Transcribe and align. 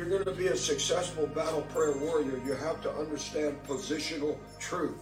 you're 0.00 0.08
going 0.08 0.24
to 0.24 0.32
be 0.32 0.46
a 0.46 0.56
successful 0.56 1.26
battle 1.26 1.60
prayer 1.74 1.92
warrior, 1.92 2.40
you 2.46 2.54
have 2.54 2.80
to 2.80 2.90
understand 2.92 3.62
positional 3.64 4.38
truth. 4.58 4.96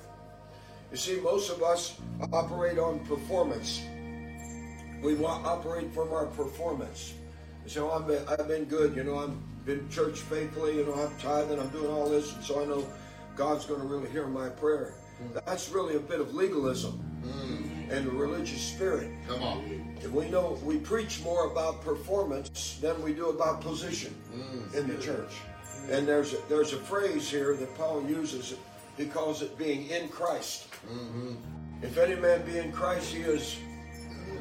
You 0.90 0.96
see, 0.96 1.20
most 1.20 1.50
of 1.50 1.62
us 1.62 2.00
operate 2.32 2.80
on 2.80 2.98
performance. 3.06 3.80
We 5.00 5.14
want 5.14 5.46
operate 5.46 5.94
from 5.94 6.12
our 6.12 6.26
performance. 6.26 7.14
You 7.62 7.70
say, 7.70 7.78
oh, 7.78 7.90
I've 7.90 8.08
been, 8.08 8.26
I've 8.26 8.48
been 8.48 8.64
good, 8.64 8.96
you 8.96 9.04
know, 9.04 9.18
I've 9.18 9.64
been 9.64 9.88
church 9.88 10.18
faithfully, 10.18 10.78
you 10.78 10.84
know, 10.84 10.94
I'm 10.94 11.16
tithing, 11.20 11.60
I'm 11.60 11.68
doing 11.68 11.92
all 11.92 12.08
this, 12.08 12.34
and 12.34 12.42
so 12.42 12.60
I 12.60 12.66
know 12.66 12.84
God's 13.36 13.66
going 13.66 13.80
to 13.80 13.86
really 13.86 14.10
hear 14.10 14.26
my 14.26 14.48
prayer. 14.48 14.94
Hmm. 15.18 15.38
That's 15.46 15.68
really 15.68 15.94
a 15.94 16.00
bit 16.00 16.20
of 16.20 16.34
legalism 16.34 16.94
hmm. 17.22 17.57
And 17.90 18.06
a 18.06 18.10
religious 18.10 18.60
spirit. 18.60 19.10
Come 19.26 19.42
on. 19.42 19.94
And 20.02 20.12
we 20.12 20.28
know 20.28 20.58
we 20.62 20.78
preach 20.78 21.22
more 21.22 21.50
about 21.50 21.82
performance 21.82 22.78
than 22.80 23.00
we 23.02 23.12
do 23.14 23.30
about 23.30 23.60
position 23.60 24.14
mm, 24.34 24.74
in 24.74 24.86
the 24.88 25.00
church. 25.02 25.32
And 25.90 26.06
there's 26.06 26.34
a, 26.34 26.38
there's 26.48 26.72
a 26.72 26.78
phrase 26.78 27.30
here 27.30 27.54
that 27.56 27.74
Paul 27.76 28.04
uses. 28.06 28.54
He 28.96 29.06
calls 29.06 29.42
it 29.42 29.56
being 29.56 29.88
in 29.88 30.08
Christ. 30.08 30.68
Mm-hmm. 30.86 31.34
If 31.82 31.96
any 31.96 32.16
man 32.16 32.44
be 32.44 32.58
in 32.58 32.72
Christ, 32.72 33.12
he 33.12 33.22
is 33.22 33.56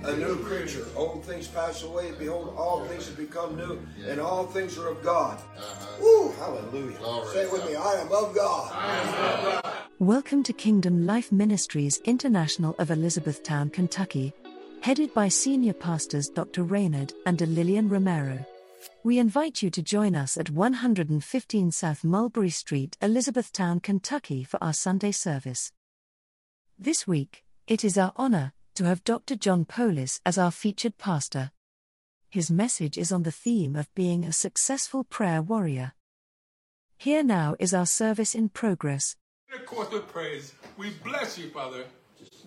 a 0.04 0.16
new 0.16 0.44
creature. 0.44 0.86
Old 0.96 1.24
things 1.24 1.48
pass 1.48 1.84
away. 1.84 2.12
Behold, 2.18 2.54
all 2.58 2.86
things 2.86 3.08
have 3.08 3.18
become 3.18 3.56
new, 3.56 3.80
and 4.06 4.20
all 4.20 4.46
things 4.46 4.78
are 4.78 4.90
of 4.90 5.04
God. 5.04 5.38
Uh-huh. 5.58 5.86
Woo! 6.02 6.32
Hallelujah. 6.34 6.98
Glory 6.98 7.34
Say 7.34 7.46
to 7.46 7.52
with 7.52 7.66
me, 7.66 7.76
I 7.76 7.94
am 7.94 8.12
of 8.12 8.36
God. 8.36 9.74
Welcome 10.00 10.44
to 10.44 10.54
Kingdom 10.54 11.06
Life 11.06 11.32
Ministries 11.32 12.00
International 12.06 12.76
of 12.80 12.92
Elizabethtown, 12.92 13.70
Kentucky, 13.70 14.34
headed 14.82 15.14
by 15.14 15.28
senior 15.28 15.74
pastors 15.74 16.30
Dr. 16.30 16.64
Raynard 16.64 17.14
and 17.26 17.42
Lillian 17.42 17.90
Romero. 17.90 18.46
We 19.04 19.18
invite 19.20 19.64
you 19.64 19.70
to 19.72 19.82
join 19.82 20.16
us 20.16 20.38
at 20.38 20.52
115 20.52 21.72
South 21.72 22.04
Mulberry 22.04 22.50
Street, 22.50 22.98
Elizabethtown, 23.02 23.80
Kentucky 23.80 24.44
for 24.44 24.64
our 24.64 24.74
Sunday 24.74 25.12
service. 25.12 25.72
This 26.78 27.08
week, 27.08 27.44
it 27.68 27.84
is 27.84 27.98
our 27.98 28.14
honor 28.16 28.54
to 28.78 28.84
have 28.84 29.04
Dr. 29.04 29.36
John 29.36 29.66
Polis 29.66 30.22
as 30.24 30.38
our 30.38 30.52
featured 30.52 31.00
pastor. 31.00 31.50
His 32.30 32.52
message 32.52 32.96
is 32.96 33.12
on 33.12 33.24
the 33.24 33.32
theme 33.32 33.76
of 33.76 33.92
being 33.96 34.24
a 34.24 34.32
successful 34.32 35.04
prayer 35.04 35.42
warrior. 35.42 35.94
Here 36.96 37.24
now 37.24 37.56
is 37.58 37.74
our 37.74 37.88
service 37.88 38.36
in 38.36 38.50
progress. 38.50 39.16
In 39.52 39.66
course 39.66 39.92
of 39.94 40.08
praise, 40.08 40.54
we 40.78 40.92
bless 41.04 41.40
you, 41.40 41.50
Father. 41.50 41.86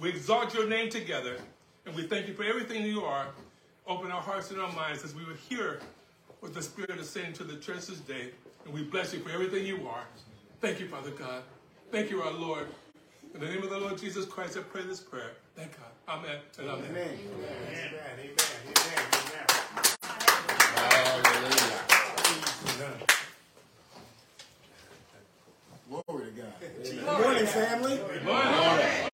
We 0.00 0.10
exalt 0.10 0.54
your 0.54 0.68
name 0.68 0.88
together, 0.88 1.36
and 1.84 1.96
we 1.96 2.06
thank 2.06 2.28
you 2.28 2.34
for 2.34 2.44
everything 2.44 2.84
you 2.84 3.00
are. 3.02 3.26
Open 3.88 4.12
our 4.12 4.22
hearts 4.22 4.52
and 4.52 4.60
our 4.60 4.72
minds 4.72 5.02
as 5.02 5.16
we 5.16 5.24
would 5.24 5.38
hear 5.48 5.80
what 6.38 6.54
the 6.54 6.62
Spirit 6.62 7.00
is 7.00 7.10
saying 7.10 7.32
to 7.34 7.44
the 7.44 7.56
church 7.56 7.86
this 7.86 7.98
day, 7.98 8.30
and 8.64 8.72
we 8.72 8.84
bless 8.84 9.12
you 9.12 9.18
for 9.18 9.30
everything 9.30 9.66
you 9.66 9.88
are. 9.88 10.04
Thank 10.60 10.78
you, 10.78 10.86
Father 10.86 11.10
God. 11.10 11.42
Thank 11.90 12.08
you, 12.08 12.22
our 12.22 12.32
Lord. 12.32 12.68
In 13.34 13.40
the 13.40 13.46
name 13.46 13.62
of 13.62 13.70
the 13.70 13.78
Lord 13.78 13.96
Jesus 13.96 14.26
Christ, 14.26 14.58
I 14.58 14.62
pray 14.62 14.82
this 14.82 15.00
prayer. 15.00 15.32
Thank 15.54 15.70
God. 15.76 15.86
Amen 16.08 16.38
and 16.58 16.68
amen. 16.68 16.84
Amen. 16.90 17.18
Amen. 18.18 18.36
Hallelujah. 20.74 21.80
Glory 25.88 26.24
to 26.24 26.30
God. 26.32 26.52
Good 26.82 27.04
morning, 27.04 27.46
family. 27.46 27.96
Good 27.96 28.24
morning. 28.24 28.50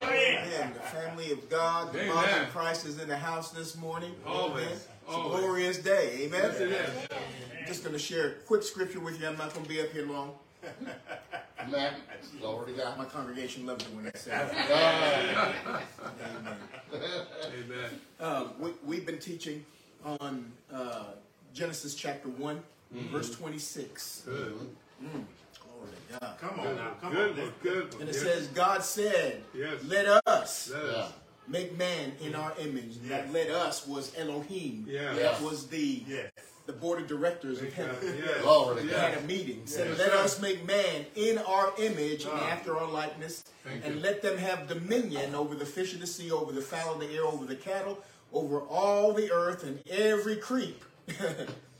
Amen. 0.02 0.72
The 0.72 0.80
family 0.80 1.32
of 1.32 1.50
God, 1.50 1.92
the 1.92 2.02
Amen. 2.02 2.14
body 2.14 2.32
of 2.42 2.48
Christ 2.50 2.86
is 2.86 2.98
in 2.98 3.08
the 3.08 3.16
house 3.16 3.50
this 3.50 3.76
morning. 3.76 4.14
Always. 4.26 4.64
Amen. 4.64 4.78
It's 5.08 5.16
a 5.16 5.20
glorious 5.20 5.78
day. 5.78 6.20
Amen. 6.22 6.40
Yes, 6.42 6.60
it 6.60 6.72
is. 6.72 6.90
I'm 7.60 7.66
just 7.66 7.82
going 7.82 7.92
to 7.92 7.98
share 7.98 8.28
a 8.28 8.30
quick 8.46 8.62
scripture 8.62 9.00
with 9.00 9.20
you. 9.20 9.26
I'm 9.26 9.36
not 9.36 9.52
going 9.52 9.64
to 9.64 9.68
be 9.68 9.80
up 9.80 9.90
here 9.90 10.06
long. 10.06 10.32
Amen. 11.68 11.94
Glory 12.40 12.72
to 12.72 12.78
God. 12.78 12.98
My 12.98 13.04
congregation 13.04 13.66
loves 13.66 13.84
it 13.84 13.94
when 13.94 14.06
I 14.06 14.16
say 14.16 14.30
that. 14.30 15.54
Amen. 16.92 17.06
Amen. 17.64 17.90
Um, 18.20 18.50
we, 18.60 18.70
we've 18.84 19.06
been 19.06 19.18
teaching 19.18 19.64
on 20.04 20.50
uh, 20.72 21.04
Genesis 21.54 21.94
chapter 21.94 22.28
1, 22.28 22.62
verse 23.10 23.30
26. 23.34 24.22
Good. 24.26 24.34
Glory 25.00 25.90
to 26.12 26.20
God. 26.20 26.36
Come 26.40 26.60
on 26.60 26.76
now, 26.76 26.90
come 27.00 27.12
Good 27.12 27.30
on. 27.32 27.38
one. 27.38 27.52
Good 27.62 27.92
one. 27.92 28.00
And 28.02 28.10
it 28.10 28.14
Yes. 28.14 28.22
says, 28.22 28.46
God 28.48 28.82
said, 28.82 29.42
Yes. 29.54 29.82
let 29.86 30.06
us 30.26 30.70
Yes. 30.72 30.72
Yeah. 30.72 31.08
make 31.48 31.76
man 31.76 32.12
in 32.20 32.34
our 32.34 32.52
image. 32.58 32.96
Yeah. 33.02 33.08
That 33.22 33.32
let 33.32 33.50
us 33.50 33.86
was 33.86 34.12
Elohim. 34.16 34.86
Yeah. 34.88 35.14
That 35.14 35.40
was 35.42 35.66
the 35.68 36.02
Yes. 36.06 36.30
The 36.66 36.72
board 36.72 37.00
of 37.00 37.06
directors 37.08 37.62
of 37.62 37.72
heaven. 37.72 37.96
Yes. 38.02 38.42
Glory 38.42 38.82
to 38.82 38.88
God. 38.88 38.98
had 39.14 39.18
a 39.18 39.26
meeting. 39.26 39.62
Said, 39.66 39.88
Yes, 39.88 39.98
let 39.98 40.12
us 40.12 40.40
make 40.40 40.66
man 40.66 41.06
in 41.14 41.38
our 41.38 41.72
image 41.78 42.24
and 42.24 42.32
Ah. 42.34 42.48
after 42.50 42.76
our 42.76 42.88
likeness, 42.90 43.44
Thank 43.64 43.84
and 43.84 43.94
you. 43.96 44.00
let 44.00 44.20
them 44.22 44.36
have 44.38 44.66
dominion 44.68 45.34
over 45.34 45.54
the 45.54 45.66
fish 45.66 45.94
of 45.94 46.00
the 46.00 46.06
sea, 46.06 46.30
over 46.32 46.52
the 46.52 46.60
fowl 46.60 46.94
of 46.94 47.00
the 47.00 47.14
air, 47.14 47.24
over 47.24 47.44
the 47.44 47.56
cattle, 47.56 47.98
over 48.32 48.60
all 48.62 49.12
the 49.12 49.30
earth, 49.30 49.62
and 49.62 49.80
every 49.88 50.36
creep, 50.36 50.84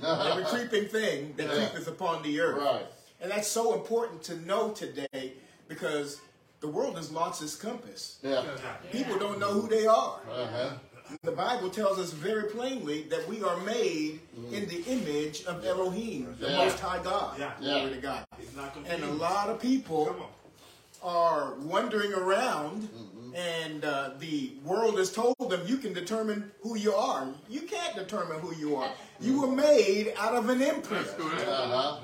every 0.03 0.45
creeping 0.45 0.89
thing 0.89 1.35
that 1.37 1.49
Yeah. 1.49 1.69
creepeth 1.69 1.89
upon 1.89 2.23
the 2.23 2.41
earth. 2.41 2.59
Right. 2.63 2.87
And 3.21 3.31
that's 3.31 3.49
so 3.49 3.75
important 3.75 4.23
to 4.25 4.37
know 4.47 4.71
today 4.71 5.35
because 5.69 6.21
the 6.61 6.69
world 6.69 6.97
has 6.97 7.11
lost 7.11 7.43
its 7.43 7.55
compass. 7.57 8.19
Yeah. 8.23 8.45
People 8.93 9.19
don't 9.19 9.39
know 9.39 9.53
who 9.53 9.69
they 9.69 9.87
are. 9.87 10.21
Uh-huh. 10.31 10.71
The 11.23 11.33
Bible 11.33 11.71
tells 11.71 11.99
us 11.99 12.13
very 12.13 12.45
plainly 12.51 13.03
that 13.05 13.29
we 13.29 13.43
are 13.43 13.57
made 13.61 14.21
in 14.53 14.67
the 14.69 14.83
image 14.87 15.45
of 15.45 15.65
Elohim, 15.65 16.37
the 16.41 16.49
Yeah. 16.51 16.57
Most 16.59 16.81
High 16.81 17.03
God. 17.03 17.39
Yeah. 17.39 17.53
Glory 17.61 17.91
to 17.93 18.01
God. 18.01 18.25
And 18.87 19.05
a 19.05 19.13
lot 19.13 19.49
of 19.49 19.61
people 19.61 20.31
are 21.03 21.55
wandering 21.61 22.13
around, 22.13 22.83
mm. 22.83 23.16
And 23.37 23.85
uh, 23.85 24.11
the 24.19 24.53
world 24.65 24.99
has 24.99 25.13
told 25.13 25.37
them 25.39 25.61
you 25.67 25.77
can 25.77 25.93
determine 25.93 26.51
who 26.63 26.75
you 26.77 26.95
are. 26.95 27.29
You 27.51 27.61
can't 27.61 27.95
determine 27.95 28.41
who 28.41 28.55
you 28.55 28.77
are. 28.77 28.91
You 29.21 29.43
were 29.43 29.55
made 29.55 30.15
out 30.19 30.35
of 30.35 30.49
an 30.49 30.63
imprint. 30.63 31.07
Uh-huh. 31.07 31.99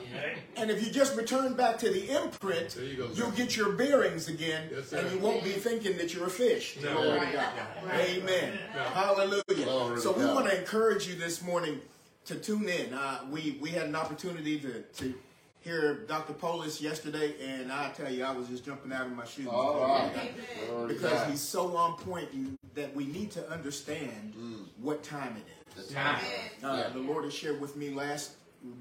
And 0.57 0.71
if 0.71 0.85
you 0.85 0.93
just 0.93 1.17
return 1.17 1.55
back 1.55 1.79
to 1.79 1.91
the 1.91 2.11
imprint, 2.11 2.77
you 2.77 3.09
you'll 3.15 3.31
get 3.31 3.57
your 3.57 3.73
bearings 3.73 4.29
again, 4.29 4.69
Yes, 4.71 4.93
and 4.93 5.11
you 5.11 5.19
won't 5.19 5.43
be 5.43 5.53
thinking 5.53 5.97
that 5.97 6.13
you're 6.13 6.27
a 6.27 6.31
fish. 6.31 6.77
No. 6.83 7.19
To 7.19 7.33
God. 7.33 7.53
Amen. 7.95 8.59
Hallelujah. 8.93 9.43
Glory 9.65 10.01
so 10.01 10.13
we 10.13 10.27
want 10.27 10.47
to 10.51 10.59
encourage 10.59 11.09
you 11.09 11.15
this 11.15 11.43
morning 11.43 11.81
to 12.27 12.35
tune 12.35 12.69
in. 12.69 12.93
Uh, 12.93 13.21
we 13.31 13.59
we 13.61 13.71
had 13.71 13.87
an 13.87 13.97
opportunity 13.97 14.59
to 14.61 14.83
to 14.83 15.15
hear 15.63 15.95
Dr. 16.09 16.33
Polis 16.33 16.81
yesterday, 16.81 17.35
and 17.41 17.73
I 17.73 17.91
tell 17.91 18.13
you, 18.13 18.25
I 18.25 18.33
was 18.33 18.49
just 18.49 18.65
jumping 18.65 18.93
out 18.93 19.07
of 19.07 19.13
my 19.13 19.25
shoes. 19.25 19.47
All 19.49 19.81
right. 19.81 20.33
Glory 20.69 20.95
Because 20.95 21.31
he's 21.31 21.41
so 21.41 21.77
on 21.77 21.95
point 21.97 22.03
point 22.33 22.59
that 22.75 22.95
we 22.95 23.05
need 23.07 23.31
to 23.31 23.49
understand 23.51 24.35
what 24.81 25.03
time 25.03 25.37
it 25.37 25.79
is. 25.81 25.87
The 25.87 25.95
time. 25.95 26.21
Uh, 26.63 26.77
Yeah. 26.77 26.89
The 26.91 26.99
Lord 26.99 27.25
has 27.25 27.35
shared 27.35 27.61
with 27.61 27.77
me 27.77 27.91
last 27.91 28.33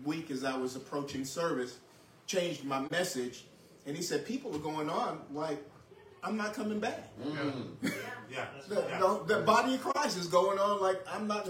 week 0.04 0.32
as 0.32 0.44
I 0.44 0.58
was 0.58 0.76
approaching 0.76 1.24
service, 1.24 1.78
changed 2.26 2.64
my 2.66 2.86
message, 2.90 3.46
and 3.86 3.96
He 3.96 4.04
said, 4.04 4.26
People 4.26 4.56
are 4.56 4.60
going 4.60 4.90
on 4.90 5.22
like, 5.32 5.64
I'm 6.24 6.38
not 6.38 6.54
coming 6.54 6.80
back. 6.80 7.08
Yeah. 8.32 8.46
The, 8.70 8.76
yeah. 8.88 9.00
the, 9.00 9.24
the 9.36 9.42
body 9.42 9.74
of 9.76 9.82
Christ 9.82 10.18
is 10.18 10.28
going 10.28 10.58
on 10.58 10.80
like, 10.80 11.02
I'm 11.14 11.28
not. 11.28 11.50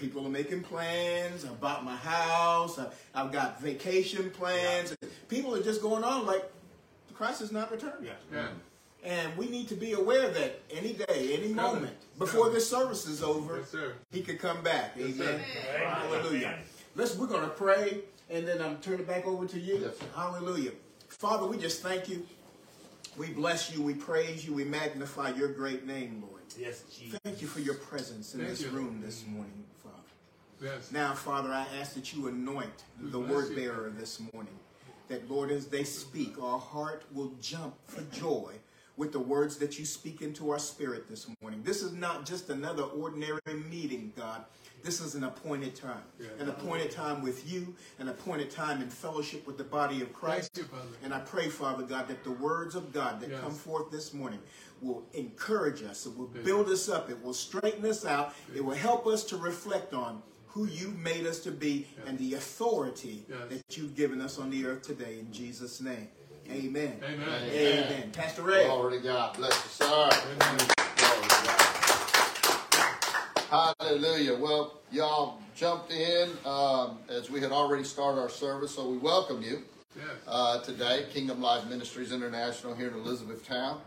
People 0.00 0.26
are 0.26 0.30
making 0.30 0.62
plans. 0.62 1.44
I 1.44 1.48
bought 1.48 1.84
my 1.84 1.94
house. 1.96 2.78
I, 2.78 2.86
I've 3.14 3.30
got 3.30 3.60
vacation 3.60 4.30
plans. 4.30 4.96
People 5.28 5.54
are 5.54 5.62
just 5.62 5.82
going 5.82 6.04
on 6.04 6.24
like, 6.26 6.50
Christ 7.12 7.42
is 7.42 7.52
not 7.52 7.70
returning. 7.70 8.06
Yeah. 8.06 8.12
Yeah. 8.32 8.48
And 9.04 9.36
we 9.36 9.48
need 9.48 9.68
to 9.68 9.74
be 9.74 9.92
aware 9.92 10.30
that 10.30 10.60
any 10.70 10.94
day, 10.94 11.36
any 11.38 11.52
moment, 11.52 11.94
before 12.18 12.50
this 12.50 12.68
service 12.68 13.06
is 13.06 13.22
over, 13.22 13.58
Yes, 13.58 13.92
he 14.10 14.22
could 14.22 14.38
come 14.38 14.62
back. 14.62 14.92
Yes, 14.96 15.14
Amen. 15.14 15.40
sir. 15.40 15.86
Hallelujah. 15.86 16.58
Let's 16.96 17.16
we're 17.16 17.26
gonna 17.26 17.48
pray 17.48 18.00
and 18.30 18.46
then 18.46 18.60
I'm 18.60 18.78
turn 18.78 19.00
it 19.00 19.06
back 19.06 19.26
over 19.26 19.46
to 19.46 19.58
you. 19.58 19.78
Yes. 19.78 19.94
Hallelujah. 20.14 20.72
Father, 21.08 21.46
we 21.46 21.56
just 21.58 21.82
thank 21.82 22.08
you. 22.08 22.26
We 23.18 23.28
bless 23.28 23.74
you, 23.74 23.82
we 23.82 23.94
praise 23.94 24.46
you, 24.46 24.54
we 24.54 24.64
magnify 24.64 25.30
your 25.30 25.48
great 25.52 25.86
name, 25.86 26.22
Lord. 26.26 26.42
Yes, 26.58 26.84
Jesus. 26.96 27.18
Thank 27.22 27.42
you 27.42 27.48
for 27.48 27.60
your 27.60 27.74
presence 27.74 28.34
in 28.34 28.40
Thank 28.40 28.52
this 28.52 28.62
you. 28.62 28.68
room 28.68 29.00
this 29.04 29.24
morning, 29.26 29.64
Father. 29.79 29.79
Yes. 30.60 30.90
Now, 30.92 31.14
Father, 31.14 31.50
I 31.50 31.66
ask 31.80 31.94
that 31.94 32.12
you 32.14 32.28
anoint 32.28 32.84
the 33.00 33.18
bless 33.18 33.30
word 33.30 33.50
you. 33.50 33.56
bearer 33.56 33.90
this 33.96 34.20
morning. 34.32 34.54
That, 35.08 35.28
Lord, 35.30 35.50
as 35.50 35.66
they 35.66 35.84
speak, 35.84 36.40
our 36.40 36.58
heart 36.58 37.02
will 37.12 37.32
jump 37.40 37.74
for 37.86 38.02
joy 38.16 38.52
with 38.96 39.12
the 39.12 39.18
words 39.18 39.56
that 39.56 39.78
you 39.78 39.84
speak 39.86 40.20
into 40.20 40.50
our 40.50 40.58
spirit 40.58 41.08
this 41.08 41.26
morning. 41.40 41.62
This 41.64 41.82
is 41.82 41.92
not 41.92 42.26
just 42.26 42.50
another 42.50 42.82
ordinary 42.82 43.40
meeting, 43.70 44.12
God. 44.16 44.44
This 44.82 45.00
is 45.00 45.14
an 45.14 45.24
appointed 45.24 45.74
time. 45.74 46.02
Yeah. 46.18 46.28
An 46.38 46.48
appointed 46.48 46.90
time 46.90 47.22
with 47.22 47.50
you, 47.50 47.74
an 47.98 48.08
appointed 48.08 48.50
time 48.50 48.80
in 48.82 48.88
fellowship 48.88 49.46
with 49.46 49.58
the 49.58 49.64
body 49.64 50.00
of 50.02 50.12
Christ. 50.12 50.50
You. 50.56 50.64
And 51.02 51.12
I 51.12 51.20
pray, 51.20 51.48
Father 51.48 51.82
God, 51.82 52.08
that 52.08 52.22
the 52.24 52.30
words 52.32 52.74
of 52.74 52.92
God 52.92 53.20
that 53.20 53.30
Yes. 53.30 53.40
come 53.40 53.52
forth 53.54 53.90
this 53.90 54.14
morning 54.14 54.38
will 54.80 55.02
encourage 55.14 55.82
us. 55.82 56.06
It 56.06 56.16
will 56.16 56.26
build 56.28 56.68
us 56.70 56.88
up. 56.88 57.10
It 57.10 57.22
will 57.22 57.34
straighten 57.34 57.84
us 57.86 58.04
out. 58.04 58.34
It 58.54 58.64
will 58.64 58.74
help 58.74 59.06
us 59.06 59.24
to 59.24 59.36
reflect 59.36 59.92
on 59.92 60.22
who 60.52 60.66
you've 60.66 60.98
made 60.98 61.26
us 61.26 61.38
to 61.40 61.50
be 61.50 61.86
and 62.06 62.18
the 62.18 62.34
authority 62.34 63.24
Yes. 63.28 63.38
that 63.50 63.76
you've 63.76 63.94
given 63.96 64.20
us 64.20 64.38
on 64.38 64.50
the 64.50 64.66
earth 64.66 64.82
today. 64.82 65.18
In 65.20 65.32
Jesus' 65.32 65.80
name. 65.80 66.08
Amen. 66.50 66.98
Amen. 67.04 67.50
Amen. 67.52 68.10
Pastor 68.12 68.42
Ray. 68.42 68.64
Glory 68.66 68.98
to 68.98 69.02
God. 69.04 69.36
Bless 69.36 69.52
you, 69.52 69.70
sir. 69.86 70.10
Glory 70.38 70.58
to 70.58 71.44
God. 71.44 71.66
Hallelujah. 73.80 74.36
Well, 74.38 74.80
y'all 74.90 75.38
jumped 75.54 75.92
in 75.92 76.30
um, 76.44 76.98
as 77.08 77.30
we 77.30 77.40
had 77.40 77.52
already 77.52 77.84
started 77.84 78.20
our 78.20 78.28
service, 78.28 78.74
so 78.74 78.88
we 78.88 78.96
welcome 78.98 79.42
you 79.42 79.62
Yes. 79.96 80.06
uh, 80.26 80.60
today. 80.62 81.06
Kingdom 81.12 81.40
Life 81.42 81.66
Ministries 81.68 82.12
International 82.12 82.74
here 82.74 82.88
in 82.88 82.94
Elizabethtown. 82.94 83.80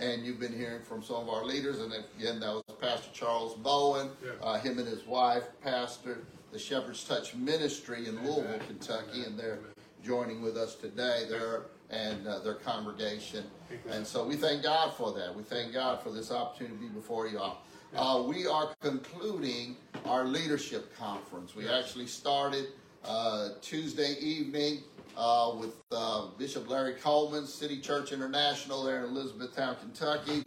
And 0.00 0.24
you've 0.24 0.40
been 0.40 0.56
hearing 0.56 0.80
from 0.80 1.02
some 1.02 1.16
of 1.16 1.28
our 1.28 1.44
leaders, 1.44 1.78
and 1.80 1.92
again, 2.18 2.40
that 2.40 2.54
was 2.54 2.62
Pastor 2.80 3.10
Charles 3.12 3.54
Bowen, 3.54 4.08
Yeah. 4.24 4.30
uh, 4.42 4.58
him 4.58 4.78
and 4.78 4.88
his 4.88 5.06
wife, 5.06 5.44
pastor 5.62 6.20
the 6.52 6.58
Shepherd's 6.58 7.04
Touch 7.04 7.34
Ministry 7.34 8.08
in 8.08 8.16
Louisville, 8.24 8.58
Kentucky, 8.66 9.22
and 9.24 9.38
they're 9.38 9.60
joining 10.02 10.42
with 10.42 10.56
us 10.56 10.74
today. 10.74 11.26
There 11.28 11.66
and 11.90 12.26
uh, 12.26 12.38
their 12.38 12.54
congregation, 12.54 13.44
and 13.90 14.06
so 14.06 14.24
we 14.24 14.36
thank 14.36 14.62
God 14.62 14.94
for 14.94 15.12
that. 15.12 15.34
We 15.34 15.42
thank 15.42 15.72
God 15.72 16.00
for 16.02 16.10
this 16.10 16.30
opportunity 16.32 16.86
before 16.86 17.26
y'all. 17.28 17.58
Uh, 17.94 18.22
we 18.26 18.46
are 18.46 18.74
concluding 18.80 19.76
our 20.06 20.24
leadership 20.24 20.96
conference. 20.96 21.54
We 21.56 21.68
actually 21.68 22.06
started 22.06 22.68
uh, 23.04 23.50
Tuesday 23.60 24.14
evening 24.20 24.84
uh, 25.16 25.52
with 25.58 25.74
uh, 25.92 26.26
Bishop 26.38 26.68
Larry 26.68 26.94
Coleman, 26.94 27.46
City 27.46 27.80
Church 27.80 28.12
International 28.12 28.84
there 28.84 28.98
in 28.98 29.04
Elizabethtown, 29.04 29.76
Kentucky. 29.76 30.42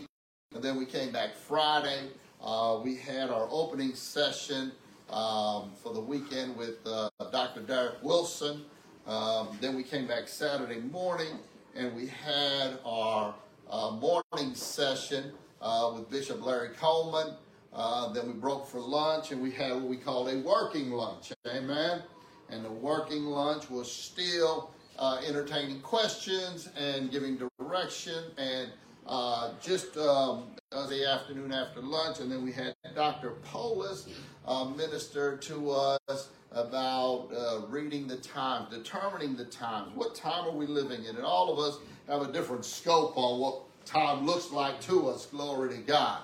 And 0.54 0.64
then 0.64 0.78
we 0.78 0.86
came 0.86 1.12
back 1.12 1.36
Friday. 1.36 2.10
Uh, 2.42 2.80
we 2.84 2.96
had 2.96 3.30
our 3.30 3.48
opening 3.50 3.96
session 3.96 4.72
um, 5.10 5.72
for 5.82 5.94
the 5.94 6.00
weekend 6.00 6.56
with 6.56 6.86
uh, 6.86 7.10
Dr. 7.32 7.62
Derek 7.62 8.04
Wilson. 8.04 8.64
Um, 9.08 9.58
then 9.62 9.76
we 9.76 9.84
came 9.84 10.08
back 10.08 10.28
Saturday 10.28 10.80
morning 10.80 11.40
and 11.76 11.96
we 11.96 12.08
had 12.08 12.80
our 12.86 13.34
uh, 13.70 13.92
morning 13.92 14.56
session 14.56 15.32
uh, 15.62 15.92
with 15.96 16.10
Bishop 16.10 16.46
Larry 16.46 16.70
Coleman. 16.70 17.34
Then 18.14 18.28
we 18.28 18.34
broke 18.34 18.68
for 18.68 18.80
lunch 18.80 19.32
and 19.32 19.42
we 19.42 19.52
had 19.52 19.74
what 19.74 19.84
we 19.84 19.98
call 19.98 20.28
a 20.28 20.38
working 20.40 20.92
lunch. 20.92 21.34
Amen. 21.48 22.04
And 22.54 22.64
the 22.64 22.72
working 22.72 23.26
lunch 23.26 23.70
was 23.70 23.92
still 23.92 24.70
uh, 25.00 25.20
entertaining 25.28 25.82
questions 25.82 26.70
and 26.78 27.10
giving 27.10 27.40
direction 27.60 28.26
and 28.38 28.70
uh, 29.08 29.54
just 29.60 29.98
um, 29.98 30.44
the 30.70 31.10
afternoon 31.10 31.52
after 31.52 31.82
lunch. 31.82 32.20
And 32.20 32.32
then 32.32 32.46
we 32.46 32.52
had 32.52 32.76
Dr. 32.94 33.32
Polis 33.44 34.08
uh, 34.46 34.66
minister 34.66 35.36
to 35.38 35.72
us 35.72 36.30
about 36.52 37.30
uh, 37.36 37.62
reading 37.70 38.08
the 38.08 38.18
times, 38.18 38.70
determining 38.70 39.36
the 39.36 39.46
times. 39.46 39.90
What 39.96 40.14
time 40.14 40.46
are 40.46 40.56
we 40.56 40.68
living 40.68 41.06
in? 41.06 41.16
And 41.16 41.26
all 41.26 41.52
of 41.52 41.58
us 41.58 41.80
have 42.08 42.22
a 42.22 42.32
different 42.32 42.66
scope 42.66 43.18
on 43.18 43.40
what 43.40 43.62
time 43.86 44.28
looks 44.28 44.52
like 44.52 44.80
to 44.82 45.10
us. 45.10 45.26
Glory 45.26 45.76
to 45.76 45.82
God. 45.82 46.20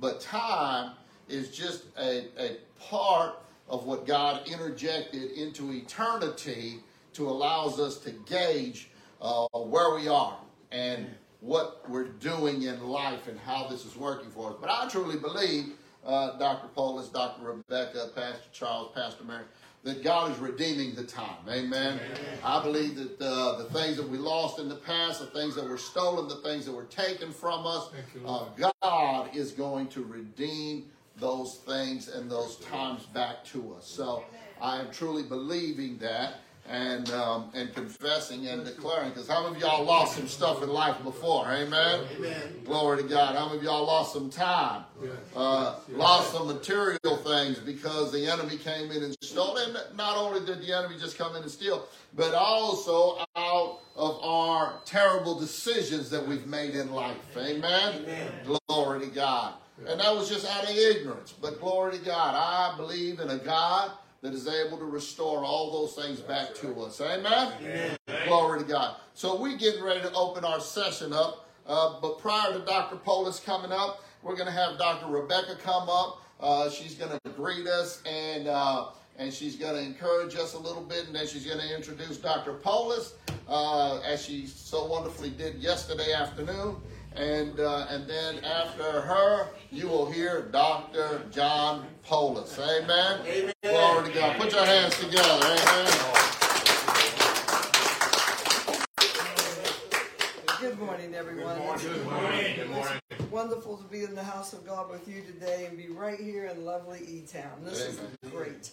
But 0.00 0.22
time 0.22 0.92
is 1.28 1.54
just 1.54 1.84
a, 1.98 2.28
a 2.38 2.56
part 2.80 3.34
of 3.68 3.84
what 3.84 4.06
God 4.06 4.46
interjected 4.48 5.32
into 5.32 5.72
eternity 5.72 6.80
to 7.14 7.28
allows 7.28 7.80
us 7.80 7.98
to 8.00 8.10
gauge 8.10 8.90
uh, 9.20 9.46
where 9.46 9.94
we 9.94 10.08
are 10.08 10.38
and 10.70 11.06
what 11.40 11.88
we're 11.88 12.08
doing 12.08 12.62
in 12.62 12.86
life 12.86 13.28
and 13.28 13.38
how 13.38 13.66
this 13.68 13.84
is 13.84 13.96
working 13.96 14.30
for 14.30 14.50
us. 14.50 14.56
But 14.60 14.70
I 14.70 14.88
truly 14.88 15.18
believe, 15.18 15.72
uh, 16.04 16.38
Dr. 16.38 16.68
Polis, 16.68 17.08
Dr. 17.08 17.42
Rebecca, 17.42 18.10
Pastor 18.14 18.48
Charles, 18.52 18.92
Pastor 18.94 19.24
Mary, 19.24 19.44
that 19.82 20.02
God 20.02 20.32
is 20.32 20.38
redeeming 20.38 20.94
the 20.94 21.04
time. 21.04 21.36
Amen. 21.48 22.00
I 22.42 22.60
believe 22.62 22.96
that 22.96 23.24
uh, 23.24 23.58
the 23.58 23.70
things 23.70 23.96
that 23.96 24.08
we 24.08 24.18
lost 24.18 24.58
in 24.58 24.68
the 24.68 24.74
past, 24.76 25.20
the 25.20 25.26
things 25.26 25.54
that 25.54 25.68
were 25.68 25.78
stolen, 25.78 26.26
the 26.26 26.36
things 26.36 26.66
that 26.66 26.72
were 26.72 26.84
taken 26.84 27.32
from 27.32 27.66
us, 27.66 27.90
you, 28.14 28.26
uh, 28.26 28.46
God 28.82 29.34
is 29.34 29.52
going 29.52 29.86
to 29.88 30.02
redeem 30.02 30.86
those 31.18 31.56
things 31.66 32.08
and 32.08 32.30
those 32.30 32.56
times 32.56 33.04
back 33.06 33.44
to 33.46 33.74
us. 33.74 33.86
So 33.86 34.24
I 34.60 34.80
am 34.80 34.90
truly 34.90 35.22
believing 35.22 35.98
that 35.98 36.40
and 36.68 37.10
um, 37.12 37.50
and 37.54 37.72
confessing 37.74 38.46
and 38.48 38.64
declaring. 38.64 39.10
Because 39.10 39.28
how 39.28 39.44
many 39.44 39.56
of 39.56 39.62
y'all 39.62 39.84
lost 39.84 40.16
some 40.16 40.28
stuff 40.28 40.62
in 40.62 40.68
life 40.68 41.02
before? 41.02 41.46
Amen. 41.46 42.00
Glory 42.64 43.02
to 43.02 43.08
God. 43.08 43.36
How 43.36 43.46
many 43.46 43.58
of 43.58 43.64
y'all 43.64 43.86
lost 43.86 44.12
some 44.12 44.30
time? 44.30 44.84
Uh, 45.34 45.76
lost 45.92 46.32
some 46.32 46.48
material 46.48 47.16
things 47.18 47.58
because 47.58 48.12
the 48.12 48.26
enemy 48.26 48.56
came 48.56 48.90
in 48.90 49.02
and 49.02 49.16
stole. 49.22 49.56
And 49.58 49.78
not 49.96 50.16
only 50.16 50.44
did 50.44 50.60
the 50.60 50.76
enemy 50.76 50.96
just 50.98 51.16
come 51.16 51.36
in 51.36 51.42
and 51.42 51.50
steal, 51.50 51.86
but 52.14 52.34
also 52.34 53.24
out 53.36 53.78
of 53.94 54.18
our 54.22 54.80
terrible 54.84 55.38
decisions 55.38 56.10
that 56.10 56.26
we've 56.26 56.46
made 56.46 56.74
in 56.74 56.92
life. 56.92 57.16
Amen. 57.36 58.04
Glory 58.66 59.00
to 59.00 59.06
God. 59.06 59.54
And 59.86 60.00
that 60.00 60.14
was 60.14 60.28
just 60.28 60.46
out 60.46 60.64
of 60.64 60.70
ignorance. 60.70 61.32
But 61.32 61.60
glory 61.60 61.98
to 61.98 62.04
God. 62.04 62.34
I 62.34 62.76
believe 62.76 63.20
in 63.20 63.28
a 63.30 63.38
God 63.38 63.92
that 64.22 64.32
is 64.32 64.48
able 64.48 64.78
to 64.78 64.84
restore 64.84 65.44
all 65.44 65.70
those 65.70 65.94
things 65.94 66.20
back 66.20 66.54
to 66.56 66.80
us. 66.82 67.00
Amen. 67.00 67.96
Glory 68.26 68.60
to 68.60 68.64
God. 68.64 68.96
So 69.14 69.40
we're 69.40 69.58
getting 69.58 69.82
ready 69.82 70.00
to 70.00 70.12
open 70.12 70.44
our 70.44 70.60
session 70.60 71.12
up. 71.12 71.48
Uh, 71.66 72.00
but 72.00 72.18
prior 72.18 72.52
to 72.52 72.60
Dr. 72.60 72.96
Polis 72.96 73.40
coming 73.40 73.72
up, 73.72 74.02
we're 74.22 74.36
going 74.36 74.46
to 74.46 74.52
have 74.52 74.78
Dr. 74.78 75.06
Rebecca 75.06 75.56
come 75.62 75.88
up. 75.88 76.22
Uh, 76.40 76.70
she's 76.70 76.94
going 76.94 77.10
to 77.12 77.30
greet 77.30 77.66
us 77.66 78.02
and 78.06 78.46
uh, 78.46 78.86
and 79.18 79.32
she's 79.32 79.56
going 79.56 79.74
to 79.74 79.82
encourage 79.82 80.34
us 80.36 80.54
a 80.54 80.58
little 80.58 80.82
bit, 80.82 81.06
and 81.06 81.14
then 81.14 81.26
she's 81.26 81.46
going 81.46 81.58
to 81.58 81.74
introduce 81.74 82.18
Dr. 82.18 82.52
Polis 82.52 83.14
uh, 83.48 83.98
as 84.00 84.22
she 84.22 84.46
so 84.46 84.84
wonderfully 84.86 85.30
did 85.30 85.56
yesterday 85.56 86.12
afternoon. 86.12 86.76
And 87.16 87.58
uh, 87.60 87.86
and 87.88 88.06
then 88.06 88.44
after 88.44 89.00
her, 89.00 89.48
you 89.70 89.88
will 89.88 90.10
hear 90.10 90.42
Dr. 90.52 91.22
John 91.30 91.86
Polis. 92.02 92.58
Amen. 92.58 93.20
Amen. 93.26 93.52
Glory 93.62 94.08
to 94.08 94.14
God. 94.14 94.36
Put 94.36 94.52
your 94.52 94.66
hands 94.66 94.98
together. 94.98 95.40
Amen. 95.42 95.92
Good 100.60 100.78
morning, 100.78 101.14
everyone. 101.14 101.56
Good 101.78 102.04
morning. 102.04 102.54
Good 102.54 102.70
morning. 102.70 103.00
It's 103.10 103.30
wonderful 103.30 103.78
to 103.78 103.84
be 103.84 104.04
in 104.04 104.14
the 104.14 104.22
house 104.22 104.52
of 104.52 104.66
God 104.66 104.90
with 104.90 105.08
you 105.08 105.22
today 105.22 105.66
and 105.66 105.78
be 105.78 105.88
right 105.88 106.20
here 106.20 106.46
in 106.46 106.66
lovely 106.66 107.00
E 107.08 107.24
Town. 107.30 107.64
This 107.64 107.80
is 107.80 107.98
Amen. 107.98 108.10
great. 108.30 108.70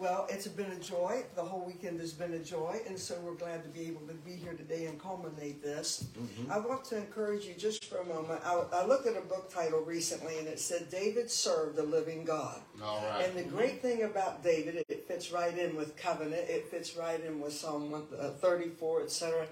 Well, 0.00 0.26
it's 0.30 0.48
been 0.48 0.72
a 0.72 0.76
joy. 0.76 1.24
The 1.36 1.42
whole 1.42 1.62
weekend 1.62 2.00
has 2.00 2.14
been 2.14 2.32
a 2.32 2.38
joy, 2.38 2.80
and 2.88 2.98
so 2.98 3.16
we're 3.22 3.34
glad 3.34 3.62
to 3.64 3.68
be 3.68 3.86
able 3.86 4.00
to 4.06 4.14
be 4.14 4.30
here 4.30 4.54
today 4.54 4.86
and 4.86 4.98
culminate 4.98 5.62
this. 5.62 6.06
I 6.50 6.58
want 6.58 6.84
to 6.86 6.96
encourage 6.96 7.44
you 7.44 7.52
just 7.52 7.84
for 7.84 7.98
a 7.98 8.06
moment. 8.06 8.40
I, 8.42 8.62
I 8.72 8.86
looked 8.86 9.06
at 9.06 9.18
a 9.18 9.20
book 9.20 9.52
title 9.52 9.82
recently, 9.82 10.38
and 10.38 10.48
it 10.48 10.58
said 10.58 10.88
David 10.88 11.30
served 11.30 11.76
the 11.76 11.82
living 11.82 12.24
God. 12.24 12.62
All 12.82 13.04
right. 13.10 13.26
And 13.26 13.36
the 13.36 13.42
great 13.42 13.82
thing 13.82 14.04
about 14.04 14.42
David, 14.42 14.82
it 14.88 15.06
fits 15.06 15.32
right 15.32 15.56
in 15.56 15.76
with 15.76 15.94
covenant. 15.98 16.48
It 16.48 16.70
fits 16.70 16.96
right 16.96 17.22
in 17.22 17.38
with 17.38 17.52
Psalm 17.52 17.90
1, 17.90 18.02
uh, 18.18 18.30
34, 18.30 19.02
etc. 19.02 19.46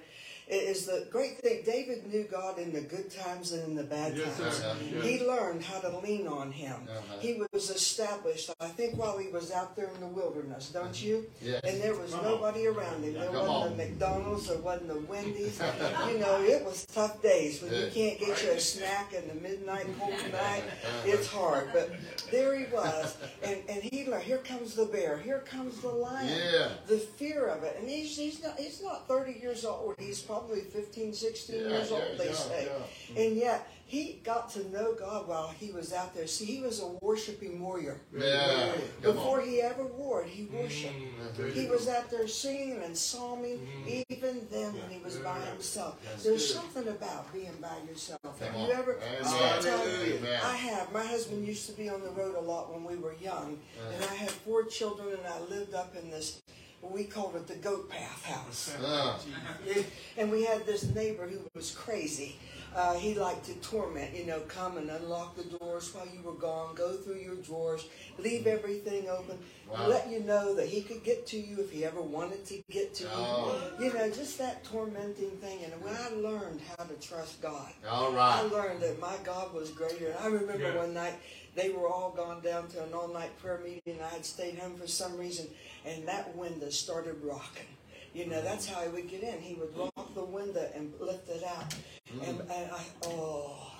It 0.49 0.62
is 0.64 0.87
the 0.87 1.07
great 1.11 1.38
thing. 1.40 1.62
David 1.67 2.07
knew 2.11 2.25
God 2.25 2.59
in 2.59 2.73
the 2.73 2.81
good 2.81 3.11
times 3.11 3.52
and 3.52 3.62
in 3.64 3.75
the 3.75 3.85
bad 3.85 4.17
Yes, 4.17 4.38
times. 4.38 4.62
Yes. 4.93 5.05
He 5.05 5.26
learned 5.26 5.62
how 5.62 5.81
to 5.81 5.99
lean 5.99 6.26
on 6.26 6.50
Him. 6.52 6.88
Uh-huh. 6.88 7.19
He 7.21 7.43
was 7.52 7.69
established, 7.69 8.50
I 8.59 8.69
think, 8.69 8.97
while 8.97 9.19
he 9.19 9.28
was 9.28 9.52
out 9.52 9.76
there 9.76 9.90
in 9.95 10.00
the 10.00 10.07
wilderness, 10.07 10.71
don't 10.71 11.00
you? 11.02 11.26
Yes. 11.43 11.61
And 11.64 11.83
there 11.83 11.95
was 11.95 12.12
nobody 12.14 12.67
around 12.67 13.05
him. 13.05 13.12
There 13.12 13.26
Come 13.26 13.35
wasn't 13.35 13.50
on. 13.50 13.73
a 13.73 13.76
McDonald's, 13.76 14.49
there 14.49 14.59
wasn't 14.59 14.88
the 14.88 15.00
Wendy's. 15.00 15.61
you 16.11 16.19
know, 16.19 16.40
it 16.43 16.64
was 16.64 16.87
tough 16.87 17.21
days 17.23 17.61
when 17.61 17.75
you 17.75 17.90
can't 17.93 18.19
get 18.19 18.43
you 18.43 18.50
a 18.52 18.61
snack 18.61 19.12
in 19.12 19.28
the 19.28 19.35
midnight 19.35 19.87
cold 19.99 20.14
night. 20.33 20.64
It's 21.05 21.26
hard, 21.26 21.69
but 21.75 21.90
there 22.31 22.57
he 22.59 22.64
was, 22.73 23.19
and 23.43 23.59
and 23.69 23.83
he 23.83 24.07
learned. 24.09 24.23
Here 24.25 24.38
comes 24.38 24.75
the 24.75 24.87
bear. 24.87 25.19
Here 25.19 25.40
comes 25.40 25.81
the 25.81 25.88
lion. 25.88 26.28
Yeah. 26.28 26.69
The 26.87 26.97
fear 26.99 27.47
of 27.49 27.62
it, 27.64 27.76
and 27.78 27.88
he's 27.88 28.17
he's 28.17 28.43
not 28.43 28.59
he's 28.59 28.83
not 28.83 29.07
thirty 29.07 29.38
years 29.40 29.64
old. 29.67 29.95
He's 29.99 30.21
probably 30.21 30.38
15, 30.47 31.12
16 31.12 31.57
Yeah, 31.61 31.68
years 31.68 31.90
old. 31.92 32.02
yeah, 32.12 32.18
They 32.18 32.26
yeah, 32.28 32.33
say, 32.35 32.68
yeah. 33.14 33.23
and 33.23 33.37
yet 33.37 33.71
he 33.87 34.21
got 34.23 34.50
to 34.50 34.68
know 34.71 34.92
God 34.99 35.26
while 35.26 35.49
he 35.49 35.71
was 35.71 35.95
out 35.95 36.14
there. 36.14 36.26
See, 36.26 36.45
he 36.45 36.61
was 36.61 36.83
a 36.83 36.88
worshiping 37.00 37.59
warrior. 37.59 37.99
Yeah. 38.14 38.73
Before 39.00 39.40
he 39.40 39.62
ever 39.62 39.85
warred, 39.87 40.26
he 40.26 40.45
worshiped. 40.45 40.92
There 41.38 41.49
He 41.49 41.66
was 41.66 41.88
out 41.88 42.11
there 42.11 42.28
singing 42.28 42.83
and 42.83 42.95
psalming, 42.97 43.66
even 44.11 44.47
then 44.50 44.75
when 44.75 44.90
he 44.90 44.99
was 45.02 45.16
by 45.16 45.38
himself. 45.40 45.97
There's 46.23 46.52
something 46.52 46.87
about 46.88 47.33
being 47.33 47.57
by 47.62 47.78
yourself. 47.88 48.21
Have 48.40 48.54
you 48.54 48.64
on. 48.64 48.71
ever? 48.73 48.99
I'll 49.25 49.62
tell 49.62 49.88
you, 49.88 50.14
Amen. 50.16 50.40
I 50.45 50.54
have. 50.57 50.92
My 50.92 51.04
husband 51.04 51.47
used 51.47 51.64
to 51.71 51.73
be 51.73 51.88
on 51.88 52.02
the 52.02 52.11
road 52.11 52.35
a 52.37 52.40
lot 52.40 52.71
when 52.73 52.85
we 52.85 52.97
were 52.97 53.14
young, 53.14 53.59
and 53.95 54.04
I 54.04 54.14
had 54.14 54.30
four 54.30 54.64
children, 54.64 55.09
and 55.16 55.26
I 55.26 55.40
lived 55.49 55.73
up 55.73 55.97
in 55.97 56.11
this. 56.11 56.42
We 56.83 57.05
called 57.05 57.37
it 57.37 57.47
the 57.47 57.57
goat 57.57 57.91
path 57.91 58.25
house. 58.25 58.75
Uh, 58.83 59.19
And 60.17 60.31
we 60.31 60.45
had 60.45 60.65
this 60.67 60.85
neighbor 60.95 61.27
who 61.29 61.39
was 61.55 61.71
crazy. 61.71 62.37
Uh, 62.75 62.95
he 62.95 63.15
liked 63.15 63.45
to 63.47 63.55
torment, 63.55 64.15
you 64.15 64.27
know, 64.27 64.41
come 64.41 64.77
and 64.77 64.91
unlock 64.91 65.35
the 65.37 65.45
doors 65.59 65.93
while 65.95 66.07
you 66.07 66.21
were 66.23 66.35
gone, 66.35 66.75
go 66.75 66.93
through 66.93 67.17
your 67.17 67.35
drawers, 67.37 67.87
leave 68.19 68.47
everything 68.47 69.09
open, 69.09 69.39
Wow. 69.71 69.87
let 69.89 70.09
you 70.11 70.21
know 70.21 70.55
that 70.55 70.67
he 70.69 70.83
could 70.83 71.03
get 71.03 71.27
to 71.29 71.39
you 71.39 71.61
if 71.61 71.71
he 71.73 71.85
ever 71.85 72.01
wanted 72.01 72.45
to 72.47 72.63
get 72.71 72.95
to 72.97 73.05
Oh. 73.11 73.73
you. 73.79 73.87
You 73.87 73.93
know, 73.95 74.11
just 74.11 74.39
that 74.39 74.65
tormenting 74.65 75.31
thing. 75.39 75.65
And 75.65 75.83
when 75.83 75.95
I 75.97 76.09
learned 76.11 76.61
how 76.77 76.85
to 76.85 76.95
trust 76.95 77.41
God, 77.41 77.73
All 77.89 78.17
I 78.19 78.43
learned 78.43 78.81
that 78.83 79.01
my 79.01 79.17
God 79.25 79.53
was 79.55 79.71
greater. 79.71 80.09
And 80.09 80.19
I 80.19 80.27
remember 80.27 80.65
Yeah. 80.73 80.77
one 80.77 80.95
night 80.95 81.15
they 81.59 81.71
were 81.71 81.88
all 81.88 82.12
gone 82.17 82.41
down 82.41 82.69
to 82.69 82.83
an 82.85 82.93
all 82.95 83.09
night 83.09 83.37
prayer 83.41 83.61
meeting. 83.62 83.83
And 83.87 84.00
I 84.03 84.09
had 84.09 84.25
stayed 84.25 84.59
home 84.59 84.77
for 84.77 84.87
some 84.87 85.17
reason, 85.17 85.49
and 85.85 86.07
that 86.07 86.35
window 86.37 86.71
started 86.71 87.17
rocking. 87.23 87.67
You 88.15 88.27
know, 88.27 88.41
that's 88.41 88.67
how 88.67 88.81
he 88.83 88.88
would 88.88 89.09
get 89.09 89.23
in. 89.23 89.41
He 89.41 89.55
would 89.55 89.77
rock 89.77 90.15
the 90.15 90.25
window 90.25 90.67
and 90.75 90.93
lift 91.00 91.29
it 91.29 91.45
out. 91.45 91.75
Mm. 92.15 92.29
And, 92.29 92.41
and 92.41 92.71
I, 92.73 92.83
oh, 93.05 93.73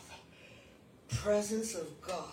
the 1.08 1.16
presence 1.16 1.75
of 1.75 1.88
God. 2.02 2.32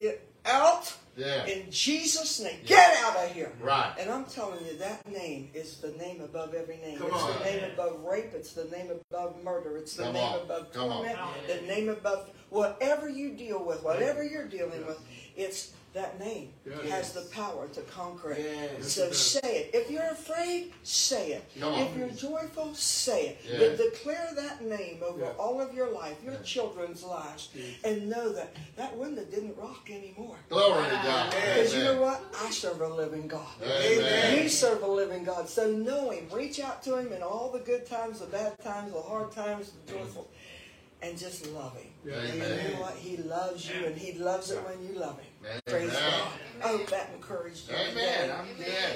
Get 0.00 0.26
out 0.44 0.92
Yeah. 1.16 1.46
in 1.46 1.70
Jesus' 1.70 2.40
name. 2.40 2.58
Get 2.66 2.94
out 3.04 3.16
of 3.16 3.32
here. 3.32 3.50
Right. 3.62 3.94
And 3.98 4.10
I'm 4.10 4.24
telling 4.26 4.64
you, 4.66 4.76
that 4.78 5.10
name 5.10 5.50
is 5.54 5.78
the 5.78 5.92
name 5.92 6.20
above 6.20 6.52
every 6.54 6.76
name. 6.76 6.98
Come 6.98 7.08
it's 7.08 7.22
on. 7.22 7.38
the 7.38 7.44
name 7.44 7.64
above 7.72 8.04
rape. 8.04 8.32
It's 8.34 8.52
the 8.52 8.64
name 8.66 8.90
above 8.90 9.42
murder. 9.42 9.76
It's 9.78 9.94
the 9.96 10.04
Come 10.04 10.12
name 10.14 10.24
on. 10.24 10.40
above 10.40 10.72
Come 10.72 10.90
on. 10.90 11.04
torment. 11.06 11.18
The 11.48 11.66
name 11.66 11.88
above 11.88 12.28
whatever 12.50 13.08
you 13.08 13.32
deal 13.32 13.64
with, 13.64 13.82
whatever 13.82 14.22
you're 14.22 14.46
dealing 14.48 14.86
with. 14.86 15.00
It's 15.36 15.72
that 15.96 16.20
name 16.20 16.50
Yes. 16.64 16.90
has 16.90 17.12
the 17.12 17.22
power 17.32 17.66
to 17.68 17.80
conquer 17.82 18.32
it. 18.32 18.40
Yes. 18.78 18.92
So 18.92 19.10
say 19.12 19.50
it. 19.60 19.70
If 19.74 19.90
you're 19.90 20.10
afraid, 20.10 20.72
say 20.82 21.32
it. 21.32 21.44
Come 21.58 21.72
on. 21.72 21.80
If 21.80 21.96
you're 21.96 22.08
joyful, 22.30 22.74
say 22.74 23.28
it. 23.30 23.38
Yes. 23.44 23.58
But 23.60 23.78
declare 23.78 24.28
that 24.36 24.62
name 24.62 25.02
over 25.02 25.20
Yeah. 25.24 25.32
all 25.38 25.60
of 25.60 25.72
your 25.74 25.90
life, 25.90 26.16
your 26.24 26.36
children's 26.44 27.02
lives, 27.02 27.48
and 27.82 28.08
know 28.10 28.28
that 28.32 28.54
that 28.76 28.96
window 28.96 29.24
didn't 29.24 29.56
rock 29.56 29.90
anymore. 29.90 30.36
Glory 30.50 30.84
to 30.84 30.90
God. 30.90 31.30
Because 31.30 31.74
you 31.74 31.82
know 31.82 32.00
what? 32.00 32.22
I 32.40 32.50
serve 32.50 32.80
a 32.82 32.88
living 32.88 33.26
God. 33.26 33.46
Amen. 33.62 34.42
You 34.42 34.48
serve 34.48 34.82
a 34.82 34.86
living 34.86 35.24
God. 35.24 35.48
So 35.48 35.70
know 35.70 36.10
Him. 36.10 36.28
Reach 36.30 36.60
out 36.60 36.82
to 36.84 36.96
Him 36.98 37.12
in 37.12 37.22
all 37.22 37.50
the 37.50 37.60
good 37.60 37.86
times, 37.86 38.20
the 38.20 38.26
bad 38.26 38.58
times, 38.62 38.92
the 38.92 39.00
hard 39.00 39.32
times, 39.32 39.72
the 39.86 39.92
joyful, 39.92 40.28
and 41.02 41.16
just 41.18 41.46
love 41.52 41.74
Him. 41.76 41.90
Yeah. 42.04 42.14
And 42.20 42.34
you 42.34 42.40
know 42.74 42.80
what? 42.82 42.94
He 42.96 43.16
loves 43.16 43.68
you, 43.68 43.84
and 43.86 43.96
He 43.96 44.12
loves 44.18 44.50
it 44.50 44.62
when 44.64 44.86
you 44.86 44.98
love 44.98 45.18
Him. 45.18 45.26
Amen. 45.46 45.60
Praise 45.66 45.92
God. 45.92 46.28
I 46.64 46.68
hope 46.68 46.86
that 46.88 47.10
encouraged 47.14 47.70
you. 47.70 47.76
Amen. 47.76 48.30
I'm. 48.30 48.46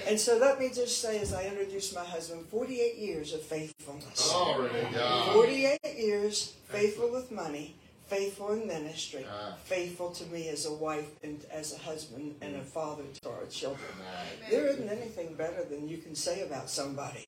And 0.08 0.18
so 0.18 0.38
let 0.38 0.58
me 0.58 0.70
just 0.74 1.00
say, 1.00 1.20
as 1.20 1.32
I 1.32 1.44
introduce 1.44 1.94
my 1.94 2.04
husband, 2.04 2.46
48 2.50 2.96
years 2.96 3.32
of 3.32 3.42
faithfulness. 3.42 4.30
Glory 4.32 4.70
to 4.70 4.88
God. 4.94 5.32
48 5.34 5.78
years 5.96 6.54
faithful 6.68 7.12
with 7.12 7.30
money, 7.30 7.76
faithful 8.10 8.52
in 8.52 8.66
ministry, 8.66 9.24
Ah. 9.30 9.54
faithful 9.64 10.10
to 10.10 10.24
me 10.26 10.48
as 10.48 10.66
a 10.66 10.72
wife 10.88 11.10
and 11.22 11.38
as 11.60 11.72
a 11.72 11.78
husband 11.78 12.34
and 12.42 12.56
a 12.56 12.64
father 12.76 13.04
to 13.22 13.28
our 13.28 13.46
children. 13.46 13.92
Right. 14.00 14.50
There 14.50 14.66
isn't 14.66 14.88
anything 14.88 15.34
better 15.34 15.62
than 15.70 15.88
you 15.88 15.98
can 15.98 16.14
say 16.14 16.42
about 16.42 16.68
somebody. 16.68 17.24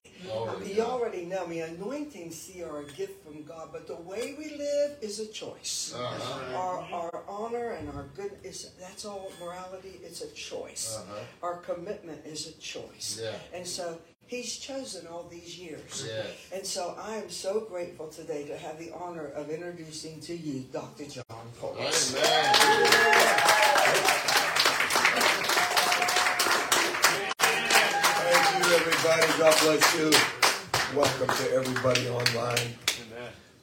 You 0.75 0.81
already 0.81 1.23
know 1.25 1.45
me. 1.47 1.61
Anointings 1.61 2.35
see 2.35 2.63
are 2.63 2.79
a 2.81 2.85
gift 2.99 3.23
from 3.25 3.43
God, 3.43 3.69
but 3.71 3.87
the 3.87 3.95
way 4.11 4.35
we 4.37 4.47
live 4.57 4.91
is 5.01 5.19
a 5.19 5.27
choice. 5.27 5.93
Uh-huh. 5.95 6.57
Our, 6.63 6.77
our 6.99 7.23
honor 7.27 7.71
and 7.77 7.89
our 7.95 8.05
good 8.15 8.33
is 8.43 8.71
that's 8.79 9.05
all 9.05 9.31
morality. 9.39 9.93
It's 10.03 10.21
a 10.21 10.31
choice. 10.31 10.97
Uh-huh. 10.99 11.19
Our 11.41 11.57
commitment 11.69 12.25
is 12.25 12.47
a 12.47 12.53
choice. 12.73 13.19
Yeah. 13.21 13.31
And 13.57 13.65
so 13.65 13.97
He's 14.27 14.57
chosen 14.57 15.05
all 15.07 15.27
these 15.29 15.59
years. 15.59 16.05
Yes. 16.07 16.25
And 16.51 16.65
so 16.65 16.95
I 16.99 17.15
am 17.17 17.29
so 17.29 17.61
grateful 17.61 18.07
today 18.07 18.45
to 18.45 18.57
have 18.57 18.79
the 18.79 18.91
honor 18.91 19.27
of 19.27 19.49
introducing 19.49 20.19
to 20.21 20.35
you 20.35 20.65
Dr. 20.71 21.05
John 21.05 21.23
Polis. 21.59 22.15
Amen. 22.15 23.53
Thank 27.43 28.65
you, 28.65 28.73
everybody. 28.73 29.27
God 29.37 29.55
bless 29.61 29.95
you. 29.97 30.11
Welcome 30.97 31.35
to 31.35 31.51
everybody 31.53 32.09
online. 32.09 32.73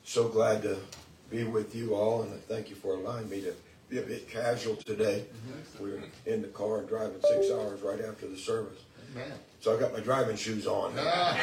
So 0.05 0.29
glad 0.29 0.63
to 0.63 0.77
be 1.31 1.45
with 1.45 1.75
you 1.75 1.95
all, 1.95 2.23
and 2.23 2.33
thank 2.45 2.69
you 2.71 2.77
for 2.77 2.95
allowing 2.95 3.29
me 3.29 3.41
to 3.43 3.55
be 3.89 3.99
a 3.99 4.03
bit 4.03 4.29
casual 4.29 4.77
today. 4.77 5.25
We 5.81 5.91
were 5.93 6.03
in 6.27 6.43
the 6.43 6.49
car 6.49 6.79
and 6.79 6.89
driving 6.89 7.21
six 7.23 7.51
hours 7.51 7.81
right 7.81 8.01
after 8.01 8.29
the 8.29 8.37
service. 8.37 8.79
Amen. 9.13 9.33
So 9.61 9.77
I 9.77 9.81
got 9.81 9.93
my 9.93 10.01
driving 10.01 10.37
shoes 10.37 10.67
on. 10.67 10.95
Ah, 10.99 11.37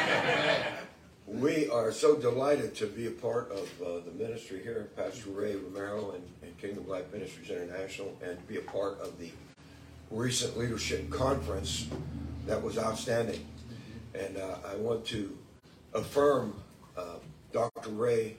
We 1.26 1.68
are 1.68 1.92
so 1.92 2.16
delighted 2.16 2.74
to 2.76 2.86
be 2.86 3.06
a 3.06 3.10
part 3.10 3.52
of 3.52 3.70
uh, 3.82 4.00
the 4.04 4.10
ministry 4.12 4.62
here, 4.62 4.88
Pastor 4.96 5.28
Ray 5.28 5.56
Romero 5.56 6.12
and, 6.12 6.24
and 6.42 6.56
Kingdom 6.56 6.88
Life 6.88 7.12
Ministries 7.12 7.50
International, 7.50 8.16
and 8.24 8.44
be 8.48 8.56
a 8.56 8.62
part 8.62 8.98
of 9.00 9.18
the 9.18 9.30
recent 10.10 10.56
leadership 10.56 11.10
conference 11.10 11.86
that 12.46 12.62
was 12.62 12.78
outstanding. 12.78 13.46
And 14.14 14.38
uh, 14.38 14.56
I 14.66 14.76
want 14.76 15.04
to 15.06 15.36
affirm 15.92 16.54
uh, 16.96 17.16
Dr. 17.52 17.90
Ray 17.90 18.36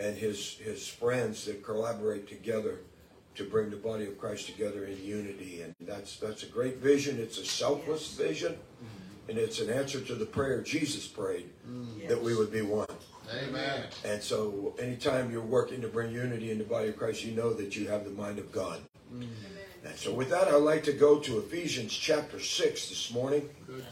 and 0.00 0.16
his 0.16 0.54
his 0.54 0.88
friends 0.88 1.44
that 1.44 1.62
collaborate 1.62 2.26
together 2.26 2.78
to 3.34 3.44
bring 3.44 3.70
the 3.70 3.76
body 3.76 4.06
of 4.06 4.18
Christ 4.18 4.46
together 4.46 4.84
in 4.84 5.02
unity. 5.04 5.62
And 5.62 5.74
that's 5.80 6.16
that's 6.18 6.42
a 6.42 6.46
great 6.46 6.78
vision. 6.78 7.18
It's 7.18 7.38
a 7.38 7.44
selfless 7.44 8.14
vision, 8.14 8.52
mm-hmm. 8.52 9.30
and 9.30 9.38
it's 9.38 9.60
an 9.60 9.70
answer 9.70 10.00
to 10.00 10.14
the 10.14 10.26
prayer 10.26 10.60
Jesus 10.60 11.06
prayed 11.06 11.50
mm. 11.68 12.08
that 12.08 12.22
we 12.22 12.36
would 12.36 12.52
be 12.52 12.62
one. 12.62 12.86
Amen. 13.32 13.84
And 14.04 14.22
so, 14.22 14.74
anytime 14.78 15.30
you're 15.30 15.40
working 15.40 15.80
to 15.80 15.88
bring 15.88 16.12
unity 16.12 16.50
in 16.50 16.58
the 16.58 16.64
body 16.64 16.88
of 16.88 16.96
Christ, 16.96 17.24
you 17.24 17.32
know 17.32 17.52
that 17.54 17.74
you 17.74 17.88
have 17.88 18.04
the 18.04 18.10
mind 18.10 18.38
of 18.38 18.52
God. 18.52 18.80
Mm. 19.12 19.26
And 19.84 19.96
so, 19.96 20.12
with 20.12 20.30
that, 20.30 20.48
I'd 20.48 20.56
like 20.56 20.84
to 20.84 20.92
go 20.92 21.18
to 21.20 21.38
Ephesians 21.38 21.92
chapter 21.92 22.38
6 22.38 22.88
this 22.88 23.12
morning 23.12 23.48
Good. 23.66 23.84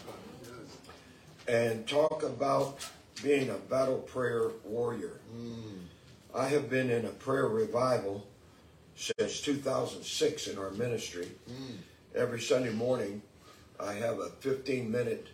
And 1.49 1.89
talk 1.89 2.23
about 2.23 2.89
being 3.23 3.51
a 3.51 3.55
battle 3.55 3.99
prayer 3.99 4.51
warrior. 4.65 5.21
Mm. 5.37 5.81
I 6.35 6.49
have 6.49 6.71
been 6.71 6.89
in 6.89 7.05
a 7.05 7.11
prayer 7.11 7.49
revival 7.49 8.27
since 9.03 9.41
2006 9.41 10.47
in 10.47 10.59
our 10.59 10.71
ministry. 10.71 11.27
Mm. 11.51 11.79
Every 12.15 12.41
Sunday 12.41 12.71
morning, 12.73 13.21
I 13.81 13.95
have 13.95 14.21
a 14.21 14.29
15 14.29 14.91
minute 14.91 15.27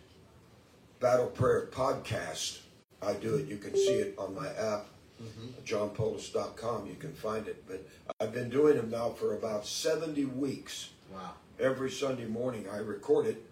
battle 0.99 1.27
prayer 1.27 1.67
podcast. 1.71 2.61
I 2.99 3.13
do 3.13 3.35
it. 3.35 3.47
You 3.47 3.57
can 3.57 3.75
see 3.75 3.99
it 3.99 4.15
on 4.17 4.33
my 4.33 4.47
app, 4.47 4.87
mm-hmm. 5.21 5.49
johnpolis.com. 5.63 6.87
You 6.87 6.95
can 6.95 7.13
find 7.13 7.47
it. 7.47 7.63
But 7.67 7.87
I've 8.19 8.33
been 8.33 8.49
doing 8.49 8.75
them 8.75 8.89
now 8.89 9.09
for 9.09 9.35
about 9.35 9.67
70 9.67 10.25
weeks. 10.25 10.89
Wow. 11.13 11.33
Every 11.59 11.91
Sunday 11.91 12.25
morning, 12.25 12.65
I 12.71 12.77
record 12.77 13.27
it, 13.27 13.45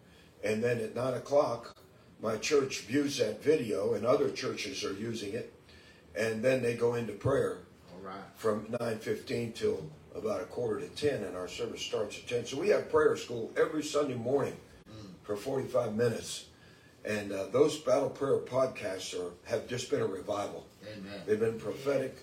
and 0.43 0.63
then 0.63 0.79
at 0.79 0.95
9 0.95 1.13
o'clock, 1.13 1.75
my 2.24 2.38
church 2.38 2.81
views 2.81 3.19
that 3.19 3.43
video, 3.43 3.93
and 3.93 4.05
other 4.05 4.31
churches 4.31 4.83
are 4.83 4.93
using 4.93 5.33
it, 5.33 5.53
and 6.15 6.43
then 6.43 6.63
they 6.63 6.74
go 6.74 6.95
into 6.95 7.13
prayer 7.13 7.59
All 7.93 8.01
right. 8.01 8.15
from 8.36 8.65
9.15 8.67 9.53
till 9.53 9.89
about 10.17 10.41
a 10.41 10.45
quarter 10.45 10.79
to 10.79 10.88
10 10.88 11.24
and 11.24 11.36
our 11.36 11.47
service 11.47 11.81
starts 11.81 12.17
at 12.17 12.27
10 12.27 12.45
so 12.45 12.59
we 12.59 12.69
have 12.69 12.89
prayer 12.89 13.15
school 13.15 13.51
every 13.57 13.83
sunday 13.83 14.15
morning 14.15 14.55
for 15.27 15.36
45 15.36 15.93
minutes. 15.93 16.45
And 17.03 17.31
uh, 17.31 17.47
those 17.47 17.77
battle 17.77 18.09
prayer 18.09 18.39
podcasts 18.39 19.13
are 19.13 19.31
have 19.45 19.67
just 19.67 19.91
been 19.91 20.01
a 20.01 20.07
revival. 20.07 20.65
Amen. 20.89 21.21
they've 21.25 21.39
been 21.39 21.59
prophetic 21.59 22.17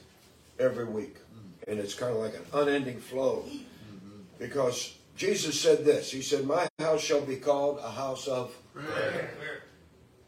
every 0.58 0.86
week. 0.86 1.16
Mm-hmm. 1.16 1.70
And 1.70 1.80
it's 1.80 1.94
kind 1.94 2.12
of 2.12 2.18
like 2.18 2.34
an 2.34 2.46
unending 2.54 2.98
flow. 2.98 3.44
Mm-hmm. 3.46 4.20
Because 4.38 4.96
jesus 5.16 5.60
said 5.60 5.84
this. 5.84 6.10
He 6.10 6.22
said 6.22 6.46
my 6.46 6.66
house 6.78 7.02
shall 7.02 7.20
be 7.20 7.36
called 7.36 7.78
a 7.78 7.90
house 7.90 8.26
of 8.26 8.56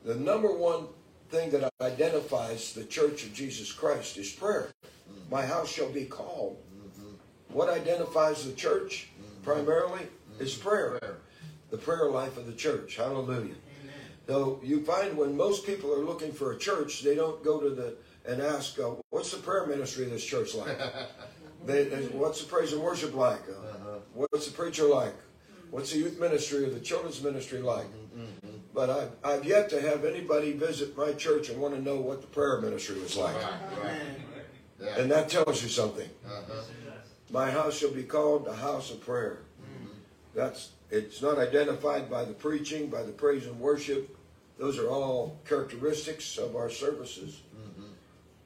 the 0.04 0.14
number 0.14 0.52
one 0.52 0.86
thing 1.30 1.50
that 1.50 1.68
identifies 1.80 2.72
the 2.72 2.84
church 2.84 3.24
of 3.24 3.32
jesus 3.32 3.72
christ 3.72 4.16
is 4.16 4.30
prayer. 4.30 4.68
Mm. 5.10 5.30
My 5.30 5.44
house 5.44 5.68
shall 5.68 5.90
be 5.90 6.04
called 6.04 6.58
what 7.56 7.70
identifies 7.70 8.44
the 8.44 8.52
church 8.52 9.08
primarily 9.42 10.02
is 10.38 10.54
prayer. 10.54 10.98
Prayer. 10.98 11.16
The 11.70 11.78
prayer 11.78 12.10
life 12.10 12.36
of 12.36 12.46
the 12.46 12.52
church. 12.52 12.96
Hallelujah. 12.96 13.54
Though 14.26 14.60
you 14.62 14.82
find 14.84 15.16
when 15.16 15.36
most 15.36 15.64
people 15.64 15.90
are 15.94 16.04
looking 16.04 16.32
for 16.32 16.52
a 16.52 16.58
church, 16.58 17.02
they 17.02 17.14
don't 17.14 17.42
go 17.42 17.58
to 17.60 17.70
the 17.70 17.96
and 18.28 18.42
ask, 18.42 18.78
uh, 18.78 18.90
"What's 19.10 19.30
the 19.30 19.38
prayer 19.38 19.64
ministry 19.66 20.04
of 20.04 20.10
this 20.10 20.24
church 20.24 20.54
like? 20.54 20.76
they, 21.64 21.84
they- 21.84 22.06
what's 22.22 22.40
the 22.42 22.46
praise 22.46 22.72
and 22.74 22.82
worship 22.82 23.14
like? 23.14 23.40
Uh, 23.48 23.98
What's 24.14 24.46
the 24.48 24.52
preacher 24.52 24.84
like? 24.84 25.14
What's 25.70 25.92
the 25.92 25.98
youth 25.98 26.18
ministry 26.20 26.64
or 26.64 26.70
the 26.70 26.80
children's 26.80 27.22
ministry 27.22 27.60
like?" 27.60 27.86
But 28.74 28.90
I've, 28.90 29.10
I've 29.24 29.44
yet 29.46 29.70
to 29.70 29.80
have 29.80 30.04
anybody 30.04 30.52
visit 30.52 30.94
my 30.96 31.12
church 31.14 31.48
and 31.48 31.58
want 31.62 31.74
to 31.74 31.80
know 31.80 31.96
what 31.96 32.20
the 32.20 32.26
prayer 32.26 32.60
ministry 32.60 33.00
was 33.00 33.16
like. 33.16 33.34
Right. 33.34 33.60
Right. 33.82 34.00
Yeah. 34.82 34.98
And 34.98 35.10
that 35.10 35.30
tells 35.30 35.62
you 35.62 35.70
something. 35.70 36.08
Uh-huh. 36.26 36.62
My 37.30 37.50
house 37.50 37.76
shall 37.78 37.90
be 37.90 38.04
called 38.04 38.46
a 38.46 38.54
house 38.54 38.90
of 38.90 39.00
prayer. 39.00 39.40
That's 40.34 40.70
it's 40.90 41.20
not 41.20 41.38
identified 41.38 42.08
by 42.08 42.24
the 42.24 42.34
preaching, 42.34 42.88
by 42.88 43.02
the 43.02 43.12
praise 43.12 43.46
and 43.46 43.58
worship. 43.58 44.16
Those 44.58 44.78
are 44.78 44.88
all 44.88 45.38
characteristics 45.46 46.38
of 46.38 46.54
our 46.56 46.70
services. 46.70 47.42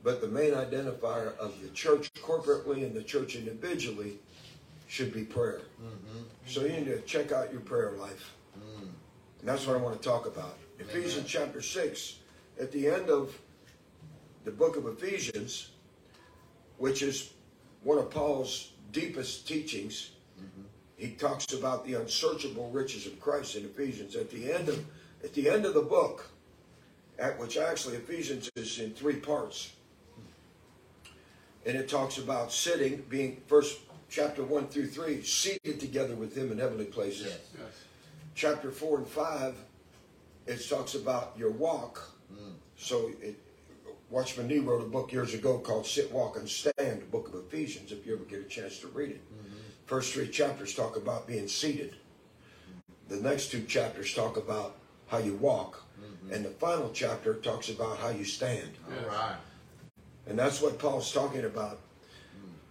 But 0.03 0.23
the 0.23 0.29
main 0.29 0.53
identifier 0.53 1.37
of 1.37 1.61
the 1.61 1.69
church 1.69 2.11
corporately 2.15 2.83
and 2.85 2.95
the 2.95 3.03
church 3.03 3.37
individually 3.37 4.19
should 4.89 5.13
be 5.13 5.25
prayer. 5.25 5.61
So 6.47 6.63
you 6.63 6.71
need 6.71 6.87
to 6.87 7.01
check 7.03 7.33
out 7.33 7.53
your 7.53 7.61
prayer 7.61 7.93
life. 7.93 8.35
And 9.41 9.49
that's 9.49 9.67
what 9.67 9.77
I 9.77 9.81
want 9.81 10.01
to 10.01 10.09
talk 10.09 10.27
about. 10.27 10.57
Ephesians 10.79 11.27
chapter 11.29 11.61
6, 11.61 12.17
at 12.59 12.73
the 12.73 12.89
end 12.89 13.11
of 13.11 13.39
the 14.45 14.51
book 14.51 14.77
of 14.77 14.87
Ephesians, 14.87 15.69
which 16.79 17.03
is 17.03 17.35
one 17.83 17.99
of 17.99 18.11
Paul's 18.11 18.70
deepest 18.93 19.47
teachings, 19.47 20.13
he 20.97 21.13
talks 21.13 21.53
about 21.55 21.87
the 21.87 21.95
unsearchable 21.95 22.71
riches 22.71 23.07
of 23.07 23.19
Christ 23.21 23.57
in 23.57 23.65
Ephesians. 23.65 24.17
At 24.17 24.31
the 24.31 24.53
end 24.53 24.69
of 24.69 24.85
at 25.25 25.35
the 25.35 25.49
end 25.49 25.67
of 25.67 25.75
the 25.75 25.83
book, 25.83 26.31
at 27.19 27.39
which 27.39 27.57
actually 27.57 27.97
Ephesians 27.97 28.51
is 28.57 28.79
in 28.79 28.93
three 28.93 29.17
parts. 29.17 29.73
And 31.67 31.77
it 31.77 31.89
talks 31.89 32.17
about 32.17 32.53
sitting, 32.53 33.05
being 33.09 33.43
first 33.47 33.81
chapter 34.09 34.43
one 34.43 34.69
through 34.69 34.89
three, 34.89 35.23
seated 35.23 35.79
together 35.79 36.15
with 36.15 36.37
him 36.37 36.53
in 36.53 36.59
heavenly 36.59 36.87
places. 36.87 37.27
Yes. 37.27 37.39
Yes. 37.59 37.85
Chapter 38.35 38.71
four 38.71 38.99
and 38.99 39.07
five, 39.07 39.55
it 40.47 40.67
talks 40.69 40.95
about 40.95 41.35
your 41.37 41.51
walk. 41.51 42.11
Mm. 42.33 42.55
So 42.77 43.11
it, 43.21 43.39
Watchman 44.11 44.49
Nee 44.49 44.59
wrote 44.59 44.83
a 44.83 44.87
book 44.89 45.13
years 45.13 45.35
ago 45.35 45.59
called 45.59 45.87
Sit, 45.87 46.11
Walk, 46.11 46.37
and 46.37 46.49
Stand, 46.49 47.01
the 47.03 47.07
book 47.11 47.29
of 47.29 47.35
Ephesians, 47.47 47.93
if 47.93 48.05
you 48.05 48.15
ever 48.15 48.25
get 48.25 48.41
a 48.41 48.45
chance 48.45 48.79
to 48.81 48.89
read 48.89 49.11
it. 49.11 49.21
First 49.87 50.13
three 50.13 50.29
chapters 50.29 50.75
talk 50.75 50.97
about 50.97 51.27
being 51.27 51.47
seated. 51.49 51.97
The 53.09 53.17
next 53.17 53.51
two 53.51 53.63
chapters 53.65 54.13
talk 54.15 54.37
about 54.37 54.77
how 55.07 55.19
you 55.19 55.35
walk. 55.35 55.85
And 56.33 56.45
the 56.45 56.51
final 56.51 56.91
chapter 56.93 57.35
talks 57.35 57.69
about 57.71 57.99
how 57.99 58.11
you 58.11 58.25
stand. 58.25 58.71
All 58.89 59.09
right. 59.09 59.37
And 60.27 60.39
that's 60.39 60.61
what 60.61 60.79
Paul's 60.79 61.13
talking 61.13 61.45
about. 61.45 61.81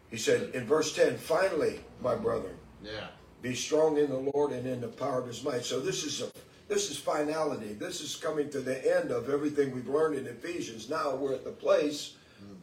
He 0.10 0.18
said 0.18 0.54
in 0.56 0.66
verse 0.66 0.94
10, 0.96 1.18
finally, 1.18 1.82
my 2.02 2.16
brother, 2.16 2.52
Yeah. 2.84 3.08
be 3.42 3.54
strong 3.54 3.98
in 3.98 4.10
the 4.10 4.32
Lord 4.34 4.52
and 4.52 4.66
in 4.66 4.82
the 4.82 4.88
power 4.88 5.20
of 5.20 5.28
his 5.28 5.44
might. 5.44 5.64
So 5.66 5.80
this 5.80 6.04
is 6.04 6.22
a 6.22 6.32
this 6.70 6.90
is 6.92 6.98
finality. 6.98 7.74
This 7.74 8.00
is 8.00 8.16
coming 8.16 8.50
to 8.52 8.62
the 8.62 8.98
end 8.98 9.12
of 9.12 9.30
everything 9.30 9.74
we've 9.74 9.90
learned 9.90 10.16
in 10.16 10.28
Ephesians. 10.28 10.90
Now 10.90 11.16
we're 11.16 11.34
at 11.34 11.44
the 11.44 11.52
place 11.52 12.14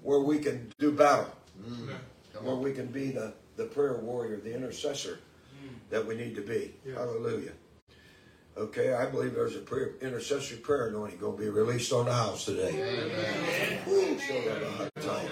where 0.02 0.20
we 0.20 0.38
can 0.38 0.72
do 0.78 0.92
battle, 0.92 1.30
mm. 1.60 1.90
Come 2.32 2.44
where 2.44 2.54
we 2.54 2.72
can 2.72 2.86
be 2.86 3.10
the, 3.10 3.34
the 3.56 3.64
prayer 3.64 3.98
warrior, 3.98 4.36
the 4.36 4.54
intercessor 4.54 5.18
mm. 5.62 5.70
that 5.90 6.06
we 6.06 6.14
need 6.14 6.36
to 6.36 6.42
be. 6.42 6.74
Hallelujah. 6.94 7.52
Okay, 8.56 8.94
I 8.94 9.04
believe 9.04 9.34
there's 9.34 9.56
a 9.56 9.58
prayer, 9.58 9.96
intercessory 10.00 10.56
prayer 10.58 10.88
anointing 10.88 11.18
going 11.18 11.36
to 11.36 11.42
be 11.42 11.50
released 11.50 11.92
on 11.92 12.06
the 12.06 12.14
house 12.14 12.46
today. 12.46 12.70
Ooh, 13.86 14.18
so 14.18 14.40
that 14.48 14.62
a 14.62 14.70
hot 14.70 14.94
time. 15.02 15.28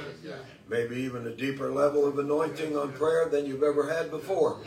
Maybe 0.68 0.96
even 0.96 1.26
a 1.26 1.34
deeper 1.34 1.70
level 1.70 2.06
of 2.06 2.18
anointing 2.18 2.76
on 2.76 2.92
prayer 2.92 3.28
than 3.30 3.46
you've 3.46 3.62
ever 3.62 3.88
had 3.88 4.10
before. 4.10 4.58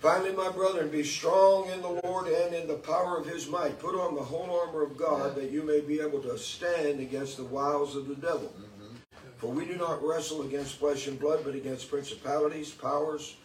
Finally, 0.00 0.32
my 0.32 0.50
brethren, 0.50 0.88
be 0.88 1.04
strong 1.04 1.68
in 1.68 1.82
the 1.82 2.00
Lord 2.04 2.26
and 2.26 2.54
in 2.54 2.66
the 2.66 2.74
power 2.74 3.18
of 3.18 3.26
his 3.26 3.48
might. 3.48 3.78
Put 3.78 3.94
on 3.94 4.14
the 4.14 4.22
whole 4.22 4.58
armor 4.58 4.82
of 4.82 4.96
God 4.96 5.36
that 5.36 5.50
you 5.50 5.62
may 5.62 5.80
be 5.80 6.00
able 6.00 6.22
to 6.22 6.38
stand 6.38 7.00
against 7.00 7.36
the 7.36 7.44
wiles 7.44 7.94
of 7.94 8.08
the 8.08 8.14
devil. 8.14 8.50
Mm-hmm. 8.58 8.96
For 9.36 9.48
we 9.48 9.66
do 9.66 9.76
not 9.76 10.02
wrestle 10.02 10.40
against 10.42 10.76
flesh 10.76 11.06
and 11.06 11.20
blood, 11.20 11.40
but 11.44 11.54
against 11.54 11.90
principalities, 11.90 12.70
powers, 12.70 13.36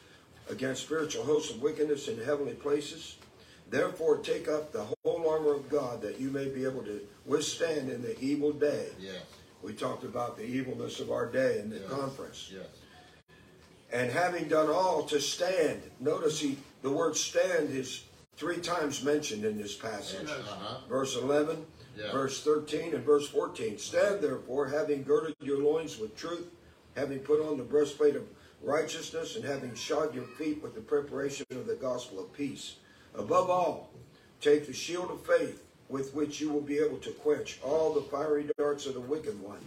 against 0.50 0.84
spiritual 0.84 1.26
hosts 1.26 1.52
of 1.52 1.62
wickedness 1.62 2.08
in 2.08 2.24
heavenly 2.24 2.54
places. 2.54 3.18
Therefore, 3.70 4.20
take 4.20 4.48
up 4.48 4.72
the 4.72 4.86
whole 5.04 5.30
armor 5.30 5.54
of 5.54 5.70
God 5.70 6.02
that 6.04 6.22
you 6.22 6.30
may 6.30 6.48
be 6.48 6.64
able 6.64 6.84
to 6.84 7.02
withstand 7.26 7.90
in 7.90 8.02
the 8.02 8.18
evil 8.22 8.54
day. 8.54 8.88
Yes. 8.98 9.24
We 9.62 9.74
talked 9.74 10.06
about 10.06 10.38
the 10.38 10.46
evilness 10.46 11.02
of 11.02 11.12
our 11.12 11.26
day 11.30 11.60
in 11.60 11.70
the 11.70 11.80
conference. 11.80 12.50
Yes. 12.54 12.68
And 13.96 14.12
having 14.12 14.50
done 14.50 14.70
all 14.70 15.04
to 15.04 15.22
stand. 15.22 15.82
Notice 16.02 16.42
he, 16.42 16.58
the 16.82 16.92
word 16.92 17.16
stand 17.16 17.70
is 17.70 18.04
three 18.36 18.58
times 18.58 19.02
mentioned 19.02 19.46
in 19.46 19.58
this 19.58 19.74
passage. 19.74 20.28
Uh-huh. 20.30 20.80
Verse 20.90 21.16
11, 21.16 21.66
Yeah. 21.98 22.12
verse 22.12 22.44
13, 22.44 22.94
and 22.94 23.06
verse 23.06 23.30
14. 23.30 23.78
Stand 23.78 24.20
therefore, 24.20 24.68
having 24.68 25.04
girded 25.04 25.36
your 25.40 25.60
loins 25.60 25.98
with 25.98 26.14
truth, 26.18 26.48
having 26.98 27.20
put 27.20 27.40
on 27.42 27.58
the 27.58 27.64
breastplate 27.64 28.18
of 28.18 28.24
righteousness, 28.62 29.38
and 29.38 29.46
having 29.46 29.74
shod 29.76 30.14
your 30.14 30.26
feet 30.26 30.62
with 30.62 30.76
the 30.76 30.82
preparation 30.82 31.46
of 31.52 31.66
the 31.66 31.76
gospel 31.76 32.20
of 32.20 32.34
peace. 32.34 32.76
Above 33.18 33.50
all, 33.50 33.92
take 34.42 34.68
the 34.68 34.74
shield 34.74 35.10
of 35.10 35.26
faith 35.26 35.64
with 35.88 36.14
which 36.14 36.42
you 36.42 36.50
will 36.52 36.60
be 36.60 36.80
able 36.80 36.98
to 36.98 37.12
quench 37.12 37.60
all 37.64 37.94
the 37.94 38.02
fiery 38.02 38.46
darts 38.58 38.88
of 38.88 38.94
the 38.96 39.00
wicked 39.00 39.40
one. 39.42 39.60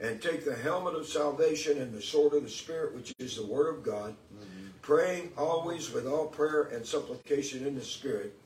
And 0.00 0.22
take 0.22 0.44
the 0.44 0.54
helmet 0.54 0.94
of 0.94 1.08
salvation 1.08 1.80
and 1.80 1.92
the 1.92 2.00
sword 2.00 2.34
of 2.34 2.44
the 2.44 2.48
Spirit, 2.48 2.94
which 2.94 3.12
is 3.18 3.36
the 3.36 3.46
Word 3.46 3.74
of 3.74 3.82
God, 3.82 4.14
mm-hmm. 4.32 4.68
praying 4.80 5.32
always 5.36 5.92
with 5.92 6.06
all 6.06 6.26
prayer 6.26 6.64
and 6.64 6.86
supplication 6.86 7.66
in 7.66 7.74
the 7.74 7.84
Spirit, 7.84 8.38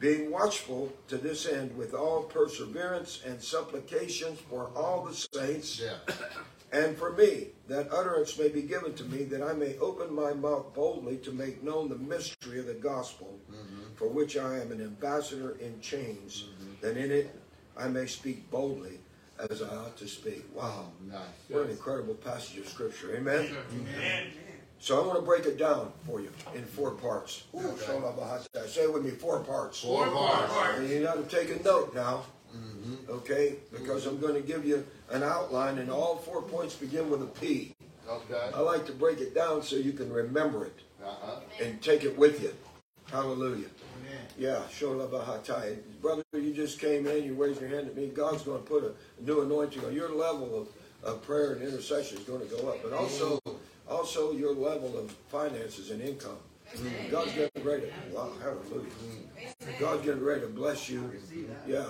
being 0.00 0.30
watchful 0.30 0.92
to 1.06 1.16
this 1.16 1.46
end 1.46 1.76
with 1.76 1.94
all 1.94 2.24
perseverance 2.24 3.22
and 3.24 3.40
supplications 3.40 4.40
for 4.40 4.70
all 4.74 5.04
the 5.04 5.14
saints 5.14 5.80
Yeah. 5.80 6.14
and 6.72 6.96
for 6.96 7.12
me, 7.12 7.48
that 7.68 7.92
utterance 7.92 8.36
may 8.36 8.48
be 8.48 8.62
given 8.62 8.94
to 8.94 9.04
me, 9.04 9.22
that 9.24 9.42
I 9.42 9.52
may 9.52 9.78
open 9.78 10.12
my 10.12 10.32
mouth 10.32 10.74
boldly 10.74 11.18
to 11.18 11.30
make 11.30 11.62
known 11.62 11.88
the 11.88 11.96
mystery 11.96 12.58
of 12.58 12.66
the 12.66 12.74
gospel, 12.74 13.38
mm-hmm. 13.50 13.94
for 13.94 14.08
which 14.08 14.36
I 14.36 14.58
am 14.58 14.72
an 14.72 14.80
ambassador 14.80 15.56
in 15.60 15.80
chains, 15.80 16.44
mm-hmm. 16.44 16.72
that 16.80 16.96
in 16.96 17.12
it 17.12 17.34
I 17.76 17.86
may 17.86 18.06
speak 18.06 18.50
boldly 18.50 18.98
as 19.50 19.62
I 19.62 19.66
ought 19.68 19.96
to 19.98 20.08
speak. 20.08 20.44
Wow. 20.54 20.86
Nice. 21.08 21.18
What 21.48 21.64
an 21.64 21.70
incredible 21.70 22.14
passage 22.14 22.58
of 22.58 22.68
scripture. 22.68 23.14
Amen. 23.16 23.48
Amen. 23.74 24.26
So 24.80 25.02
I 25.02 25.06
want 25.06 25.18
to 25.18 25.24
break 25.24 25.44
it 25.46 25.58
down 25.58 25.92
for 26.06 26.20
you 26.20 26.30
in 26.54 26.64
four 26.64 26.92
parts. 26.92 27.44
Ooh, 27.54 27.58
Shola 27.58 28.16
Bahasa. 28.16 28.68
Say 28.68 28.82
it 28.82 28.92
with 28.92 29.04
me, 29.04 29.10
four 29.10 29.40
parts. 29.40 29.80
Four 29.82 30.06
parts. 30.06 30.78
And 30.78 30.88
you 30.88 31.02
got 31.02 31.16
to 31.28 31.36
take 31.36 31.50
a 31.58 31.62
note 31.62 31.94
now. 31.94 32.24
Okay? 33.08 33.56
Because 33.72 34.06
I'm 34.06 34.18
going 34.20 34.34
to 34.34 34.40
give 34.40 34.64
you 34.64 34.86
an 35.10 35.22
outline, 35.22 35.78
and 35.78 35.90
all 35.90 36.16
four 36.16 36.42
points 36.42 36.74
begin 36.74 37.10
with 37.10 37.22
a 37.22 37.26
P. 37.26 37.74
Okay. 38.08 38.50
I 38.54 38.60
like 38.60 38.86
to 38.86 38.92
break 38.92 39.20
it 39.20 39.34
down 39.34 39.62
so 39.62 39.76
you 39.76 39.92
can 39.92 40.10
remember 40.12 40.64
it 40.64 40.78
Uh-huh. 41.04 41.40
and 41.62 41.80
take 41.82 42.04
it 42.04 42.16
with 42.16 42.42
you. 42.42 42.54
Hallelujah. 43.10 43.66
Yeah, 44.36 44.62
Shola 44.70 45.08
Bahatai. 45.08 45.78
Brother, 46.00 46.22
you 46.32 46.52
just 46.52 46.78
came 46.80 47.06
in, 47.06 47.24
you 47.24 47.34
raised 47.34 47.60
your 47.60 47.70
hand 47.70 47.88
at 47.88 47.96
me. 47.96 48.08
God's 48.08 48.42
going 48.42 48.62
to 48.62 48.68
put 48.68 48.84
a 48.84 49.22
new 49.24 49.42
anointing 49.42 49.84
on 49.84 49.92
your 49.92 50.10
level 50.10 50.60
of, 50.60 50.68
of 51.02 51.22
prayer 51.22 51.52
and 51.54 51.62
intercession 51.62 52.18
is 52.18 52.24
going 52.24 52.46
to 52.46 52.56
go 52.56 52.68
up. 52.68 52.82
But 52.82 52.92
also, 52.92 53.40
also 53.88 54.32
your 54.32 54.54
level 54.54 54.96
of 54.98 55.10
finances 55.28 55.90
and 55.90 56.00
income. 56.00 56.38
God's 57.10 57.32
getting 57.32 57.64
ready 57.64 57.82
to, 57.82 58.14
wow, 58.14 58.30
hallelujah. 58.40 58.90
God's 59.80 60.04
getting 60.04 60.22
ready 60.22 60.42
to 60.42 60.48
bless 60.48 60.88
you. 60.88 61.12
Yeah, 61.66 61.86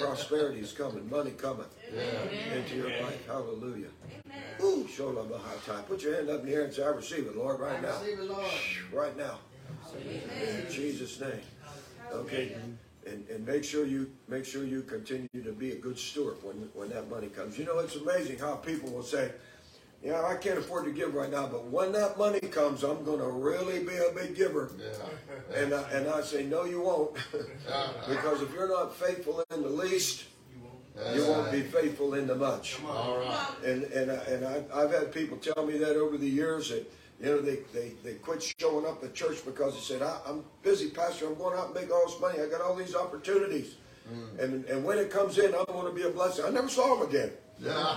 prosperity 0.00 0.60
is 0.60 0.72
coming, 0.72 1.08
money 1.08 1.32
coming 1.32 1.66
into 2.56 2.76
your 2.76 2.90
life. 3.00 3.26
Hallelujah. 3.26 3.88
Ooh, 4.62 4.88
Shola 4.90 5.28
Bahatai. 5.28 5.86
Put 5.86 6.02
your 6.02 6.14
hand 6.14 6.30
up 6.30 6.40
in 6.40 6.46
the 6.46 6.54
air 6.54 6.64
and 6.64 6.72
say, 6.72 6.82
I 6.82 6.88
receive 6.88 7.26
it, 7.26 7.36
Lord, 7.36 7.60
right 7.60 7.80
now. 7.82 8.00
It, 8.02 8.18
Lord. 8.20 8.50
Right 8.92 9.16
now. 9.16 9.38
In 9.94 10.66
Jesus' 10.70 11.20
name. 11.20 11.40
Okay. 12.12 12.56
And, 13.06 13.28
and 13.28 13.46
make 13.46 13.64
sure 13.64 13.84
you 13.84 14.10
make 14.28 14.46
sure 14.46 14.64
you 14.64 14.82
continue 14.82 15.28
to 15.42 15.52
be 15.52 15.72
a 15.72 15.76
good 15.76 15.98
steward 15.98 16.36
when 16.42 16.56
when 16.72 16.88
that 16.90 17.10
money 17.10 17.26
comes. 17.28 17.58
You 17.58 17.66
know, 17.66 17.78
it's 17.78 17.96
amazing 17.96 18.38
how 18.38 18.54
people 18.56 18.90
will 18.90 19.02
say, 19.02 19.32
"Yeah, 20.02 20.22
I 20.22 20.36
can't 20.36 20.58
afford 20.58 20.86
to 20.86 20.90
give 20.90 21.14
right 21.14 21.30
now, 21.30 21.46
but 21.46 21.66
when 21.66 21.92
that 21.92 22.16
money 22.16 22.40
comes, 22.40 22.82
I'm 22.82 23.04
going 23.04 23.18
to 23.20 23.26
really 23.26 23.80
be 23.80 23.96
a 23.96 24.10
big 24.14 24.34
giver." 24.34 24.70
Yeah. 24.78 25.58
And 25.60 25.74
I, 25.74 25.82
and 25.90 26.08
I 26.08 26.22
say, 26.22 26.44
"No, 26.44 26.64
you 26.64 26.80
won't, 26.80 27.16
uh-huh. 27.34 28.14
because 28.14 28.40
if 28.40 28.54
you're 28.54 28.68
not 28.68 28.96
faithful 28.96 29.44
in 29.50 29.62
the 29.62 29.68
least, 29.68 30.24
you 31.14 31.26
won't 31.26 31.52
be 31.52 31.60
faithful 31.60 32.14
in 32.14 32.26
the 32.26 32.36
much." 32.36 32.78
All 32.88 33.18
right. 33.18 33.48
And 33.66 33.84
and 33.84 34.10
and 34.10 34.46
I, 34.46 34.64
I've 34.72 34.92
had 34.92 35.12
people 35.12 35.36
tell 35.36 35.66
me 35.66 35.76
that 35.76 35.96
over 35.96 36.16
the 36.16 36.30
years 36.30 36.70
that 36.70 36.90
you 37.24 37.30
know 37.30 37.40
they, 37.40 37.58
they, 37.72 37.92
they 38.02 38.14
quit 38.14 38.54
showing 38.58 38.86
up 38.86 39.02
at 39.02 39.14
church 39.14 39.44
because 39.44 39.74
they 39.74 39.80
said 39.80 40.02
I, 40.02 40.18
I'm 40.26 40.44
busy, 40.62 40.90
pastor. 40.90 41.26
I'm 41.26 41.36
going 41.36 41.58
out 41.58 41.66
and 41.66 41.74
make 41.74 41.90
all 41.90 42.06
this 42.06 42.20
money. 42.20 42.40
I 42.40 42.48
got 42.48 42.60
all 42.60 42.74
these 42.74 42.94
opportunities, 42.94 43.76
mm. 44.12 44.38
and 44.42 44.64
and 44.66 44.84
when 44.84 44.98
it 44.98 45.10
comes 45.10 45.38
in, 45.38 45.54
I'm 45.54 45.64
going 45.66 45.86
to 45.86 45.92
be 45.92 46.02
a 46.02 46.10
blessing. 46.10 46.44
I 46.44 46.50
never 46.50 46.68
saw 46.68 46.96
them 46.96 47.08
again. 47.08 47.30
Yeah. 47.60 47.96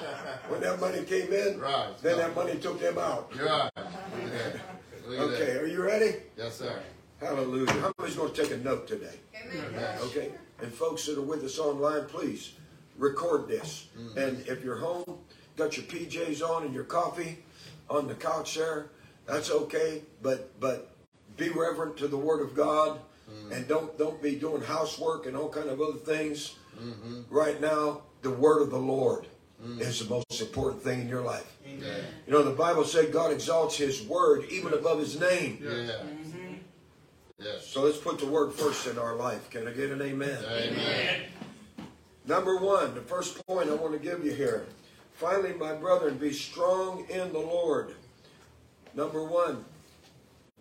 When 0.50 0.62
that 0.62 0.80
money 0.80 1.04
came 1.04 1.34
in, 1.34 1.60
Right. 1.60 1.98
then 2.02 2.18
that 2.18 2.36
money 2.36 2.56
took 2.58 2.80
them 2.80 2.98
out. 2.98 3.32
You're 3.36 3.48
right. 3.48 3.72
Yeah. 3.76 5.22
Okay, 5.22 5.54
that. 5.54 5.62
are 5.64 5.68
you 5.68 5.82
ready? 5.82 6.18
Yes, 6.38 6.58
sir. 6.58 6.80
Hallelujah. 7.20 7.72
How 7.72 7.92
many's 7.98 8.16
going 8.16 8.34
to 8.34 8.42
take 8.42 8.52
a 8.52 8.58
note 8.58 8.88
today? 8.88 9.20
Yes. 9.34 10.02
Okay? 10.04 10.32
And 10.62 10.72
folks 10.72 11.08
that 11.08 11.18
are 11.18 11.22
with 11.22 11.44
us 11.44 11.58
online, 11.58 12.06
please 12.06 12.54
record 12.98 13.48
this. 13.48 13.88
Mm. 13.98 14.18
And 14.18 14.48
if 14.48 14.64
you're 14.64 14.78
home, 14.78 15.18
got 15.56 15.76
your 15.76 15.86
PJs 15.88 16.42
on 16.48 16.66
and 16.66 16.74
your 16.74 16.84
coffee 16.84 17.40
on 17.90 18.08
the 18.08 18.16
couch 18.16 18.56
there, 18.56 18.92
that's 19.28 19.52
okay. 19.52 20.02
But 20.22 20.60
but 20.60 20.96
be 21.36 21.50
reverent 21.50 21.98
to 21.98 22.08
the 22.08 22.18
Word 22.18 22.42
of 22.42 22.56
God, 22.56 23.00
mm-hmm. 23.30 23.52
and 23.52 23.68
don't 23.68 23.98
don't 23.98 24.22
be 24.22 24.36
doing 24.36 24.62
housework 24.62 25.26
and 25.26 25.36
all 25.36 25.50
kind 25.50 25.70
of 25.70 25.82
other 25.82 26.00
things 26.00 26.56
mm-hmm. 26.80 27.22
Right 27.30 27.60
now, 27.62 28.02
the 28.22 28.32
word 28.32 28.62
of 28.62 28.72
the 28.72 28.80
Lord 28.80 29.28
mm-hmm. 29.64 29.82
is 29.82 30.00
the 30.00 30.10
most 30.10 30.42
important 30.42 30.84
thing 30.84 31.02
in 31.02 31.10
your 31.10 31.22
life. 31.22 31.58
Yeah. 31.66 31.88
You 32.26 32.34
know, 32.34 32.44
the 32.44 32.52
Bible 32.52 32.84
said 32.84 33.12
God 33.12 33.32
exalts 33.32 33.78
his 33.78 34.02
word 34.04 34.46
even 34.50 34.74
above 34.74 35.00
his 35.00 35.20
name. 35.20 35.60
Yeah. 35.62 36.04
Yes. 37.40 37.68
So 37.68 37.84
let's 37.84 37.98
put 37.98 38.18
the 38.18 38.26
word 38.26 38.52
first 38.54 38.88
in 38.88 38.98
our 38.98 39.16
life. 39.16 39.50
Can 39.52 39.68
I 39.68 39.72
get 39.72 39.92
an 39.92 40.02
amen? 40.02 40.44
Amen. 40.44 41.22
Number 42.26 42.58
one, 42.58 42.96
the 42.96 43.02
first 43.02 43.46
point 43.46 43.70
I 43.70 43.76
want 43.76 43.94
to 43.94 44.00
give 44.00 44.26
you 44.26 44.32
here. 44.32 44.66
Finally, 45.14 45.54
my 45.54 45.74
brethren, 45.74 46.18
be 46.18 46.34
strong 46.34 47.06
in 47.10 47.32
the 47.32 47.40
Lord. 47.40 47.94
Number 48.98 49.24
one, 49.24 49.64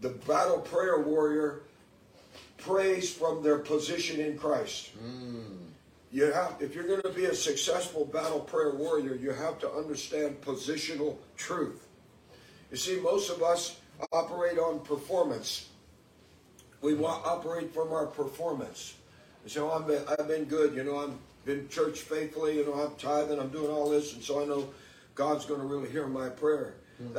the 0.03 0.11
battle 0.11 0.59
prayer 0.59 1.01
warrior 1.01 1.62
prays 2.59 3.11
from 3.11 3.42
their 3.42 3.59
position 3.59 4.20
in 4.20 4.38
Christ. 4.38 4.90
Hmm. 4.90 5.40
You 6.12 6.31
have, 6.31 6.57
if 6.61 6.75
you're 6.75 6.87
going 6.87 7.01
to 7.01 7.09
be 7.09 7.25
a 7.25 7.35
successful 7.35 8.05
battle 8.05 8.40
prayer 8.40 8.75
warrior, 8.75 9.14
you 9.14 9.31
have 9.31 9.59
to 9.61 9.70
understand 9.70 10.42
positional 10.42 11.16
truth. 11.38 11.88
You 12.70 12.77
see, 12.77 13.01
most 13.01 13.31
of 13.31 13.42
us 13.42 13.81
operate 14.12 14.59
on 14.59 14.81
performance. 14.81 15.70
We 16.83 16.92
want 16.92 17.27
operate 17.27 17.72
from 17.72 17.90
our 17.90 18.07
performance. 18.07 18.94
You 19.44 19.51
say, 19.51 19.61
"Oh, 19.61 19.70
I've 19.70 19.87
been, 19.87 20.03
I've 20.07 20.29
been 20.29 20.44
good. 20.44 20.75
You 20.75 20.85
know, 20.85 20.99
I've 20.99 21.46
been 21.46 21.68
church 21.70 22.01
faithfully. 22.01 22.59
You 22.59 22.66
know, 22.66 22.75
I'm 22.75 22.94
tithing. 22.96 23.40
I'm 23.40 23.49
doing 23.49 23.70
all 23.70 23.88
this, 23.88 24.12
and 24.12 24.22
so 24.22 24.42
I 24.42 24.44
know 24.44 24.68
God's 25.14 25.46
going 25.46 25.61
to 25.61 25.66
really 25.66 25.88
hear 25.88 26.07
my 26.07 26.29
prayer." 26.29 26.75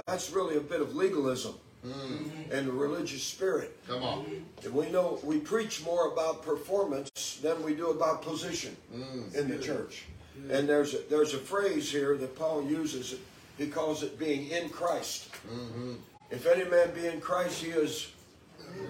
That's 0.06 0.32
really 0.32 0.58
a 0.58 0.62
bit 0.62 0.82
of 0.82 0.96
legalism 0.96 1.56
mm-hmm. 1.86 2.52
and 2.52 2.68
a 2.68 2.72
religious 2.72 3.24
spirit. 3.24 3.78
Come 3.88 4.04
on. 4.04 4.26
And 4.64 4.74
we 4.74 4.90
know 4.90 5.20
we 5.24 5.40
preach 5.40 5.84
more 5.84 6.12
about 6.12 6.44
performance 6.44 7.40
than 7.42 7.62
we 7.64 7.76
do 7.76 7.92
about 7.92 8.22
position 8.22 8.76
mm, 8.94 9.34
in 9.36 9.50
the 9.50 9.58
church. 9.58 10.06
And 10.52 10.70
there's 10.70 10.94
a, 10.94 11.00
there's 11.10 11.34
a 11.34 11.40
phrase 11.40 11.92
here 11.92 12.16
that 12.18 12.36
Paul 12.36 12.64
uses. 12.64 13.16
He 13.58 13.68
calls 13.68 14.04
it 14.04 14.20
being 14.20 14.50
in 14.50 14.70
Christ. 14.70 15.32
Mm-hmm. 15.52 15.94
If 16.30 16.46
any 16.46 16.70
man 16.70 16.94
be 16.94 17.08
in 17.08 17.20
Christ, 17.20 17.64
he 17.64 17.72
is 17.72 18.12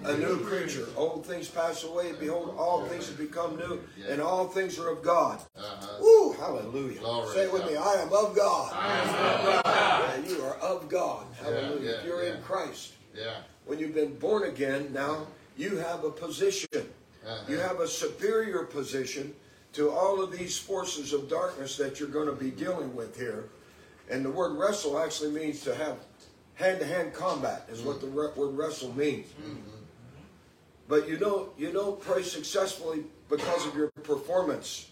a 0.04 0.16
new 0.16 0.38
creature. 0.44 0.86
Old 0.96 1.26
things 1.26 1.48
pass 1.48 1.84
away. 1.84 2.12
Behold, 2.18 2.54
all 2.58 2.84
things 2.86 3.08
have 3.08 3.18
become 3.18 3.56
new, 3.56 3.80
and 4.08 4.20
all 4.20 4.46
things 4.48 4.78
are 4.78 4.90
of 4.90 5.02
God. 5.02 5.40
Uh-huh. 5.56 5.98
Woo! 6.00 6.32
Hallelujah. 6.32 7.00
Glory 7.00 7.34
Say 7.34 7.42
it 7.44 7.52
with 7.52 7.62
God. 7.62 7.70
me. 7.70 7.76
I 7.76 7.94
am 7.94 8.12
of 8.12 8.34
God. 8.36 8.72
I 8.74 8.98
am 8.98 9.08
of 9.58 9.64
God. 9.64 10.30
you 10.30 10.42
are 10.44 10.54
of 10.56 10.88
God. 10.88 11.26
Hallelujah. 11.42 11.80
yeah, 11.90 11.90
if 11.98 12.04
you're 12.04 12.22
in 12.22 12.40
Christ 12.42 12.92
Yeah. 13.14 13.38
when 13.66 13.78
you've 13.78 13.94
been 13.94 14.14
born 14.18 14.44
again, 14.44 14.92
now 14.92 15.26
you 15.56 15.76
have 15.76 16.04
a 16.04 16.10
position. 16.10 16.68
Uh-huh. 16.74 17.36
You 17.48 17.58
have 17.58 17.80
a 17.80 17.88
superior 17.88 18.62
position 18.64 19.34
to 19.74 19.90
all 19.90 20.22
of 20.22 20.32
these 20.32 20.56
forces 20.56 21.12
of 21.12 21.28
darkness 21.28 21.76
that 21.76 21.98
you're 22.00 22.08
going 22.08 22.26
to 22.28 22.32
be 22.34 22.50
dealing 22.50 22.94
with 22.94 23.18
here. 23.18 23.44
And 24.10 24.24
the 24.24 24.30
word 24.30 24.56
wrestle 24.56 24.98
actually 24.98 25.30
means 25.32 25.60
to 25.62 25.74
have 25.74 25.98
hand 26.58 26.80
to 26.80 26.86
hand 26.86 27.14
combat, 27.14 27.66
is 27.70 27.82
what 27.82 28.00
the 28.00 28.06
word 28.06 28.32
wrestle 28.36 28.92
means. 28.94 29.26
Mm-hmm. 29.26 29.78
But 30.88 31.08
you 31.08 31.16
don't, 31.16 31.50
you 31.58 31.70
don't 31.70 32.00
pray 32.00 32.22
successfully 32.22 33.04
because 33.28 33.66
of 33.66 33.74
your 33.74 33.90
performance. 34.02 34.90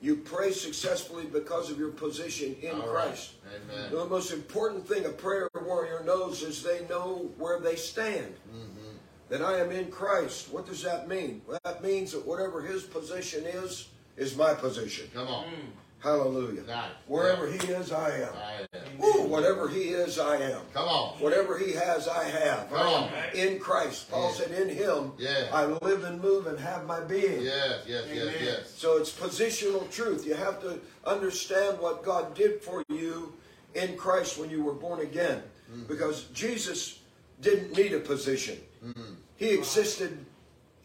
You 0.00 0.16
pray 0.16 0.52
successfully 0.52 1.24
because 1.26 1.70
of 1.70 1.78
your 1.78 1.90
position 1.90 2.56
in 2.60 2.72
All 2.72 2.92
right. 2.92 3.06
Christ. 3.06 3.32
Amen. 3.46 3.90
The 3.90 4.04
most 4.04 4.32
important 4.32 4.86
thing 4.86 5.06
a 5.06 5.10
prayer 5.10 5.48
warrior 5.62 6.02
knows 6.04 6.42
is 6.42 6.62
they 6.62 6.86
know 6.88 7.30
where 7.38 7.58
they 7.58 7.76
stand. 7.76 8.34
Mm-hmm. 8.52 8.96
That 9.30 9.42
I 9.42 9.58
am 9.58 9.70
in 9.70 9.90
Christ. 9.90 10.50
What 10.52 10.66
does 10.66 10.82
that 10.82 11.08
mean? 11.08 11.42
Well, 11.46 11.58
that 11.64 11.82
means 11.82 12.12
that 12.12 12.26
whatever 12.26 12.62
his 12.62 12.84
position 12.84 13.44
is, 13.44 13.88
is 14.16 14.36
my 14.36 14.54
position. 14.54 15.08
Come 15.14 15.28
on. 15.28 15.44
Mm. 15.44 15.70
Hallelujah. 16.00 16.62
Nice. 16.62 16.90
Wherever 17.06 17.50
he 17.50 17.58
is, 17.72 17.90
I 17.90 18.10
am. 18.18 18.32
I 18.36 18.66
am. 18.76 18.98
Woo, 18.98 19.24
whatever 19.26 19.68
he 19.68 19.88
is, 19.90 20.18
I 20.18 20.36
am. 20.36 20.60
Come 20.72 20.88
on. 20.88 21.18
Whatever 21.20 21.58
he 21.58 21.72
has, 21.72 22.06
I 22.06 22.24
have. 22.24 22.70
Come 22.70 22.86
on. 22.86 23.10
in 23.34 23.58
Christ. 23.58 24.08
Paul 24.10 24.30
Yeah. 24.30 24.36
said, 24.36 24.50
in 24.52 24.68
him, 24.68 25.12
Yeah. 25.18 25.48
I 25.52 25.64
live 25.66 26.04
and 26.04 26.20
move 26.22 26.46
and 26.46 26.58
have 26.58 26.86
my 26.86 27.00
being. 27.00 27.42
Yes, 27.42 27.82
yes, 27.86 28.04
yes, 28.12 28.34
yes. 28.40 28.74
So 28.76 28.96
it's 28.98 29.10
positional 29.10 29.90
truth. 29.90 30.24
You 30.24 30.34
have 30.34 30.60
to 30.62 30.78
understand 31.04 31.80
what 31.80 32.04
God 32.04 32.34
did 32.34 32.62
for 32.62 32.84
you 32.88 33.32
in 33.74 33.96
Christ 33.96 34.38
when 34.38 34.50
you 34.50 34.62
were 34.62 34.74
born 34.74 35.00
again. 35.00 35.42
Mm-hmm. 35.70 35.84
Because 35.88 36.24
Jesus 36.32 37.00
didn't 37.40 37.76
need 37.76 37.92
a 37.92 38.00
position. 38.00 38.58
Mm-hmm. 38.86 39.14
He 39.36 39.50
existed 39.50 40.24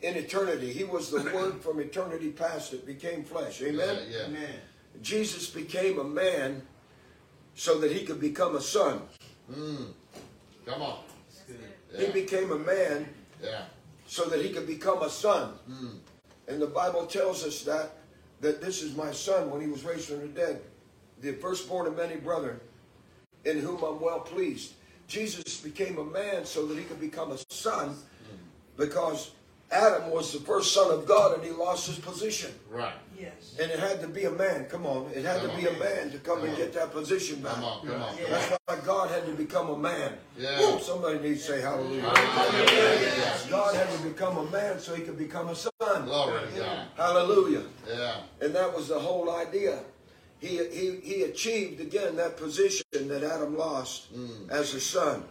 in 0.01 0.15
eternity. 0.15 0.73
He 0.73 0.83
was 0.83 1.09
the 1.11 1.21
Word 1.33 1.61
from 1.61 1.79
eternity 1.79 2.29
past 2.31 2.71
that 2.71 2.85
became 2.85 3.23
flesh. 3.23 3.61
Amen? 3.61 3.99
Yeah, 4.09 4.17
yeah. 4.17 4.25
Amen. 4.25 4.55
Jesus 5.01 5.49
became 5.49 5.99
a 5.99 6.03
man 6.03 6.61
so 7.55 7.79
that 7.79 7.91
he 7.91 8.05
could 8.05 8.19
become 8.19 8.55
a 8.55 8.61
son. 8.61 9.01
Mm. 9.51 9.87
Come 10.65 10.81
on. 10.81 10.99
He 11.97 12.07
became 12.07 12.51
a 12.51 12.57
man 12.57 13.07
Yeah. 13.41 13.65
so 14.07 14.25
that 14.25 14.43
he 14.43 14.49
could 14.51 14.65
become 14.65 15.03
a 15.03 15.09
son. 15.09 15.53
Mm. 15.69 15.99
And 16.47 16.61
the 16.61 16.67
Bible 16.67 17.05
tells 17.05 17.43
us 17.45 17.63
that 17.63 17.97
that 18.41 18.61
this 18.61 18.81
is 18.81 18.95
my 18.95 19.11
son 19.11 19.49
when 19.49 19.61
he 19.61 19.67
was 19.67 19.85
raised 19.85 20.09
from 20.09 20.19
the 20.19 20.27
dead, 20.27 20.61
the 21.21 21.31
firstborn 21.31 21.87
of 21.87 21.95
many 21.95 22.17
brethren, 22.17 22.59
in 23.45 23.59
whom 23.59 23.81
I'm 23.81 24.01
well 24.01 24.19
pleased. 24.19 24.73
Jesus 25.07 25.61
became 25.61 25.97
a 25.97 26.03
man 26.03 26.43
so 26.43 26.65
that 26.65 26.77
he 26.77 26.83
could 26.83 26.99
become 26.99 27.31
a 27.31 27.37
son 27.49 27.89
mm. 27.91 28.37
because 28.75 29.31
Adam 29.73 30.11
was 30.11 30.31
the 30.31 30.39
first 30.39 30.73
son 30.73 30.91
of 30.91 31.07
God 31.07 31.35
and 31.35 31.43
he 31.43 31.51
lost 31.51 31.87
his 31.87 31.97
position. 31.97 32.51
Right. 32.69 32.93
Yes. 33.19 33.55
And 33.59 33.71
it 33.71 33.79
had 33.79 34.01
to 34.01 34.07
be 34.07 34.25
a 34.25 34.31
man, 34.31 34.65
come 34.65 34.85
on, 34.85 35.09
it 35.13 35.23
had 35.25 35.41
to 35.41 35.47
be 35.55 35.65
a 35.65 35.79
man 35.79 36.11
to 36.11 36.17
come 36.19 36.43
and 36.43 36.55
get 36.57 36.73
that 36.73 36.91
position 36.91 37.41
back. 37.41 37.55
Come 37.55 37.63
on, 37.63 37.87
come 37.87 38.01
on. 38.01 38.17
Come 38.17 38.25
That's 38.29 38.57
why 38.65 38.77
God 38.85 39.11
had 39.11 39.25
to 39.25 39.33
become 39.33 39.69
a 39.69 39.77
man. 39.77 40.13
Yeah. 40.37 40.59
Woo, 40.59 40.79
somebody 40.79 41.19
needs 41.19 41.45
to 41.45 41.53
say 41.53 41.61
hallelujah. 41.61 42.01
Yeah. 42.03 43.37
God 43.49 43.75
had 43.75 43.89
to 43.89 44.03
become 44.03 44.37
a 44.37 44.49
man 44.51 44.79
so 44.79 44.93
he 44.95 45.03
could 45.03 45.17
become 45.17 45.49
a 45.49 45.55
son. 45.55 46.05
Glory 46.05 46.41
to 46.53 46.59
God. 46.59 46.87
Hallelujah. 46.95 47.63
Yeah. 47.87 48.15
And 48.41 48.53
that 48.55 48.75
was 48.75 48.87
the 48.89 48.99
whole 48.99 49.35
idea. 49.35 49.79
He, 50.39 50.57
he, 50.69 50.99
he 51.01 51.23
achieved 51.23 51.79
again 51.79 52.17
that 52.17 52.35
position 52.35 52.85
that 52.93 53.23
Adam 53.23 53.57
lost 53.57 54.13
mm. 54.13 54.49
as 54.49 54.73
a 54.73 54.81
son. 54.81 55.23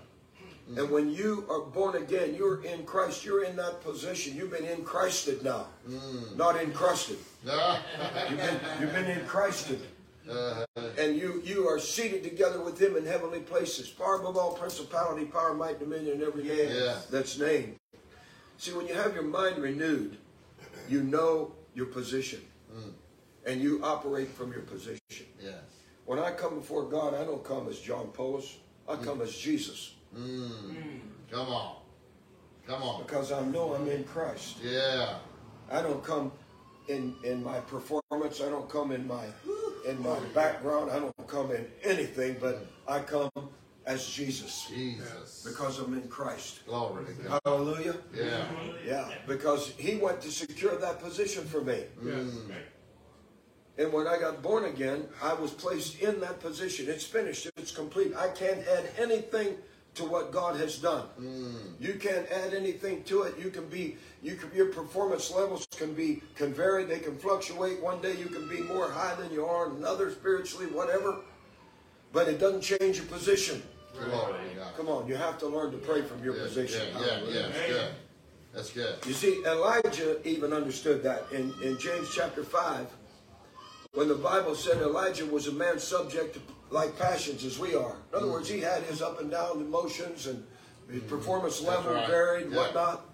Mm-hmm. 0.72 0.80
And 0.80 0.90
when 0.90 1.10
you 1.10 1.44
are 1.50 1.60
born 1.60 1.96
again, 1.96 2.34
you're 2.34 2.64
in 2.64 2.84
Christ. 2.84 3.24
You're 3.24 3.44
in 3.44 3.56
that 3.56 3.82
position. 3.82 4.34
You've 4.34 4.50
been 4.50 4.64
in 4.64 4.84
Christed 4.84 5.44
now, 5.44 5.66
mm. 5.88 6.36
not 6.36 6.56
encrusted. 6.56 7.18
You've 7.44 8.38
been, 8.38 8.60
you've 8.80 8.92
been 8.92 9.10
in 9.10 9.26
Christed. 9.26 9.80
Uh-huh. 10.30 10.64
And 10.98 11.16
you, 11.16 11.42
you 11.44 11.68
are 11.68 11.80
seated 11.80 12.22
together 12.22 12.62
with 12.62 12.80
him 12.80 12.96
in 12.96 13.04
heavenly 13.04 13.40
places, 13.40 13.88
far 13.88 14.20
above 14.20 14.36
all 14.36 14.52
principality, 14.54 15.24
power, 15.24 15.52
might, 15.52 15.80
dominion, 15.80 16.14
and 16.14 16.22
every 16.22 16.44
name 16.44 16.70
Yeah. 16.70 16.98
that's 17.10 17.38
named. 17.38 17.76
See, 18.56 18.72
when 18.72 18.86
you 18.86 18.94
have 18.94 19.14
your 19.14 19.24
mind 19.24 19.58
renewed, 19.58 20.16
you 20.88 21.02
know 21.02 21.52
your 21.74 21.86
position. 21.86 22.40
Mm. 22.72 22.92
And 23.44 23.60
you 23.60 23.82
operate 23.82 24.28
from 24.28 24.52
your 24.52 24.62
position. 24.62 25.26
Yes. 25.42 25.54
When 26.06 26.20
I 26.20 26.30
come 26.30 26.54
before 26.54 26.84
God, 26.84 27.14
I 27.14 27.24
don't 27.24 27.42
come 27.42 27.68
as 27.68 27.80
John 27.80 28.06
Polis. 28.12 28.58
I 28.88 28.94
mm. 28.94 29.04
come 29.04 29.20
as 29.20 29.36
Jesus. 29.36 29.94
Mm. 30.16 31.00
Come 31.30 31.48
on. 31.48 31.76
Come 32.66 32.82
on. 32.82 33.02
Because 33.02 33.32
I 33.32 33.42
know 33.46 33.74
I'm 33.74 33.88
in 33.88 34.04
Christ. 34.04 34.58
Yeah. 34.62 35.18
I 35.70 35.82
don't 35.82 36.02
come 36.04 36.32
in 36.88 37.14
in 37.24 37.42
my 37.42 37.60
performance. 37.60 38.40
I 38.40 38.48
don't 38.48 38.68
come 38.68 38.92
in 38.92 39.06
my 39.06 39.26
in 39.86 40.02
my 40.02 40.18
background. 40.34 40.90
I 40.90 40.98
don't 40.98 41.14
come 41.26 41.50
in 41.50 41.66
anything, 41.82 42.36
but 42.40 42.66
I 42.86 43.00
come 43.00 43.30
as 43.84 44.08
Jesus 44.08 44.66
Jesus. 44.68 45.44
because 45.44 45.78
I'm 45.80 45.94
in 45.94 46.08
Christ. 46.08 46.64
Glory 46.66 47.06
to 47.06 47.12
God. 47.14 47.40
Hallelujah. 47.44 47.96
Yeah. 48.14 48.44
Yeah, 48.86 49.10
because 49.26 49.70
He 49.70 49.96
went 49.96 50.20
to 50.22 50.30
secure 50.30 50.76
that 50.76 51.00
position 51.00 51.44
for 51.44 51.62
me. 51.62 51.84
Mm. 52.00 52.06
Yes. 52.48 52.58
And 53.78 53.92
when 53.92 54.06
I 54.06 54.18
got 54.18 54.42
born 54.42 54.66
again, 54.66 55.08
I 55.22 55.32
was 55.32 55.50
placed 55.50 56.00
in 56.00 56.20
that 56.20 56.40
position. 56.40 56.88
It's 56.88 57.04
finished. 57.04 57.48
It's 57.56 57.72
complete. 57.72 58.14
I 58.14 58.28
can't 58.28 58.60
add 58.68 58.90
anything 58.98 59.56
to 59.94 60.04
what 60.04 60.32
God 60.32 60.56
has 60.56 60.78
done. 60.78 61.06
Mm. 61.20 61.74
You 61.78 61.94
can't 61.94 62.26
add 62.30 62.54
anything 62.54 63.04
to 63.04 63.22
it. 63.22 63.34
You 63.38 63.50
can 63.50 63.66
be, 63.68 63.96
you 64.22 64.36
can, 64.36 64.50
your 64.54 64.66
performance 64.66 65.30
levels 65.30 65.66
can 65.76 65.92
be, 65.92 66.22
can 66.34 66.54
vary. 66.54 66.84
They 66.84 66.98
can 66.98 67.18
fluctuate. 67.18 67.82
One 67.82 68.00
day 68.00 68.16
you 68.16 68.26
can 68.26 68.48
be 68.48 68.60
more 68.62 68.90
high 68.90 69.14
than 69.16 69.30
you 69.32 69.44
are, 69.44 69.70
another 69.70 70.10
spiritually, 70.10 70.66
whatever. 70.66 71.20
But 72.12 72.28
it 72.28 72.38
doesn't 72.38 72.62
change 72.62 72.96
your 72.96 73.06
position. 73.06 73.62
Glory 73.94 74.32
to 74.50 74.56
God. 74.56 74.74
Come 74.76 74.88
on, 74.88 75.06
you 75.06 75.16
have 75.16 75.38
to 75.38 75.46
learn 75.46 75.70
to 75.72 75.78
pray 75.78 76.02
from 76.02 76.24
your 76.24 76.36
Yeah, 76.36 76.42
position. 76.44 76.86
Yeah, 76.98 77.20
yeah, 77.24 77.28
yeah. 77.28 77.42
That's 77.42 77.66
good. 77.66 77.90
That's 78.54 78.72
good. 78.72 78.96
You 79.06 79.12
see, 79.12 79.42
Elijah 79.46 80.26
even 80.26 80.52
understood 80.52 81.02
that 81.02 81.26
in, 81.32 81.52
in 81.62 81.78
James 81.78 82.10
chapter 82.14 82.42
5, 82.42 82.86
when 83.92 84.08
the 84.08 84.14
Bible 84.14 84.54
said 84.54 84.80
Elijah 84.80 85.26
was 85.26 85.46
a 85.46 85.52
man 85.52 85.78
subject 85.78 86.34
to 86.34 86.40
like 86.72 86.98
passions 86.98 87.44
as 87.44 87.58
we 87.58 87.74
are. 87.74 87.92
In 87.92 88.14
other 88.14 88.24
mm-hmm. 88.24 88.32
words, 88.32 88.48
he 88.48 88.60
had 88.60 88.82
his 88.84 89.02
up 89.02 89.20
and 89.20 89.30
down 89.30 89.60
emotions 89.60 90.26
and 90.26 90.44
his 90.90 91.00
mm-hmm. 91.00 91.08
performance 91.08 91.60
level 91.62 91.92
right. 91.92 92.08
varied, 92.08 92.50
Yeah. 92.50 92.56
whatnot. 92.56 93.04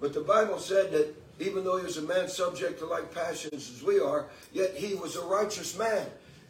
But 0.00 0.14
the 0.14 0.22
Bible 0.22 0.58
said 0.58 0.90
that 0.92 1.14
even 1.38 1.62
though 1.64 1.76
he 1.76 1.84
was 1.84 1.96
a 1.98 2.02
man 2.02 2.28
subject 2.28 2.78
to 2.80 2.86
like 2.86 3.14
passions 3.14 3.70
as 3.74 3.82
we 3.82 4.00
are, 4.00 4.26
yet 4.52 4.74
he 4.74 4.94
was 4.94 5.16
a 5.16 5.24
righteous 5.24 5.78
man. 5.78 6.06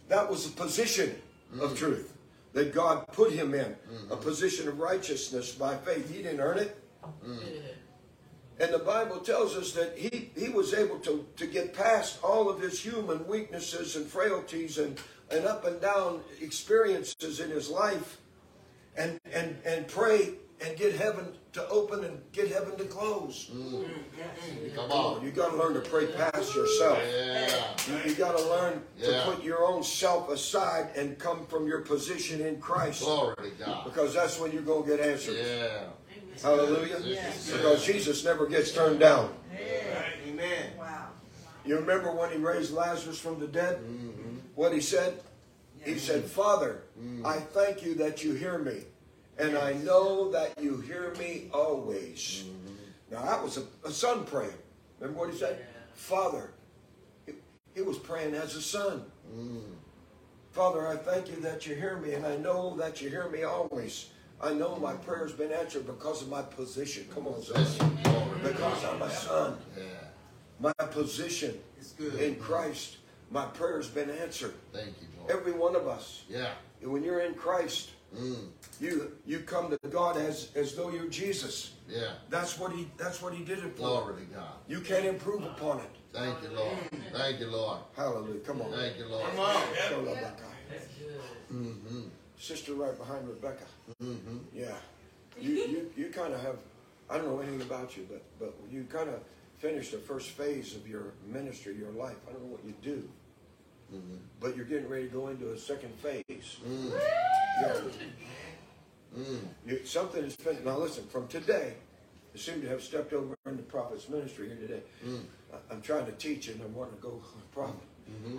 That 0.09 0.29
was 0.31 0.47
a 0.47 0.51
position 0.51 1.15
of 1.55 1.59
mm-hmm. 1.59 1.75
truth 1.75 2.13
that 2.53 2.73
God 2.73 3.07
put 3.09 3.33
him 3.33 3.55
in, 3.55 3.75
a 4.11 4.17
position 4.17 4.69
of 4.69 4.79
righteousness 4.79 5.55
by 5.55 5.77
faith. 5.77 6.15
He 6.15 6.23
didn't 6.23 6.41
earn 6.41 6.59
it. 6.59 6.79
And 8.63 8.73
the 8.73 8.79
Bible 8.79 9.19
tells 9.19 9.57
us 9.57 9.73
that 9.73 9.99
he, 9.99 10.31
he 10.37 10.49
was 10.49 10.73
able 10.73 11.01
to, 11.01 11.27
to 11.37 11.47
get 11.49 11.75
past 11.75 12.21
all 12.23 12.49
of 12.49 12.61
his 12.61 12.79
human 12.79 13.27
weaknesses 13.27 13.97
and 13.97 14.07
frailties 14.07 14.79
and, 14.79 15.01
and 15.33 15.45
up 15.47 15.65
and 15.67 15.81
down 15.81 16.21
experiences 16.41 17.41
in 17.41 17.51
his 17.51 17.69
life 17.69 18.19
and, 18.97 19.19
and, 19.33 19.59
and 19.65 19.89
pray 19.89 20.35
and 20.65 20.77
get 20.77 20.95
heaven 20.95 21.35
to 21.55 21.69
open 21.71 22.05
and 22.05 22.21
get 22.31 22.53
heaven 22.53 22.77
to 22.79 22.85
close. 22.85 23.51
Mm. 23.53 23.85
Mm, 23.85 24.75
come 24.77 24.93
on. 24.93 25.25
You 25.25 25.33
got 25.33 25.51
to 25.51 25.57
learn 25.57 25.75
to 25.75 25.81
pray 25.81 26.07
past 26.07 26.55
yourself. 26.55 27.01
Yeah. 27.05 27.65
You, 27.89 28.11
you 28.11 28.15
got 28.15 28.39
to 28.39 28.45
learn 28.45 28.81
Yeah. 28.97 29.09
to 29.09 29.23
put 29.25 29.43
your 29.43 29.67
own 29.67 29.83
self 29.83 30.31
aside 30.31 30.91
and 30.95 31.19
come 31.19 31.47
from 31.47 31.67
your 31.67 31.81
position 31.81 32.41
in 32.41 32.61
Christ. 32.61 33.03
Glory 33.03 33.35
to 33.43 33.65
God. 33.65 33.85
Because 33.85 34.15
that's 34.15 34.39
when 34.39 34.53
you're 34.53 34.63
going 34.63 34.89
to 34.89 34.97
get 34.97 35.01
answers. 35.05 35.37
Yeah. 35.45 35.87
Hallelujah. 36.41 37.01
Yes. 37.05 37.51
Because 37.51 37.85
Jesus 37.85 38.25
never 38.25 38.47
gets 38.47 38.73
turned 38.73 39.01
down. 39.01 39.35
Amen. 40.29 40.71
Wow. 40.79 41.09
You 41.65 41.77
remember 41.79 42.13
when 42.13 42.31
he 42.31 42.39
raised 42.39 42.73
Lazarus 42.73 43.19
from 43.19 43.39
the 43.39 43.47
dead? 43.47 43.79
Mm-hmm. 43.79 44.37
What 44.55 44.73
he 44.73 44.81
said? 44.81 45.21
He 45.85 45.99
said, 45.99 46.25
Father, 46.25 46.83
I 47.25 47.39
thank 47.39 47.83
you 47.83 47.95
that 47.97 48.23
you 48.23 48.35
hear 48.35 48.59
me, 48.59 48.85
and 49.37 49.59
I 49.59 49.73
know 49.73 50.31
that 50.31 50.61
you 50.61 50.79
hear 50.79 51.13
me 51.19 51.49
always. 51.53 52.45
Now, 53.11 53.23
that 53.25 53.43
was 53.43 53.59
a, 53.59 53.65
a 53.85 53.91
son 53.91 54.25
praying. 54.25 54.53
Remember 55.01 55.21
what 55.21 55.31
he 55.33 55.39
said? 55.39 55.67
Father. 55.95 56.53
He, 57.27 57.33
he 57.75 57.83
was 57.83 57.99
praying 57.99 58.35
as 58.35 58.55
a 58.55 58.63
son. 58.63 59.05
Father, 60.53 60.87
I 60.87 60.97
thank 60.97 61.29
you 61.29 61.37
that 61.37 61.67
you 61.67 61.75
hear 61.75 61.97
me, 61.97 62.13
and 62.13 62.25
I 62.25 62.37
know 62.37 62.77
that 62.77 63.01
you 63.01 63.09
hear 63.09 63.29
me 63.29 63.43
always. 63.43 64.11
I 64.43 64.53
know 64.55 64.77
my 64.77 64.95
prayer's 64.95 65.33
been 65.33 65.53
answered 65.53 65.87
because 65.87 66.23
of 66.23 66.29
my 66.29 66.43
position. 66.43 67.07
Come 67.15 67.29
on, 67.29 67.43
son. 67.43 67.65
Because 68.43 68.85
I'm 68.85 69.03
a 69.03 69.11
son 69.11 69.59
my 70.63 70.73
position 70.91 71.59
It's 71.79 71.93
good. 71.93 72.15
in 72.15 72.37
Christ, 72.37 72.99
my 73.31 73.45
prayer's 73.47 73.89
been 73.89 74.11
answered. 74.11 74.55
Thank 74.73 74.95
you, 75.01 75.09
Lord. 75.19 75.31
Every 75.31 75.53
one 75.53 75.75
of 75.75 75.89
us. 75.89 76.23
Yeah. 76.29 76.53
And 76.81 76.93
when 76.93 77.03
you're 77.03 77.21
in 77.21 77.35
Christ, 77.35 77.91
Mm. 78.15 78.51
you 78.79 79.11
you 79.25 79.39
come 79.41 79.71
to 79.71 79.79
God 79.89 80.19
as 80.19 80.51
as 80.55 80.75
though 80.75 80.91
you're 80.91 81.07
Jesus. 81.09 81.73
Yeah. 81.89 82.13
That's 82.29 82.59
what 82.59 82.71
he 82.73 82.91
that's 82.99 83.23
what 83.23 83.33
he 83.33 83.43
did 83.43 83.59
it 83.61 83.73
for. 83.75 83.89
Glory 83.89 84.15
to 84.27 84.35
God. 84.35 84.53
You 84.69 84.81
can't 84.81 85.07
improve 85.07 85.43
upon 85.45 85.79
it. 85.81 85.91
Thank 86.13 86.43
you, 86.43 86.51
Lord. 86.51 86.77
Thank 87.15 87.41
you, 87.41 87.47
Lord. 87.47 87.79
Hallelujah. 87.97 88.41
Come 88.41 88.61
on. 88.61 88.71
Thank 88.71 88.99
you, 88.99 89.07
Lord. 89.07 89.25
Come 89.31 89.41
on. 89.41 89.63
Show 89.89 90.01
love 90.01 90.21
that 90.21 90.37
guy. 90.37 90.77
Mm-hmm. 91.51 92.03
Sister 92.43 92.75
right 92.75 92.99
behind 92.99 93.29
Rebecca. 93.29 93.63
Mm-hmm. 94.03 94.39
Yeah. 94.53 94.75
You 95.41 95.51
you, 95.53 95.91
you 95.97 96.07
kind 96.09 96.35
of 96.35 96.41
have 96.43 96.57
I 97.09 97.17
don't 97.17 97.29
know 97.29 97.39
anything 97.39 97.63
about 97.63 97.97
you, 97.97 98.05
but 98.11 98.23
but 98.41 98.53
you 98.69 98.85
kind 98.91 99.09
of 99.09 99.21
finished 99.59 99.93
the 99.93 99.99
first 99.99 100.31
phase 100.31 100.75
of 100.75 100.89
your 100.89 101.13
ministry, 101.25 101.77
your 101.77 101.93
life. 101.93 102.17
I 102.29 102.33
don't 102.33 102.43
know 102.43 102.51
what 102.51 102.65
you 102.65 102.75
do. 102.83 103.09
Mm-hmm. 103.95 104.17
But 104.41 104.57
you're 104.57 104.65
getting 104.65 104.89
ready 104.89 105.05
to 105.05 105.13
go 105.13 105.29
into 105.29 105.53
a 105.53 105.59
second 105.59 105.95
phase. 105.95 106.57
Mm. 106.67 106.93
Yeah. 107.63 107.81
Mm. 109.17 109.39
You, 109.67 109.85
something 109.85 110.25
is 110.25 110.35
fin- 110.35 110.65
now. 110.65 110.79
Listen, 110.79 111.05
from 111.07 111.29
today, 111.29 111.75
you 112.35 112.41
seem 112.41 112.61
to 112.63 112.69
have 112.69 112.83
stepped 112.83 113.13
over 113.13 113.37
into 113.47 113.63
prophet's 113.63 114.09
ministry 114.09 114.49
here 114.49 114.57
today. 114.57 114.83
Mm. 115.07 115.23
I, 115.53 115.75
I'm 115.75 115.81
trying 115.83 116.07
to 116.07 116.13
teach 116.13 116.49
and 116.49 116.61
I 116.61 116.67
want 116.67 116.91
to 116.91 117.01
go 117.01 117.21
prophet. 117.53 117.77
Mm-hmm. 118.11 118.39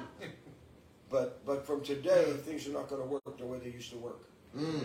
But 1.14 1.46
but 1.46 1.64
from 1.64 1.82
today, 1.82 2.24
things 2.44 2.68
are 2.68 2.72
not 2.72 2.90
going 2.90 3.04
to 3.04 3.08
work 3.08 3.38
the 3.38 3.46
way 3.46 3.60
they 3.60 3.70
used 3.70 3.92
to 3.92 3.98
work. 3.98 4.28
Mm. 4.58 4.84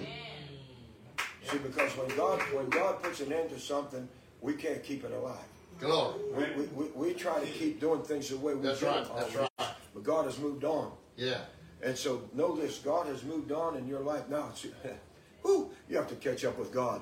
See, 1.43 1.57
because 1.57 1.91
when 1.93 2.15
God 2.19 2.39
when 2.53 2.69
God 2.69 3.03
puts 3.03 3.21
an 3.21 3.33
end 3.33 3.49
to 3.49 3.59
something, 3.59 4.07
we 4.43 4.53
can't 4.53 4.83
keep 4.85 5.05
it 5.05 5.13
alive. 5.13 5.49
Glory. 5.81 6.19
We, 6.37 6.45
we, 6.45 6.65
we, 6.67 6.85
we 7.09 7.15
try 7.15 7.41
to 7.41 7.47
keep 7.47 7.81
doing 7.81 8.03
things 8.03 8.29
the 8.29 8.37
way 8.37 8.55
we 8.55 8.61
That's 8.61 8.81
did 8.81 8.87
right. 8.87 9.07
That's 9.17 9.37
always. 9.37 9.51
right. 9.59 9.71
But 9.95 10.05
God 10.05 10.27
has 10.27 10.39
moved 10.39 10.65
on. 10.65 10.93
Yeah. 11.17 11.39
And 11.83 11.97
so 11.97 12.29
know 12.35 12.55
this, 12.55 12.79
God 12.81 13.07
has 13.07 13.25
moved 13.25 13.51
on 13.51 13.77
in 13.77 13.89
your 13.89 14.01
life 14.01 14.29
now. 14.29 14.51
It's, 14.51 14.67
whew, 15.43 15.71
you 15.89 15.97
have 15.97 16.09
to 16.09 16.17
catch 16.17 16.45
up 16.45 16.59
with 16.59 16.75
God. 16.75 17.01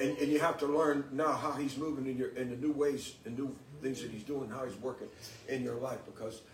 and, 0.00 0.18
and 0.18 0.30
you 0.30 0.38
have 0.38 0.56
to 0.58 0.66
learn 0.66 1.04
now 1.10 1.32
how 1.32 1.52
he's 1.52 1.76
moving 1.76 2.06
in 2.06 2.16
your 2.16 2.28
in 2.36 2.50
the 2.50 2.56
new 2.56 2.72
ways 2.72 3.14
and 3.24 3.36
new 3.36 3.56
things 3.82 4.02
that 4.02 4.12
he's 4.12 4.22
doing, 4.22 4.48
how 4.48 4.64
he's 4.64 4.76
working 4.76 5.08
in 5.48 5.64
your 5.64 5.74
life 5.76 5.98
because 6.06 6.34
whew, 6.34 6.51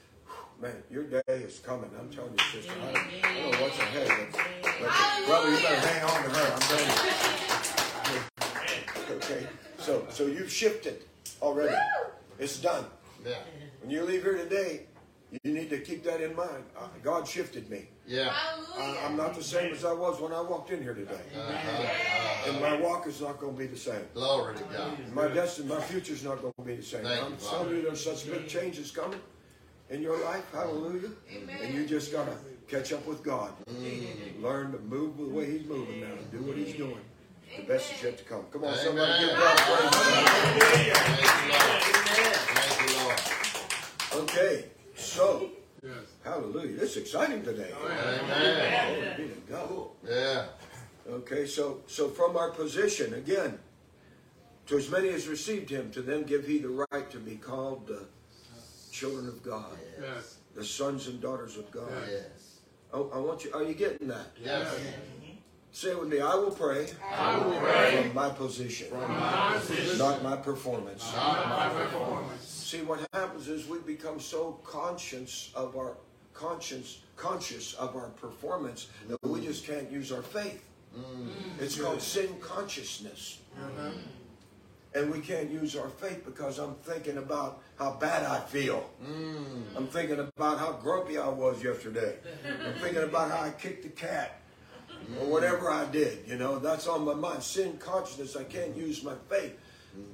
man, 0.61 0.83
your 0.91 1.05
day 1.05 1.23
is 1.29 1.61
coming. 1.61 1.91
I'm 1.99 2.11
telling 2.11 2.33
you, 2.33 2.61
sister. 2.61 2.73
I 2.81 2.93
don't, 2.93 2.97
I 3.25 3.35
don't 3.35 3.53
know 3.53 3.63
what's 3.63 3.79
ahead. 3.79 4.29
But, 4.63 4.73
but 4.81 5.27
brother, 5.27 5.51
you 5.51 5.57
better 5.57 5.89
hang 5.89 6.05
on 6.05 6.23
to 6.25 6.31
her. 6.31 6.53
I'm 6.53 6.61
telling 6.61 6.87
you. 6.87 7.13
Okay. 9.11 9.47
So 9.79 10.07
so 10.11 10.27
you've 10.27 10.53
shifted 10.53 11.03
already. 11.41 11.75
It's 12.39 12.59
done. 12.59 12.85
Yeah. 13.27 13.37
When 13.81 13.91
you 13.91 14.05
leave 14.05 14.23
here 14.23 14.37
today, 14.37 14.83
you 15.43 15.53
need 15.53 15.71
to 15.71 15.79
keep 15.79 16.05
that 16.05 16.21
in 16.21 16.37
mind. 16.37 16.65
Uh, 16.79 16.89
God 17.03 17.27
shifted 17.27 17.71
me. 17.71 17.89
Yeah. 18.07 18.31
I, 18.31 18.99
I'm 19.07 19.17
not 19.17 19.35
the 19.35 19.43
same 19.43 19.73
as 19.73 19.87
I 19.87 19.95
was 19.95 20.21
when 20.21 20.33
I 20.33 20.43
walked 20.43 20.71
in 20.71 20.83
here 20.83 20.93
today. 20.93 21.21
Uh-huh. 21.35 22.51
And 22.51 22.61
my 22.61 22.79
walk 22.79 23.07
is 23.07 23.23
not 23.23 23.41
going 23.41 23.55
to 23.55 23.59
be 23.59 23.67
the 23.67 23.79
same. 23.79 24.05
Glory 24.13 24.57
to 24.57 24.63
God. 24.65 24.99
My 25.15 25.29
destiny, 25.29 25.69
my 25.69 25.81
future 25.81 26.13
is 26.13 26.23
not 26.23 26.43
going 26.43 26.53
to 26.59 26.65
be 26.65 26.77
the 26.77 26.83
same. 26.83 27.05
Thank 27.05 27.25
I'm 27.25 27.37
telling 27.39 27.77
you, 27.77 27.83
there's 27.83 28.05
such 28.05 28.31
big 28.31 28.47
changes 28.47 28.91
coming 28.91 29.21
in 29.91 30.03
your 30.03 30.23
life. 30.25 30.45
Hallelujah. 30.53 31.11
And 31.63 31.75
you 31.75 31.87
just 31.87 32.13
got 32.13 32.27
to 32.27 32.37
catch 32.69 32.93
up 32.93 33.07
with 33.07 33.23
God. 33.23 33.53
Mm. 33.71 34.43
Learn 34.43 34.73
to 34.73 34.79
move 34.81 35.17
the 35.17 35.25
way 35.25 35.47
He's 35.59 35.67
moving 35.67 36.01
now 36.01 36.07
and 36.13 36.31
do 36.31 36.39
what 36.39 36.57
He's 36.57 36.75
doing. 36.77 37.01
The 37.57 37.63
best 37.65 37.93
is 37.95 38.03
yet 38.03 38.19
to 38.19 38.25
come. 38.25 38.45
Come 38.53 38.65
on, 38.65 38.77
somebody 38.77 39.11
Amen. 39.11 39.29
give 39.29 39.39
God 39.39 39.59
praise. 39.59 40.99
Thank 41.49 42.91
you, 42.91 42.97
Lord. 43.03 43.19
Thank 43.19 44.11
you, 44.11 44.23
Lord. 44.23 44.31
Okay, 44.31 44.65
so, 44.95 45.51
Yes. 45.83 45.93
hallelujah. 46.25 46.81
is 46.81 46.97
exciting 46.97 47.43
today. 47.43 47.73
Amen. 47.83 49.15
Glory 49.17 49.29
be 49.29 49.35
to 49.35 49.41
God. 49.51 49.87
Yeah. 50.07 50.47
Okay, 51.09 51.47
so 51.47 51.81
so 51.87 52.09
from 52.09 52.37
our 52.37 52.51
position 52.51 53.15
again, 53.15 53.59
to 54.67 54.77
as 54.77 54.91
many 54.91 55.09
as 55.09 55.27
received 55.27 55.71
him, 55.71 55.91
to 55.93 56.03
them 56.03 56.25
give 56.25 56.47
he 56.47 56.59
the 56.59 56.69
right 56.91 57.11
to 57.11 57.19
be 57.19 57.37
called 57.37 57.87
the 57.87 58.05
children 58.99 59.29
of 59.29 59.43
God, 59.43 59.79
Yes. 60.01 60.39
the 60.55 60.65
sons 60.65 61.07
and 61.07 61.21
daughters 61.21 61.57
of 61.57 61.71
God. 61.71 61.89
Yes. 62.11 62.59
I, 62.93 62.99
I 62.99 63.19
want 63.19 63.45
you. 63.45 63.53
Are 63.55 63.63
you 63.63 63.75
getting 63.75 64.09
that? 64.09 64.33
Yes. 64.45 64.75
Say 65.71 65.91
it 65.91 66.01
with 66.01 66.09
me. 66.09 66.21
I 66.21 66.35
will 66.35 66.51
pray. 66.51 66.89
I 67.15 67.39
will 67.39 67.61
pray 67.61 68.03
from 68.03 68.15
my 68.15 68.31
position, 68.31 68.89
not 69.99 70.23
my 70.25 70.37
performance. 70.37 71.05
See, 72.41 72.83
what 72.83 73.01
happens 73.13 73.49
is 73.49 73.69
we 73.69 73.79
become 73.79 74.19
so 74.19 74.59
conscious 74.65 75.53
of 75.55 75.77
our 75.77 75.97
conscience, 76.35 77.03
conscious 77.17 77.75
of 77.75 77.95
our 77.95 78.09
performance 78.11 78.89
that 79.09 79.19
we 79.23 79.41
just 79.45 79.65
can't 79.67 79.91
use 79.91 80.11
our 80.11 80.23
faith. 80.23 80.65
Mm. 80.97 81.29
It's 81.61 81.81
called 81.81 82.01
sin 82.01 82.35
consciousness. 82.41 83.41
Mm-hmm. 83.61 83.99
And 84.95 85.13
we 85.13 85.21
can't 85.21 85.51
use 85.51 85.77
our 85.77 85.89
faith 85.89 86.25
because 86.25 86.59
I'm 86.59 86.75
thinking 86.77 87.19
about 87.19 87.63
how 87.79 87.93
bad 87.93 88.25
I 88.25 88.41
feel. 88.41 88.89
Mm. 89.05 89.65
I'm 89.77 89.87
thinking 89.87 90.19
about 90.19 90.59
how 90.59 90.73
grumpy 90.73 91.19
I 91.19 91.29
was 91.29 91.63
yesterday. 91.63 92.17
I'm 92.67 92.81
thinking 92.81 93.03
about 93.03 93.31
how 93.31 93.43
I 93.43 93.51
kicked 93.51 93.83
the 93.83 93.91
cat 93.91 94.41
or 95.21 95.27
whatever 95.27 95.71
I 95.71 95.85
did. 95.87 96.27
You 96.27 96.37
know, 96.37 96.59
that's 96.59 96.87
on 96.87 97.05
my 97.05 97.15
mind. 97.15 97.43
Sin 97.43 97.77
consciousness, 97.79 98.35
I 98.35 98.45
can't 98.45 98.77
use 98.77 99.03
my 99.05 99.15
faith. 99.29 99.57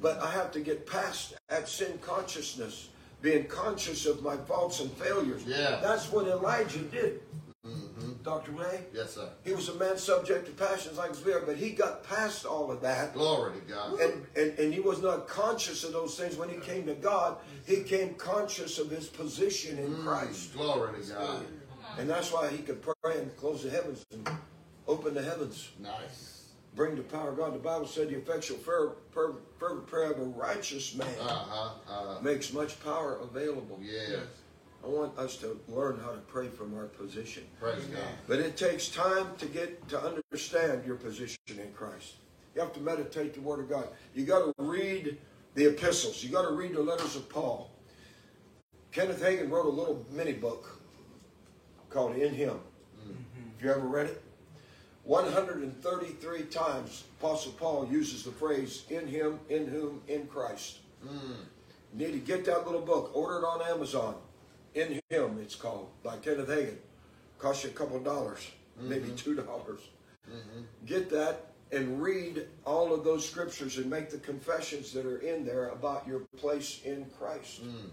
But 0.00 0.18
I 0.20 0.30
have 0.30 0.50
to 0.52 0.60
get 0.60 0.86
past 0.86 1.34
that 1.48 1.68
sin 1.68 1.98
consciousness, 2.00 2.88
being 3.22 3.44
conscious 3.46 4.06
of 4.06 4.22
my 4.22 4.36
faults 4.36 4.80
and 4.80 4.90
failures. 4.92 5.44
Yeah. 5.46 5.78
That's 5.82 6.10
what 6.10 6.26
Elijah 6.26 6.80
did, 6.80 7.20
mm-hmm. 7.66 8.12
Dr. 8.24 8.52
Ray. 8.52 8.80
Yes, 8.94 9.14
sir. 9.16 9.28
He 9.44 9.52
was 9.52 9.68
a 9.68 9.74
man 9.74 9.98
subject 9.98 10.46
to 10.46 10.52
passions 10.52 10.96
like 10.96 11.12
we 11.26 11.32
are, 11.32 11.40
but 11.40 11.56
he 11.56 11.70
got 11.70 12.02
past 12.04 12.46
all 12.46 12.70
of 12.70 12.80
that. 12.80 13.12
Glory 13.12 13.52
to 13.60 13.72
God. 13.72 14.00
And, 14.00 14.26
and, 14.34 14.58
and 14.58 14.72
he 14.74 14.80
was 14.80 15.02
not 15.02 15.28
conscious 15.28 15.84
of 15.84 15.92
those 15.92 16.18
things 16.18 16.34
when 16.36 16.48
he 16.48 16.56
came 16.56 16.86
to 16.86 16.94
God. 16.94 17.36
He 17.66 17.82
came 17.82 18.14
conscious 18.14 18.78
of 18.78 18.90
his 18.90 19.08
position 19.08 19.78
in 19.78 19.94
Christ. 20.02 20.54
Glory 20.54 21.02
to 21.02 21.12
God. 21.12 21.44
And 21.98 22.08
that's 22.08 22.32
why 22.32 22.48
he 22.48 22.58
could 22.58 22.80
pray 22.82 23.18
and 23.18 23.36
close 23.36 23.62
the 23.62 23.70
heavens 23.70 24.04
and 24.10 24.26
open 24.88 25.12
the 25.14 25.22
heavens, 25.22 25.68
Nice. 25.78 26.48
bring 26.74 26.96
the 26.96 27.02
power 27.02 27.28
of 27.30 27.36
God. 27.36 27.54
The 27.54 27.58
Bible 27.58 27.86
said 27.86 28.08
the 28.08 28.16
effectual 28.16 28.56
fer- 28.58 28.96
fer- 29.12 29.36
fervent 29.58 29.86
prayer 29.86 30.12
of 30.12 30.18
a 30.18 30.24
righteous 30.24 30.94
man 30.94 31.06
Uh-huh. 31.20 31.70
Uh, 31.88 32.20
makes 32.22 32.52
much 32.54 32.82
power 32.82 33.18
available. 33.22 33.78
yes. 33.82 34.20
I 34.84 34.88
want 34.88 35.18
us 35.18 35.36
to 35.38 35.58
learn 35.68 35.98
how 36.04 36.10
to 36.10 36.18
pray 36.18 36.48
from 36.48 36.76
our 36.76 36.86
position. 36.86 37.44
Praise 37.58 37.84
God. 37.84 38.02
But 38.28 38.40
it 38.40 38.56
takes 38.56 38.88
time 38.88 39.28
to 39.38 39.46
get 39.46 39.88
to 39.88 40.00
understand 40.00 40.84
your 40.84 40.96
position 40.96 41.38
in 41.48 41.72
Christ. 41.74 42.14
You 42.54 42.60
have 42.60 42.72
to 42.74 42.80
meditate 42.80 43.34
the 43.34 43.40
Word 43.40 43.60
of 43.60 43.68
God. 43.68 43.88
You 44.14 44.24
got 44.24 44.40
to 44.40 44.52
read 44.58 45.16
the 45.54 45.66
epistles. 45.66 46.22
You 46.22 46.30
got 46.30 46.46
to 46.48 46.54
read 46.54 46.74
the 46.74 46.82
letters 46.82 47.16
of 47.16 47.28
Paul. 47.28 47.70
Kenneth 48.92 49.22
Hagin 49.22 49.50
wrote 49.50 49.66
a 49.66 49.70
little 49.70 50.04
mini 50.10 50.32
book 50.32 50.80
called 51.88 52.16
In 52.16 52.34
Him. 52.34 52.60
Mm-hmm. 53.00 53.12
Have 53.54 53.62
you 53.62 53.70
ever 53.70 53.86
read 53.86 54.06
it? 54.06 54.22
133 55.04 56.42
times 56.44 57.04
Apostle 57.20 57.52
Paul 57.52 57.86
uses 57.90 58.22
the 58.22 58.30
phrase 58.30 58.84
in 58.88 59.06
him, 59.06 59.38
in 59.50 59.66
whom, 59.66 60.00
in 60.08 60.26
Christ. 60.26 60.78
You 61.96 62.06
need 62.06 62.12
to 62.12 62.18
get 62.18 62.46
that 62.46 62.64
little 62.64 62.80
book. 62.80 63.10
Order 63.14 63.40
it 63.40 63.44
on 63.44 63.60
Amazon. 63.62 64.14
In 64.74 65.00
Him, 65.08 65.38
it's 65.40 65.54
called, 65.54 65.88
by 66.02 66.16
Kenneth 66.16 66.48
Hagin. 66.48 66.76
Cost 67.38 67.64
you 67.64 67.70
a 67.70 67.72
couple 67.72 67.96
of 67.96 68.04
dollars, 68.04 68.50
mm-hmm. 68.78 68.88
maybe 68.88 69.10
two 69.10 69.34
dollars. 69.34 69.80
Mm-hmm. 70.28 70.62
Get 70.86 71.10
that 71.10 71.54
and 71.74 72.00
read 72.00 72.46
all 72.64 72.94
of 72.94 73.04
those 73.04 73.28
scriptures 73.28 73.78
and 73.78 73.90
make 73.90 74.10
the 74.10 74.18
confessions 74.18 74.92
that 74.92 75.04
are 75.06 75.18
in 75.18 75.44
there 75.44 75.68
about 75.68 76.06
your 76.06 76.20
place 76.36 76.80
in 76.84 77.06
Christ. 77.18 77.62
Mm. 77.64 77.90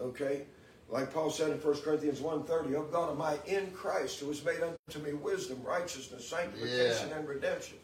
Okay? 0.00 0.42
Like 0.88 1.12
Paul 1.12 1.30
said 1.30 1.50
in 1.50 1.58
1 1.58 1.80
Corinthians 1.80 2.20
1.30, 2.20 2.74
of 2.74 2.92
God 2.92 3.10
am 3.10 3.22
I 3.22 3.38
in 3.46 3.70
Christ, 3.72 4.20
who 4.20 4.28
has 4.28 4.44
made 4.44 4.60
unto 4.60 5.04
me 5.04 5.14
wisdom, 5.14 5.60
righteousness, 5.64 6.28
sanctification, 6.28 7.08
Yeah. 7.08 7.16
and 7.16 7.28
redemption. 7.28 7.78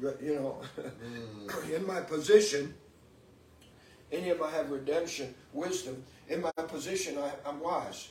You 0.00 0.34
know, 0.34 0.60
mm. 0.78 1.72
in 1.76 1.86
my 1.86 2.00
position, 2.00 2.74
in 4.12 4.22
him 4.22 4.38
I 4.42 4.50
have 4.50 4.70
redemption, 4.70 5.34
wisdom. 5.52 6.02
In 6.28 6.40
my 6.42 6.50
position 6.68 7.18
I, 7.18 7.32
I'm 7.48 7.60
wise. 7.60 8.10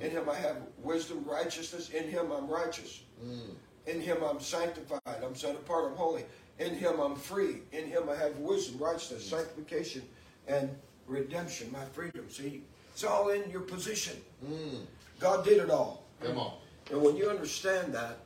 In 0.00 0.10
him 0.10 0.28
I 0.28 0.34
have 0.34 0.56
wisdom, 0.78 1.24
righteousness. 1.26 1.90
In 1.90 2.08
him 2.08 2.32
I'm 2.32 2.48
righteous. 2.48 3.02
In 3.86 4.00
him 4.00 4.18
I'm 4.28 4.40
sanctified. 4.40 5.00
I'm 5.24 5.34
set 5.34 5.54
apart. 5.54 5.84
I'm 5.90 5.96
holy. 5.96 6.24
In 6.58 6.74
him 6.74 6.98
I'm 6.98 7.14
free. 7.14 7.56
In 7.72 7.86
him 7.86 8.08
I 8.10 8.16
have 8.16 8.36
wisdom, 8.38 8.78
righteousness, 8.82 9.28
sanctification, 9.28 10.02
and 10.48 10.70
redemption, 11.06 11.70
my 11.72 11.84
freedom. 11.92 12.24
See, 12.30 12.62
it's 12.92 13.04
all 13.04 13.28
in 13.30 13.48
your 13.50 13.60
position. 13.60 14.16
God 15.20 15.44
did 15.44 15.58
it 15.58 15.70
all. 15.70 16.04
Come 16.22 16.38
on. 16.38 16.54
And 16.90 17.00
when 17.02 17.16
you 17.16 17.28
understand 17.30 17.92
that, 17.94 18.18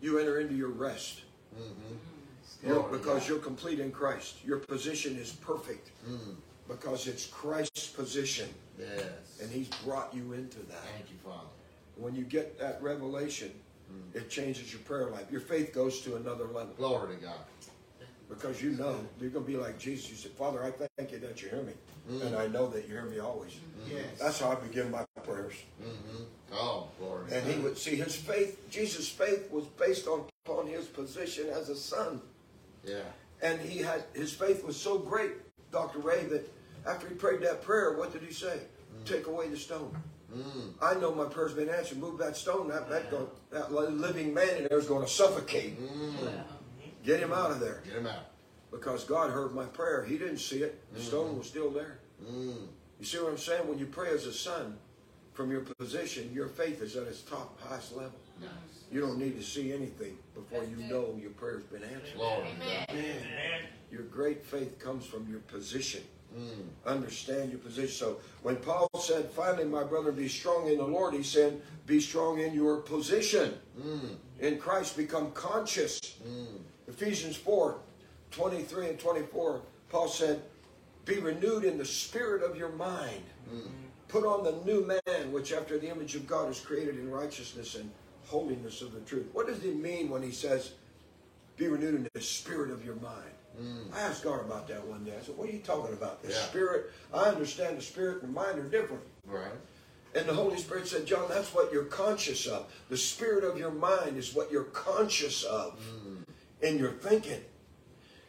you 0.00 0.18
enter 0.18 0.40
into 0.40 0.54
your 0.54 0.68
rest. 0.70 1.22
Mm-hmm. 1.56 2.66
You're- 2.66 2.78
Glory 2.80 2.92
to 2.92 2.98
because 2.98 3.28
you're 3.28 3.38
complete 3.38 3.80
in 3.80 3.90
Christ. 3.90 4.36
Your 4.44 4.58
position 4.58 5.16
is 5.16 5.32
perfect 5.32 5.90
mm. 6.08 6.34
Because 6.68 7.06
it's 7.06 7.26
Christ's 7.26 7.88
position, 7.88 8.48
Yes. 8.78 9.02
and 9.40 9.50
He's 9.50 9.68
brought 9.84 10.14
you 10.14 10.32
into 10.32 10.58
that. 10.66 10.82
Thank 10.96 11.10
you, 11.10 11.16
Father. 11.24 11.48
When 11.96 12.14
you 12.14 12.24
get 12.24 12.58
that 12.58 12.82
revelation, 12.82 13.52
hmm. 13.88 14.16
it 14.18 14.30
changes 14.30 14.72
your 14.72 14.82
prayer 14.82 15.10
life. 15.10 15.30
Your 15.30 15.40
faith 15.40 15.72
goes 15.72 16.00
to 16.00 16.16
another 16.16 16.44
level 16.44 16.74
Glory 16.76 17.16
to 17.16 17.22
God. 17.22 17.38
because 18.28 18.62
you 18.62 18.70
know 18.72 18.98
you're 19.20 19.30
going 19.30 19.44
to 19.44 19.50
be 19.50 19.56
like 19.56 19.78
Jesus. 19.78 20.10
You 20.10 20.16
said, 20.16 20.32
Father, 20.32 20.64
I 20.64 20.72
thank 20.96 21.12
you 21.12 21.18
that 21.18 21.40
you 21.42 21.48
hear 21.50 21.62
me, 21.62 21.72
hmm. 22.08 22.22
and 22.22 22.36
I 22.36 22.46
know 22.48 22.66
that 22.68 22.88
you 22.88 22.94
hear 22.94 23.04
me 23.04 23.20
always. 23.20 23.52
Hmm. 23.52 23.92
Yes. 23.92 24.04
That's 24.20 24.40
how 24.40 24.50
I 24.50 24.54
begin 24.56 24.90
my 24.90 25.04
prayers. 25.22 25.54
Mm-hmm. 25.82 26.22
Oh, 26.52 26.88
glory 26.98 27.32
And 27.32 27.46
he 27.46 27.58
would 27.60 27.76
see 27.76 27.96
his 27.96 28.14
faith. 28.14 28.70
Jesus' 28.70 29.08
faith 29.08 29.50
was 29.50 29.64
based 29.64 30.06
on 30.06 30.24
upon 30.46 30.66
his 30.66 30.86
position 30.86 31.46
as 31.48 31.68
a 31.68 31.76
son. 31.76 32.20
Yeah. 32.84 33.00
And 33.42 33.60
he 33.60 33.78
had 33.78 34.04
his 34.14 34.32
faith 34.32 34.64
was 34.64 34.76
so 34.76 34.98
great, 34.98 35.32
Dr. 35.72 35.98
Ray, 35.98 36.24
that 36.24 36.48
after 36.86 37.08
he 37.08 37.14
prayed 37.14 37.40
that 37.42 37.62
prayer, 37.62 37.96
what 37.96 38.12
did 38.12 38.22
he 38.22 38.32
say? 38.32 38.58
Mm. 38.58 39.04
Take 39.04 39.26
away 39.26 39.48
the 39.48 39.56
stone. 39.56 39.96
Mm. 40.34 40.72
I 40.82 40.94
know 40.94 41.14
my 41.14 41.26
prayer's 41.26 41.54
been 41.54 41.68
answered. 41.68 41.98
Move 41.98 42.18
that 42.18 42.36
stone. 42.36 42.68
That 42.68 42.88
that, 42.90 43.10
go, 43.10 43.30
that 43.50 43.72
living 43.72 44.34
man 44.34 44.56
in 44.56 44.66
there 44.68 44.78
is 44.78 44.86
going 44.86 45.04
to 45.04 45.10
suffocate. 45.10 45.80
Mm. 45.80 46.44
Get 47.04 47.20
him 47.20 47.32
out 47.32 47.50
of 47.50 47.60
there. 47.60 47.82
Get 47.84 47.94
him 47.94 48.06
out. 48.06 48.30
Because 48.70 49.04
God 49.04 49.30
heard 49.30 49.54
my 49.54 49.66
prayer. 49.66 50.04
He 50.04 50.18
didn't 50.18 50.38
see 50.38 50.62
it. 50.62 50.82
The 50.94 51.00
stone 51.00 51.38
was 51.38 51.46
still 51.46 51.70
there. 51.70 51.98
You 52.28 53.04
see 53.04 53.18
what 53.18 53.30
I'm 53.30 53.38
saying? 53.38 53.68
When 53.68 53.78
you 53.78 53.86
pray 53.86 54.10
as 54.10 54.26
a 54.26 54.32
son, 54.32 54.78
from 55.34 55.50
your 55.50 55.60
position, 55.60 56.30
your 56.32 56.48
faith 56.48 56.80
is 56.80 56.96
at 56.96 57.06
its 57.06 57.20
top, 57.22 57.60
highest 57.60 57.94
level. 57.94 58.14
You 58.90 59.00
don't 59.00 59.18
need 59.18 59.36
to 59.36 59.42
see 59.42 59.72
anything 59.72 60.16
before 60.34 60.64
you 60.64 60.76
know 60.88 61.18
your 61.20 61.30
prayer's 61.32 61.64
been 61.64 61.82
answered. 61.82 62.14
Glory 62.16 62.48
to 62.60 62.94
God. 62.94 63.04
Your 63.90 64.02
great 64.02 64.44
faith 64.44 64.78
comes 64.78 65.04
from 65.04 65.28
your 65.28 65.40
position. 65.40 66.02
Mm. 66.36 66.66
Understand 66.86 67.50
your 67.50 67.60
position. 67.60 67.94
So 67.94 68.18
when 68.42 68.56
Paul 68.56 68.88
said, 68.98 69.30
finally, 69.30 69.64
my 69.64 69.84
brother, 69.84 70.12
be 70.12 70.28
strong 70.28 70.68
in 70.68 70.78
the 70.78 70.86
Lord, 70.86 71.14
he 71.14 71.22
said, 71.22 71.60
be 71.86 72.00
strong 72.00 72.40
in 72.40 72.54
your 72.54 72.78
position. 72.78 73.54
Mm. 73.80 74.16
In 74.40 74.58
Christ, 74.58 74.96
become 74.96 75.30
conscious. 75.32 76.00
Mm. 76.26 76.58
Ephesians 76.88 77.36
4 77.36 77.78
23 78.30 78.88
and 78.88 78.98
24, 78.98 79.60
Paul 79.90 80.08
said, 80.08 80.42
be 81.04 81.20
renewed 81.20 81.64
in 81.64 81.78
the 81.78 81.84
spirit 81.84 82.42
of 82.42 82.56
your 82.56 82.70
mind. 82.70 83.22
Put 84.08 84.24
on 84.24 84.42
the 84.42 84.56
new 84.64 84.84
man, 84.84 85.30
which 85.30 85.52
after 85.52 85.78
the 85.78 85.88
image 85.88 86.16
of 86.16 86.26
God 86.26 86.50
is 86.50 86.60
created 86.60 86.98
in 86.98 87.10
righteousness 87.10 87.76
and 87.76 87.88
holiness 88.26 88.82
of 88.82 88.92
the 88.92 89.00
truth. 89.00 89.26
What 89.32 89.46
does 89.46 89.62
he 89.62 89.70
mean 89.70 90.10
when 90.10 90.22
he 90.22 90.32
says, 90.32 90.72
be 91.56 91.68
renewed 91.68 91.94
in 91.94 92.08
the 92.12 92.20
spirit 92.20 92.70
of 92.70 92.84
your 92.84 92.96
mind. 92.96 93.30
Mm. 93.60 93.94
I 93.94 94.00
asked 94.00 94.24
God 94.24 94.40
about 94.40 94.66
that 94.68 94.86
one 94.86 95.04
day. 95.04 95.12
I 95.18 95.22
said, 95.22 95.36
What 95.36 95.48
are 95.48 95.52
you 95.52 95.60
talking 95.60 95.92
about? 95.92 96.22
The 96.22 96.30
Yeah. 96.32 96.38
spirit, 96.38 96.90
I 97.12 97.24
understand 97.24 97.78
the 97.78 97.82
spirit 97.82 98.22
and 98.22 98.34
the 98.34 98.40
mind 98.40 98.58
are 98.58 98.68
different. 98.68 99.02
Right. 99.26 99.52
And 100.14 100.28
the 100.28 100.34
Holy 100.34 100.58
Spirit 100.58 100.86
said, 100.86 101.06
John, 101.06 101.28
that's 101.28 101.52
what 101.52 101.72
you're 101.72 101.84
conscious 101.84 102.46
of. 102.46 102.72
The 102.88 102.96
spirit 102.96 103.42
of 103.44 103.58
your 103.58 103.72
mind 103.72 104.16
is 104.16 104.34
what 104.34 104.50
you're 104.50 104.64
conscious 104.64 105.42
of 105.44 105.78
mm. 105.80 106.24
in 106.62 106.78
your 106.78 106.92
thinking. 106.92 107.40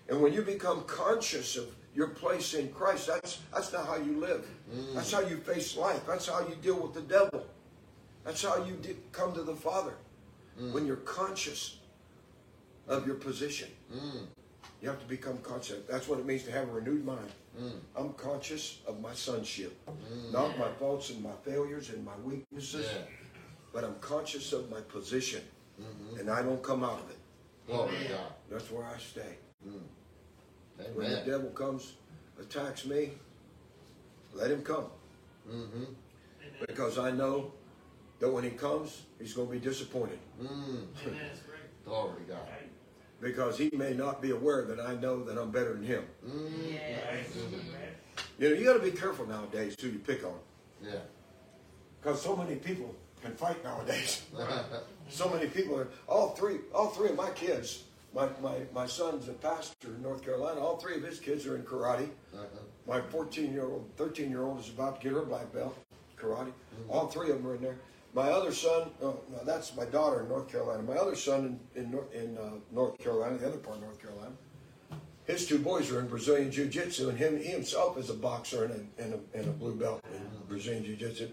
And 0.10 0.22
when 0.22 0.34
you 0.34 0.42
become 0.42 0.84
conscious 0.86 1.56
of 1.58 1.68
your 1.96 2.10
place 2.10 2.54
in 2.54 2.70
Christ, 2.72 3.08
that's 3.08 3.40
that's 3.54 3.72
not 3.74 3.88
how 3.88 3.98
you 3.98 4.20
live. 4.20 4.48
Mm. 4.74 4.96
That's 4.96 5.12
how 5.12 5.22
you 5.22 5.38
face 5.38 5.76
life. 5.78 6.02
That's 6.08 6.28
how 6.28 6.48
you 6.48 6.56
deal 6.56 6.76
with 6.80 6.94
the 6.94 7.02
devil. 7.02 7.46
That's 8.24 8.44
how 8.44 8.64
you 8.64 8.76
de- 8.76 8.98
come 9.12 9.34
to 9.34 9.44
the 9.44 9.56
Father. 9.56 9.94
When 10.72 10.86
you're 10.88 10.96
conscious 10.98 11.80
of 12.88 13.06
your 13.06 13.16
position. 13.16 13.68
You 14.82 14.90
have 14.90 15.00
to 15.00 15.06
become 15.06 15.38
conscious. 15.40 15.80
That's 15.90 16.08
what 16.08 16.20
it 16.20 16.26
means 16.26 16.44
to 16.44 16.52
have 16.52 16.70
a 16.70 16.72
renewed 16.72 17.06
mind. 17.06 17.32
Mm. 17.60 17.72
I'm 17.96 18.14
conscious 18.14 18.80
of 18.86 19.02
my 19.02 19.14
sonship, 19.14 19.74
mm. 19.90 20.32
not 20.32 20.58
my 20.60 20.68
faults 20.80 21.10
and 21.10 21.24
my 21.24 21.32
failures 21.44 21.90
and 21.90 22.04
my 22.04 22.16
weaknesses, 22.24 22.88
Yeah. 22.92 23.02
but 23.74 23.84
I'm 23.84 23.96
conscious 24.02 24.52
of 24.54 24.70
my 24.70 24.82
position, 24.82 25.42
mm-hmm. 25.82 26.20
and 26.20 26.30
I 26.30 26.42
don't 26.42 26.62
come 26.62 26.84
out 26.84 27.00
of 27.00 27.10
it. 27.10 27.18
Glory 27.68 27.98
to 28.04 28.10
God. 28.10 28.34
That's 28.52 28.70
where 28.70 28.86
I 28.86 28.98
stay. 28.98 29.38
Mm. 29.66 29.80
When 30.94 31.10
the 31.10 31.22
devil 31.26 31.50
comes, 31.52 31.94
attacks 32.40 32.86
me, 32.86 33.12
let 34.34 34.52
him 34.52 34.62
come. 34.62 34.86
Mm-hmm. 35.50 35.84
Because 36.68 37.00
I 37.00 37.12
know 37.12 37.54
that 38.20 38.30
when 38.30 38.44
he 38.44 38.52
comes, 38.52 39.04
he's 39.20 39.34
going 39.34 39.48
to 39.48 39.54
be 39.54 39.60
disappointed. 39.60 40.20
Glory 41.86 42.22
to 42.28 42.34
God. 42.34 42.40
Because 43.26 43.58
he 43.58 43.72
may 43.74 43.94
not 43.94 44.22
be 44.22 44.30
aware 44.30 44.62
that 44.66 44.80
I 44.80 44.94
know 44.98 45.24
that 45.24 45.36
I'm 45.36 45.50
better 45.50 45.74
than 45.74 45.84
him. 45.84 46.04
Mm. 46.24 46.78
You 48.38 48.50
know, 48.50 48.56
you 48.56 48.64
got 48.64 48.74
to 48.74 48.80
be 48.80 48.92
careful 48.92 49.26
nowadays 49.26 49.76
who 49.82 49.88
you 49.88 49.98
pick 49.98 50.24
on. 50.24 50.38
Yeah. 50.84 51.00
Because 52.00 52.22
so 52.22 52.36
many 52.36 52.58
people 52.58 52.94
can 53.24 53.34
fight 53.34 53.64
nowadays. 53.64 54.22
so 55.10 55.28
many 55.28 55.48
people 55.48 55.76
are 55.76 55.88
all 56.08 56.36
three 56.36 56.58
all 56.72 56.90
three 56.90 57.10
of 57.10 57.16
my 57.16 57.32
kids. 57.32 57.86
My, 58.14 58.30
my, 58.44 58.58
my 58.76 58.86
son's 58.86 59.28
a 59.28 59.34
pastor 59.34 59.88
in 59.88 60.04
North 60.04 60.24
Carolina. 60.24 60.62
All 60.62 60.78
three 60.78 60.96
of 60.96 61.04
his 61.04 61.20
kids 61.20 61.48
are 61.48 61.56
in 61.56 61.64
karate. 61.64 62.08
Uh-huh. 62.32 62.46
My 62.88 63.02
14 63.02 63.52
year 63.52 63.66
old, 63.66 63.90
13 63.98 64.30
year 64.30 64.44
old 64.44 64.60
is 64.60 64.70
about 64.70 65.02
to 65.02 65.04
get 65.04 65.14
her 65.14 65.26
black 65.26 65.52
belt, 65.52 65.76
karate. 66.16 66.54
All 66.90 67.08
three 67.08 67.32
of 67.32 67.38
them 67.38 67.48
are 67.48 67.56
in 67.56 67.62
there. 67.64 67.80
My 68.16 68.30
other 68.30 68.54
son, 68.54 68.90
oh, 69.04 69.20
no, 69.30 69.44
that's 69.46 69.76
my 69.76 69.84
daughter 69.84 70.22
in 70.22 70.30
North 70.30 70.50
Carolina. 70.50 70.82
My 70.84 70.96
other 70.96 71.16
son 71.16 71.60
in, 71.76 71.84
in, 71.84 72.00
in 72.14 72.38
uh, 72.38 72.52
North 72.72 72.98
Carolina, 72.98 73.38
the 73.38 73.46
other 73.48 73.58
part 73.58 73.76
of 73.76 73.84
North 73.84 74.02
Carolina, 74.02 74.32
his 75.26 75.46
two 75.46 75.60
boys 75.60 75.92
are 75.92 76.00
in 76.00 76.08
Brazilian 76.08 76.50
Jiu 76.50 76.68
Jitsu, 76.68 77.10
and 77.10 77.18
him, 77.18 77.38
he 77.38 77.50
himself 77.50 77.98
is 77.98 78.10
a 78.10 78.14
boxer 78.14 78.64
and 78.64 78.74
a, 78.98 79.04
and 79.04 79.14
a, 79.16 79.38
and 79.38 79.48
a 79.50 79.52
blue 79.52 79.76
belt 79.76 80.02
in 80.14 80.22
Brazilian 80.48 80.86
Jiu 80.86 80.96
Jitsu. 80.96 81.30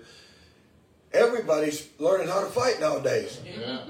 Everybody's 1.13 1.89
learning 2.01 2.27
how 2.29 2.41
to 2.41 2.47
fight 2.47 2.81
nowadays, 2.81 3.39
Yeah. 3.47 3.83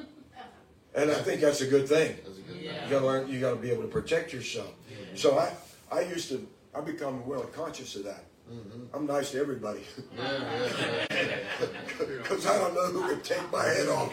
and 0.94 1.10
I 1.10 1.14
think 1.14 1.40
that's 1.40 1.62
a 1.62 1.66
good 1.66 1.88
thing. 1.88 2.16
That's 2.24 2.38
a 2.38 2.42
good 2.42 2.60
You 2.62 2.70
thing. 2.72 2.90
gotta 2.90 3.06
learn. 3.06 3.28
You 3.30 3.40
gotta 3.40 3.56
be 3.56 3.70
able 3.70 3.82
to 3.82 3.88
protect 3.88 4.32
yourself. 4.34 4.72
So 5.14 5.38
I, 5.38 5.52
I 5.90 6.00
used 6.02 6.28
to. 6.30 6.46
I 6.74 6.80
become 6.80 7.24
well 7.26 7.42
conscious 7.44 7.96
of 7.96 8.04
that. 8.04 8.24
Mm-hmm. 8.52 8.94
I'm 8.94 9.06
nice 9.06 9.30
to 9.32 9.40
everybody 9.40 9.80
because 12.18 12.46
I 12.46 12.58
don't 12.58 12.74
know 12.74 12.86
who 12.88 13.08
can 13.08 13.22
take 13.22 13.50
my 13.50 13.64
head 13.64 13.88
off. 13.88 14.12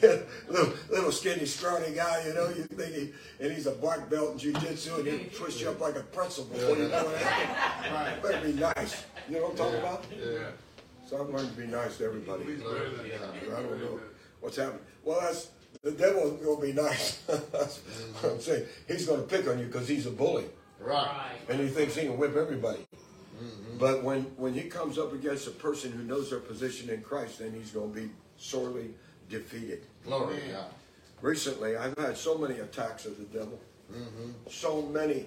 little, 0.48 0.74
little 0.90 1.12
skinny, 1.12 1.46
scrawny 1.46 1.92
guy, 1.94 2.26
you 2.26 2.34
know. 2.34 2.48
You 2.48 2.64
think 2.64 2.94
he 2.94 3.12
and 3.40 3.52
he's 3.52 3.66
a 3.66 3.72
black 3.72 4.10
belt 4.10 4.32
in 4.32 4.38
jiu-jitsu, 4.38 4.96
and 4.96 5.08
he 5.08 5.24
twist 5.34 5.60
you 5.60 5.70
up 5.70 5.80
like 5.80 5.96
a 5.96 6.02
pretzel 6.02 6.44
before 6.44 6.76
you 6.76 6.88
know 6.88 7.08
it 7.08 7.18
happens. 7.18 8.22
Better 8.22 8.46
be 8.46 8.52
nice. 8.52 9.04
You 9.28 9.36
know 9.36 9.42
what 9.44 9.52
I'm 9.52 9.56
talking 9.56 9.80
about? 9.80 10.04
Yeah. 10.10 10.50
So 11.08 11.16
I'm 11.16 11.32
learned 11.34 11.50
to 11.50 11.56
be 11.60 11.66
nice 11.66 11.96
to 11.98 12.04
everybody. 12.04 12.44
To 12.44 12.52
I 13.56 13.62
don't 13.62 13.80
know 13.80 14.00
what's 14.40 14.56
happening. 14.56 14.80
Well, 15.02 15.20
that's 15.22 15.48
the 15.82 15.92
devil 15.92 16.36
to 16.36 16.58
be 16.60 16.72
nice. 16.72 17.22
that's 17.26 17.78
what 18.20 18.32
I'm 18.34 18.40
saying. 18.40 18.66
He's 18.86 19.06
going 19.06 19.20
to 19.22 19.26
pick 19.26 19.48
on 19.48 19.58
you 19.58 19.66
because 19.66 19.88
he's 19.88 20.06
a 20.06 20.10
bully. 20.10 20.44
Right. 20.80 21.32
and 21.48 21.58
he 21.60 21.68
thinks 21.68 21.96
he 21.96 22.02
can 22.06 22.16
whip 22.16 22.36
everybody. 22.36 22.86
Mm-hmm. 23.38 23.78
But 23.78 24.02
when, 24.02 24.22
when 24.36 24.54
he 24.54 24.62
comes 24.62 24.98
up 24.98 25.12
against 25.12 25.46
a 25.46 25.52
person 25.52 25.92
who 25.92 26.02
knows 26.02 26.30
their 26.30 26.40
position 26.40 26.90
in 26.90 27.02
Christ, 27.02 27.38
then 27.38 27.52
he's 27.52 27.70
going 27.70 27.92
to 27.94 28.00
be 28.00 28.10
sorely 28.36 28.94
defeated. 29.30 29.86
Glory 30.04 30.40
to 30.40 30.48
God. 30.48 30.70
Recently, 31.20 31.76
I've 31.76 31.96
had 31.98 32.16
so 32.16 32.36
many 32.38 32.58
attacks 32.60 33.06
of 33.06 33.16
the 33.16 33.24
devil, 33.24 33.58
mm-hmm. 33.92 34.30
so 34.50 34.82
many 34.82 35.26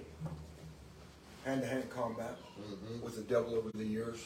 hand-to-hand 1.46 1.90
combat 1.90 2.38
mm-hmm. 2.60 3.04
with 3.04 3.16
the 3.16 3.24
devil 3.24 3.56
over 3.56 3.70
the 3.74 3.84
years. 3.84 4.26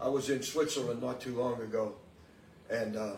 I 0.00 0.08
was 0.08 0.30
in 0.30 0.42
Switzerland 0.42 1.02
not 1.02 1.20
too 1.20 1.36
long 1.36 1.60
ago, 1.60 1.94
and 2.70 2.96
uh, 2.96 3.14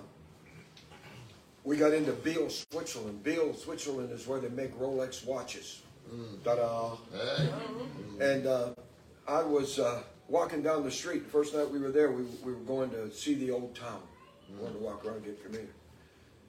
we 1.65 1.77
got 1.77 1.93
into 1.93 2.13
Biel, 2.13 2.49
Switzerland. 2.49 3.23
Biel, 3.23 3.55
Switzerland 3.55 4.11
is 4.13 4.27
where 4.27 4.41
they 4.41 4.49
make 4.49 4.75
Rolex 4.79 5.27
watches. 5.27 5.83
Mm. 6.11 6.43
Ta-da! 6.43 6.97
Hey. 7.13 7.51
Oh. 7.53 8.25
And 8.25 8.47
uh, 8.47 8.71
I 9.31 9.45
was 9.45 9.79
uh, 9.79 10.03
walking 10.27 10.61
down 10.61 10.83
the 10.83 10.91
street. 10.91 11.23
The 11.23 11.31
first 11.31 11.55
night 11.55 11.71
we 11.71 11.79
were 11.79 11.93
there, 11.93 12.11
we, 12.11 12.25
we 12.45 12.53
were 12.53 12.59
going 12.61 12.91
to 12.91 13.13
see 13.13 13.35
the 13.35 13.53
old 13.53 13.77
town. 13.77 14.01
We 14.49 14.57
wanted 14.57 14.79
to 14.79 14.81
walk 14.81 15.05
around 15.05 15.19
and 15.19 15.27
get 15.27 15.41
familiar. 15.41 15.69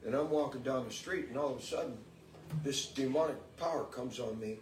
And 0.04 0.16
I'm 0.16 0.30
walking 0.30 0.62
down 0.62 0.84
the 0.84 0.92
street, 0.92 1.28
and 1.28 1.38
all 1.38 1.52
of 1.52 1.60
a 1.60 1.62
sudden, 1.62 1.96
this 2.64 2.86
demonic 2.86 3.36
power 3.56 3.84
comes 3.84 4.18
on 4.18 4.38
me, 4.40 4.58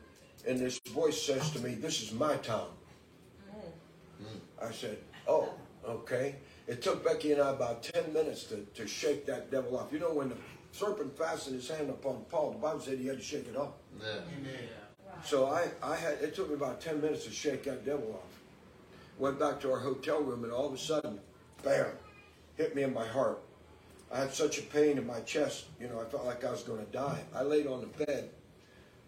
and 0.46 0.58
this 0.58 0.78
voice 0.90 1.20
says 1.20 1.50
to 1.52 1.60
me, 1.60 1.72
This 1.72 2.02
is 2.02 2.12
my 2.12 2.36
town. 2.36 2.68
I 4.62 4.70
said, 4.70 4.98
Oh, 5.26 5.54
okay. 5.88 6.34
It 6.66 6.82
took 6.82 7.02
Becky 7.02 7.32
and 7.32 7.40
I 7.40 7.52
about 7.52 7.82
10 7.82 8.12
minutes 8.12 8.44
to, 8.44 8.66
to 8.74 8.86
shake 8.86 9.24
that 9.26 9.50
devil 9.50 9.78
off. 9.78 9.90
You 9.94 9.98
know, 9.98 10.12
when 10.12 10.28
the 10.28 10.36
serpent 10.72 11.16
fastened 11.16 11.56
his 11.56 11.70
hand 11.70 11.88
upon 11.88 12.26
Paul, 12.30 12.52
the 12.52 12.58
Bible 12.58 12.80
said 12.80 12.98
he 12.98 13.06
had 13.06 13.16
to 13.16 13.24
shake 13.24 13.48
it 13.48 13.56
off. 13.56 13.72
Yeah. 13.98 14.20
So 15.24 15.46
I, 15.46 15.68
I 15.82 15.96
had 15.96 16.14
it 16.14 16.34
took 16.34 16.48
me 16.48 16.54
about 16.54 16.80
ten 16.80 17.00
minutes 17.00 17.24
to 17.24 17.30
shake 17.30 17.64
that 17.64 17.84
devil 17.84 18.20
off. 18.22 18.40
Went 19.18 19.38
back 19.38 19.60
to 19.60 19.72
our 19.72 19.78
hotel 19.78 20.20
room 20.22 20.44
and 20.44 20.52
all 20.52 20.66
of 20.66 20.72
a 20.72 20.78
sudden, 20.78 21.20
bam, 21.62 21.86
hit 22.56 22.74
me 22.74 22.82
in 22.82 22.94
my 22.94 23.06
heart. 23.06 23.40
I 24.12 24.18
had 24.18 24.32
such 24.32 24.58
a 24.58 24.62
pain 24.62 24.98
in 24.98 25.06
my 25.06 25.20
chest, 25.20 25.66
you 25.80 25.88
know, 25.88 26.00
I 26.00 26.04
felt 26.04 26.24
like 26.24 26.44
I 26.44 26.50
was 26.50 26.62
gonna 26.62 26.84
die. 26.86 27.20
I 27.34 27.42
laid 27.42 27.66
on 27.66 27.80
the 27.80 28.04
bed 28.04 28.30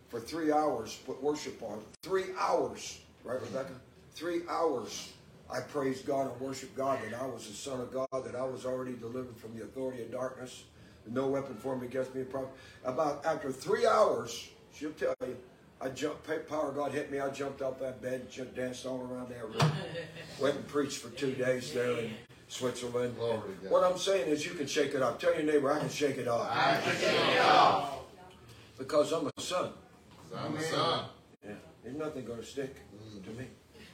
for 0.08 0.20
three 0.20 0.52
hours, 0.52 1.00
put 1.06 1.20
worship 1.22 1.60
on. 1.62 1.80
Three 2.02 2.26
hours, 2.38 3.00
right, 3.24 3.40
Rebecca? 3.40 3.72
Three 4.14 4.42
hours. 4.48 5.12
I 5.50 5.60
praised 5.60 6.06
God 6.06 6.30
and 6.30 6.40
worshiped 6.40 6.76
God 6.76 6.98
that 7.04 7.20
I 7.20 7.26
was 7.26 7.48
the 7.48 7.54
Son 7.54 7.80
of 7.80 7.92
God, 7.92 8.24
that 8.24 8.36
I 8.36 8.44
was 8.44 8.64
already 8.64 8.92
delivered 8.92 9.36
from 9.36 9.56
the 9.56 9.64
authority 9.64 10.02
of 10.02 10.12
darkness. 10.12 10.64
No 11.10 11.26
weapon 11.26 11.56
formed 11.56 11.82
against 11.82 12.14
me. 12.14 12.24
About 12.84 13.24
after 13.26 13.50
three 13.50 13.86
hours, 13.86 14.50
she'll 14.72 14.92
tell 14.92 15.14
you, 15.22 15.36
I 15.82 15.88
jumped. 15.88 16.48
Power 16.48 16.68
of 16.68 16.76
God 16.76 16.92
hit 16.92 17.10
me. 17.10 17.18
I 17.18 17.28
jumped 17.30 17.60
off 17.60 17.80
that 17.80 18.00
bed, 18.00 18.30
just 18.30 18.54
danced 18.54 18.86
all 18.86 19.00
around 19.00 19.30
that 19.30 19.42
room. 19.42 19.72
Went 20.40 20.54
and 20.56 20.68
preached 20.68 20.98
for 20.98 21.10
two 21.10 21.32
days 21.32 21.72
there 21.72 21.98
in 21.98 22.12
Switzerland. 22.46 23.16
What 23.68 23.82
I'm 23.82 23.98
saying 23.98 24.28
is, 24.28 24.46
you 24.46 24.52
can 24.52 24.68
shake 24.68 24.94
it 24.94 25.02
off. 25.02 25.18
Tell 25.18 25.34
your 25.34 25.42
neighbor, 25.42 25.72
I 25.72 25.80
can 25.80 25.88
shake 25.88 26.18
it 26.18 26.28
off 26.28 26.48
I 26.48 26.80
can 26.80 26.96
shake 26.96 27.36
it 27.36 27.40
off. 27.40 27.98
because 28.78 29.12
I'm 29.12 29.26
a 29.26 29.40
son. 29.40 29.70
I'm 30.36 30.56
a 30.56 30.62
son. 30.62 31.04
Yeah, 31.44 31.54
there's 31.82 31.96
nothing 31.96 32.24
going 32.24 32.38
to 32.38 32.46
stick 32.46 32.76
mm. 32.94 33.24
to 33.24 33.30
me 33.30 33.46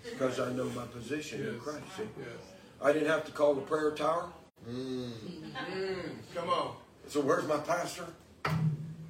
because 0.05 0.39
I 0.41 0.53
know 0.53 0.69
my 0.71 0.85
position 0.87 1.47
in 1.47 1.59
Christ. 1.59 1.83
Yes. 1.99 2.29
I 2.83 2.93
didn't 2.93 3.09
have 3.09 3.25
to 3.25 3.33
call 3.33 3.55
the 3.55 3.63
prayer 3.63 3.93
tower. 3.93 4.29
Mm. 4.69 5.11
Mm. 5.71 5.97
Come 6.35 6.51
on. 6.51 6.77
So 7.07 7.23
where's 7.23 7.47
my 7.47 7.59
pastor? 7.59 8.07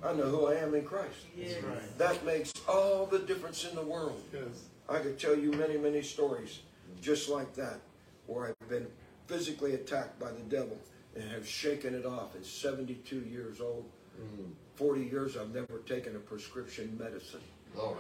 I 0.03 0.13
know 0.13 0.25
who 0.25 0.47
I 0.47 0.55
am 0.57 0.75
in 0.75 0.85
Christ. 0.85 1.27
That's 1.37 1.63
right. 1.65 1.99
That 1.99 2.25
makes 2.25 2.53
all 2.69 3.07
the 3.07 3.19
difference 3.19 3.65
in 3.65 3.75
the 3.75 3.83
world. 3.83 4.23
Yes. 4.33 4.43
I 4.89 4.99
could 4.99 5.19
tell 5.19 5.37
you 5.37 5.51
many, 5.53 5.77
many 5.77 6.03
stories 6.03 6.61
just 7.01 7.29
like 7.29 7.55
that 7.55 7.81
where 8.27 8.47
I've 8.61 8.69
been 8.69 8.87
physically 9.27 9.75
attacked 9.75 10.19
by 10.19 10.31
the 10.31 10.41
devil 10.49 10.79
and 11.15 11.29
have 11.31 11.47
shaken 11.47 11.95
it 11.95 12.07
off 12.07 12.35
at 12.37 12.45
72 12.45 13.17
years 13.21 13.61
old. 13.61 13.85
Mm-hmm. 14.21 14.51
40 14.77 15.03
years 15.05 15.37
I've 15.37 15.53
never 15.55 15.79
taken 15.87 16.15
a 16.17 16.19
prescription 16.21 16.97
medicine 17.01 17.41
Glory. 17.75 17.99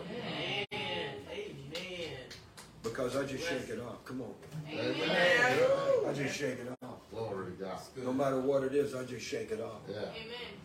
Amen. 0.72 1.06
because 2.82 3.16
I 3.16 3.24
just 3.24 3.46
shake 3.48 3.68
it 3.68 3.80
off. 3.80 4.04
Come 4.04 4.22
on. 4.22 4.34
Amen. 4.72 5.58
I 6.08 6.12
just 6.14 6.36
shake 6.36 6.58
it 6.60 6.68
off. 6.82 6.98
Glory 7.10 7.46
to 7.46 7.64
God. 7.64 7.78
No 8.04 8.12
matter 8.12 8.40
what 8.40 8.62
it 8.62 8.74
is, 8.74 8.94
I 8.94 9.04
just 9.04 9.26
shake 9.26 9.50
it 9.50 9.60
off 9.60 9.80
Yeah. 9.88 9.96
Amen. 9.96 10.08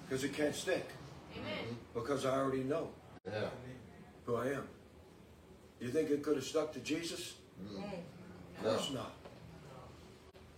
because 0.08 0.24
it 0.24 0.34
can't 0.34 0.56
stick 0.56 0.88
Amen. 1.36 1.78
because 1.94 2.26
I 2.26 2.38
already 2.38 2.64
know 2.64 2.90
Yeah. 3.26 3.50
who 4.26 4.36
I 4.36 4.48
am. 4.48 4.68
You 5.80 5.90
think 5.90 6.10
it 6.10 6.24
could 6.24 6.36
have 6.36 6.46
stuck 6.46 6.74
to 6.74 6.80
Jesus? 6.80 7.36
Of 7.70 8.64
course 8.64 8.92
not. 8.92 9.14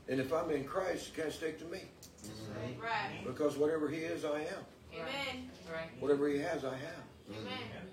And 0.07 0.19
if 0.19 0.31
I'm 0.31 0.51
in 0.51 0.63
Christ, 0.65 1.09
it 1.09 1.21
can't 1.21 1.33
stick 1.33 1.57
to 1.59 1.65
me 1.65 1.81
mm-hmm. 2.23 2.81
Right. 2.81 3.25
because 3.25 3.57
whatever 3.57 3.89
He 3.89 3.97
is, 3.97 4.23
I 4.23 4.41
am. 4.41 4.65
Amen. 4.93 5.49
Right. 5.71 5.89
Whatever 5.99 6.29
He 6.29 6.37
has, 6.39 6.63
I 6.63 6.75
have. 6.75 7.03
Mm-hmm. 7.31 7.47
Amen. 7.47 7.87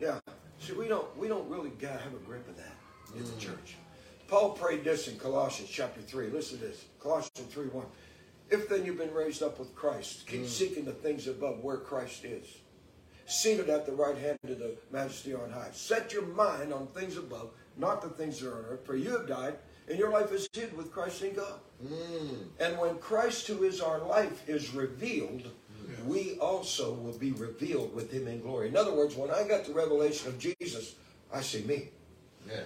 Yeah. 0.00 0.18
See, 0.58 0.72
we 0.72 0.88
don't 0.88 1.16
we 1.18 1.28
don't 1.28 1.48
really 1.48 1.70
got 1.70 1.98
to 1.98 1.98
have 1.98 2.14
a 2.14 2.24
grip 2.24 2.48
of 2.48 2.56
that 2.56 2.74
in 3.14 3.22
the 3.22 3.28
mm-hmm. 3.28 3.38
church. 3.38 3.76
Paul 4.28 4.50
prayed 4.50 4.82
this 4.82 5.08
in 5.08 5.18
Colossians 5.18 5.70
chapter 5.70 6.00
three. 6.00 6.28
Listen 6.28 6.58
to 6.58 6.64
this. 6.64 6.84
Colossians 7.00 7.52
three 7.52 7.66
one. 7.66 7.86
If 8.52 8.68
then 8.68 8.84
you've 8.84 8.98
been 8.98 9.14
raised 9.14 9.42
up 9.42 9.58
with 9.58 9.74
Christ, 9.74 10.26
keep 10.26 10.42
mm. 10.42 10.46
seeking 10.46 10.84
the 10.84 10.92
things 10.92 11.26
above 11.26 11.64
where 11.64 11.78
Christ 11.78 12.26
is. 12.26 12.44
Seated 13.24 13.70
at 13.70 13.86
the 13.86 13.92
right 13.92 14.16
hand 14.16 14.38
of 14.44 14.58
the 14.58 14.76
majesty 14.90 15.32
on 15.32 15.50
high. 15.50 15.70
Set 15.72 16.12
your 16.12 16.26
mind 16.26 16.70
on 16.70 16.86
things 16.88 17.16
above, 17.16 17.50
not 17.78 18.02
the 18.02 18.10
things 18.10 18.40
that 18.40 18.48
are 18.50 18.58
on 18.58 18.64
earth. 18.66 18.84
For 18.84 18.94
you 18.94 19.10
have 19.16 19.26
died, 19.26 19.54
and 19.88 19.98
your 19.98 20.10
life 20.10 20.32
is 20.32 20.46
hid 20.52 20.76
with 20.76 20.92
Christ 20.92 21.22
in 21.22 21.34
God. 21.34 21.60
Mm. 21.82 22.44
And 22.60 22.78
when 22.78 22.98
Christ, 22.98 23.46
who 23.46 23.62
is 23.62 23.80
our 23.80 24.00
life, 24.00 24.46
is 24.46 24.74
revealed, 24.74 25.50
we 26.06 26.36
also 26.38 26.92
will 26.92 27.16
be 27.16 27.32
revealed 27.32 27.94
with 27.94 28.12
him 28.12 28.28
in 28.28 28.42
glory. 28.42 28.68
In 28.68 28.76
other 28.76 28.92
words, 28.92 29.16
when 29.16 29.30
I 29.30 29.48
got 29.48 29.64
the 29.64 29.72
revelation 29.72 30.28
of 30.28 30.38
Jesus, 30.38 30.96
I 31.32 31.40
see 31.40 31.62
me. 31.62 31.88
Yeah. 32.46 32.64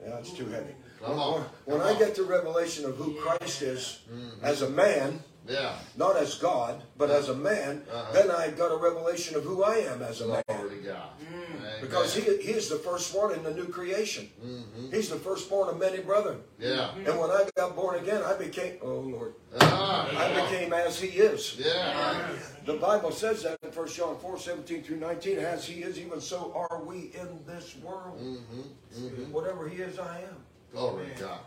Yeah, 0.00 0.10
that's 0.10 0.30
too 0.30 0.46
heavy. 0.46 0.74
Come 1.06 1.18
on. 1.18 1.44
When 1.64 1.78
Come 1.78 1.86
I 1.88 1.92
on. 1.92 1.98
get 1.98 2.14
the 2.14 2.24
revelation 2.24 2.84
of 2.84 2.96
who 2.96 3.14
Christ 3.14 3.62
is 3.62 4.00
mm-hmm. 4.12 4.44
as 4.44 4.62
a 4.62 4.70
man, 4.70 5.22
Yeah. 5.48 5.74
not 5.96 6.16
as 6.16 6.34
God, 6.38 6.82
but 6.96 7.08
as 7.10 7.28
a 7.28 7.34
man, 7.34 7.84
Uh-huh. 7.92 8.12
then 8.12 8.30
I 8.32 8.50
got 8.50 8.72
a 8.72 8.76
revelation 8.76 9.36
of 9.36 9.44
who 9.44 9.62
I 9.62 9.76
am 9.92 10.02
as 10.02 10.20
a 10.20 10.26
man. 10.26 10.42
Glory 10.48 10.70
to 10.78 10.82
God. 10.82 11.10
Mm. 11.22 11.58
Amen. 11.60 11.78
Because 11.80 12.14
he, 12.14 12.22
he 12.42 12.52
is 12.52 12.68
the 12.68 12.76
firstborn 12.76 13.34
in 13.34 13.42
the 13.44 13.54
new 13.54 13.66
creation. 13.68 14.28
Mm-hmm. 14.44 14.92
He's 14.94 15.08
the 15.08 15.16
firstborn 15.16 15.68
of 15.68 15.78
many 15.78 16.00
brethren. 16.00 16.38
Yeah. 16.58 16.90
And 16.96 17.14
when 17.20 17.30
I 17.30 17.48
got 17.56 17.76
born 17.76 17.94
again, 18.02 18.22
I 18.24 18.34
became, 18.36 18.78
oh 18.82 18.98
Lord, 19.14 19.34
Ah. 19.60 20.08
I 20.10 20.26
became 20.42 20.72
as 20.72 20.98
he 21.00 21.08
is. 21.30 21.56
Yeah. 21.58 22.32
The 22.64 22.74
Bible 22.74 23.12
says 23.12 23.42
that 23.44 23.56
in 23.62 23.70
1 23.70 23.88
John 23.88 24.18
4 24.18 24.38
17 24.38 24.82
through 24.82 24.96
19. 24.98 25.38
As 25.38 25.64
he 25.64 25.82
is, 25.82 25.98
even 25.98 26.20
so 26.20 26.52
are 26.54 26.82
we 26.82 27.12
in 27.14 27.28
this 27.46 27.76
world. 27.84 28.18
Mm-hmm. 28.20 29.30
Whatever 29.32 29.68
he 29.68 29.76
is, 29.82 29.98
I 30.00 30.22
am. 30.22 30.38
Glory 30.76 31.06
to 31.16 31.22
God. 31.22 31.38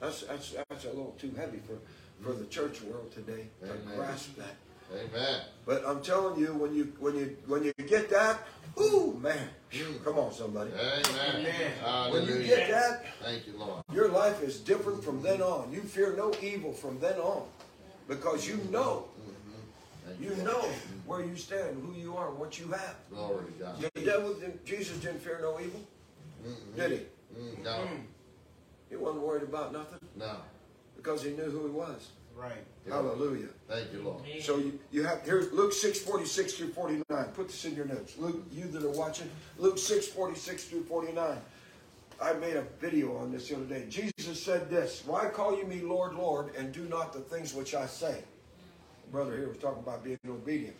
That's, 0.00 0.22
that's, 0.22 0.54
that's 0.68 0.84
a 0.84 0.88
little 0.88 1.14
too 1.18 1.32
heavy 1.36 1.58
for, 1.58 1.78
for 2.24 2.32
the 2.32 2.46
church 2.46 2.80
world 2.82 3.12
today 3.12 3.48
to 3.60 3.70
Amen. 3.70 3.96
grasp 3.96 4.36
that. 4.36 4.56
Amen. 4.90 5.42
But 5.66 5.84
I'm 5.86 6.00
telling 6.00 6.40
you, 6.40 6.54
when 6.54 6.74
you 6.74 6.94
when 6.98 7.14
you 7.14 7.36
when 7.46 7.62
you 7.62 7.74
get 7.86 8.08
that, 8.08 8.38
ooh 8.80 9.18
man, 9.20 9.50
come 10.02 10.18
on 10.18 10.32
somebody. 10.32 10.70
Amen. 10.70 12.10
When 12.10 12.26
you 12.26 12.42
get 12.42 12.70
that, 12.70 13.04
Thank 13.22 13.46
you, 13.46 13.58
Lord. 13.58 13.84
your 13.92 14.08
life 14.08 14.42
is 14.42 14.60
different 14.60 15.04
from 15.04 15.20
then 15.20 15.42
on. 15.42 15.70
You 15.70 15.82
fear 15.82 16.14
no 16.16 16.32
evil 16.40 16.72
from 16.72 16.98
then 17.00 17.18
on, 17.18 17.46
because 18.08 18.48
you 18.48 18.56
know, 18.70 19.08
mm-hmm. 19.20 20.08
Thank 20.08 20.20
you 20.22 20.42
know 20.42 20.62
where 21.04 21.22
you 21.22 21.36
stand, 21.36 21.82
who 21.84 21.92
you 21.92 22.16
are, 22.16 22.30
what 22.30 22.58
you 22.58 22.68
have. 22.68 22.96
Glory 23.10 23.44
to 23.44 23.52
God. 23.52 23.90
The 23.92 24.00
devil, 24.00 24.36
Jesus 24.64 24.96
didn't 25.00 25.20
fear 25.20 25.38
no 25.42 25.60
evil, 25.60 25.86
mm-hmm. 26.46 26.80
did 26.80 26.90
he? 26.92 27.00
Mm, 27.36 27.64
no. 27.64 27.88
He 28.88 28.96
wasn't 28.96 29.24
worried 29.24 29.42
about 29.42 29.72
nothing 29.72 29.98
No. 30.16 30.36
because 30.96 31.22
he 31.22 31.30
knew 31.30 31.50
who 31.50 31.66
he 31.66 31.70
was. 31.72 32.08
Right. 32.34 32.64
Hallelujah. 32.88 33.48
Thank 33.68 33.92
you, 33.92 34.02
Lord. 34.02 34.22
So 34.42 34.58
you, 34.58 34.78
you 34.92 35.02
have 35.02 35.24
here 35.24 35.48
Luke 35.52 35.72
six 35.72 35.98
forty 35.98 36.24
six 36.24 36.54
through 36.54 36.68
forty 36.72 37.02
nine. 37.10 37.26
Put 37.34 37.48
this 37.48 37.64
in 37.64 37.74
your 37.74 37.84
notes. 37.84 38.16
Luke, 38.16 38.44
you 38.52 38.64
that 38.68 38.84
are 38.84 38.90
watching, 38.90 39.28
Luke 39.58 39.76
six 39.76 40.06
forty 40.06 40.36
six 40.36 40.64
through 40.64 40.84
forty 40.84 41.12
nine. 41.12 41.38
I 42.22 42.32
made 42.34 42.56
a 42.56 42.62
video 42.80 43.16
on 43.16 43.32
this 43.32 43.48
the 43.48 43.56
other 43.56 43.64
day. 43.64 43.86
Jesus 43.88 44.40
said 44.42 44.70
this: 44.70 45.02
Why 45.04 45.26
call 45.26 45.58
you 45.58 45.66
me 45.66 45.80
Lord, 45.80 46.14
Lord, 46.14 46.54
and 46.56 46.72
do 46.72 46.82
not 46.84 47.12
the 47.12 47.20
things 47.20 47.54
which 47.54 47.74
I 47.74 47.86
say? 47.86 48.22
Brother 49.10 49.36
here 49.36 49.48
was 49.48 49.58
talking 49.58 49.82
about 49.82 50.04
being 50.04 50.18
obedient. 50.28 50.76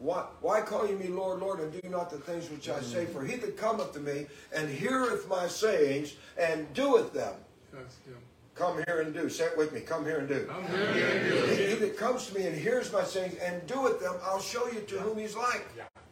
Why, 0.00 0.24
why 0.40 0.62
call 0.62 0.88
you 0.88 0.96
me 0.96 1.08
Lord, 1.08 1.40
Lord, 1.40 1.60
and 1.60 1.70
do 1.70 1.86
not 1.90 2.10
the 2.10 2.16
things 2.16 2.50
which 2.50 2.70
I 2.70 2.80
say? 2.80 3.04
For 3.04 3.22
he 3.22 3.36
that 3.36 3.58
cometh 3.58 3.92
to 3.92 4.00
me 4.00 4.26
and 4.54 4.68
heareth 4.68 5.28
my 5.28 5.46
sayings 5.46 6.14
and 6.38 6.72
doeth 6.72 7.12
them. 7.12 7.34
Yes. 7.74 7.98
Yeah. 8.08 8.14
Come 8.54 8.82
here 8.86 9.02
and 9.02 9.12
do. 9.12 9.28
Say 9.28 9.44
it 9.44 9.58
with 9.58 9.72
me. 9.74 9.80
Come 9.80 10.06
here 10.06 10.18
and 10.18 10.28
do. 10.28 10.50
I'm 10.50 10.66
here. 10.68 11.54
He, 11.54 11.66
he 11.66 11.74
that 11.74 11.98
comes 11.98 12.26
to 12.28 12.34
me 12.34 12.46
and 12.46 12.56
hears 12.56 12.90
my 12.92 13.04
sayings 13.04 13.34
and 13.36 13.66
doeth 13.66 14.00
them, 14.00 14.14
I'll 14.24 14.40
show 14.40 14.66
you 14.68 14.80
to 14.80 14.98
whom 15.00 15.18
he's 15.18 15.36
like. 15.36 15.66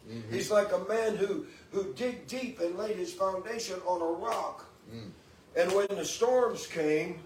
Mm-hmm. 0.09 0.33
He's 0.33 0.51
like 0.51 0.73
a 0.73 0.85
man 0.85 1.17
who, 1.17 1.47
who 1.73 1.93
dig 1.95 2.27
deep 2.27 2.61
and 2.61 2.77
laid 2.77 2.97
his 2.97 3.13
foundation 3.13 3.77
on 3.87 4.03
a 4.03 4.19
rock. 4.19 4.67
Mm. 4.95 5.11
And 5.57 5.73
when 5.73 5.89
the 5.89 6.05
storms 6.05 6.67
came, 6.67 7.21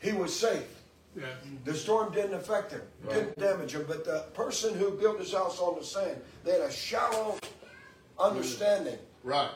he 0.00 0.12
was 0.12 0.34
safe. 0.38 0.73
Yeah. 1.16 1.26
The 1.64 1.74
storm 1.74 2.12
didn't 2.12 2.34
affect 2.34 2.72
him, 2.72 2.82
didn't 3.08 3.38
damage 3.38 3.74
him. 3.74 3.84
But 3.86 4.04
the 4.04 4.24
person 4.34 4.76
who 4.76 4.90
built 4.92 5.18
his 5.20 5.32
house 5.32 5.60
on 5.60 5.78
the 5.78 5.84
sand, 5.84 6.20
they 6.44 6.52
had 6.52 6.60
a 6.62 6.72
shallow 6.72 7.38
understanding 8.18 8.98
Right. 9.22 9.50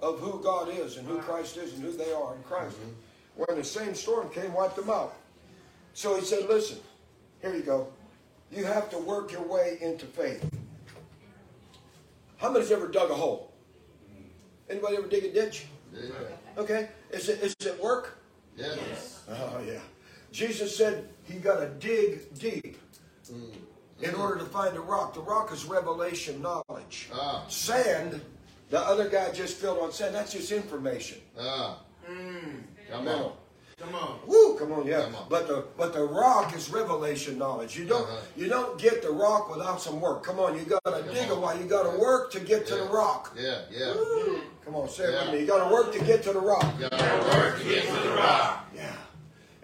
of 0.00 0.18
who 0.20 0.40
God 0.42 0.68
is 0.70 0.96
and 0.96 1.06
who 1.06 1.18
Christ 1.18 1.56
is 1.56 1.72
and 1.74 1.82
who 1.82 1.92
they 1.92 2.12
are 2.12 2.34
in 2.34 2.42
Christ. 2.42 2.76
Mm-hmm. 2.76 3.42
When 3.44 3.58
the 3.58 3.64
same 3.64 3.94
storm 3.94 4.28
came, 4.30 4.52
wiped 4.52 4.76
them 4.76 4.90
out. 4.90 5.14
So 5.94 6.16
he 6.16 6.24
said, 6.24 6.48
Listen, 6.48 6.78
here 7.40 7.54
you 7.54 7.62
go. 7.62 7.88
You 8.50 8.64
have 8.64 8.90
to 8.90 8.98
work 8.98 9.32
your 9.32 9.42
way 9.42 9.78
into 9.80 10.06
faith. 10.06 10.44
How 12.36 12.50
many's 12.50 12.70
ever 12.70 12.88
dug 12.88 13.10
a 13.10 13.14
hole? 13.14 13.52
Anybody 14.68 14.96
ever 14.96 15.06
dig 15.06 15.24
a 15.24 15.32
ditch? 15.32 15.66
Yeah. 15.92 16.10
Okay. 16.58 16.88
Is 17.10 17.28
it 17.28 17.40
is 17.42 17.54
it 17.64 17.80
work? 17.82 18.18
Yes. 18.56 19.22
Oh 19.28 19.60
yeah. 19.66 19.80
Jesus 20.34 20.76
said 20.76 21.08
he 21.22 21.34
got 21.38 21.60
to 21.60 21.68
dig 21.78 22.34
deep 22.38 22.76
in 24.02 24.14
order 24.16 24.36
to 24.40 24.44
find 24.44 24.76
a 24.76 24.80
rock. 24.80 25.14
The 25.14 25.20
rock 25.20 25.52
is 25.52 25.64
revelation 25.64 26.42
knowledge. 26.42 27.08
Ah. 27.14 27.44
Sand, 27.48 28.20
the 28.70 28.80
other 28.80 29.08
guy 29.08 29.30
just 29.30 29.56
filled 29.58 29.78
on 29.78 29.92
sand. 29.92 30.12
That's 30.12 30.32
just 30.32 30.50
information. 30.50 31.18
Ah. 31.40 31.78
Come 32.90 33.04
No. 33.04 33.12
on. 33.26 33.32
Come 33.78 33.94
on. 33.94 34.18
Woo, 34.26 34.56
come 34.58 34.72
on, 34.72 34.86
yeah. 34.86 35.02
Come 35.02 35.14
on. 35.16 35.26
But 35.28 35.46
the 35.46 35.64
but 35.76 35.92
the 35.92 36.02
rock 36.04 36.54
is 36.56 36.68
revelation 36.70 37.38
knowledge. 37.38 37.76
You 37.76 37.84
don't 37.84 38.02
Uh-huh. 38.02 38.16
you 38.36 38.48
don't 38.48 38.76
get 38.78 39.02
the 39.02 39.10
rock 39.10 39.50
without 39.54 39.80
some 39.80 40.00
work. 40.00 40.22
Come 40.24 40.38
on, 40.40 40.56
you 40.58 40.64
gotta 40.64 41.02
dig 41.12 41.30
a 41.30 41.34
while. 41.34 41.56
You 41.56 41.64
gotta 41.64 41.96
work 41.98 42.32
to 42.32 42.40
get 42.40 42.66
to 42.68 42.74
the 42.76 42.84
rock. 42.84 43.32
Yeah. 43.38 43.62
Yeah. 43.70 43.94
Come 44.64 44.74
on, 44.76 44.88
say 44.88 45.04
it 45.04 45.12
with 45.26 45.32
me. 45.32 45.40
You 45.40 45.46
gotta 45.46 45.72
work 45.72 45.92
to 45.92 46.00
get 46.04 46.22
to 46.24 46.32
the 46.32 46.40
rock. 46.40 46.64
You 46.80 46.88
gotta 46.88 47.38
work 47.38 47.58
to 47.60 47.64
get 47.64 47.84
to 47.86 47.92
the 48.08 48.14
rock. 48.16 48.66
Yeah. 48.74 48.92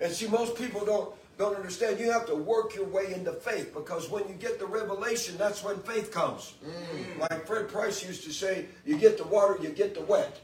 And 0.00 0.12
see, 0.12 0.28
most 0.28 0.56
people 0.56 0.84
don't 0.84 1.14
don't 1.40 1.56
understand. 1.56 1.98
You 1.98 2.12
have 2.12 2.26
to 2.26 2.34
work 2.34 2.74
your 2.74 2.84
way 2.84 3.14
into 3.14 3.32
faith 3.32 3.72
because 3.72 4.10
when 4.10 4.28
you 4.28 4.34
get 4.34 4.58
the 4.58 4.66
revelation, 4.66 5.38
that's 5.38 5.64
when 5.64 5.78
faith 5.78 6.12
comes. 6.12 6.54
Mm-hmm. 6.62 7.20
Like 7.20 7.46
Fred 7.46 7.68
Price 7.68 8.06
used 8.06 8.24
to 8.24 8.32
say, 8.32 8.66
you 8.84 8.98
get 8.98 9.16
the 9.16 9.24
water, 9.24 9.56
you 9.62 9.70
get 9.70 9.94
the 9.94 10.02
wet. 10.02 10.38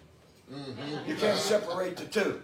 Mm-hmm. 0.51 1.11
You 1.11 1.17
can't 1.17 1.39
separate 1.39 1.99
the 1.99 2.07
two. 2.07 2.41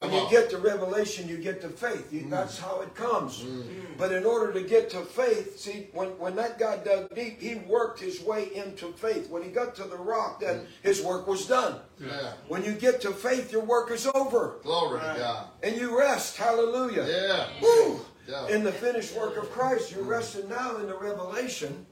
When 0.00 0.12
you 0.12 0.26
get 0.30 0.50
the 0.50 0.58
revelation, 0.58 1.28
you 1.28 1.38
get 1.38 1.60
the 1.60 1.68
faith. 1.68 2.12
You, 2.12 2.22
mm. 2.22 2.30
that's 2.30 2.58
how 2.58 2.80
it 2.80 2.94
comes. 2.94 3.42
Mm. 3.42 3.64
But 3.98 4.12
in 4.12 4.24
order 4.24 4.52
to 4.52 4.62
get 4.62 4.90
to 4.90 5.00
faith, 5.02 5.58
see, 5.58 5.88
when, 5.92 6.08
when 6.18 6.36
that 6.36 6.58
guy 6.58 6.78
dug 6.78 7.14
deep, 7.14 7.40
he 7.40 7.56
worked 7.56 8.00
his 8.00 8.20
way 8.22 8.54
into 8.54 8.92
faith. 8.92 9.30
When 9.30 9.42
he 9.42 9.50
got 9.50 9.74
to 9.76 9.84
the 9.84 9.96
rock, 9.96 10.40
then 10.40 10.60
mm. 10.60 10.66
his 10.82 11.02
work 11.02 11.26
was 11.26 11.46
done. 11.46 11.76
Yeah. 12.00 12.32
When 12.48 12.64
you 12.64 12.72
get 12.72 13.00
to 13.02 13.10
faith, 13.12 13.52
your 13.52 13.64
work 13.64 13.90
is 13.90 14.06
over. 14.14 14.56
Glory 14.62 15.00
to 15.00 15.14
God. 15.18 15.46
And 15.62 15.76
you 15.76 15.98
rest. 15.98 16.36
Hallelujah. 16.36 17.06
Yeah. 17.08 17.46
Woo! 17.62 18.00
Yeah. 18.28 18.48
In 18.48 18.64
the 18.64 18.72
finished 18.72 19.16
work 19.16 19.36
of 19.36 19.50
Christ, 19.52 19.92
you're 19.92 20.02
resting 20.02 20.48
now 20.48 20.78
in 20.78 20.88
the 20.88 20.96
revelation. 20.96 21.86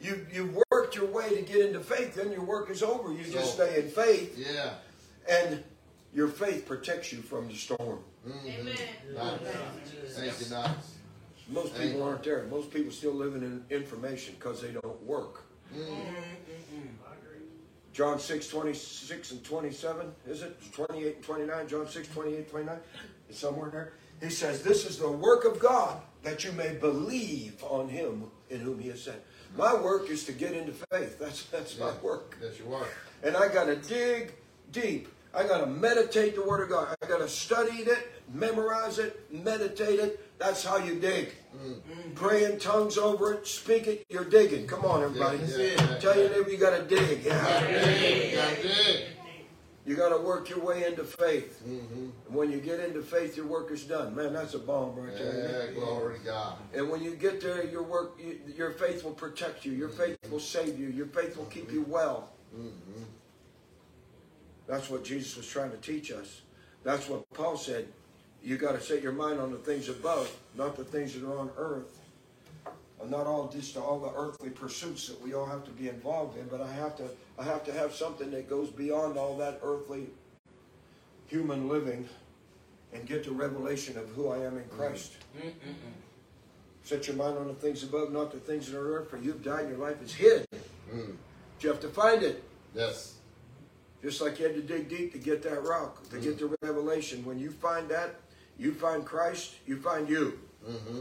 You 0.00 0.26
you 0.32 0.64
worked 0.70 0.96
your 0.96 1.06
way 1.06 1.28
to 1.36 1.42
get 1.42 1.64
into 1.66 1.80
faith, 1.80 2.16
then 2.16 2.32
your 2.32 2.44
work 2.44 2.68
is 2.68 2.82
over. 2.82 3.12
You 3.12 3.22
just 3.24 3.54
stay 3.54 3.80
in 3.80 3.88
faith, 3.88 4.36
Yeah. 4.36 4.70
and 5.28 5.62
your 6.14 6.28
faith 6.28 6.66
protects 6.66 7.12
you 7.12 7.22
from 7.22 7.48
the 7.48 7.54
storm. 7.54 8.00
Amen. 8.26 8.74
Nice. 9.14 9.38
Thank 10.10 10.40
you, 10.40 10.50
nice. 10.50 10.94
Most 11.48 11.78
people 11.78 12.02
aren't 12.02 12.22
there. 12.24 12.44
Most 12.50 12.70
people 12.70 12.92
still 12.92 13.14
living 13.14 13.42
in 13.42 13.64
information 13.70 14.34
because 14.38 14.60
they 14.60 14.72
don't 14.72 15.02
work. 15.02 15.44
Mm. 15.74 15.80
Mm-hmm. 15.80 16.86
John 17.92 18.20
6, 18.20 18.48
26 18.48 19.32
and 19.32 19.44
27, 19.44 20.12
is 20.28 20.42
it? 20.42 20.56
28 20.72 21.16
and 21.16 21.24
29, 21.24 21.68
John 21.68 21.88
6, 21.88 22.08
28, 22.08 22.50
29. 22.50 22.76
It's 23.28 23.38
somewhere 23.40 23.70
there. 23.70 23.92
He 24.22 24.30
says, 24.30 24.62
This 24.62 24.86
is 24.86 24.98
the 24.98 25.10
work 25.10 25.44
of 25.44 25.58
God, 25.58 26.00
that 26.22 26.44
you 26.44 26.52
may 26.52 26.74
believe 26.74 27.62
on 27.64 27.88
him 27.88 28.24
in 28.50 28.60
whom 28.60 28.78
he 28.78 28.88
has 28.90 29.02
sent. 29.02 29.18
My 29.56 29.74
work 29.74 30.10
is 30.10 30.24
to 30.26 30.32
get 30.32 30.52
into 30.52 30.72
faith. 30.92 31.18
That's 31.18 31.44
that's 31.46 31.78
my 31.78 31.92
work. 32.02 32.38
That's 32.40 32.58
your 32.58 32.68
work. 32.68 32.88
And 33.22 33.36
I 33.36 33.48
gotta 33.48 33.76
dig 33.76 34.32
deep. 34.70 35.08
I 35.34 35.46
gotta 35.46 35.66
meditate 35.66 36.34
the 36.34 36.42
word 36.42 36.62
of 36.62 36.70
God. 36.70 36.96
I 37.02 37.06
gotta 37.06 37.28
study 37.28 37.78
it, 37.78 38.10
memorize 38.32 38.98
it, 38.98 39.30
meditate 39.30 40.00
it. 40.00 40.38
That's 40.38 40.64
how 40.64 40.78
you 40.78 40.98
dig. 40.98 41.32
Mm. 41.56 42.14
Pray 42.14 42.44
in 42.44 42.58
tongues 42.58 42.96
over 42.96 43.34
it, 43.34 43.46
speak 43.46 43.86
it, 43.86 44.06
you're 44.08 44.24
digging. 44.24 44.66
Come 44.66 44.84
on, 44.84 45.02
everybody. 45.02 45.38
Yeah, 45.38 45.56
yeah, 45.56 45.64
yeah. 45.90 45.98
Tell 45.98 46.16
your 46.16 46.30
neighbor 46.30 46.50
you 46.50 46.56
gotta 46.56 46.82
dig. 46.82 47.24
Yeah. 47.24 47.66
Dig. 47.66 48.62
Dig. 48.62 49.04
You 49.88 49.96
gotta 49.96 50.18
work 50.18 50.50
your 50.50 50.60
way 50.60 50.84
into 50.84 51.02
faith. 51.02 51.62
Mm-hmm. 51.66 52.08
And 52.26 52.36
when 52.36 52.52
you 52.52 52.58
get 52.58 52.78
into 52.78 53.00
faith, 53.00 53.38
your 53.38 53.46
work 53.46 53.70
is 53.70 53.84
done. 53.84 54.14
Man, 54.14 54.34
that's 54.34 54.52
a 54.52 54.58
bomb 54.58 54.94
right 54.94 55.16
there. 55.16 55.70
Yeah. 55.70 55.80
Glory 55.80 56.18
to 56.18 56.24
God. 56.26 56.58
And 56.74 56.90
when 56.90 57.02
you 57.02 57.14
get 57.14 57.40
there, 57.40 57.64
your 57.64 57.82
work, 57.82 58.20
your 58.54 58.72
faith 58.72 59.02
will 59.02 59.14
protect 59.14 59.64
you. 59.64 59.72
Your 59.72 59.88
faith 59.88 60.18
will 60.30 60.40
save 60.40 60.78
you. 60.78 60.88
Your 60.88 61.06
faith 61.06 61.38
will 61.38 61.46
keep 61.46 61.72
you 61.72 61.86
well. 61.88 62.32
Mm-hmm. 62.54 63.02
That's 64.68 64.90
what 64.90 65.02
Jesus 65.02 65.36
was 65.36 65.48
trying 65.48 65.70
to 65.70 65.78
teach 65.78 66.12
us. 66.12 66.42
That's 66.84 67.08
what 67.08 67.28
Paul 67.32 67.56
said. 67.56 67.88
You 68.42 68.56
got 68.56 68.72
to 68.72 68.80
set 68.80 69.02
your 69.02 69.12
mind 69.12 69.40
on 69.40 69.50
the 69.50 69.58
things 69.58 69.88
above, 69.88 70.30
not 70.54 70.76
the 70.76 70.84
things 70.84 71.14
that 71.14 71.24
are 71.24 71.38
on 71.38 71.50
earth. 71.56 71.98
And 73.00 73.10
not 73.10 73.26
all 73.26 73.48
just 73.48 73.76
all 73.76 73.98
the 73.98 74.12
earthly 74.14 74.50
pursuits 74.50 75.06
that 75.08 75.20
we 75.22 75.32
all 75.32 75.46
have 75.46 75.64
to 75.64 75.70
be 75.70 75.88
involved 75.88 76.36
in, 76.36 76.46
but 76.48 76.60
I 76.60 76.70
have 76.72 76.96
to 76.96 77.08
I 77.38 77.44
have 77.44 77.64
to 77.66 77.72
have 77.72 77.94
something 77.94 78.30
that 78.32 78.50
goes 78.50 78.70
beyond 78.70 79.16
all 79.16 79.36
that 79.38 79.60
earthly 79.62 80.08
human 81.28 81.68
living 81.68 82.08
and 82.92 83.06
get 83.06 83.24
the 83.24 83.30
revelation 83.30 83.96
of 83.96 84.08
who 84.10 84.28
I 84.28 84.38
am 84.38 84.58
in 84.58 84.64
Christ. 84.76 85.12
Set 86.82 87.06
your 87.06 87.16
mind 87.16 87.38
on 87.38 87.46
the 87.46 87.54
things 87.54 87.84
above, 87.84 88.12
not 88.12 88.32
the 88.32 88.38
things 88.38 88.70
that 88.70 88.78
are 88.78 88.96
earth, 88.96 89.10
for 89.10 89.18
you've 89.18 89.44
died, 89.44 89.68
your 89.68 89.78
life 89.78 90.02
is 90.02 90.14
hid. 90.14 90.46
Mm. 90.92 91.14
You 91.60 91.68
have 91.68 91.80
to 91.80 91.88
find 91.88 92.22
it. 92.22 92.42
Yes. 92.74 93.17
Just 94.02 94.20
like 94.20 94.38
you 94.38 94.46
had 94.46 94.54
to 94.54 94.62
dig 94.62 94.88
deep 94.88 95.12
to 95.12 95.18
get 95.18 95.42
that 95.42 95.64
rock, 95.64 96.08
to 96.10 96.18
get 96.18 96.38
the 96.38 96.56
revelation. 96.62 97.24
When 97.24 97.38
you 97.38 97.50
find 97.50 97.88
that, 97.88 98.20
you 98.56 98.72
find 98.72 99.04
Christ, 99.04 99.54
you 99.66 99.80
find 99.80 100.08
you. 100.08 100.38
Mm-hmm. 100.68 101.00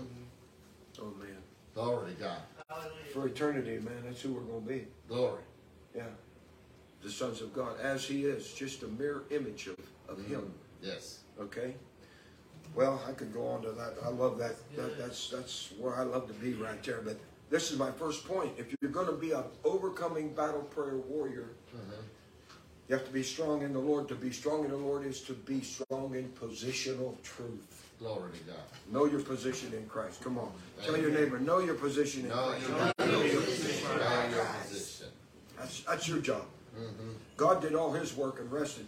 Oh 1.00 1.14
man. 1.20 1.38
Glory 1.76 2.14
to 2.14 2.22
God. 2.22 2.40
For 3.14 3.28
eternity, 3.28 3.80
man, 3.80 4.04
that's 4.04 4.22
who 4.22 4.34
we're 4.34 4.42
gonna 4.42 4.62
be. 4.62 4.88
Glory. 5.08 5.42
Yeah. 5.96 6.04
The 7.04 7.10
sons 7.12 7.42
of 7.42 7.54
God, 7.54 7.80
as 7.80 8.04
he 8.04 8.26
is, 8.26 8.52
just 8.52 8.82
a 8.84 8.88
mirror 8.88 9.24
image 9.30 9.68
of, 9.68 9.78
of 10.10 10.26
him. 10.26 10.52
Yes. 10.82 11.20
Okay? 11.40 11.76
Well, 12.76 13.02
I 13.08 13.12
could 13.12 13.34
go 13.34 13.48
on 13.48 13.62
to 13.62 13.72
that. 13.72 13.94
I 14.04 14.10
love 14.10 14.38
that. 14.40 14.56
that. 14.76 14.98
That's 14.98 15.30
that's 15.30 15.72
where 15.80 15.96
I 15.96 16.04
love 16.04 16.28
to 16.28 16.34
be 16.34 16.54
right 16.54 16.82
there. 16.84 17.02
But 17.04 17.18
this 17.50 17.72
is 17.72 17.78
my 17.78 17.92
first 17.92 18.28
point. 18.28 18.52
If 18.58 18.74
you're 18.82 18.92
going 18.92 19.08
to 19.08 19.14
be 19.14 19.32
an 19.32 19.44
overcoming 19.64 20.34
battle 20.34 20.62
prayer 20.62 20.98
warrior, 20.98 21.52
you 22.88 22.96
have 22.96 23.06
to 23.06 23.12
be 23.12 23.24
strong 23.24 23.62
in 23.64 23.74
the 23.74 23.80
Lord. 23.80 24.08
To 24.10 24.16
be 24.16 24.32
strong 24.32 24.64
in 24.64 24.72
the 24.72 24.78
Lord 24.78 25.06
is 25.06 25.22
to 25.22 25.34
be 25.34 25.62
strong 25.62 26.16
in 26.16 26.30
positional 26.40 27.22
truth. 27.22 27.84
Glory 28.00 28.32
to 28.32 28.44
God. 28.52 28.64
Know 28.92 29.06
your 29.06 29.22
position 29.22 29.74
in 29.74 29.86
Christ. 29.88 30.24
Come 30.24 30.38
on. 30.38 30.52
Tell 30.84 30.98
your 30.98 31.10
neighbor, 31.12 31.40
know 31.40 31.60
your 31.60 31.74
position 31.74 32.24
in 32.24 32.30
Know 32.30 32.36
Christ. 32.36 32.68
your, 32.68 33.08
know 33.08 33.24
your 33.24 33.42
position. 33.42 33.90
Know 33.98 34.30
your 34.36 34.46
position. 34.46 35.08
That's, 35.58 35.82
that's 35.82 36.08
your 36.08 36.20
job. 36.20 36.46
Mm-hmm. 36.80 37.12
God 37.36 37.62
did 37.62 37.74
all 37.74 37.92
his 37.92 38.16
work 38.16 38.40
and 38.40 38.52
rested. 38.52 38.86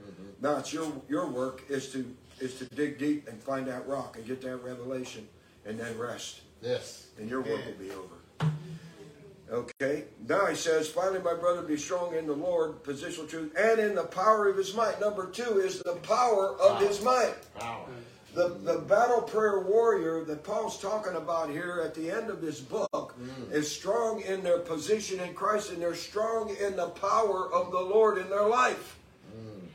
Mm-hmm. 0.00 0.22
Now 0.40 0.56
it's 0.56 0.72
your 0.72 0.90
your 1.08 1.26
work 1.28 1.62
is 1.68 1.92
to 1.92 2.10
is 2.40 2.58
to 2.58 2.64
dig 2.64 2.98
deep 2.98 3.28
and 3.28 3.42
find 3.42 3.66
that 3.68 3.86
rock 3.86 4.16
and 4.16 4.26
get 4.26 4.40
that 4.42 4.56
revelation 4.58 5.28
and 5.66 5.78
then 5.78 5.98
rest. 5.98 6.40
Yes. 6.62 7.08
And 7.18 7.28
your 7.28 7.42
work 7.42 7.64
will 7.66 7.72
be 7.78 7.90
over. 7.90 8.14
Okay. 9.50 10.04
Now 10.28 10.46
he 10.46 10.56
says, 10.56 10.88
finally, 10.88 11.20
my 11.20 11.34
brother, 11.34 11.62
be 11.62 11.76
strong 11.76 12.14
in 12.14 12.26
the 12.26 12.32
Lord, 12.32 12.82
positional 12.82 13.28
truth, 13.28 13.52
and 13.56 13.78
in 13.78 13.94
the 13.94 14.04
power 14.04 14.48
of 14.48 14.56
his 14.56 14.74
might. 14.74 15.00
Number 15.00 15.26
two 15.26 15.60
is 15.60 15.80
the 15.80 15.96
power 15.96 16.56
of 16.60 16.80
his 16.80 17.02
might. 17.02 17.34
Power. 17.58 17.86
The, 18.34 18.48
the 18.48 18.80
battle 18.80 19.22
prayer 19.22 19.60
warrior 19.60 20.22
that 20.24 20.44
Paul's 20.44 20.78
talking 20.78 21.14
about 21.14 21.48
here 21.48 21.80
at 21.82 21.94
the 21.94 22.10
end 22.10 22.28
of 22.28 22.42
this 22.42 22.60
book 22.60 22.90
mm. 22.92 23.50
is 23.50 23.70
strong 23.70 24.20
in 24.20 24.42
their 24.42 24.58
position 24.58 25.20
in 25.20 25.32
Christ 25.32 25.72
and 25.72 25.80
they're 25.80 25.94
strong 25.94 26.54
in 26.60 26.76
the 26.76 26.88
power 26.88 27.50
of 27.50 27.72
the 27.72 27.80
Lord 27.80 28.18
in 28.18 28.28
their 28.28 28.46
life. 28.46 28.98
Mm. 29.34 29.68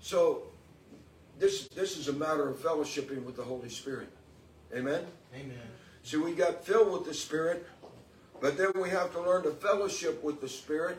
So 0.00 0.44
this 1.38 1.68
this 1.68 1.98
is 1.98 2.08
a 2.08 2.12
matter 2.14 2.48
of 2.48 2.56
fellowshipping 2.56 3.22
with 3.24 3.36
the 3.36 3.42
Holy 3.42 3.68
Spirit. 3.68 4.08
Amen. 4.74 5.04
Amen. 5.34 5.58
See, 6.02 6.16
we 6.16 6.32
got 6.32 6.64
filled 6.64 6.92
with 6.92 7.04
the 7.04 7.12
Spirit, 7.12 7.66
but 8.40 8.56
then 8.56 8.72
we 8.80 8.90
have 8.90 9.12
to 9.12 9.20
learn 9.20 9.42
to 9.44 9.50
fellowship 9.50 10.22
with 10.22 10.40
the 10.40 10.48
Spirit, 10.48 10.98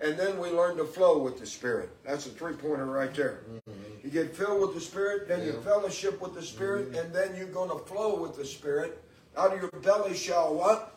and 0.00 0.18
then 0.18 0.38
we 0.38 0.50
learn 0.50 0.76
to 0.76 0.84
flow 0.84 1.18
with 1.18 1.38
the 1.38 1.46
Spirit. 1.46 1.90
That's 2.04 2.26
a 2.26 2.30
three 2.30 2.54
pointer 2.54 2.86
right 2.86 3.14
there. 3.14 3.40
Mm-hmm. 3.50 4.04
You 4.04 4.10
get 4.10 4.34
filled 4.34 4.60
with 4.60 4.74
the 4.74 4.80
Spirit, 4.80 5.28
then 5.28 5.44
you 5.46 5.52
fellowship 5.62 6.20
with 6.20 6.34
the 6.34 6.42
Spirit, 6.42 6.92
mm-hmm. 6.92 6.98
and 6.98 7.14
then 7.14 7.36
you're 7.36 7.46
going 7.46 7.70
to 7.70 7.84
flow 7.84 8.20
with 8.20 8.36
the 8.36 8.44
Spirit. 8.44 9.02
Out 9.36 9.54
of 9.54 9.60
your 9.60 9.70
belly 9.82 10.14
shall 10.14 10.54
what? 10.54 10.90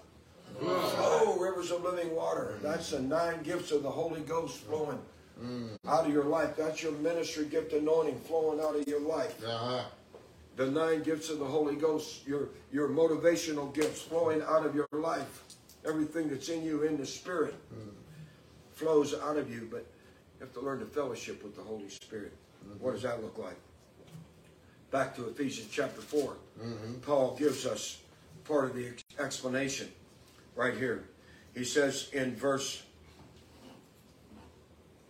Flow 0.59 1.37
rivers 1.39 1.71
of 1.71 1.83
living 1.83 2.15
water. 2.15 2.53
Mm-hmm. 2.55 2.63
That's 2.63 2.91
the 2.91 2.99
nine 2.99 3.43
gifts 3.43 3.71
of 3.71 3.83
the 3.83 3.91
Holy 3.91 4.21
Ghost 4.21 4.57
flowing 4.57 4.99
out 5.87 6.05
of 6.05 6.11
your 6.11 6.23
life. 6.23 6.55
That's 6.55 6.81
your 6.81 6.93
ministry 6.93 7.45
gift 7.45 7.73
anointing 7.73 8.19
flowing 8.21 8.59
out 8.59 8.75
of 8.75 8.87
your 8.87 9.01
life. 9.01 9.43
Uh-huh. 9.45 9.83
The 10.57 10.69
nine 10.69 11.03
gifts 11.03 11.29
of 11.29 11.37
the 11.37 11.45
Holy 11.45 11.75
Ghost, 11.75 12.27
your 12.27 12.49
your 12.71 12.89
motivational 12.89 13.73
gifts 13.73 14.01
flowing 14.01 14.41
out 14.41 14.65
of 14.65 14.75
your 14.75 14.87
life. 14.91 15.43
Everything 15.87 16.29
that's 16.29 16.49
in 16.49 16.65
you 16.65 16.81
in 16.81 16.97
the 16.97 17.05
Spirit 17.05 17.55
flows 18.73 19.13
out 19.13 19.37
of 19.37 19.49
you, 19.49 19.67
but 19.71 19.85
you 20.39 20.45
have 20.45 20.53
to 20.53 20.59
learn 20.59 20.79
to 20.79 20.85
fellowship 20.85 21.43
with 21.43 21.55
the 21.55 21.61
Holy 21.61 21.89
Spirit. 21.89 22.33
What 22.79 22.93
does 22.93 23.03
that 23.03 23.23
look 23.23 23.37
like? 23.37 23.55
Back 24.91 25.15
to 25.15 25.27
Ephesians 25.27 25.69
chapter 25.71 26.01
4. 26.01 26.35
Mm-hmm. 26.59 26.93
Paul 27.01 27.35
gives 27.37 27.65
us 27.65 27.99
part 28.43 28.65
of 28.65 28.75
the 28.75 28.93
explanation 29.19 29.89
right 30.55 30.75
here. 30.75 31.05
He 31.55 31.63
says 31.63 32.09
in 32.13 32.35
verse, 32.35 32.83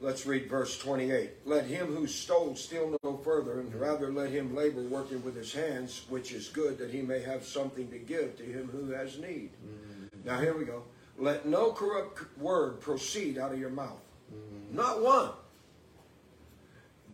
let's 0.01 0.25
read 0.25 0.49
verse 0.49 0.77
28. 0.77 1.31
Let 1.45 1.65
him 1.65 1.87
who 1.87 2.07
stole 2.07 2.55
steal 2.55 2.97
no 3.03 3.17
further, 3.17 3.59
and 3.59 3.73
rather 3.75 4.11
let 4.11 4.31
him 4.31 4.55
labor 4.55 4.81
working 4.81 5.23
with 5.23 5.35
his 5.35 5.53
hands, 5.53 6.03
which 6.09 6.31
is 6.31 6.49
good, 6.49 6.77
that 6.77 6.91
he 6.91 7.01
may 7.01 7.21
have 7.21 7.45
something 7.45 7.89
to 7.89 7.97
give 7.97 8.37
to 8.37 8.43
him 8.43 8.69
who 8.71 8.91
has 8.91 9.17
need. 9.17 9.51
Mm-hmm. 9.53 10.27
Now 10.27 10.39
here 10.39 10.57
we 10.57 10.65
go. 10.65 10.83
Let 11.17 11.47
no 11.47 11.71
corrupt 11.71 12.37
word 12.37 12.79
proceed 12.79 13.37
out 13.37 13.51
of 13.51 13.59
your 13.59 13.69
mouth. 13.71 14.01
Mm-hmm. 14.33 14.75
Not 14.75 15.01
one. 15.01 15.29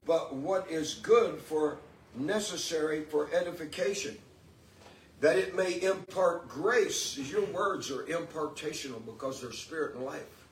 But 0.05 0.35
what 0.35 0.69
is 0.69 0.95
good 0.95 1.39
for 1.39 1.77
necessary 2.15 3.03
for 3.03 3.29
edification, 3.33 4.17
that 5.21 5.37
it 5.37 5.55
may 5.55 5.81
impart 5.81 6.49
grace. 6.49 7.17
Your 7.17 7.45
words 7.45 7.89
are 7.89 8.03
impartational 8.03 9.03
because 9.05 9.41
they're 9.41 9.51
spirit 9.51 9.95
and 9.95 10.05
life. 10.05 10.47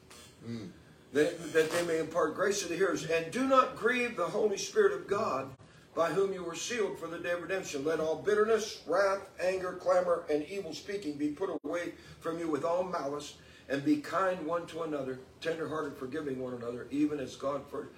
Mm. 0.47 0.69
That, 1.14 1.53
that 1.53 1.72
they 1.72 1.86
may 1.86 1.99
impart 1.99 2.36
grace 2.36 2.62
to 2.62 2.70
the 2.70 2.76
hearers. 2.76 3.05
And 3.05 3.32
do 3.32 3.45
not 3.45 3.76
grieve 3.76 4.16
the 4.16 4.26
Holy 4.26 4.57
Spirit 4.57 4.93
of 4.93 5.07
God, 5.07 5.49
by 5.93 6.09
whom 6.09 6.34
you 6.34 6.43
were 6.43 6.55
sealed 6.55 6.97
for 6.97 7.07
the 7.07 7.20
day 7.20 7.32
of 7.32 7.41
redemption. 7.41 7.84
Let 7.84 7.99
all 7.99 8.16
bitterness, 8.16 8.82
wrath, 8.88 9.28
anger, 9.43 9.74
clamor, 9.74 10.24
and 10.30 10.45
evil 10.45 10.74
speaking 10.74 11.18
be 11.18 11.30
put 11.30 11.49
away 11.64 11.93
from 12.22 12.39
you 12.39 12.49
with 12.49 12.64
all 12.64 12.84
malice, 12.84 13.36
and 13.68 13.84
be 13.84 13.97
kind 13.97 14.45
one 14.45 14.66
to 14.68 14.84
another, 14.84 15.20
tenderhearted, 15.41 15.97
forgiving 15.97 16.39
one 16.39 16.53
another, 16.53 16.88
even 16.91 17.20
as 17.20 17.36
God 17.36 17.62
for, 17.70 17.89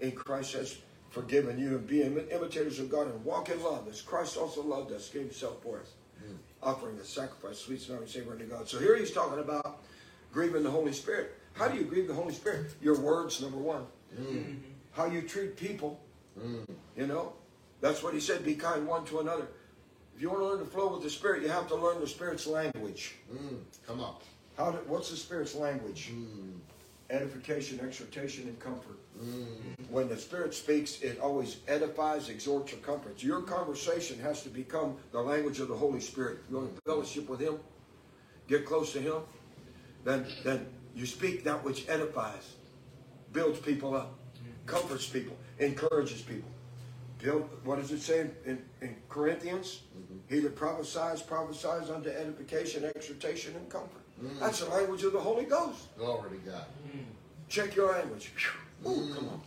in 0.00 0.12
Christ 0.12 0.54
has 0.54 0.78
forgiven 1.10 1.58
you, 1.58 1.76
and 1.76 1.86
be 1.86 1.98
imi- 1.98 2.30
imitators 2.32 2.80
of 2.80 2.90
God, 2.90 3.08
and 3.08 3.24
walk 3.24 3.50
in 3.50 3.62
love, 3.62 3.88
as 3.88 4.00
Christ 4.00 4.36
also 4.36 4.62
loved 4.62 4.90
us, 4.92 5.08
gave 5.10 5.22
himself 5.22 5.62
for 5.62 5.80
us, 5.80 5.92
hmm. 6.18 6.34
offering 6.62 6.96
a 6.98 7.04
sacrifice, 7.04 7.58
sweet 7.58 7.80
smelling 7.80 8.06
savor 8.06 8.32
unto 8.32 8.46
God. 8.46 8.68
So 8.68 8.78
here 8.78 8.96
he's 8.96 9.12
talking 9.12 9.38
about 9.38 9.82
grieving 10.32 10.62
the 10.62 10.70
Holy 10.70 10.92
Spirit. 10.92 11.34
How 11.54 11.68
do 11.68 11.78
you 11.78 11.84
grieve 11.84 12.08
the 12.08 12.14
Holy 12.14 12.34
Spirit? 12.34 12.72
Your 12.82 12.98
words, 12.98 13.40
number 13.40 13.56
one. 13.56 13.86
Mm-hmm. 14.18 14.54
How 14.92 15.06
you 15.06 15.22
treat 15.22 15.56
people, 15.56 16.00
mm. 16.38 16.66
you 16.96 17.06
know, 17.06 17.32
that's 17.80 18.02
what 18.02 18.14
he 18.14 18.20
said. 18.20 18.44
Be 18.44 18.54
kind 18.54 18.86
one 18.86 19.04
to 19.06 19.20
another. 19.20 19.48
If 20.14 20.22
you 20.22 20.30
want 20.30 20.42
to 20.42 20.46
learn 20.46 20.58
to 20.60 20.64
flow 20.64 20.92
with 20.94 21.02
the 21.02 21.10
Spirit, 21.10 21.42
you 21.42 21.48
have 21.48 21.66
to 21.68 21.74
learn 21.74 22.00
the 22.00 22.06
Spirit's 22.06 22.46
language. 22.46 23.16
Mm. 23.32 23.58
Come 23.86 24.00
on. 24.00 24.14
How? 24.56 24.70
Do, 24.70 24.78
what's 24.86 25.10
the 25.10 25.16
Spirit's 25.16 25.54
language? 25.54 26.12
Mm. 26.12 26.52
Edification, 27.10 27.80
exhortation, 27.80 28.44
and 28.44 28.58
comfort. 28.58 28.98
Mm. 29.20 29.90
When 29.90 30.08
the 30.08 30.16
Spirit 30.16 30.54
speaks, 30.54 31.00
it 31.02 31.18
always 31.20 31.58
edifies, 31.68 32.28
exhorts, 32.28 32.72
or 32.72 32.76
comforts. 32.76 33.22
Your 33.22 33.42
conversation 33.42 34.18
has 34.20 34.42
to 34.42 34.48
become 34.48 34.96
the 35.12 35.20
language 35.20 35.60
of 35.60 35.68
the 35.68 35.76
Holy 35.76 36.00
Spirit. 36.00 36.38
You 36.48 36.56
want 36.56 36.74
to 36.74 36.82
fellowship 36.82 37.28
with 37.28 37.40
Him, 37.40 37.58
get 38.48 38.64
close 38.64 38.92
to 38.92 39.00
Him, 39.00 39.22
then 40.04 40.24
then 40.44 40.66
you 40.94 41.06
speak 41.06 41.44
that 41.44 41.62
which 41.64 41.88
edifies, 41.88 42.54
builds 43.32 43.58
people 43.58 43.94
up, 43.94 44.14
comforts 44.66 45.06
people, 45.06 45.36
encourages 45.58 46.22
people. 46.22 46.48
Build, 47.18 47.48
what 47.64 47.80
does 47.80 47.90
it 47.90 48.00
say 48.00 48.28
in, 48.44 48.62
in 48.82 48.96
Corinthians? 49.08 49.80
Mm-hmm. 49.96 50.34
He 50.34 50.40
that 50.40 50.54
prophesies, 50.56 51.22
prophesies 51.22 51.88
unto 51.88 52.10
edification, 52.10 52.84
exhortation, 52.84 53.56
and 53.56 53.68
comfort. 53.70 54.02
Mm. 54.22 54.38
That's 54.40 54.60
the 54.60 54.68
language 54.70 55.02
of 55.04 55.12
the 55.12 55.20
Holy 55.20 55.44
Ghost. 55.44 55.96
Glory 55.96 56.38
to 56.38 56.50
God. 56.50 56.66
Mm. 56.86 57.04
Check 57.48 57.74
your 57.74 57.92
language. 57.92 58.32
Ooh, 58.86 59.10
come 59.14 59.24
mm. 59.24 59.32
on. 59.32 59.40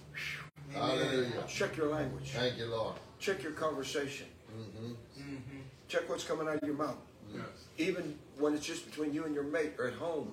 Hallelujah. 0.73 1.43
Check 1.47 1.77
your 1.77 1.89
language. 1.89 2.31
Thank 2.31 2.57
you, 2.57 2.65
Lord. 2.65 2.95
Check 3.19 3.43
your 3.43 3.53
conversation. 3.53 4.27
Mm-hmm. 4.51 4.91
Mm-hmm. 4.91 5.59
Check 5.87 6.09
what's 6.09 6.23
coming 6.23 6.47
out 6.47 6.55
of 6.55 6.63
your 6.63 6.75
mouth. 6.75 6.97
Yes. 7.33 7.43
Even 7.77 8.17
when 8.37 8.53
it's 8.53 8.65
just 8.65 8.89
between 8.89 9.13
you 9.13 9.25
and 9.25 9.33
your 9.33 9.43
mate 9.43 9.73
or 9.77 9.87
at 9.87 9.93
home. 9.93 10.31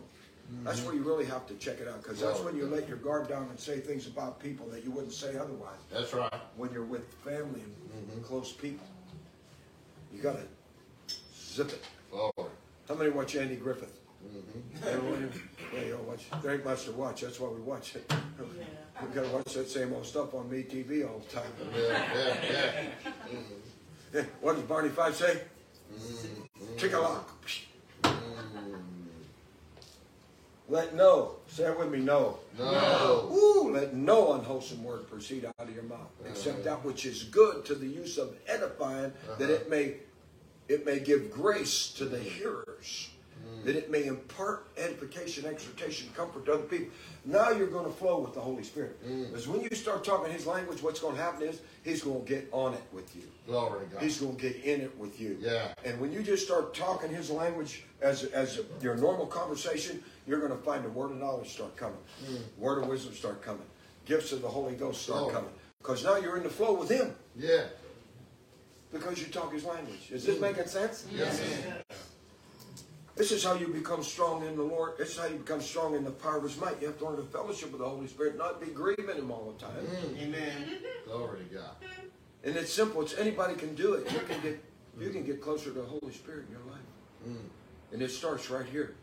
That's 0.63 0.79
mm-hmm. 0.79 0.87
where 0.87 0.97
you 0.97 1.03
really 1.03 1.25
have 1.27 1.47
to 1.47 1.55
check 1.55 1.81
it 1.81 1.89
out 1.89 2.03
because 2.03 2.21
that's 2.21 2.41
when 2.41 2.57
you 2.57 2.67
let 2.67 2.89
your 2.89 2.99
guard 2.99 3.29
down 3.29 3.49
and 3.49 3.59
say 3.59 3.81
things 3.81 4.07
about 4.07 4.39
people 4.41 4.67
that 4.69 4.85
you 4.85 4.91
wouldn't 4.91 5.13
say 5.13 5.37
otherwise. 5.37 5.79
That's 5.93 6.13
right. 6.13 6.33
When 6.57 6.73
you're 6.73 6.85
with 6.85 7.13
family 7.25 7.61
and 7.61 8.09
mm-hmm. 8.09 8.23
close 8.23 8.53
people, 8.53 8.87
you 10.13 10.23
got 10.23 10.37
to 10.37 11.15
zip 11.35 11.71
it. 11.71 11.83
Glory. 12.11 12.51
How 12.89 12.95
many 12.95 13.11
watch 13.11 13.35
Andy 13.37 13.57
Griffith? 13.57 14.01
Everyone? 14.87 15.33
Yeah, 15.75 15.81
you 15.81 15.99
watch. 16.07 16.27
There 16.43 16.55
ain't 16.55 16.65
much 16.65 16.85
to 16.85 16.93
watch. 16.93 17.23
That's 17.23 17.41
why 17.41 17.49
we 17.49 17.61
watch 17.61 17.97
it. 17.97 18.13
We 19.03 19.15
got 19.15 19.25
to 19.25 19.31
watch 19.31 19.55
that 19.55 19.69
same 19.69 19.93
old 19.93 20.07
stuff 20.07 20.35
on 20.35 20.49
MeTV 20.49 21.09
all 21.09 21.19
the 21.19 21.37
time. 21.37 21.51
Yeah, 21.75 22.07
yeah, 22.15 22.35
yeah. 22.53 23.33
Yeah, 24.15 24.23
What 24.41 24.55
does 24.55 24.63
Barney 24.63 24.91
Fife 24.91 25.17
say? 25.17 25.41
Mm-hmm. 25.93 26.77
Tick 26.77 26.93
a 26.93 26.99
lock. 27.01 27.45
Let 30.69 30.95
no. 30.95 31.37
Say 31.47 31.65
it 31.65 31.79
with 31.79 31.91
me. 31.91 31.99
No. 31.99 32.39
No. 32.59 33.31
Ooh, 33.33 33.73
let 33.73 33.95
no 33.95 34.33
unwholesome 34.33 34.83
word 34.83 35.09
proceed 35.11 35.45
out 35.45 35.55
of 35.59 35.75
your 35.75 35.85
mouth, 35.85 36.11
except 36.27 36.65
that 36.65 36.85
which 36.85 37.05
is 37.05 37.25
good 37.25 37.65
to 37.67 37.75
the 37.75 37.87
use 37.87 38.17
of 38.17 38.35
edifying, 38.47 39.07
uh-huh. 39.07 39.35
that 39.39 39.51
it 39.51 39.69
may 39.69 39.97
it 40.69 40.87
may 40.87 40.99
give 41.01 41.31
grace 41.31 41.93
to 41.93 42.07
the 42.07 42.19
hearers, 42.19 43.11
mm. 43.47 43.65
that 43.65 43.77
it 43.77 43.91
may 43.91 44.07
impart 44.07 44.67
edification, 44.79 45.45
exhortation, 45.45 46.09
comfort 46.17 46.47
to 46.47 46.55
other 46.55 46.63
people. 46.63 46.89
Now 47.27 47.51
you're 47.51 47.67
going 47.67 47.85
to 47.85 47.93
flow 47.93 48.21
with 48.21 48.33
the 48.33 48.41
Holy 48.41 48.63
Spirit. 48.63 49.03
Mm. 49.07 49.29
Because 49.29 49.47
when 49.47 49.61
you 49.61 49.69
start 49.75 50.05
talking 50.05 50.33
His 50.33 50.47
language, 50.47 50.83
what's 50.83 51.01
going 51.01 51.17
to 51.17 51.23
happen 51.23 51.47
is 51.47 51.61
He's 51.83 52.03
going 52.03 52.25
to 52.25 52.29
get 52.29 52.49
on 52.53 52.73
it 52.73 52.83
with 52.93 53.15
you. 53.15 53.23
Glory 53.47 53.81
to 53.81 53.93
God. 53.93 54.03
He's 54.03 54.19
going 54.19 54.37
to 54.37 54.43
get 54.43 54.57
in 54.65 54.81
it 54.81 54.97
with 54.99 55.21
you. 55.21 55.37
Yeah. 55.41 55.69
And 55.85 56.01
when 56.01 56.11
you 56.11 56.23
just 56.23 56.47
start 56.47 56.75
talking 56.75 57.11
His 57.11 57.31
language 57.31 57.85
as 58.01 58.25
as 58.25 58.61
your 58.81 58.97
normal 58.97 59.27
conversation, 59.27 60.03
you're 60.27 60.41
going 60.41 60.53
to 60.53 60.65
find 60.65 60.85
the 60.85 60.89
word 60.89 61.11
of 61.11 61.19
knowledge 61.19 61.49
start 61.51 61.77
coming, 61.77 61.99
mm. 62.25 62.39
word 62.59 62.83
of 62.83 62.89
wisdom 62.89 63.15
start 63.15 63.43
coming, 63.43 63.67
gifts 64.07 64.33
of 64.33 64.43
the 64.43 64.49
Holy 64.49 64.75
Ghost 64.75 65.03
start 65.03 65.25
Oh. 65.25 65.31
coming. 65.31 65.51
Because 65.79 66.03
now 66.05 66.17
you're 66.17 66.37
in 66.37 66.43
the 66.43 66.49
flow 66.49 66.73
with 66.75 66.89
Him 66.91 67.15
Yeah. 67.37 67.65
because 68.93 69.21
you 69.21 69.27
talk 69.27 69.53
His 69.53 69.65
language. 69.65 70.11
Is 70.11 70.25
this 70.25 70.37
mm. 70.39 70.43
making 70.43 70.67
sense? 70.67 71.07
Yes. 71.13 71.43
This 73.17 73.31
is 73.31 73.45
how 73.45 73.55
you 73.55 73.69
become 73.69 74.03
strong 74.03 74.45
in 74.45 74.57
the 74.57 74.63
Lord. 74.63 74.99
This 74.99 75.11
is 75.11 75.19
how 75.19 75.27
you 75.27 75.37
become 75.37 75.61
strong 75.61 75.95
in 75.95 76.03
the 76.05 76.11
power 76.11 76.39
of 76.39 76.43
His 76.43 76.59
might. 76.59 76.81
You 76.81 76.89
have 76.89 76.99
to 76.99 77.05
learn 77.05 77.17
to 77.17 77.23
fellowship 77.23 77.71
with 77.71 77.81
the 77.81 77.89
Holy 77.89 78.09
Spirit, 78.09 78.37
not 78.37 78.61
be 78.61 78.69
grieving 78.69 79.17
Him 79.17 79.31
all 79.31 79.55
the 79.57 79.65
time. 79.65 79.77
Mm. 79.87 80.23
Amen. 80.23 80.53
Glory 81.07 81.41
to 81.49 81.55
God. 81.55 81.77
And 82.43 82.57
it's 82.57 82.73
simple. 82.73 83.03
It's 83.03 83.15
anybody 83.15 83.55
can 83.55 83.75
do 83.75 83.95
it. 83.95 84.11
You 84.13 84.19
can 84.21 84.41
get 84.41 84.65
you 85.01 85.11
can 85.11 85.25
get 85.25 85.41
closer 85.41 85.67
to 85.67 85.71
the 85.73 85.83
Holy 85.83 86.13
Spirit 86.13 86.47
in 86.49 86.53
your 86.53 86.65
life. 86.73 87.39
And 87.93 88.03
it 88.03 88.11
starts 88.11 88.51
right 88.51 88.67
here. 88.67 88.95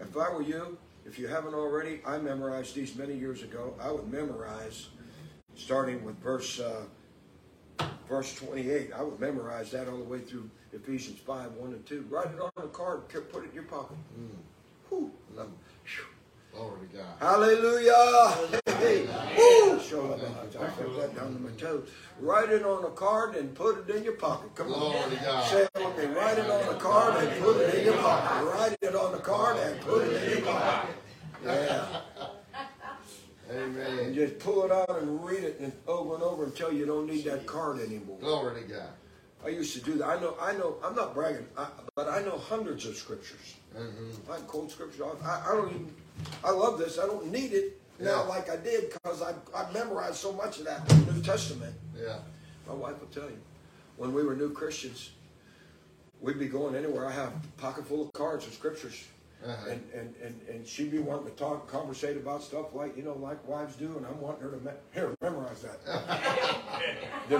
If 0.00 0.16
I 0.16 0.30
were 0.30 0.42
you, 0.42 0.78
if 1.04 1.18
you 1.18 1.28
haven't 1.28 1.54
already, 1.54 2.00
I 2.06 2.18
memorized 2.18 2.74
these 2.74 2.96
many 2.96 3.14
years 3.14 3.42
ago. 3.42 3.74
I 3.80 3.90
would 3.90 4.10
memorize 4.10 4.88
starting 5.54 6.04
with 6.04 6.16
verse 6.18 6.60
uh, 6.60 6.82
verse 8.08 8.34
28. 8.34 8.92
I 8.92 9.02
would 9.02 9.20
memorize 9.20 9.70
that 9.72 9.88
all 9.88 9.98
the 9.98 10.04
way 10.04 10.20
through 10.20 10.50
Ephesians 10.72 11.18
5, 11.20 11.52
1 11.52 11.72
and 11.72 11.86
2. 11.86 12.06
Write 12.10 12.28
it 12.28 12.40
on 12.40 12.50
a 12.56 12.68
card, 12.68 13.08
put 13.08 13.44
it 13.44 13.48
in 13.48 13.54
your 13.54 13.64
pocket. 13.64 13.96
Whew. 14.88 15.10
Love- 16.56 16.66
phew. 16.68 16.76
Glory 16.76 16.88
to 16.88 16.96
God. 16.96 17.06
Hallelujah! 17.20 18.60
Hey, 18.78 19.06
woo! 19.36 19.80
Show 19.80 20.12
up. 20.12 20.20
I 20.20 21.00
that 21.00 21.16
down 21.16 21.34
to 21.34 21.40
my 21.40 21.50
toes. 21.50 21.88
Write 22.20 22.50
it 22.50 22.64
on 22.64 22.84
a 22.84 22.90
card 22.90 23.36
and 23.36 23.54
put 23.54 23.88
it 23.88 23.94
in 23.94 24.04
your 24.04 24.14
pocket. 24.14 24.54
Come 24.54 24.72
on. 24.72 24.80
Glory 24.80 25.16
to 25.16 25.24
God. 25.24 25.50
Say 25.50 25.62
it 25.62 25.70
with 25.74 25.98
me. 25.98 26.14
Write 26.14 26.38
it 26.38 26.50
on 26.50 26.74
a 26.74 26.78
card 26.78 27.22
and 27.22 27.42
put 27.42 27.56
it 27.60 27.74
in 27.74 27.84
your 27.84 27.96
pocket. 27.98 28.44
Write 28.46 28.76
it 28.80 28.94
on 28.94 29.14
a 29.14 29.18
card 29.18 29.56
and 29.58 29.80
put 29.80 30.06
it 30.06 30.22
in 30.22 30.30
your 30.38 30.46
pocket. 30.52 30.96
Yeah. 31.44 32.00
Amen. 33.50 33.98
And 34.00 34.14
just 34.14 34.38
pull 34.40 34.64
it 34.64 34.72
out 34.72 34.98
and 35.00 35.24
read 35.24 35.44
it 35.44 35.60
and 35.60 35.72
over 35.86 36.14
and 36.14 36.22
over 36.22 36.44
until 36.44 36.72
you 36.72 36.86
don't 36.86 37.06
need 37.06 37.24
that 37.24 37.46
card 37.46 37.80
anymore. 37.80 38.18
Glory 38.18 38.62
to 38.62 38.68
God. 38.68 38.88
I 39.44 39.50
used 39.50 39.74
to 39.74 39.80
do 39.80 39.98
that. 39.98 40.06
I 40.06 40.20
know. 40.20 40.36
I 40.40 40.52
know. 40.54 40.76
I'm 40.82 40.96
not 40.96 41.14
bragging, 41.14 41.46
I, 41.56 41.68
but 41.94 42.08
I 42.08 42.22
know 42.22 42.38
hundreds 42.38 42.86
of 42.86 42.96
scriptures. 42.96 43.54
Mm-hmm. 43.76 44.32
I 44.32 44.38
quote 44.38 44.70
scripture. 44.72 45.04
I, 45.22 45.42
I 45.46 45.54
don't 45.54 45.68
even. 45.70 45.94
I 46.44 46.50
love 46.50 46.78
this. 46.78 46.98
I 46.98 47.06
don't 47.06 47.30
need 47.30 47.52
it 47.52 47.78
Yeah. 47.98 48.06
now 48.06 48.28
like 48.28 48.48
I 48.50 48.56
did 48.56 48.92
because 48.92 49.22
I 49.22 49.34
I 49.54 49.70
memorized 49.72 50.16
so 50.16 50.32
much 50.32 50.58
of 50.58 50.64
that 50.66 50.88
New 51.12 51.22
Testament. 51.22 51.74
Yeah. 51.98 52.18
My 52.66 52.74
wife 52.74 53.00
will 53.00 53.08
tell 53.08 53.30
you, 53.30 53.38
when 53.96 54.12
we 54.12 54.22
were 54.24 54.34
new 54.34 54.52
Christians, 54.52 55.10
we'd 56.20 56.38
be 56.38 56.48
going 56.48 56.74
anywhere. 56.74 57.06
I 57.06 57.12
have 57.12 57.28
a 57.28 57.60
pocket 57.60 57.86
full 57.86 58.02
of 58.02 58.12
cards 58.12 58.46
of 58.46 58.52
scriptures. 58.54 59.04
Uh-huh. 59.46 59.70
and, 59.70 59.82
and, 59.94 60.14
and, 60.24 60.40
and 60.48 60.66
she'd 60.66 60.90
be 60.90 60.98
wanting 60.98 61.26
to 61.26 61.32
talk, 61.36 61.70
conversate 61.70 62.16
about 62.16 62.42
stuff 62.42 62.74
like, 62.74 62.96
you 62.96 63.02
know, 63.04 63.14
like 63.14 63.46
wives 63.46 63.76
do, 63.76 63.96
and 63.96 64.04
I'm 64.04 64.20
wanting 64.20 64.42
her 64.42 64.50
to, 64.50 64.64
me- 64.64 64.72
here, 64.92 65.14
memorize 65.20 65.62
that. 65.62 65.78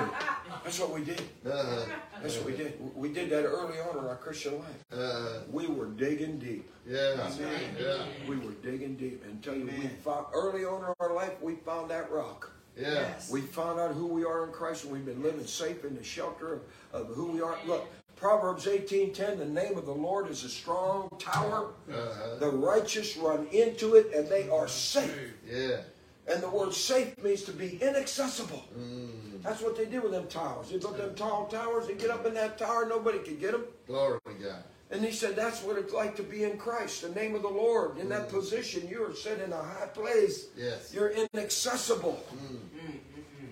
That's 0.64 0.78
what 0.80 0.90
we 0.92 1.04
did. 1.04 1.20
Uh, 1.48 1.84
That's 2.22 2.36
what 2.36 2.46
we 2.46 2.56
did. 2.56 2.78
We 2.96 3.08
did 3.12 3.30
that 3.30 3.44
early 3.44 3.78
on 3.80 3.98
in 3.98 4.04
our 4.04 4.16
Christian 4.16 4.58
life. 4.58 4.84
uh, 4.92 5.40
We 5.50 5.66
were 5.66 5.86
digging 5.86 6.38
deep. 6.38 6.70
yeah, 6.88 7.28
yeah, 7.78 7.98
We 8.28 8.36
were 8.36 8.52
digging 8.62 8.96
deep. 8.96 9.24
And 9.24 9.42
tell 9.42 9.54
you, 9.54 9.64
we 9.66 9.88
found, 10.04 10.26
early 10.34 10.64
on 10.64 10.82
in 10.84 10.94
our 11.00 11.12
life, 11.14 11.40
we 11.40 11.54
found 11.56 11.90
that 11.90 12.10
rock. 12.10 12.50
yeah. 12.76 12.92
Yes. 12.92 13.30
We 13.30 13.40
found 13.40 13.78
out 13.80 13.92
who 13.94 14.06
we 14.06 14.24
are 14.24 14.44
in 14.46 14.52
Christ, 14.52 14.84
and 14.84 14.92
we've 14.92 15.04
been 15.06 15.22
living 15.22 15.46
safe 15.46 15.84
in 15.84 15.96
the 15.96 16.04
shelter 16.04 16.54
of, 16.54 16.60
of 16.92 17.06
who 17.16 17.26
we 17.32 17.40
are. 17.40 17.56
Look, 17.66 17.88
Proverbs 18.16 18.66
18:10, 18.66 19.38
the 19.38 19.44
name 19.44 19.76
of 19.76 19.84
the 19.84 19.92
Lord 19.92 20.30
is 20.30 20.42
a 20.42 20.48
strong 20.48 21.10
tower. 21.18 21.68
Uh-huh. 21.88 22.36
The 22.38 22.48
righteous 22.50 23.16
run 23.16 23.46
into 23.48 23.94
it, 23.94 24.12
and 24.14 24.28
they 24.28 24.48
are 24.48 24.66
safe. 24.66 25.34
Yeah. 25.46 25.82
And 26.28 26.42
the 26.42 26.50
word 26.50 26.74
safe 26.74 27.16
means 27.22 27.42
to 27.42 27.52
be 27.52 27.78
inaccessible. 27.80 28.64
Mm. 28.76 29.42
That's 29.42 29.60
what 29.60 29.76
they 29.76 29.84
did 29.84 30.02
with 30.02 30.10
them 30.10 30.26
towers. 30.26 30.70
They 30.70 30.78
built 30.78 30.96
them 30.96 31.14
tall 31.14 31.46
towers. 31.46 31.86
They 31.86 31.94
get 31.94 32.10
up 32.10 32.26
in 32.26 32.34
that 32.34 32.58
tower, 32.58 32.84
nobody 32.84 33.20
can 33.20 33.38
get 33.38 33.52
them. 33.52 33.64
Glory 33.86 34.18
to 34.26 34.32
God. 34.32 34.64
And 34.90 35.04
he 35.04 35.12
said, 35.12 35.36
that's 35.36 35.62
what 35.62 35.76
it's 35.78 35.92
like 35.92 36.16
to 36.16 36.22
be 36.22 36.44
in 36.44 36.58
Christ, 36.58 37.02
the 37.02 37.08
name 37.10 37.34
of 37.34 37.42
the 37.42 37.48
Lord. 37.48 37.98
In 37.98 38.08
that 38.08 38.28
mm. 38.28 38.32
position, 38.32 38.88
you 38.88 39.04
are 39.04 39.14
set 39.14 39.40
in 39.40 39.52
a 39.52 39.62
high 39.62 39.86
place. 39.86 40.46
Yes. 40.56 40.92
You're 40.92 41.10
inaccessible. 41.10 42.24
Mm. 42.34 42.58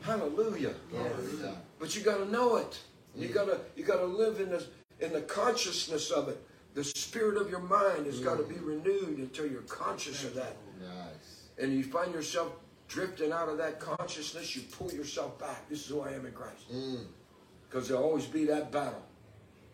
Hallelujah. 0.03 0.75
Glory 0.91 1.11
to 1.31 1.37
God. 1.43 1.57
But 1.79 1.97
you 1.97 2.03
got 2.03 2.19
to 2.19 2.31
know 2.31 2.57
it. 2.57 2.79
You 3.17 3.29
got 3.29 3.47
to 3.47 3.61
you 3.77 3.85
got 3.85 3.99
to 3.99 4.07
live 4.07 4.41
in 4.41 4.51
the 4.51 4.65
in 5.01 5.13
the 5.13 5.23
consciousness 5.23 6.11
of 6.11 6.29
it. 6.29 6.41
The 6.75 6.83
spirit 6.85 7.41
of 7.41 7.49
your 7.51 7.61
mind 7.61 8.07
has 8.07 8.19
got 8.21 8.37
to 8.39 8.43
be 8.45 8.57
renewed 8.57 9.19
until 9.19 9.47
you're 9.47 9.63
conscious 9.63 10.25
of 10.25 10.35
that. 10.35 10.57
Nice. 10.81 11.49
And 11.59 11.73
you 11.73 11.85
find 11.85 12.13
yourself 12.13 12.53
drifting 12.89 13.33
out 13.33 13.49
of 13.49 13.59
that 13.59 13.79
consciousness, 13.81 14.55
you 14.57 14.63
pull 14.63 14.93
yourself 14.93 15.39
back. 15.39 15.69
This 15.69 15.81
is 15.81 15.87
who 15.87 16.01
I 16.01 16.13
am 16.13 16.27
in 16.27 16.33
Christ. 16.33 16.65
Because 17.69 17.89
there'll 17.89 18.03
always 18.03 18.27
be 18.27 18.45
that 18.47 18.73
battle 18.73 19.03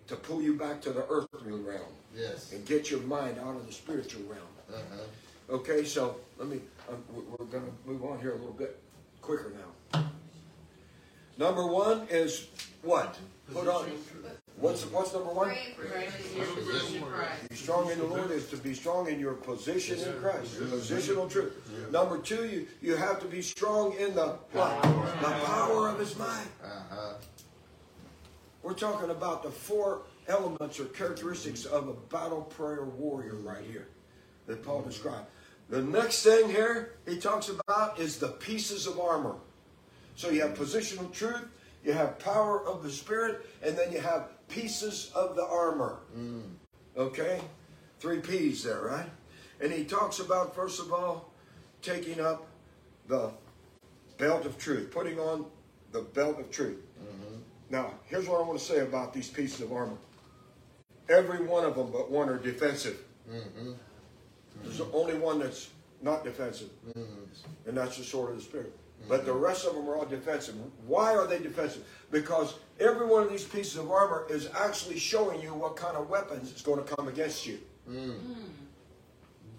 to 0.08 0.16
pull 0.16 0.42
you 0.42 0.54
back 0.56 0.80
to 0.82 0.90
the 0.90 1.06
earthly 1.08 1.52
realm 1.52 1.92
Yes. 2.14 2.52
and 2.52 2.64
get 2.66 2.90
your 2.90 3.00
mind 3.00 3.38
out 3.38 3.56
of 3.56 3.66
the 3.66 3.72
spiritual 3.72 4.22
realm. 4.22 4.42
Uh-huh. 4.72 5.54
Okay, 5.56 5.84
so 5.84 6.16
let 6.38 6.48
me, 6.48 6.60
um, 6.88 7.02
we're 7.38 7.46
going 7.46 7.64
to 7.64 7.72
move 7.90 8.04
on 8.04 8.20
here 8.20 8.32
a 8.32 8.36
little 8.36 8.52
bit 8.52 8.78
quicker 9.20 9.52
now. 9.92 10.04
Number 11.38 11.66
one 11.66 12.06
is 12.10 12.46
what? 12.82 13.18
Put 13.52 13.68
on. 13.68 13.90
What's 14.56 14.84
what's 14.86 15.14
number 15.14 15.30
one? 15.30 15.48
Praying 15.48 16.10
for 16.10 16.38
your 16.38 16.46
position 16.56 16.96
in 16.96 17.02
Christ. 17.02 17.48
Be 17.48 17.56
strong 17.56 17.90
in 17.90 17.98
the 17.98 18.04
Lord 18.04 18.30
is 18.30 18.48
to 18.50 18.56
be 18.58 18.74
strong 18.74 19.08
in 19.08 19.18
your 19.18 19.34
position 19.34 19.98
in 19.98 20.20
Christ. 20.20 20.60
Positional 20.60 21.30
truth. 21.30 21.52
Number 21.90 22.18
two, 22.18 22.46
you, 22.46 22.66
you 22.82 22.96
have 22.96 23.20
to 23.20 23.26
be 23.26 23.40
strong 23.40 23.94
in 23.94 24.14
the 24.14 24.36
what? 24.52 24.82
The 24.82 25.46
power 25.46 25.88
of 25.88 25.98
his 25.98 26.16
mind. 26.18 26.48
Uh-huh. 26.62 27.14
We're 28.62 28.74
talking 28.74 29.10
about 29.10 29.42
the 29.42 29.50
four 29.50 30.02
elements 30.28 30.78
or 30.78 30.84
characteristics 30.84 31.64
of 31.64 31.88
a 31.88 31.94
battle 31.94 32.42
prayer 32.42 32.84
warrior 32.84 33.36
right 33.36 33.64
here 33.64 33.88
that 34.46 34.62
Paul 34.62 34.82
described. 34.82 35.26
The 35.70 35.80
next 35.80 36.22
thing 36.22 36.50
here 36.50 36.96
he 37.08 37.16
talks 37.16 37.48
about 37.48 37.98
is 37.98 38.18
the 38.18 38.28
pieces 38.28 38.86
of 38.86 39.00
armor. 39.00 39.36
So 40.16 40.28
you 40.28 40.42
have 40.42 40.54
positional 40.54 41.10
truth, 41.12 41.46
you 41.84 41.92
have 41.92 42.18
power 42.18 42.66
of 42.66 42.82
the 42.82 42.90
spirit, 42.90 43.46
and 43.62 43.76
then 43.76 43.92
you 43.92 44.00
have 44.00 44.28
pieces 44.48 45.10
of 45.14 45.36
the 45.36 45.44
armor. 45.44 46.00
Mm. 46.16 46.42
Okay? 46.96 47.40
Three 47.98 48.20
P's 48.20 48.62
there, 48.62 48.80
right? 48.80 49.08
And 49.60 49.72
he 49.72 49.84
talks 49.84 50.18
about, 50.20 50.54
first 50.54 50.80
of 50.80 50.92
all, 50.92 51.32
taking 51.82 52.20
up 52.20 52.46
the 53.08 53.30
belt 54.18 54.44
of 54.46 54.58
truth, 54.58 54.90
putting 54.90 55.18
on 55.18 55.46
the 55.92 56.00
belt 56.00 56.38
of 56.38 56.50
truth. 56.50 56.78
Mm-hmm. 56.98 57.36
Now, 57.70 57.94
here's 58.06 58.28
what 58.28 58.40
I 58.40 58.44
want 58.44 58.58
to 58.58 58.64
say 58.64 58.80
about 58.80 59.12
these 59.12 59.28
pieces 59.28 59.60
of 59.60 59.72
armor. 59.72 59.96
Every 61.08 61.44
one 61.44 61.64
of 61.64 61.74
them 61.74 61.90
but 61.90 62.10
one 62.10 62.28
are 62.28 62.38
defensive. 62.38 62.98
Mm-hmm. 63.30 63.72
There's 64.62 64.80
only 64.92 65.14
one 65.14 65.40
that's 65.40 65.70
not 66.02 66.24
defensive, 66.24 66.70
mm-hmm. 66.88 67.24
and 67.66 67.76
that's 67.76 67.96
the 67.96 68.04
sword 68.04 68.30
of 68.30 68.36
the 68.36 68.42
Spirit. 68.42 68.72
But 69.08 69.26
the 69.26 69.32
rest 69.32 69.66
of 69.66 69.74
them 69.74 69.88
are 69.88 69.96
all 69.96 70.04
defensive. 70.04 70.54
Why 70.86 71.14
are 71.14 71.26
they 71.26 71.38
defensive? 71.38 71.84
Because 72.10 72.54
every 72.78 73.06
one 73.06 73.22
of 73.22 73.30
these 73.30 73.44
pieces 73.44 73.76
of 73.76 73.90
armor 73.90 74.26
is 74.30 74.48
actually 74.56 74.98
showing 74.98 75.40
you 75.40 75.54
what 75.54 75.76
kind 75.76 75.96
of 75.96 76.08
weapons 76.08 76.52
is 76.52 76.62
going 76.62 76.84
to 76.84 76.96
come 76.96 77.08
against 77.08 77.46
you. 77.46 77.58
Hmm. 77.88 78.12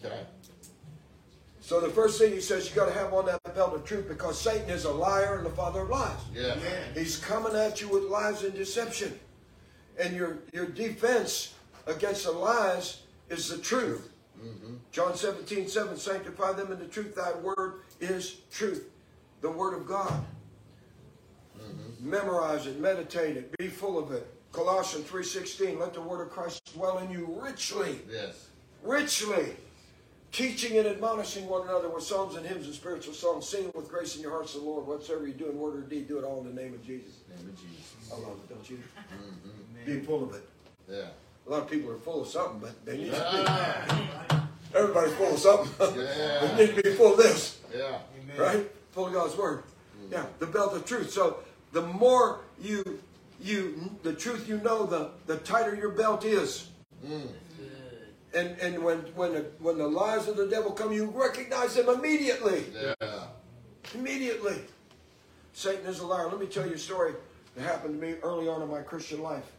Okay. 0.03 0.21
So 1.59 1.79
the 1.79 1.89
first 1.89 2.19
thing 2.19 2.33
he 2.33 2.41
says 2.41 2.69
you 2.69 2.75
got 2.75 2.87
to 2.87 2.93
have 2.93 3.13
on 3.13 3.25
that 3.27 3.55
belt 3.55 3.73
of 3.73 3.85
truth 3.85 4.07
because 4.07 4.39
Satan 4.39 4.69
is 4.69 4.85
a 4.85 4.91
liar 4.91 5.37
and 5.37 5.45
the 5.45 5.51
father 5.51 5.81
of 5.81 5.89
lies. 5.89 6.17
Yeah. 6.33 6.55
He's 6.95 7.17
coming 7.17 7.55
at 7.55 7.79
you 7.81 7.87
with 7.87 8.03
lies 8.03 8.43
and 8.43 8.53
deception. 8.53 9.19
And 9.99 10.15
your, 10.15 10.39
your 10.53 10.65
defense 10.65 11.53
against 11.87 12.25
the 12.25 12.31
lies 12.31 13.03
is 13.29 13.49
the 13.49 13.57
truth. 13.57 14.09
Mm-hmm. 14.43 14.75
John 14.91 15.15
17, 15.15 15.67
7, 15.67 15.97
sanctify 15.97 16.53
them 16.53 16.71
in 16.71 16.79
the 16.79 16.85
truth. 16.85 17.15
Thy 17.15 17.31
word 17.33 17.81
is 17.99 18.37
truth. 18.51 18.89
The 19.41 19.49
word 19.51 19.73
of 19.73 19.87
God. 19.87 20.23
Memorize 21.99 22.65
it, 22.65 22.79
meditate 22.79 23.37
it, 23.37 23.55
be 23.57 23.67
full 23.67 23.99
of 23.99 24.11
it. 24.11 24.27
Colossians 24.51 25.07
3.16, 25.07 25.79
let 25.79 25.93
the 25.93 26.01
word 26.01 26.21
of 26.25 26.31
Christ 26.31 26.73
dwell 26.73 26.97
in 26.97 27.11
you 27.11 27.39
richly. 27.41 27.99
Yes. 28.11 28.47
Richly. 28.83 29.53
Teaching 30.31 30.77
and 30.77 30.87
admonishing 30.87 31.47
one 31.47 31.67
another 31.67 31.89
with 31.89 32.03
psalms 32.03 32.35
and 32.35 32.45
hymns 32.45 32.65
and 32.65 32.73
spiritual 32.73 33.13
songs, 33.13 33.47
singing 33.47 33.71
with 33.75 33.87
grace 33.89 34.15
in 34.15 34.21
your 34.21 34.31
hearts 34.31 34.53
to 34.53 34.59
the 34.59 34.65
Lord. 34.65 34.87
Whatsoever 34.87 35.27
you 35.27 35.33
do 35.33 35.49
in 35.49 35.59
word 35.59 35.75
or 35.75 35.81
deed, 35.81 36.07
do 36.07 36.17
it 36.17 36.23
all 36.23 36.39
in 36.41 36.55
the 36.55 36.61
name 36.61 36.73
of 36.73 36.83
Jesus. 36.85 37.13
Name 37.29 37.49
of 37.49 37.55
Jesus. 37.55 38.11
I 38.11 38.15
love 38.15 38.39
it, 38.43 38.49
don't 38.49 38.69
you? 38.69 38.79
Be 39.85 39.99
full 40.05 40.23
of 40.23 40.33
it. 40.33 40.47
Yeah. 40.89 41.01
A 41.47 41.49
lot 41.49 41.63
of 41.63 41.69
people 41.69 41.91
are 41.91 41.97
full 41.97 42.21
of 42.21 42.27
something, 42.27 42.59
but 42.59 42.85
they 42.85 42.97
need 42.97 43.11
to 43.11 43.23
Ah, 43.23 44.47
be. 44.71 44.77
Everybody's 44.77 45.13
full 45.13 45.33
of 45.33 45.39
something. 45.39 45.99
Yeah. 46.01 46.53
they 46.57 46.65
need 46.67 46.75
to 46.75 46.83
be 46.83 46.93
full 46.93 47.13
of 47.13 47.17
this, 47.17 47.59
yeah. 47.75 47.99
right? 48.37 48.69
Full 48.91 49.07
of 49.07 49.13
God's 49.13 49.37
word. 49.37 49.63
Yeah, 50.09 50.25
the 50.39 50.47
belt 50.47 50.75
of 50.75 50.85
truth. 50.85 51.11
So 51.11 51.37
the 51.71 51.81
more 51.81 52.41
you 52.61 52.99
you 53.39 53.91
the 54.03 54.13
truth 54.13 54.47
you 54.47 54.57
know, 54.59 54.85
the 54.85 55.11
the 55.27 55.37
tighter 55.37 55.75
your 55.75 55.91
belt 55.91 56.25
is. 56.25 56.69
Mm. 57.05 57.27
And 58.33 58.59
and 58.59 58.83
when 58.83 58.99
when 59.15 59.33
the, 59.33 59.45
when 59.59 59.77
the 59.77 59.87
lies 59.87 60.27
of 60.27 60.37
the 60.37 60.47
devil 60.47 60.71
come, 60.71 60.91
you 60.91 61.05
recognize 61.05 61.75
them 61.75 61.89
immediately. 61.89 62.65
Yeah. 62.73 63.23
Immediately. 63.93 64.61
Satan 65.53 65.85
is 65.85 65.99
a 65.99 66.05
liar. 66.05 66.27
Let 66.29 66.39
me 66.39 66.45
tell 66.47 66.65
you 66.65 66.75
a 66.75 66.77
story 66.77 67.13
that 67.55 67.63
happened 67.63 67.99
to 67.99 68.07
me 68.07 68.15
early 68.23 68.47
on 68.47 68.61
in 68.61 68.69
my 68.69 68.81
Christian 68.81 69.21
life. 69.21 69.51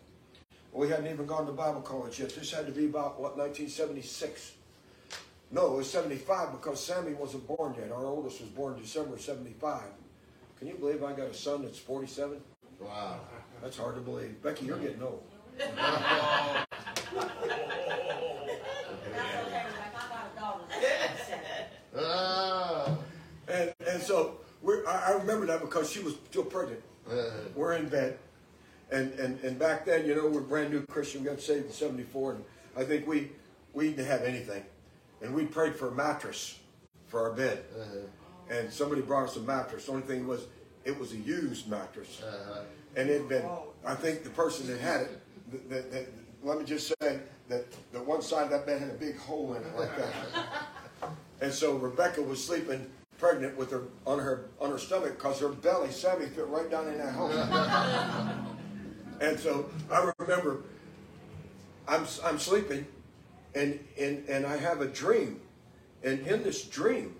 We 0.72 0.89
hadn't 0.89 1.07
even 1.07 1.26
gone 1.26 1.45
to 1.47 1.53
Bible 1.53 1.83
college 1.83 2.18
yet. 2.18 2.35
This 2.35 2.51
had 2.51 2.64
to 2.66 2.72
be 2.72 2.87
about, 2.87 3.20
what, 3.20 3.37
1976? 3.37 4.53
No, 5.53 5.74
it 5.74 5.76
was 5.76 5.90
75 5.90 6.53
because 6.53 6.82
Sammy 6.82 7.12
wasn't 7.12 7.46
born 7.46 7.74
yet. 7.78 7.92
Our 7.92 8.07
oldest 8.07 8.40
was 8.40 8.48
born 8.48 8.80
December 8.80 9.18
75. 9.18 9.82
Can 10.59 10.68
you 10.68 10.74
believe 10.74 11.05
I 11.05 11.12
got 11.12 11.26
a 11.26 11.34
son 11.34 11.62
that's 11.62 11.78
47? 11.78 12.40
Wow. 12.80 13.20
That's 13.62 13.76
hard 13.76 13.96
to 13.96 14.00
believe. 14.00 14.42
Becky, 14.42 14.64
you're 14.64 14.78
getting 14.78 15.03
old. 15.03 15.22
And, 23.48 23.74
and 23.86 24.03
so 24.03 24.38
we're, 24.62 24.86
I, 24.86 25.11
I 25.11 25.12
remember 25.12 25.46
that 25.46 25.61
because 25.61 25.90
she 25.90 26.00
was 26.00 26.14
still 26.30 26.44
pregnant. 26.44 26.80
Uh, 27.11 27.24
we're 27.55 27.74
in 27.74 27.88
bed. 27.88 28.18
And, 28.90 29.12
and, 29.14 29.38
and 29.40 29.59
back 29.59 29.84
then, 29.84 30.07
you 30.07 30.14
know, 30.14 30.26
we're 30.26 30.40
brand 30.40 30.72
new 30.72 30.82
Christian. 30.86 31.22
We 31.22 31.30
got 31.30 31.40
saved 31.40 31.66
in 31.66 31.72
74. 31.72 32.32
And 32.32 32.44
I 32.76 32.84
think 32.84 33.07
we, 33.07 33.32
we 33.74 33.90
didn't 33.90 34.07
have 34.07 34.22
anything. 34.22 34.64
And 35.22 35.34
we 35.34 35.46
prayed 35.46 35.76
for 35.76 35.88
a 35.88 35.92
mattress 35.92 36.58
for 37.06 37.22
our 37.22 37.32
bed. 37.32 37.64
Uh-huh. 37.78 38.54
And 38.54 38.72
somebody 38.72 39.00
brought 39.00 39.24
us 39.24 39.36
a 39.36 39.40
mattress. 39.40 39.86
The 39.86 39.92
only 39.92 40.06
thing 40.06 40.26
was, 40.26 40.46
it 40.84 40.98
was 40.98 41.12
a 41.12 41.16
used 41.16 41.68
mattress. 41.68 42.20
Uh-huh. 42.22 42.60
And 42.96 43.08
it 43.08 43.20
had 43.20 43.28
been, 43.28 43.46
I 43.86 43.94
think 43.94 44.24
the 44.24 44.30
person 44.30 44.66
that 44.66 44.80
had 44.80 45.02
it, 45.02 45.20
that, 45.52 45.70
that, 45.70 45.92
that, 45.92 46.08
let 46.42 46.58
me 46.58 46.64
just 46.64 46.88
say 47.00 47.20
that 47.48 47.66
the 47.92 48.02
one 48.02 48.20
side 48.20 48.44
of 48.44 48.50
that 48.50 48.66
bed 48.66 48.80
had 48.80 48.90
a 48.90 48.94
big 48.94 49.16
hole 49.18 49.54
in 49.54 49.62
it 49.62 49.76
like 49.76 49.96
that. 49.96 50.12
And 51.40 51.52
so 51.52 51.74
Rebecca 51.74 52.22
was 52.22 52.42
sleeping 52.42 52.88
pregnant 53.18 53.56
with 53.56 53.72
her 53.72 53.82
on 54.06 54.20
her 54.20 54.46
on 54.60 54.70
her 54.70 54.78
stomach 54.78 55.16
because 55.16 55.40
her 55.40 55.48
belly, 55.48 55.90
Sammy, 55.90 56.26
fit 56.26 56.46
right 56.46 56.70
down 56.70 56.86
in 56.86 56.98
that 56.98 57.12
hole. 57.12 57.30
and 59.20 59.38
so 59.38 59.68
I 59.90 60.12
remember 60.18 60.62
I'm 61.88 62.06
I'm 62.24 62.38
sleeping, 62.38 62.86
and 63.55 63.78
and 63.98 64.28
and 64.28 64.46
I 64.46 64.57
have 64.57 64.80
a 64.80 64.86
dream, 64.86 65.40
and 66.03 66.26
in 66.26 66.42
this 66.42 66.64
dream, 66.64 67.14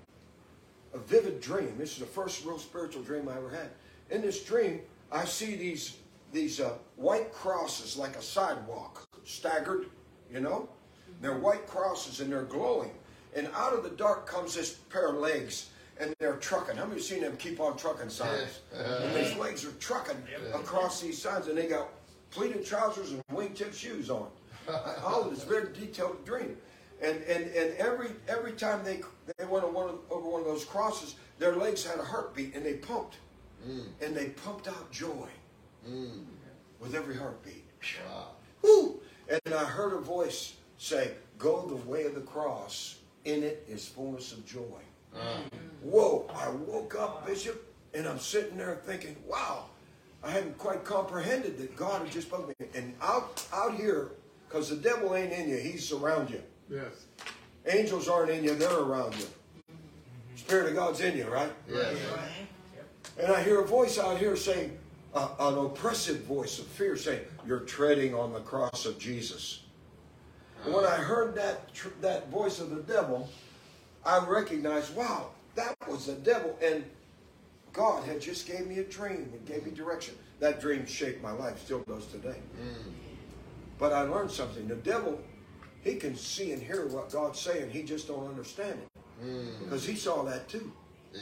a 0.95 0.99
vivid 0.99 1.41
dream. 1.41 1.75
This 1.79 1.93
is 1.93 1.99
the 1.99 2.07
first 2.07 2.45
real 2.45 2.59
spiritual 2.59 3.03
dream 3.03 3.29
I 3.29 3.37
ever 3.37 3.51
had. 3.51 3.71
In 4.11 4.23
this 4.23 4.43
dream, 4.45 4.81
I 5.11 5.25
see 5.25 5.57
these 5.57 5.97
these 6.33 6.61
uh, 6.61 6.75
white 6.97 7.33
crosses 7.33 7.97
like 7.97 8.17
a 8.17 8.23
sidewalk, 8.23 9.07
staggered, 9.25 9.87
you 10.33 10.41
know, 10.41 10.69
They're 11.21 11.39
white 11.39 11.67
crosses 11.67 12.21
and 12.21 12.33
they're 12.33 12.43
glowing. 12.45 12.91
And 13.35 13.49
out 13.55 13.75
of 13.75 13.83
the 13.83 13.91
dark 13.91 14.27
comes 14.27 14.55
this 14.55 14.73
pair 14.91 15.09
of 15.11 15.17
legs 15.17 15.69
and 16.01 16.15
they're 16.19 16.37
trucking. 16.37 16.77
How 16.77 16.85
many 16.85 16.97
have 16.97 17.05
seen 17.05 17.21
them 17.21 17.37
keep 17.37 17.61
on 17.61 17.77
trucking 17.77 18.09
signs? 18.11 18.61
And 18.75 19.15
these 19.15 19.35
legs 19.37 19.65
are 19.65 19.73
trucking 19.73 20.17
across 20.55 21.01
these 21.01 21.21
signs 21.21 21.47
and 21.49 21.57
they 21.57 21.67
got 21.67 21.89
pleated 22.31 22.65
trousers 22.65 23.13
and 23.13 23.23
wingtip 23.31 23.75
shoes 23.75 24.11
on. 24.11 24.29
All 25.05 25.25
of 25.25 25.31
this 25.31 25.45
very 25.45 25.73
detailed 25.73 26.25
dream. 26.25 26.57
And, 27.03 27.23
and, 27.23 27.47
and 27.47 27.77
every 27.79 28.11
every 28.29 28.53
time 28.53 28.85
they 28.85 29.01
they 29.39 29.45
went 29.45 29.65
on 29.65 29.75
one 29.75 29.89
of, 29.89 29.99
over 30.11 30.29
one 30.29 30.41
of 30.41 30.47
those 30.47 30.65
crosses, 30.65 31.17
their 31.39 31.57
legs 31.57 31.85
had 31.85 31.99
a 31.99 32.05
heartbeat 32.05 32.55
and 32.55 32.65
they 32.65 32.75
pumped. 32.75 33.17
Mm. 33.69 33.87
And 34.01 34.17
they 34.17 34.27
pumped 34.27 34.69
out 34.69 34.91
joy 34.91 35.29
mm. 35.89 36.25
with 36.81 36.95
every 36.95 37.17
heartbeat. 37.17 37.65
Wow. 38.09 38.29
Woo! 38.63 39.01
And 39.29 39.55
I 39.55 39.65
heard 39.65 39.93
a 39.93 39.99
voice 39.99 40.55
say, 40.79 41.13
Go 41.39 41.67
the 41.67 41.91
way 41.91 42.05
of 42.05 42.15
the 42.15 42.21
cross. 42.21 42.99
In 43.25 43.43
it 43.45 43.65
is 43.69 43.87
fullness 43.87 44.33
of 44.33 44.45
joy. 44.45 44.81
Uh. 45.15 45.39
Whoa! 45.83 46.29
I 46.35 46.49
woke 46.49 46.97
up, 46.97 47.27
Bishop, 47.27 47.73
and 47.95 48.07
I'm 48.07 48.19
sitting 48.19 48.57
there 48.57 48.81
thinking, 48.85 49.17
wow, 49.27 49.67
I 50.23 50.31
hadn't 50.31 50.59
quite 50.59 50.85
comprehended 50.85 51.59
that 51.59 51.77
God 51.77 52.03
had 52.03 52.11
just 52.11 52.29
spoken 52.29 52.55
to 52.55 52.63
me. 52.63 52.69
And 52.75 52.95
out, 53.03 53.45
out 53.53 53.75
here, 53.75 54.13
because 54.53 54.69
the 54.69 54.77
devil 54.77 55.15
ain't 55.15 55.33
in 55.33 55.49
you, 55.49 55.57
he's 55.57 55.93
around 55.93 56.31
you. 56.31 56.43
Yes. 56.69 57.07
Angels 57.67 58.09
aren't 58.09 58.31
in 58.31 58.45
you, 58.45 58.55
they're 58.55 58.81
around 58.81 59.15
you. 59.17 59.25
Spirit 60.37 60.69
of 60.69 60.75
God's 60.75 61.01
in 61.01 61.17
you, 61.17 61.27
right? 61.29 61.51
Yes. 61.71 61.97
And 63.19 63.33
I 63.33 63.43
hear 63.43 63.61
a 63.61 63.67
voice 63.67 63.99
out 63.99 64.19
here 64.19 64.37
saying, 64.37 64.77
uh, 65.15 65.29
an 65.39 65.59
oppressive 65.59 66.25
voice 66.25 66.59
of 66.59 66.67
fear 66.67 66.97
saying, 66.97 67.21
You're 67.47 67.61
treading 67.61 68.15
on 68.15 68.33
the 68.33 68.41
cross 68.41 68.87
of 68.87 68.99
Jesus. 68.99 69.63
And 70.65 70.75
when 70.75 70.85
I 70.85 70.97
heard 70.97 71.35
that, 71.37 71.73
tr- 71.75 71.89
that 72.01 72.31
voice 72.31 72.61
of 72.61 72.71
the 72.71 72.83
devil, 72.83 73.29
I 74.05 74.25
recognized, 74.25 74.95
wow, 74.95 75.29
that 75.55 75.77
was 75.89 76.07
the 76.07 76.15
devil. 76.15 76.59
And 76.63 76.85
God 77.73 78.05
had 78.05 78.21
just 78.21 78.47
gave 78.47 78.67
me 78.67 78.79
a 78.79 78.85
dream 78.85 79.31
and 79.33 79.47
gave 79.47 79.65
me 79.65 79.73
direction. 79.73 80.15
That 80.41 80.61
dream 80.61 80.87
shaped 80.87 81.23
my 81.23 81.33
life, 81.33 81.63
still 81.63 81.81
does 81.81 82.07
today. 82.07 82.37
But 83.79 83.93
I 83.93 84.03
learned 84.03 84.31
something. 84.31 84.69
The 84.69 84.77
devil, 84.77 85.21
he 85.83 85.97
can 85.97 86.17
see 86.17 86.53
and 86.53 86.63
hear 86.63 86.87
what 86.87 87.11
God's 87.11 87.41
saying. 87.41 87.71
He 87.71 87.83
just 87.83 88.07
don't 88.09 88.27
understand 88.29 88.79
it. 88.81 89.59
Because 89.65 89.87
he 89.87 89.95
saw 89.95 90.23
that 90.25 90.49
too. 90.49 90.73
Yeah. 91.13 91.21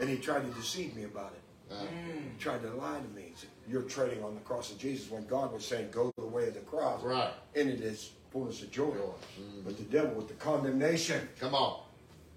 And 0.00 0.08
he 0.08 0.16
tried 0.16 0.40
to 0.48 0.60
deceive 0.60 0.94
me 0.96 1.04
about 1.04 1.32
it. 1.32 1.74
Uh, 1.74 1.84
He 2.06 2.38
tried 2.38 2.62
to 2.62 2.70
lie 2.70 2.98
to 2.98 3.08
me. 3.14 3.32
Said, 3.36 3.48
You're 3.68 3.82
treading 3.82 4.24
on 4.24 4.34
the 4.34 4.40
cross 4.40 4.72
of 4.72 4.78
Jesus 4.78 5.10
when 5.10 5.24
God 5.26 5.52
was 5.52 5.64
saying, 5.64 5.90
Go 5.90 6.12
the 6.16 6.26
way 6.26 6.48
of 6.48 6.54
the 6.54 6.60
cross. 6.60 7.02
Right. 7.02 7.30
And 7.54 7.68
it 7.68 7.80
is 7.80 8.10
fullness 8.32 8.62
of 8.62 8.70
joy. 8.70 8.90
Joy. 8.90 9.12
Mhm. 9.40 9.64
But 9.64 9.76
the 9.76 9.84
devil 9.84 10.14
with 10.14 10.28
the 10.28 10.34
condemnation, 10.34 11.28
Come 11.38 11.54
on. 11.54 11.82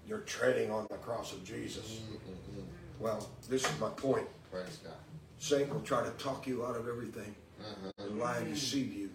you're 0.06 0.20
treading 0.20 0.70
on 0.70 0.86
the 0.90 0.96
cross 0.98 1.32
of 1.32 1.42
Jesus. 1.44 2.00
Mm-hmm. 2.02 2.60
Well, 3.00 3.28
this 3.48 3.64
is 3.68 3.80
my 3.80 3.88
point. 3.90 4.26
Praise 4.52 4.78
God. 4.84 4.92
Satan 5.38 5.74
will 5.74 5.80
try 5.82 6.04
to 6.04 6.10
talk 6.12 6.46
you 6.46 6.64
out 6.64 6.76
of 6.76 6.86
everything 6.88 7.34
Uh-huh. 7.60 7.90
and 8.04 8.18
lie 8.20 8.38
and 8.38 8.54
deceive 8.54 8.92
you. 8.94 9.10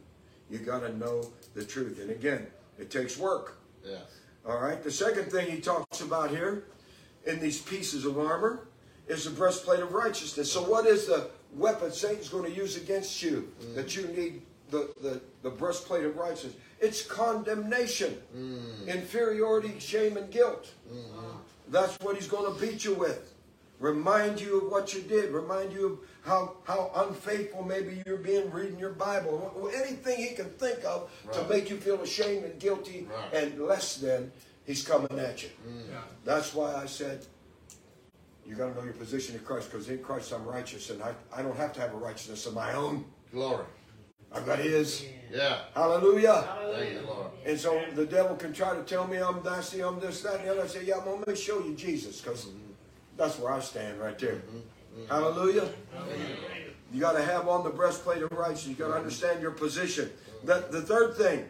You 0.50 0.60
got 0.60 0.80
to 0.80 0.96
know 0.98 1.30
the 1.54 1.64
truth. 1.64 2.00
And 2.02 2.10
again, 2.10 2.48
it 2.78 2.90
takes 2.90 3.18
work. 3.18 3.58
Yes. 3.86 4.02
All 4.48 4.60
right. 4.60 4.82
The 4.84 4.92
second 4.92 5.32
thing 5.32 5.50
he 5.50 5.60
talks 5.60 6.02
about 6.02 6.30
here 6.30 6.66
in 7.26 7.40
these 7.40 7.62
pieces 7.62 8.06
of 8.06 8.18
armor 8.18 8.68
is 9.08 9.26
the 9.26 9.32
breastplate 9.32 9.82
of 9.82 9.94
righteousness. 9.94 10.52
So, 10.52 10.64
what 10.64 10.86
is 10.86 11.08
the 11.08 11.30
weapon 11.54 11.92
Satan's 11.92 12.30
going 12.30 12.52
to 12.52 12.56
use 12.56 12.78
against 12.78 13.22
you 13.22 13.52
mm. 13.62 13.76
that 13.76 13.96
you 13.96 14.08
need 14.08 14.42
the, 14.70 14.94
the, 15.02 15.22
the 15.42 15.50
breastplate 15.50 16.06
of 16.06 16.16
righteousness? 16.16 16.54
It's 16.80 17.02
condemnation, 17.02 18.18
mm. 18.36 18.88
inferiority, 18.88 19.78
shame, 19.80 20.18
and 20.18 20.32
guilt. 20.32 20.74
Mm-hmm. 20.92 21.38
That's 21.70 22.00
what 22.00 22.16
he's 22.16 22.28
going 22.28 22.54
to 22.54 22.60
beat 22.60 22.86
you 22.86 22.94
with. 22.94 23.34
Remind 23.80 24.42
you 24.42 24.62
of 24.62 24.72
what 24.72 24.94
you 24.94 25.02
did. 25.02 25.32
Remind 25.32 25.72
you 25.72 25.86
of 25.86 26.00
how, 26.30 26.54
how 26.64 26.92
unfaithful 27.08 27.64
maybe 27.64 28.04
you're 28.06 28.18
being 28.18 28.52
reading 28.52 28.78
your 28.78 28.92
Bible. 28.92 29.70
Anything 29.76 30.18
he 30.18 30.36
can 30.36 30.46
think 30.46 30.86
of 30.86 31.10
to 31.34 31.44
make 31.50 31.70
you 31.70 31.78
feel 31.78 32.00
ashamed 32.02 32.46
and 32.46 32.60
guilty 32.60 33.08
Right. 33.10 33.44
and 33.44 33.60
less 33.60 33.98
than, 33.98 34.32
he's 34.66 34.86
coming 34.86 35.20
at 35.20 35.42
you. 35.42 35.50
Mm. 35.68 35.90
Yeah. 35.90 36.02
That's 36.24 36.54
why 36.54 36.76
I 36.76 36.86
said, 36.86 37.26
you 38.46 38.56
got 38.56 38.70
to 38.70 38.76
know 38.76 38.84
your 38.84 38.94
position 38.94 39.36
in 39.36 39.42
Christ 39.42 39.72
because 39.72 39.90
in 39.90 40.00
Christ 40.00 40.32
I'm 40.32 40.46
righteous 40.46 40.92
and 40.92 41.02
I, 41.02 41.14
I 41.36 41.42
don't 41.42 41.58
have 41.58 41.74
to 41.74 41.82
have 41.82 41.94
a 41.94 41.98
righteousness 41.98 42.46
of 42.46 42.54
my 42.54 42.74
own. 42.74 43.06
Glory. 43.32 43.66
I've 44.32 44.46
got 44.46 44.60
his. 44.60 45.06
Yeah. 45.32 45.62
Hallelujah. 45.74 46.48
Thank 46.76 46.94
you, 46.94 47.02
Lord. 47.08 47.32
And 47.46 47.60
so 47.60 47.84
the 47.96 48.06
devil 48.06 48.36
can 48.36 48.54
try 48.54 48.76
to 48.76 48.84
tell 48.84 49.08
me 49.08 49.18
I'm 49.18 49.42
nasty, 49.44 49.84
I'm 49.84 50.00
this, 50.00 50.22
that, 50.22 50.36
and 50.36 50.44
the 50.46 50.52
other. 50.52 50.64
I 50.64 50.68
say, 50.68 50.86
yeah, 50.86 50.98
well, 51.04 51.18
let 51.18 51.28
me 51.28 51.36
show 51.36 51.64
you 51.66 51.74
Jesus 51.74 52.22
because 52.22 52.46
mm-hmm. 52.46 52.74
that's 53.18 53.40
where 53.40 53.52
I 53.52 53.60
stand 53.60 54.00
right 54.00 54.18
there. 54.20 54.36
Mm-hmm. 54.36 54.60
Hallelujah. 55.08 55.70
You 56.92 57.00
got 57.00 57.14
to 57.14 57.24
have 57.24 57.48
on 57.48 57.64
the 57.64 57.70
breastplate 57.70 58.22
of 58.22 58.32
righteousness. 58.32 58.68
You 58.68 58.76
got 58.76 58.90
to 58.90 58.96
understand 58.96 59.42
your 59.42 59.52
position. 59.52 60.10
The, 60.44 60.66
the 60.72 60.82
third 60.82 61.16
thing, 61.16 61.46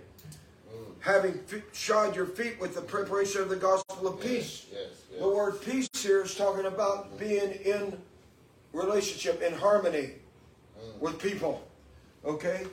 having 1.00 1.40
shod 1.72 2.16
your 2.16 2.26
feet 2.26 2.60
with 2.60 2.76
the 2.76 2.82
preparation 2.82 3.42
of 3.42 3.50
the 3.50 3.56
gospel 3.56 4.08
of 4.08 4.20
peace. 4.20 4.66
Yes. 4.72 4.90
Yes. 5.12 5.20
The 5.22 5.30
word 5.30 5.62
peace 5.62 5.90
here 5.94 6.24
is 6.24 6.36
talking 6.36 6.66
about 6.66 7.18
being 7.18 7.52
in 7.52 7.98
relationship, 8.74 9.42
in 9.42 9.54
harmony 9.54 10.12
mm. 10.78 11.00
with 11.00 11.20
people. 11.20 11.66
Okay? 12.26 12.66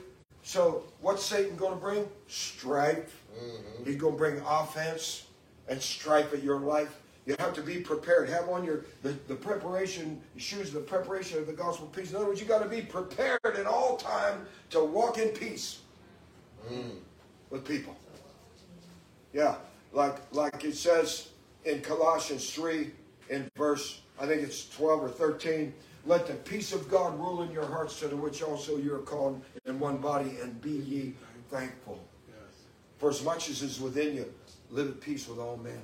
So, 0.43 0.83
what's 1.01 1.23
Satan 1.23 1.55
going 1.55 1.73
to 1.73 1.79
bring? 1.79 2.07
Strife. 2.27 3.21
Mm-hmm. 3.37 3.85
He's 3.85 3.97
going 3.97 4.13
to 4.13 4.17
bring 4.17 4.41
offense 4.47 5.27
and 5.67 5.81
strife 5.81 6.33
at 6.33 6.43
your 6.43 6.59
life. 6.59 6.95
You 7.27 7.35
have 7.39 7.53
to 7.55 7.61
be 7.61 7.81
prepared. 7.81 8.29
Have 8.29 8.47
on 8.47 8.63
your 8.63 8.85
the, 9.03 9.09
the 9.27 9.35
preparation 9.35 10.21
shoes, 10.37 10.71
the 10.71 10.79
preparation 10.79 11.37
of 11.37 11.45
the 11.45 11.51
gospel 11.51 11.87
of 11.87 11.91
peace. 11.91 12.11
In 12.11 12.15
other 12.15 12.25
words, 12.25 12.39
you 12.39 12.47
got 12.47 12.63
to 12.63 12.69
be 12.69 12.81
prepared 12.81 13.41
at 13.43 13.65
all 13.65 13.97
time 13.97 14.47
to 14.69 14.81
walk 14.81 15.17
in 15.17 15.27
peace 15.29 15.79
mm. 16.71 16.91
with 17.49 17.65
people. 17.65 17.97
Yeah, 19.33 19.55
like 19.91 20.15
like 20.31 20.63
it 20.63 20.77
says 20.77 21.31
in 21.65 21.81
Colossians 21.81 22.49
3 22.51 22.91
in 23.29 23.51
verse, 23.57 23.99
I 24.17 24.25
think 24.25 24.41
it's 24.41 24.69
12 24.69 25.03
or 25.03 25.09
13. 25.09 25.73
Let 26.05 26.27
the 26.27 26.33
peace 26.33 26.71
of 26.71 26.89
God 26.89 27.19
rule 27.19 27.41
in 27.41 27.51
your 27.51 27.65
hearts, 27.65 27.99
to 27.99 28.07
the 28.07 28.15
which 28.15 28.41
also 28.41 28.77
you 28.77 28.95
are 28.95 28.99
called 28.99 29.41
in 29.65 29.81
one 29.81 29.97
body, 29.97 30.37
and 30.41 30.61
be 30.61 30.71
ye 30.71 31.13
thankful. 31.49 31.99
For 32.99 33.09
as 33.09 33.21
much 33.21 33.49
as 33.49 33.61
is 33.61 33.81
within 33.81 34.15
you, 34.15 34.33
live 34.71 34.87
at 34.87 35.01
peace 35.01 35.27
with 35.27 35.39
all 35.39 35.57
men. 35.57 35.81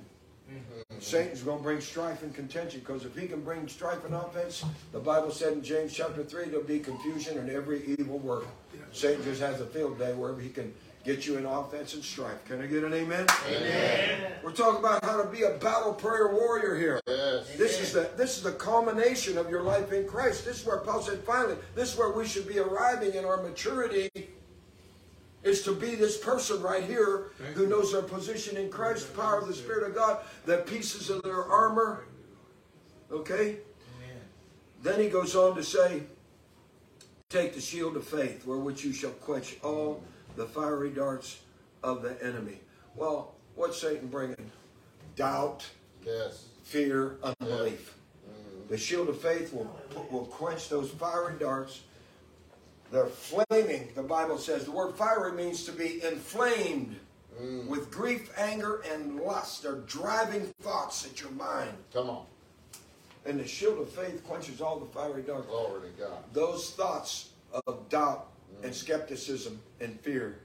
Satan's 1.00 1.42
going 1.42 1.58
to 1.58 1.64
bring 1.64 1.82
strife 1.82 2.24
and 2.24 2.34
contention 2.34 2.80
because 2.80 3.06
if 3.06 3.16
he 3.18 3.28
can 3.28 3.42
bring 3.42 3.68
strife 3.68 4.06
and 4.06 4.16
offense, 4.16 4.64
the 4.92 5.00
Bible 5.00 5.32
said 5.32 5.54
in 5.54 5.64
James 5.64 5.94
chapter 5.94 6.24
3, 6.24 6.46
there'll 6.46 6.64
be 6.64 6.80
confusion 6.80 7.38
in 7.38 7.50
every 7.50 7.84
evil 8.00 8.20
work. 8.20 8.46
Satan 8.92 9.24
just 9.24 9.42
has 9.42 9.60
a 9.60 9.66
field 9.66 10.00
day 10.00 10.14
wherever 10.14 10.40
he 10.40 10.50
can 10.50 10.74
get 11.04 11.28
you 11.28 11.38
in 11.38 11.46
offense 11.46 11.94
and 11.94 12.04
strife. 12.04 12.44
Can 12.46 12.62
I 12.62 12.68
get 12.68 12.84
an 12.84 12.94
amen? 12.94 13.28
Amen. 13.48 14.32
We're 14.44 14.52
talking 14.52 14.80
about 14.80 15.04
how 15.04 15.22
to 15.22 15.30
be 15.30 15.44
a 15.44 15.52
battle 15.52 15.94
prayer 15.94 16.30
warrior 16.34 16.76
here. 16.76 17.02
Yes. 17.08 17.56
This 17.58 17.82
is 17.82 17.92
the 17.92 18.10
this 18.16 18.38
is 18.38 18.44
the 18.44 18.54
culmination 18.54 19.38
of 19.38 19.50
your 19.50 19.64
life 19.64 19.92
in 19.92 20.08
Christ. 20.08 20.46
This 20.46 20.62
is 20.62 20.66
where 20.66 20.78
Paul 20.78 21.02
said, 21.02 21.20
finally, 21.20 21.56
this 21.76 21.94
is 21.94 22.00
where 22.00 22.12
we 22.12 22.26
should 22.26 22.48
be 22.48 22.60
arriving 22.60 23.16
in 23.16 23.26
our 23.26 23.42
maturity. 23.44 24.10
Is 25.44 25.62
to 25.64 25.76
be 25.76 25.96
this 25.96 26.18
person 26.18 26.62
right 26.62 26.84
here 26.84 27.32
who 27.54 27.68
knows 27.68 27.92
their 27.92 28.02
position 28.02 28.56
in 28.56 28.70
Christ, 28.70 29.14
the 29.14 29.22
power 29.22 29.40
of 29.40 29.48
the 29.48 29.54
Spirit 29.54 29.90
of 29.90 29.94
God, 29.94 30.20
the 30.46 30.60
pieces 30.60 31.10
of 31.10 31.22
their 31.24 31.44
armor. 31.44 32.06
Okay? 33.12 33.58
Then 34.82 35.00
he 35.00 35.10
goes 35.10 35.36
on 35.36 35.56
to 35.56 35.64
say, 35.64 36.04
Take 37.30 37.56
the 37.56 37.62
shield 37.62 37.98
of 37.98 38.06
faith, 38.06 38.46
wherewith 38.46 38.82
you 38.84 38.94
shall 38.94 39.12
quench 39.12 39.58
all 39.64 40.04
the 40.36 40.46
fiery 40.46 40.92
darts 40.92 41.40
of 41.84 42.02
the 42.04 42.22
enemy. 42.24 42.60
Well, 42.96 43.34
what's 43.56 43.82
Satan 43.82 44.08
bringing? 44.08 44.52
Doubt, 45.16 45.66
Yes. 46.06 46.46
fear, 46.64 47.18
unbelief. 47.24 47.96
Mm-hmm. 48.30 48.70
The 48.70 48.78
shield 48.78 49.10
of 49.10 49.20
faith 49.20 49.54
will, 49.54 49.70
will 50.12 50.26
quench 50.26 50.70
those 50.70 50.92
fiery 50.92 51.36
darts. 51.40 51.82
They're 52.94 53.08
flaming, 53.08 53.90
the 53.96 54.04
Bible 54.04 54.38
says. 54.38 54.66
The 54.66 54.72
word 54.72 54.94
fiery 54.94 55.32
means 55.32 55.64
to 55.64 55.72
be 55.72 56.04
inflamed 56.04 56.96
mm. 57.42 57.66
with 57.66 57.90
grief, 57.90 58.32
anger, 58.38 58.84
and 58.94 59.20
lust. 59.20 59.64
They're 59.64 59.82
driving 59.88 60.46
thoughts 60.62 61.04
at 61.04 61.20
your 61.20 61.32
mind. 61.32 61.74
Come 61.92 62.12
on. 62.12 62.26
And 63.26 63.40
the 63.40 63.48
shield 63.48 63.80
of 63.80 63.90
faith 63.90 64.24
quenches 64.24 64.62
all 64.62 64.78
the 64.78 64.86
fiery 64.86 65.24
darts. 65.24 65.48
Glory 65.48 65.90
to 65.90 66.04
God. 66.04 66.24
Those 66.34 66.70
thoughts 66.70 67.30
of 67.66 67.90
doubt 67.90 68.28
and 68.62 68.72
mm. 68.72 68.76
skepticism 68.76 69.60
and 69.82 70.00
fear. 70.02 70.38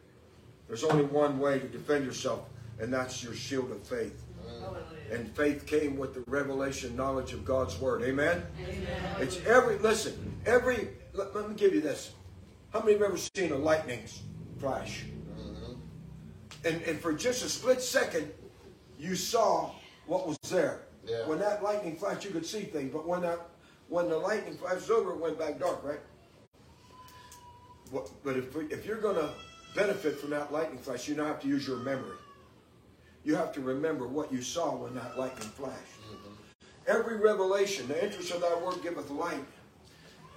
There's 0.69 0.85
only 0.85 1.05
one 1.05 1.39
way 1.39 1.59
to 1.59 1.69
defend 1.69 2.07
yourself, 2.07 2.49
and 2.81 2.91
that's 2.91 3.23
your 3.23 3.35
shield 3.35 3.71
of 3.73 3.83
faith. 3.83 4.25
Mm. 4.49 5.13
And 5.13 5.37
faith 5.37 5.67
came 5.67 5.99
with 5.99 6.15
the 6.15 6.25
revelation 6.27 6.97
knowledge 6.97 7.35
of 7.35 7.45
God's 7.45 7.79
word. 7.79 8.05
Amen? 8.05 8.43
It's 9.21 9.37
every, 9.45 9.77
listen, 9.81 10.41
every, 10.47 10.89
let, 11.13 11.37
let 11.37 11.47
me 11.47 11.55
give 11.55 11.75
you 11.75 11.83
this. 11.83 12.13
How 12.73 12.81
many 12.81 12.93
have 12.93 13.03
ever 13.03 13.17
seen 13.17 13.53
a 13.53 13.57
lightning 13.57 14.05
flash? 14.59 15.05
Mm-hmm. 15.39 15.73
and, 16.65 16.83
and 16.83 17.01
for 17.01 17.13
just 17.13 17.45
a 17.45 17.49
split 17.49 17.81
second, 17.81 18.31
you 18.99 19.15
saw 19.15 19.71
what 20.07 20.27
was 20.27 20.39
there. 20.51 20.83
Yeah. 21.07 21.27
When 21.27 21.39
that 21.39 21.63
lightning 21.63 21.97
flashed, 21.97 22.25
you 22.25 22.31
could 22.31 22.45
see 22.45 22.63
things, 22.63 22.93
but 22.93 23.07
when 23.07 23.23
that 23.23 23.41
when 23.89 24.11
the 24.11 24.19
lightning 24.19 24.55
flashed 24.57 24.91
over, 24.91 25.13
it 25.13 25.19
went 25.19 25.39
back 25.39 25.59
dark, 25.59 25.83
right? 25.83 26.01
But 27.91 28.37
if, 28.37 28.55
if 28.71 28.85
you're 28.85 29.01
going 29.01 29.17
to 29.17 29.31
benefit 29.75 30.19
from 30.19 30.31
that 30.31 30.53
lightning 30.53 30.79
flash, 30.79 31.09
you 31.09 31.15
now 31.15 31.25
have 31.25 31.41
to 31.41 31.49
use 31.49 31.67
your 31.67 31.79
memory. 31.79 32.19
You 33.25 33.35
have 33.37 33.51
to 33.55 33.63
remember 33.63 34.07
what 34.07 34.31
you 34.31 34.43
saw 34.43 34.75
when 34.77 34.95
that 34.95 35.19
lightning 35.19 35.49
flashed. 35.49 36.03
Mm-hmm. 36.11 36.35
Every 36.87 37.17
revelation, 37.17 37.89
the 37.89 38.05
interest 38.05 38.31
of 38.31 38.43
thy 38.43 38.55
word 38.57 38.83
giveth 38.83 39.09
light. 39.11 39.45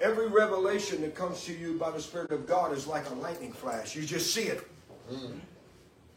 Every 0.01 0.27
revelation 0.27 1.01
that 1.01 1.13
comes 1.13 1.43
to 1.45 1.53
you 1.53 1.77
by 1.77 1.91
the 1.91 2.01
Spirit 2.01 2.31
of 2.31 2.47
God 2.47 2.75
is 2.75 2.87
like 2.87 3.07
a 3.09 3.13
lightning 3.13 3.53
flash. 3.53 3.95
You 3.95 4.03
just 4.03 4.33
see 4.33 4.43
it, 4.43 4.67
mm. 5.11 5.39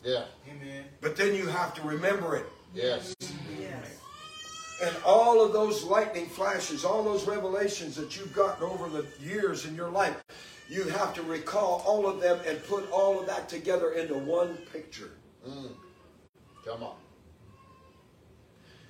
Yeah. 0.02 0.24
Amen. 0.50 0.84
but 1.00 1.16
then 1.16 1.34
you 1.34 1.46
have 1.46 1.74
to 1.74 1.82
remember 1.82 2.36
it. 2.36 2.46
Yes. 2.74 3.14
Yes. 3.58 3.98
And 4.82 4.94
all 5.04 5.44
of 5.44 5.52
those 5.52 5.84
lightning 5.84 6.26
flashes, 6.26 6.84
all 6.84 7.02
those 7.02 7.26
revelations 7.26 7.94
that 7.96 8.16
you've 8.16 8.34
gotten 8.34 8.64
over 8.64 8.88
the 8.88 9.06
years 9.22 9.66
in 9.66 9.74
your 9.74 9.88
life, 9.88 10.22
you 10.68 10.84
have 10.84 11.14
to 11.14 11.22
recall 11.22 11.82
all 11.86 12.06
of 12.06 12.20
them 12.20 12.40
and 12.46 12.62
put 12.64 12.90
all 12.90 13.20
of 13.20 13.26
that 13.26 13.48
together 13.48 13.92
into 13.92 14.14
one 14.14 14.56
picture. 14.72 15.12
Mm. 15.46 15.70
Come 16.64 16.82
on. 16.82 16.96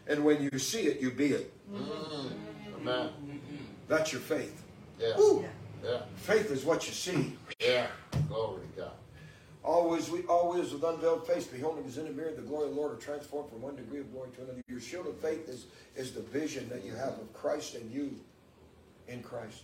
And 0.06 0.24
when 0.24 0.42
you 0.42 0.58
see 0.58 0.82
it, 0.82 1.00
you 1.00 1.10
be 1.10 1.28
it. 1.28 1.52
Mm. 1.72 2.32
Amen. 2.80 3.08
That's 3.88 4.12
your 4.12 4.20
faith. 4.20 4.63
Yeah. 4.98 5.16
Woo. 5.16 5.44
Yeah. 5.84 5.98
Faith 6.16 6.50
is 6.50 6.64
what 6.64 6.86
you 6.86 6.92
see. 6.92 7.36
Yeah. 7.60 7.86
Glory 8.28 8.62
to 8.74 8.82
God. 8.82 8.92
Always, 9.62 10.10
we 10.10 10.22
always 10.24 10.72
with 10.72 10.82
unveiled 10.82 11.26
face, 11.26 11.46
beholding 11.46 11.86
as 11.86 11.96
in 11.96 12.06
a 12.06 12.10
mirror 12.10 12.32
the 12.32 12.42
glory 12.42 12.68
of 12.68 12.74
the 12.74 12.80
Lord, 12.80 12.92
are 12.92 13.00
transformed 13.00 13.48
from 13.48 13.62
one 13.62 13.76
degree 13.76 14.00
of 14.00 14.12
glory 14.12 14.28
to 14.36 14.42
another. 14.42 14.60
Your 14.68 14.80
shield 14.80 15.06
of 15.06 15.16
faith 15.18 15.48
is 15.48 15.66
is 15.96 16.12
the 16.12 16.20
vision 16.20 16.68
that 16.68 16.84
you 16.84 16.92
have 16.92 17.18
of 17.18 17.32
Christ 17.32 17.74
and 17.74 17.90
you 17.90 18.14
in 19.08 19.22
Christ. 19.22 19.62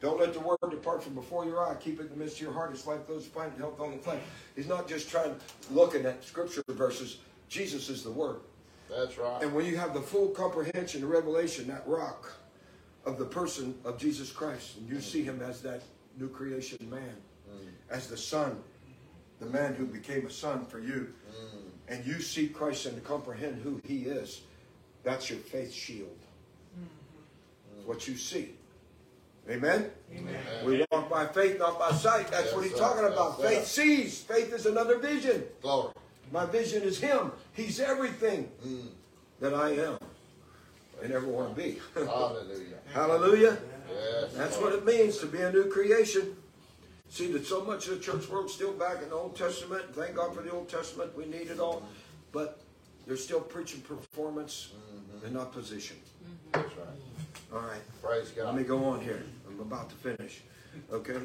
Don't 0.00 0.20
let 0.20 0.32
the 0.32 0.40
word 0.40 0.58
depart 0.70 1.02
from 1.02 1.14
before 1.14 1.44
your 1.44 1.66
eye. 1.66 1.74
Keep 1.80 2.00
it 2.00 2.04
in 2.04 2.08
the 2.10 2.16
midst 2.16 2.36
of 2.36 2.42
your 2.42 2.52
heart. 2.52 2.70
It's 2.72 2.86
like 2.86 3.06
those 3.08 3.24
who 3.24 3.30
find 3.30 3.52
health 3.58 3.80
on 3.80 3.92
the 3.92 3.98
flesh. 3.98 4.20
He's 4.54 4.68
not 4.68 4.86
just 4.86 5.10
trying 5.10 5.34
looking 5.72 6.06
at 6.06 6.22
scripture 6.22 6.62
verses. 6.68 7.18
Jesus 7.48 7.88
is 7.88 8.04
the 8.04 8.10
word. 8.10 8.40
That's 8.88 9.18
right. 9.18 9.42
And 9.42 9.52
when 9.54 9.66
you 9.66 9.76
have 9.76 9.94
the 9.94 10.00
full 10.00 10.28
comprehension, 10.28 11.00
the 11.00 11.06
revelation, 11.06 11.66
that 11.68 11.82
rock 11.86 12.32
of 13.08 13.18
the 13.18 13.24
person 13.24 13.74
of 13.86 13.98
Jesus 13.98 14.30
Christ, 14.30 14.76
and 14.76 14.88
you 14.88 15.00
see 15.00 15.22
him 15.22 15.40
as 15.40 15.62
that 15.62 15.82
new 16.18 16.28
creation 16.28 16.78
man, 16.90 17.16
mm. 17.50 17.68
as 17.90 18.06
the 18.06 18.16
son, 18.18 18.58
the 19.40 19.46
man 19.46 19.74
who 19.74 19.86
became 19.86 20.26
a 20.26 20.30
son 20.30 20.66
for 20.66 20.78
you, 20.78 21.08
mm. 21.30 21.58
and 21.88 22.04
you 22.04 22.20
see 22.20 22.48
Christ 22.48 22.84
and 22.84 23.02
comprehend 23.02 23.62
who 23.62 23.80
he 23.86 24.02
is, 24.02 24.42
that's 25.04 25.30
your 25.30 25.38
faith 25.38 25.72
shield. 25.72 26.18
It's 27.78 27.86
what 27.86 28.06
you 28.06 28.16
see. 28.16 28.50
Amen? 29.48 29.90
Amen. 30.14 30.36
We 30.66 30.84
walk 30.92 31.08
by 31.08 31.26
faith, 31.28 31.58
not 31.58 31.78
by 31.78 31.92
sight. 31.92 32.28
That's 32.30 32.46
Yes, 32.46 32.54
what 32.54 32.64
he's 32.64 32.72
sir. 32.74 32.78
talking 32.78 33.06
about. 33.06 33.38
Yes, 33.38 33.48
sir. 33.48 33.48
faith 33.48 33.66
sees. 33.66 34.20
Faith 34.20 34.52
is 34.52 34.66
another 34.66 34.98
vision. 34.98 35.44
Glory. 35.62 35.94
My 36.30 36.44
vision 36.44 36.82
is 36.82 37.00
Him. 37.00 37.32
He's 37.54 37.80
everything 37.80 38.50
Mm. 38.66 38.88
that 39.40 39.54
I 39.54 39.70
am 39.70 39.98
and 41.02 41.12
ever 41.12 41.26
want 41.26 41.54
to 41.54 41.62
be. 41.62 41.78
Hallelujah. 41.94 42.76
Hallelujah. 42.92 43.58
Yes. 43.90 44.32
That's 44.34 44.56
what 44.58 44.72
it 44.72 44.84
means 44.84 45.18
to 45.18 45.26
be 45.26 45.40
a 45.40 45.52
new 45.52 45.64
creation. 45.70 46.36
See 47.08 47.32
that 47.32 47.46
so 47.46 47.64
much 47.64 47.88
of 47.88 47.94
the 47.98 48.00
church 48.00 48.28
world's 48.28 48.52
still 48.52 48.72
back 48.72 49.02
in 49.02 49.08
the 49.08 49.14
Old 49.14 49.36
Testament. 49.36 49.94
Thank 49.94 50.16
God 50.16 50.34
for 50.34 50.42
the 50.42 50.50
Old 50.50 50.68
Testament. 50.68 51.16
We 51.16 51.24
need 51.24 51.48
it 51.48 51.58
all. 51.58 51.82
But 52.32 52.60
they're 53.06 53.16
still 53.16 53.40
preaching 53.40 53.80
performance 53.80 54.72
mm-hmm. 54.74 55.24
and 55.24 55.34
not 55.34 55.52
position. 55.52 55.96
Mm-hmm. 56.22 56.50
That's 56.52 56.76
right. 56.76 57.52
All 57.52 57.66
right. 57.66 57.80
Praise 58.02 58.28
God. 58.30 58.46
Let 58.46 58.56
me 58.56 58.64
go 58.64 58.84
on 58.84 59.00
here. 59.00 59.24
I'm 59.48 59.60
about 59.60 59.88
to 59.88 59.96
finish. 59.96 60.42
Okay? 60.92 61.18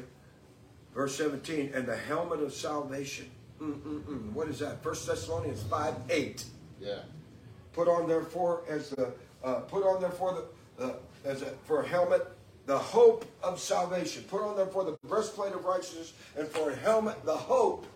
Verse 0.94 1.16
17, 1.16 1.72
and 1.74 1.86
the 1.86 1.96
helmet 1.96 2.40
of 2.40 2.54
salvation. 2.54 3.30
Mm-mm-mm. 3.60 4.32
What 4.32 4.48
is 4.48 4.58
that? 4.60 4.82
First 4.82 5.06
Thessalonians 5.06 5.62
5 5.64 5.94
8. 6.08 6.44
Yeah. 6.80 7.00
Put 7.72 7.88
on 7.88 8.08
therefore 8.08 8.62
as 8.68 8.90
the 8.90 9.12
uh, 9.44 9.60
put 9.60 9.84
on 9.84 10.00
therefore 10.00 10.44
the 10.78 10.84
uh, 10.84 10.92
as 11.24 11.42
a, 11.42 11.46
for 11.64 11.82
a 11.82 11.86
helmet 11.86 12.26
the 12.66 12.78
hope 12.78 13.26
of 13.42 13.60
salvation. 13.60 14.24
Put 14.24 14.40
on 14.42 14.56
therefore 14.56 14.84
the 14.84 14.96
breastplate 15.06 15.52
of 15.52 15.64
righteousness, 15.64 16.14
and 16.36 16.48
for 16.48 16.70
a 16.70 16.76
helmet 16.76 17.24
the 17.24 17.36
hope 17.36 17.86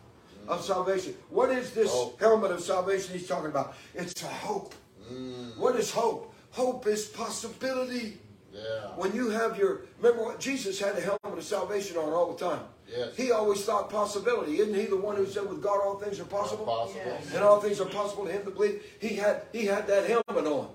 of 0.47 0.63
salvation. 0.63 1.15
What 1.31 1.51
is 1.51 1.73
this 1.73 1.91
Hope. 1.91 2.21
helmet 2.21 2.51
of 2.51 2.61
salvation 2.61 3.17
he's 3.19 3.27
talking 3.27 3.51
about? 3.51 3.75
It's 3.95 4.23
a 4.23 4.27
hope. 4.27 4.75
Mm. 5.11 5.57
What 5.57 5.77
is 5.77 5.91
hope? 5.91 6.35
Hope 6.51 6.87
is 6.87 7.07
possibility. 7.07 8.19
Yeah. 8.53 8.61
When 8.97 9.15
you 9.15 9.31
have 9.31 9.59
your 9.59 9.83
remember 10.01 10.25
what 10.25 10.41
Jesus 10.41 10.81
had 10.81 10.97
a 10.97 11.01
helmet 11.01 11.39
of 11.39 11.45
salvation 11.45 11.97
on 11.97 12.13
all 12.13 12.33
the 12.33 12.45
time. 12.45 12.61
Yes. 12.91 13.17
He 13.17 13.31
always 13.31 13.63
thought 13.65 13.91
possibility. 13.91 14.61
Isn't 14.61 14.75
he 14.75 14.87
the 14.87 14.97
one 14.97 15.17
who 15.17 15.27
said 15.27 15.49
with 15.49 15.63
God 15.63 15.81
all 15.85 15.97
things 15.99 16.19
are 16.19 16.25
possible? 16.25 16.65
Possible. 16.65 17.03
Yes. 17.05 17.35
And 17.35 17.45
all 17.45 17.61
things 17.61 17.81
are 17.81 17.87
possible 17.87 18.25
to 18.25 18.33
him 18.33 18.45
that 18.45 18.55
believe. 18.55 18.83
He 18.99 19.15
had 19.17 19.43
he 19.53 19.67
had 19.67 19.87
that 19.87 20.07
helmet 20.07 20.51
on. 20.51 20.71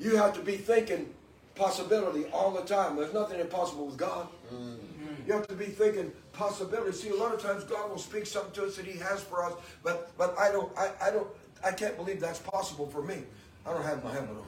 You 0.00 0.16
have 0.16 0.32
to 0.34 0.40
be 0.40 0.56
thinking 0.56 1.12
possibility 1.54 2.24
all 2.32 2.50
the 2.50 2.62
time. 2.62 2.96
There's 2.96 3.12
nothing 3.12 3.38
impossible 3.38 3.86
with 3.86 3.98
God. 3.98 4.26
Mm. 4.52 4.78
You 5.26 5.34
have 5.34 5.46
to 5.48 5.54
be 5.54 5.66
thinking 5.66 6.10
possibility. 6.32 6.92
See, 6.92 7.10
a 7.10 7.14
lot 7.14 7.34
of 7.34 7.42
times 7.42 7.64
God 7.64 7.90
will 7.90 7.98
speak 7.98 8.24
something 8.26 8.52
to 8.52 8.64
us 8.64 8.76
that 8.76 8.86
He 8.86 8.98
has 8.98 9.22
for 9.22 9.44
us, 9.44 9.52
but 9.84 10.10
but 10.16 10.36
I 10.38 10.50
don't 10.50 10.76
I, 10.76 10.90
I 11.02 11.10
don't 11.10 11.28
I 11.62 11.72
can't 11.72 11.96
believe 11.96 12.18
that's 12.18 12.38
possible 12.38 12.86
for 12.86 13.02
me. 13.02 13.18
I 13.66 13.74
don't 13.74 13.84
have 13.84 14.02
my 14.02 14.12
helmet 14.12 14.30
on. 14.30 14.46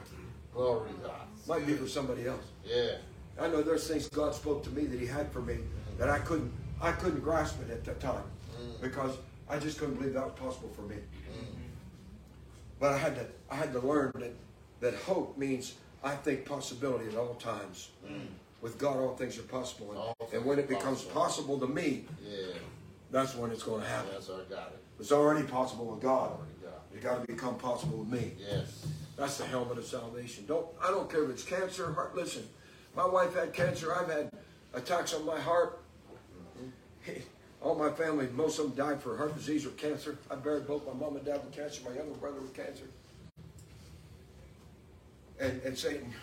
Glory 0.53 0.89
to 0.89 1.07
God. 1.07 1.21
Might 1.47 1.67
be 1.67 1.73
for 1.73 1.87
somebody 1.87 2.27
else. 2.27 2.45
Yeah. 2.65 2.95
I 3.39 3.47
know 3.47 3.61
there's 3.61 3.87
things 3.87 4.09
God 4.09 4.33
spoke 4.33 4.63
to 4.63 4.69
me 4.71 4.85
that 4.85 4.99
He 4.99 5.05
had 5.05 5.31
for 5.31 5.41
me 5.41 5.57
that 5.97 6.09
I 6.09 6.19
couldn't 6.19 6.51
I 6.81 6.91
couldn't 6.91 7.21
grasp 7.21 7.57
it 7.67 7.71
at 7.71 7.85
that 7.85 7.99
time 7.99 8.23
mm. 8.59 8.81
because 8.81 9.17
I 9.47 9.59
just 9.59 9.77
couldn't 9.77 9.95
believe 9.95 10.13
that 10.13 10.25
was 10.25 10.33
possible 10.33 10.71
for 10.75 10.81
me. 10.81 10.95
Mm. 10.95 11.45
But 12.79 12.93
I 12.93 12.97
had 12.97 13.15
to 13.15 13.25
I 13.51 13.55
had 13.55 13.71
to 13.73 13.79
learn 13.79 14.11
that 14.15 14.33
that 14.83 14.93
hope 14.95 15.37
means 15.37 15.75
I 16.03 16.13
think 16.15 16.45
possibility 16.45 17.07
at 17.07 17.15
all 17.15 17.35
times. 17.35 17.89
With 18.61 18.77
God, 18.77 18.97
all 18.97 19.15
things 19.15 19.39
are 19.39 19.43
possible, 19.43 19.89
and, 19.91 19.97
All 19.97 20.15
and 20.33 20.45
when 20.45 20.59
it 20.59 20.67
becomes 20.67 21.03
possible 21.03 21.57
to 21.59 21.67
me, 21.67 22.05
Yeah. 22.21 22.47
that's 23.11 23.35
when 23.35 23.51
it's 23.51 23.63
going 23.63 23.81
to 23.81 23.87
happen. 23.87 24.11
Yes, 24.13 24.29
I 24.29 24.49
got 24.53 24.67
it. 24.73 24.79
It's 24.99 25.11
already 25.11 25.45
possible 25.47 25.85
with 25.85 26.01
God. 26.01 26.31
Glory 26.35 26.49
to 26.61 26.95
It's 26.95 27.03
got 27.03 27.21
to 27.21 27.27
become 27.27 27.55
possible 27.55 27.99
with 27.99 28.09
me. 28.09 28.33
Yes. 28.37 28.85
That's 29.17 29.37
the 29.37 29.45
helmet 29.45 29.77
of 29.77 29.85
salvation. 29.85 30.45
Don't 30.47 30.67
I 30.81 30.91
don't 30.91 31.09
care 31.09 31.23
if 31.23 31.29
it's 31.29 31.43
cancer, 31.43 31.93
heart. 31.93 32.15
Listen, 32.15 32.43
my 32.95 33.05
wife 33.05 33.35
had 33.35 33.53
cancer. 33.53 33.93
I've 33.95 34.09
had 34.09 34.29
attacks 34.73 35.13
on 35.13 35.25
my 35.25 35.39
heart. 35.39 35.79
All 37.61 37.75
my 37.75 37.91
family, 37.91 38.27
most 38.33 38.59
of 38.59 38.65
them 38.65 38.87
died 38.87 39.01
for 39.01 39.15
heart 39.17 39.35
disease 39.35 39.65
or 39.65 39.69
cancer. 39.71 40.17
I 40.29 40.35
buried 40.35 40.67
both 40.67 40.85
my 40.85 40.93
mom 40.93 41.15
and 41.15 41.25
dad 41.25 41.43
with 41.45 41.55
cancer, 41.55 41.81
my 41.87 41.95
younger 41.95 42.15
brother 42.15 42.41
with 42.41 42.53
cancer. 42.53 42.85
And 45.43 45.61
and 45.63 45.77
Satan, 45.77 46.13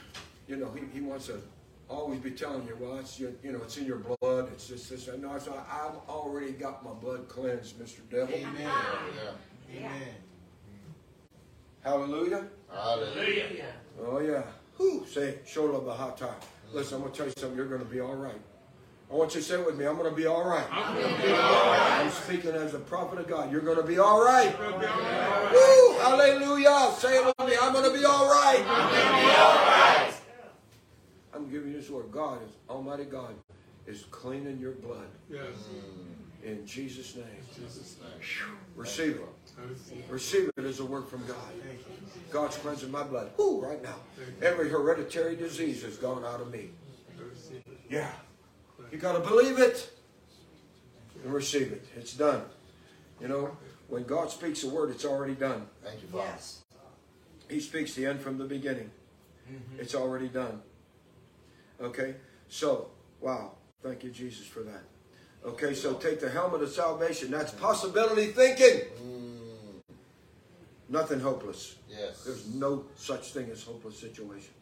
you 0.49 0.57
know, 0.57 0.71
he, 0.73 0.81
he 0.95 1.01
wants 1.03 1.27
to 1.27 1.41
always 1.91 2.21
be 2.21 2.31
telling 2.31 2.67
you, 2.67 2.77
well, 2.81 2.99
it's 2.99 3.21
your, 3.21 3.33
you 3.43 3.53
know, 3.53 3.61
it's 3.63 3.77
in 3.77 3.85
your 3.85 3.99
blood. 3.99 4.49
It's 4.53 4.69
this, 4.69 4.89
this. 4.89 5.09
and 5.09 5.23
No, 5.23 5.39
so 5.39 5.53
I've 5.71 5.97
already 6.09 6.53
got 6.53 6.83
my 6.83 6.93
blood 6.93 7.29
cleansed, 7.29 7.79
Mr. 7.79 7.99
Devil. 8.11 8.35
Amen. 8.35 8.55
Yeah. 8.63 9.79
Amen. 9.79 10.15
Hallelujah. 11.83 12.45
Hallelujah. 12.73 13.75
Oh 14.01 14.21
yeah. 14.21 14.43
Whew, 14.79 15.05
say 15.07 15.39
shoulder 15.47 15.75
of 15.75 15.85
the 15.85 15.93
hot 15.93 16.17
top. 16.17 16.43
Listen, 16.73 16.97
I'm 16.97 17.03
gonna 17.03 17.15
tell 17.15 17.27
you 17.27 17.33
something. 17.37 17.57
You're 17.57 17.67
gonna 17.69 17.85
be 17.85 18.01
all 18.01 18.15
right. 18.15 18.41
I 19.11 19.15
want 19.15 19.35
you 19.35 19.41
to 19.41 19.47
say 19.47 19.55
it 19.61 19.67
with 19.67 19.77
me. 19.77 19.87
I'm 19.87 19.97
gonna 19.97 20.13
be 20.13 20.27
all 20.27 20.45
right. 20.49 20.67
I'm 20.71 20.95
be 20.95 21.33
all 21.33 21.67
right. 21.67 22.01
I'm 22.05 22.11
speaking 22.11 22.53
as 22.53 22.75
a 22.75 22.79
prophet 22.79 23.19
of 23.19 23.27
God. 23.27 23.51
You're 23.51 23.61
gonna 23.61 23.83
be 23.83 23.99
all 23.99 24.25
right. 24.25 24.57
Woo! 25.53 25.99
Hallelujah. 25.99 26.93
Say 26.97 27.17
it 27.17 27.27
with 27.27 27.39
me. 27.49 27.57
I'm 27.61 27.73
gonna 27.73 27.93
be 27.93 28.05
all 28.05 28.27
right. 28.27 28.65
I'm 28.67 28.91
gonna 28.93 29.23
be 29.27 29.31
all 29.33 29.55
right. 29.57 30.13
I'm 31.35 31.51
giving 31.51 31.73
you 31.73 31.81
this 31.81 31.91
word. 31.91 32.13
God 32.13 32.39
is 32.43 32.51
Almighty 32.69 33.05
God 33.05 33.35
is 33.87 34.05
cleaning 34.13 34.59
your 34.61 34.73
blood 34.73 35.09
Yes. 35.29 35.43
in 36.45 36.65
Jesus' 36.65 37.17
name. 37.17 37.27
Jesus' 37.57 37.97
name. 38.01 38.13
Receive 38.77 39.17
it. 39.17 40.05
Receive 40.09 40.51
it. 40.57 40.65
As 40.65 40.79
a 40.79 40.85
word 40.85 41.09
from 41.09 41.27
God. 41.27 41.37
God's 42.31 42.57
cleansing 42.59 42.93
my 42.93 43.03
blood. 43.03 43.31
Woo, 43.37 43.61
right 43.61 43.83
now. 43.83 43.97
Every 44.41 44.69
hereditary 44.69 45.35
disease 45.35 45.83
has 45.83 45.97
gone 45.97 46.25
out 46.25 46.41
of 46.41 46.53
me. 46.53 46.71
I 47.19 47.29
receive 47.29 47.57
it. 47.67 47.81
Yeah. 47.89 48.13
You 48.91 48.99
got 48.99 49.13
to 49.13 49.21
believe 49.21 49.59
it 49.59 49.91
and 51.23 51.33
receive 51.33 51.73
it. 51.73 51.85
It's 51.97 52.15
done. 52.15 52.43
You 53.21 53.29
know, 53.29 53.57
when 53.89 54.05
God 54.05 54.31
speaks 54.31 54.65
a 54.65 54.69
word, 54.69 54.91
it's 54.91 55.05
already 55.05 55.35
done. 55.35 55.67
Thank 55.85 56.03
you, 56.03 56.09
Father. 56.09 56.25
Yes. 56.25 56.63
He 57.49 57.61
speaks 57.61 57.95
the 57.95 58.07
end 58.07 58.21
from 58.21 58.39
the 58.39 58.45
beginning. 58.45 58.91
Mm-hmm. 59.51 59.81
It's 59.81 59.95
already 59.95 60.29
done. 60.29 60.63
Okay? 61.81 62.15
So, 62.49 62.91
wow. 63.21 63.53
Thank 63.83 64.05
you, 64.05 64.11
Jesus, 64.11 64.47
for 64.47 64.61
that. 64.61 64.83
Okay, 65.45 65.75
so 65.75 65.95
take 65.95 66.21
the 66.21 66.29
helmet 66.29 66.63
of 66.63 66.71
salvation. 66.71 67.31
That's 67.31 67.51
possibility 67.53 68.27
thinking. 68.27 68.83
Mm. 69.03 69.39
Nothing 70.91 71.21
hopeless. 71.21 71.77
Yes. 71.89 72.25
There's 72.25 72.49
no 72.49 72.85
such 72.97 73.33
thing 73.33 73.49
as 73.51 73.63
hopeless 73.63 73.99
situation. 73.99 74.53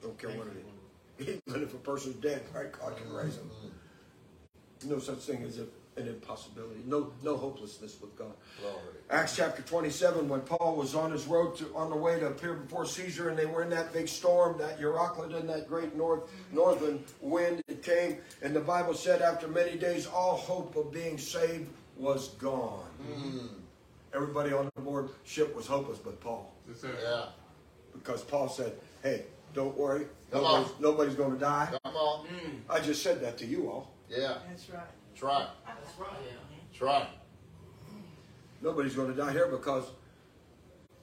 Don't 0.00 0.16
care 0.18 0.30
what 0.30 0.46
it 0.46 0.56
is. 0.58 0.79
Even 1.46 1.62
if 1.62 1.74
a 1.74 1.78
person's 1.78 2.16
dead, 2.16 2.42
right? 2.54 2.70
God 2.72 2.96
can 2.96 3.12
raise 3.12 3.36
them. 3.36 3.50
No 4.86 4.98
such 4.98 5.18
thing 5.18 5.42
as 5.42 5.58
an 5.58 5.68
impossibility. 5.96 6.80
No, 6.86 7.12
no 7.22 7.36
hopelessness 7.36 7.98
with 8.00 8.16
God. 8.16 8.32
Glory. 8.60 8.76
Acts 9.10 9.36
chapter 9.36 9.60
27, 9.62 10.28
when 10.28 10.40
Paul 10.40 10.76
was 10.76 10.94
on 10.94 11.10
his 11.12 11.26
road 11.26 11.56
to, 11.58 11.70
on 11.74 11.90
the 11.90 11.96
way 11.96 12.18
to 12.18 12.28
appear 12.28 12.54
before 12.54 12.86
Caesar, 12.86 13.28
and 13.28 13.38
they 13.38 13.44
were 13.44 13.62
in 13.62 13.70
that 13.70 13.92
big 13.92 14.08
storm, 14.08 14.56
that 14.58 14.80
Euroclydon, 14.80 15.46
that 15.48 15.68
great 15.68 15.94
north 15.96 16.30
northern 16.52 17.04
wind, 17.20 17.62
it 17.68 17.82
came, 17.82 18.18
and 18.40 18.56
the 18.56 18.60
Bible 18.60 18.94
said, 18.94 19.20
after 19.20 19.48
many 19.48 19.76
days, 19.76 20.06
all 20.06 20.36
hope 20.36 20.74
of 20.76 20.90
being 20.92 21.18
saved 21.18 21.68
was 21.96 22.28
gone. 22.38 22.86
Mm-hmm. 23.06 23.46
Everybody 24.14 24.52
on 24.52 24.70
the 24.74 24.80
board 24.80 25.10
ship 25.24 25.54
was 25.54 25.66
hopeless, 25.66 25.98
but 25.98 26.18
Paul. 26.20 26.52
Yeah. 26.82 27.26
because 27.92 28.22
Paul 28.22 28.48
said, 28.48 28.72
"Hey, 29.02 29.24
don't 29.54 29.76
worry, 29.76 30.06
Come 30.30 30.42
nobody's, 30.42 30.68
on. 30.68 30.74
nobody's 30.80 31.14
going 31.14 31.32
to 31.32 31.38
die." 31.38 31.68
Come 31.84 31.96
on. 31.96 32.26
I 32.68 32.80
just 32.80 33.02
said 33.02 33.20
that 33.22 33.38
to 33.38 33.46
you 33.46 33.70
all. 33.70 33.90
Yeah. 34.08 34.38
That's 34.48 34.70
right. 34.70 34.80
That's 35.10 35.22
right. 35.22 35.48
That's 35.66 35.98
right. 35.98 36.10
That's 36.70 36.82
right. 36.82 37.06
Nobody's 38.62 38.94
going 38.94 39.08
to 39.08 39.16
die 39.16 39.32
here 39.32 39.46
because 39.46 39.84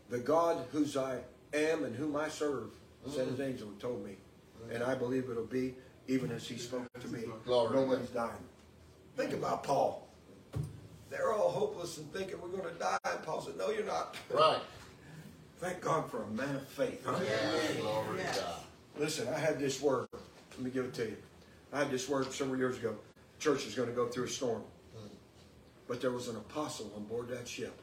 the 0.09 0.19
God 0.19 0.65
whose 0.71 0.95
I 0.95 1.19
am 1.53 1.83
and 1.83 1.95
whom 1.95 2.15
I 2.15 2.29
serve 2.29 2.69
mm-hmm. 3.05 3.11
sent 3.11 3.29
his 3.29 3.39
angel 3.39 3.67
and 3.67 3.79
told 3.79 4.05
me. 4.05 4.17
Mm-hmm. 4.61 4.75
And 4.75 4.83
I 4.83 4.95
believe 4.95 5.29
it'll 5.29 5.45
be 5.45 5.75
even 6.07 6.31
as 6.31 6.47
he 6.47 6.57
spoke 6.57 6.87
to 6.99 7.07
me. 7.07 7.23
Glory 7.45 7.69
to 7.69 7.75
Nobody's 7.75 8.09
dying. 8.09 8.31
Think 9.15 9.33
about 9.33 9.63
Paul. 9.63 10.07
They're 11.09 11.33
all 11.33 11.49
hopeless 11.49 11.97
and 11.97 12.11
thinking 12.13 12.39
we're 12.41 12.49
going 12.49 12.73
to 12.73 12.79
die. 12.79 12.97
And 13.05 13.23
Paul 13.23 13.41
said, 13.41 13.57
No, 13.57 13.69
you're 13.69 13.85
not. 13.85 14.15
Right. 14.29 14.59
Thank 15.59 15.81
God 15.81 16.09
for 16.11 16.23
a 16.23 16.27
man 16.27 16.55
of 16.55 16.67
faith. 16.67 17.03
huh? 17.05 17.17
Yeah. 17.23 17.81
Glory 17.81 18.19
Yeah. 18.19 18.31
to 18.31 18.39
God. 18.41 18.61
Listen, 18.97 19.27
I 19.29 19.39
had 19.39 19.59
this 19.59 19.81
word. 19.81 20.07
Let 20.51 20.59
me 20.59 20.69
give 20.71 20.85
it 20.85 20.93
to 20.95 21.05
you. 21.05 21.17
I 21.73 21.79
had 21.79 21.91
this 21.91 22.07
word 22.07 22.31
several 22.31 22.57
years 22.57 22.77
ago. 22.77 22.95
Church 23.39 23.65
is 23.67 23.75
going 23.75 23.89
to 23.89 23.95
go 23.95 24.07
through 24.07 24.25
a 24.25 24.29
storm. 24.29 24.63
Mm. 24.95 25.09
But 25.87 26.01
there 26.01 26.11
was 26.11 26.27
an 26.27 26.35
apostle 26.35 26.91
on 26.95 27.03
board 27.05 27.29
that 27.29 27.47
ship. 27.47 27.73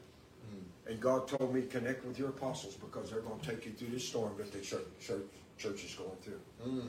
Mm. 0.53 0.91
And 0.91 0.99
God 1.01 1.27
told 1.27 1.53
me, 1.53 1.63
connect 1.63 2.05
with 2.05 2.17
your 2.17 2.29
apostles 2.29 2.75
because 2.75 3.09
they're 3.11 3.21
going 3.21 3.39
to 3.39 3.49
take 3.49 3.65
you 3.65 3.71
through 3.73 3.89
this 3.89 4.07
storm 4.07 4.33
that 4.37 4.51
the 4.51 4.59
church, 4.59 4.85
church, 4.99 5.21
church 5.57 5.83
is 5.85 5.95
going 5.95 6.09
through. 6.21 6.41
Mm. 6.65 6.87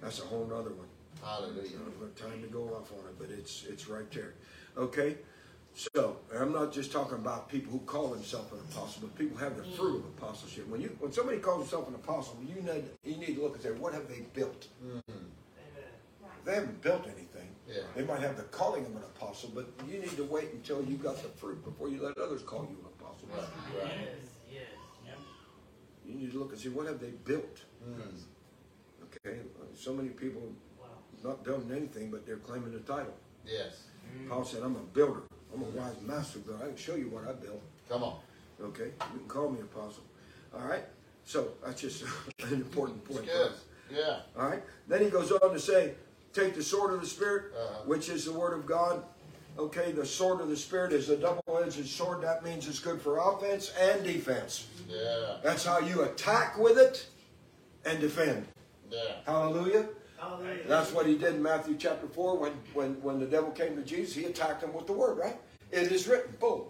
That's 0.00 0.20
a 0.20 0.24
whole 0.26 0.46
nother 0.46 0.70
one. 0.70 0.86
Hallelujah. 1.22 1.60
I 1.76 1.90
don't 1.90 2.00
have 2.00 2.30
time 2.30 2.40
to 2.42 2.48
go 2.48 2.62
off 2.76 2.92
on 2.92 2.98
it, 3.08 3.18
but 3.18 3.28
it's 3.30 3.64
it's 3.68 3.88
right 3.88 4.08
there. 4.12 4.34
Okay? 4.76 5.16
So, 5.78 6.16
and 6.32 6.42
I'm 6.42 6.52
not 6.52 6.72
just 6.72 6.90
talking 6.90 7.14
about 7.14 7.48
people 7.48 7.70
who 7.70 7.78
call 7.78 8.08
themselves 8.08 8.50
an 8.50 8.58
apostle, 8.68 9.02
but 9.02 9.16
people 9.16 9.38
have 9.38 9.56
the 9.56 9.62
mm. 9.62 9.76
fruit 9.76 9.98
of 9.98 10.06
apostleship. 10.06 10.66
When 10.68 10.80
you 10.80 10.88
when 10.98 11.12
somebody 11.12 11.38
calls 11.38 11.60
himself 11.60 11.86
an 11.86 11.94
apostle, 11.94 12.36
you 12.42 12.60
need 12.60 12.82
you 13.04 13.16
need 13.16 13.36
to 13.36 13.42
look 13.42 13.54
and 13.54 13.62
say, 13.62 13.70
what 13.70 13.94
have 13.94 14.08
they 14.08 14.22
built? 14.34 14.66
If 15.06 16.44
they 16.44 16.54
haven't 16.56 16.82
built 16.82 17.04
anything. 17.04 17.48
Yeah. 17.68 17.82
They 17.94 18.02
might 18.02 18.18
have 18.20 18.36
the 18.36 18.42
calling 18.44 18.86
of 18.86 18.96
an 18.96 19.02
apostle, 19.14 19.52
but 19.54 19.70
you 19.88 20.00
need 20.00 20.16
to 20.16 20.24
wait 20.24 20.52
until 20.52 20.82
you 20.82 20.96
got 20.96 21.22
the 21.22 21.28
fruit 21.28 21.64
before 21.64 21.88
you 21.88 22.02
let 22.02 22.18
others 22.18 22.42
call 22.42 22.66
you 22.68 22.76
an 22.80 22.86
apostle. 22.98 23.28
Right. 23.32 23.98
Yes, 24.52 24.64
yes. 25.06 25.14
You 26.04 26.14
need 26.16 26.32
to 26.32 26.38
look 26.40 26.50
and 26.50 26.60
see 26.60 26.70
what 26.70 26.86
have 26.86 26.98
they 26.98 27.12
built. 27.24 27.60
Mm. 27.88 28.00
Okay, 29.04 29.38
so 29.76 29.92
many 29.92 30.08
people 30.08 30.42
not 31.22 31.44
building 31.44 31.70
anything, 31.70 32.10
but 32.10 32.26
they're 32.26 32.38
claiming 32.38 32.72
the 32.72 32.80
title. 32.80 33.14
Yes. 33.46 33.84
Mm. 34.16 34.28
Paul 34.28 34.44
said, 34.44 34.64
I'm 34.64 34.74
a 34.74 34.80
builder. 34.80 35.22
I'm 35.54 35.62
a 35.62 35.64
wise 35.66 35.94
master 36.06 36.38
builder. 36.40 36.64
I 36.64 36.66
can 36.68 36.76
show 36.76 36.94
you 36.94 37.08
what 37.08 37.24
I 37.28 37.32
built. 37.32 37.62
Come 37.88 38.02
on. 38.02 38.16
Okay? 38.62 38.90
You 39.12 39.18
can 39.20 39.28
call 39.28 39.50
me 39.50 39.60
apostle. 39.60 40.02
All 40.54 40.66
right? 40.66 40.84
So 41.24 41.48
that's 41.64 41.80
just 41.80 42.02
an 42.42 42.52
important 42.54 43.04
point. 43.04 43.26
good. 43.26 43.52
Yeah. 43.90 44.20
All 44.38 44.48
right? 44.48 44.62
Then 44.86 45.02
he 45.02 45.10
goes 45.10 45.32
on 45.32 45.52
to 45.52 45.58
say, 45.60 45.94
take 46.32 46.54
the 46.54 46.62
sword 46.62 46.92
of 46.92 47.00
the 47.00 47.06
Spirit, 47.06 47.52
Uh-huh. 47.54 47.82
which 47.86 48.08
is 48.08 48.24
the 48.24 48.32
word 48.32 48.52
of 48.58 48.66
God. 48.66 49.02
Okay, 49.58 49.90
the 49.90 50.06
sword 50.06 50.40
of 50.40 50.48
the 50.48 50.56
Spirit 50.56 50.92
is 50.92 51.08
a 51.08 51.16
double-edged 51.16 51.84
sword. 51.88 52.22
That 52.22 52.44
means 52.44 52.68
it's 52.68 52.78
good 52.78 53.00
for 53.02 53.18
offense 53.18 53.72
and 53.80 54.04
defense. 54.04 54.68
Yeah. 54.88 55.38
That's 55.42 55.64
how 55.64 55.80
you 55.80 56.02
attack 56.02 56.56
with 56.58 56.78
it 56.78 57.06
and 57.84 57.98
defend. 57.98 58.46
Yeah. 58.90 59.00
Hallelujah. 59.26 59.88
That's 60.66 60.92
what 60.92 61.06
he 61.06 61.16
did 61.16 61.34
in 61.34 61.42
Matthew 61.42 61.76
chapter 61.78 62.06
4 62.06 62.38
when, 62.38 62.52
when, 62.74 63.00
when 63.02 63.20
the 63.20 63.26
devil 63.26 63.50
came 63.50 63.76
to 63.76 63.82
Jesus. 63.82 64.14
He 64.14 64.24
attacked 64.24 64.62
him 64.62 64.72
with 64.72 64.86
the 64.86 64.92
word, 64.92 65.18
right? 65.18 65.36
It 65.70 65.92
is 65.92 66.08
written, 66.08 66.34
boom. 66.40 66.64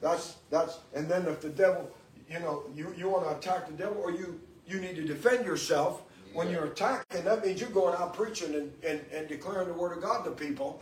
That's, 0.00 0.36
that's, 0.50 0.78
and 0.94 1.08
then 1.08 1.26
if 1.26 1.40
the 1.40 1.48
devil, 1.48 1.90
you 2.30 2.38
know, 2.40 2.64
you, 2.74 2.94
you 2.96 3.08
want 3.08 3.24
to 3.24 3.36
attack 3.36 3.66
the 3.66 3.72
devil 3.72 4.00
or 4.02 4.10
you, 4.10 4.40
you 4.66 4.80
need 4.80 4.96
to 4.96 5.04
defend 5.04 5.46
yourself 5.46 6.02
when 6.32 6.50
you're 6.50 6.64
attacking, 6.64 7.24
that 7.24 7.44
means 7.44 7.60
you're 7.60 7.70
going 7.70 7.94
out 7.94 8.14
preaching 8.14 8.54
and, 8.54 8.72
and, 8.86 9.00
and 9.12 9.28
declaring 9.28 9.68
the 9.68 9.74
word 9.74 9.96
of 9.96 10.02
God 10.02 10.24
to 10.24 10.32
people 10.32 10.80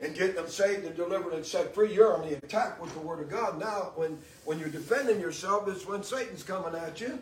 and 0.00 0.14
getting 0.14 0.34
them 0.34 0.48
saved 0.48 0.84
and 0.84 0.96
delivered 0.96 1.32
and 1.32 1.44
set 1.44 1.74
free. 1.74 1.94
You're 1.94 2.16
on 2.16 2.28
the 2.28 2.36
attack 2.36 2.80
with 2.80 2.92
the 2.92 3.00
word 3.00 3.20
of 3.20 3.30
God. 3.30 3.58
Now, 3.58 3.92
when, 3.94 4.18
when 4.44 4.58
you're 4.58 4.68
defending 4.68 5.20
yourself, 5.20 5.68
is 5.68 5.86
when 5.86 6.02
Satan's 6.02 6.42
coming 6.42 6.74
at 6.74 7.00
you. 7.00 7.18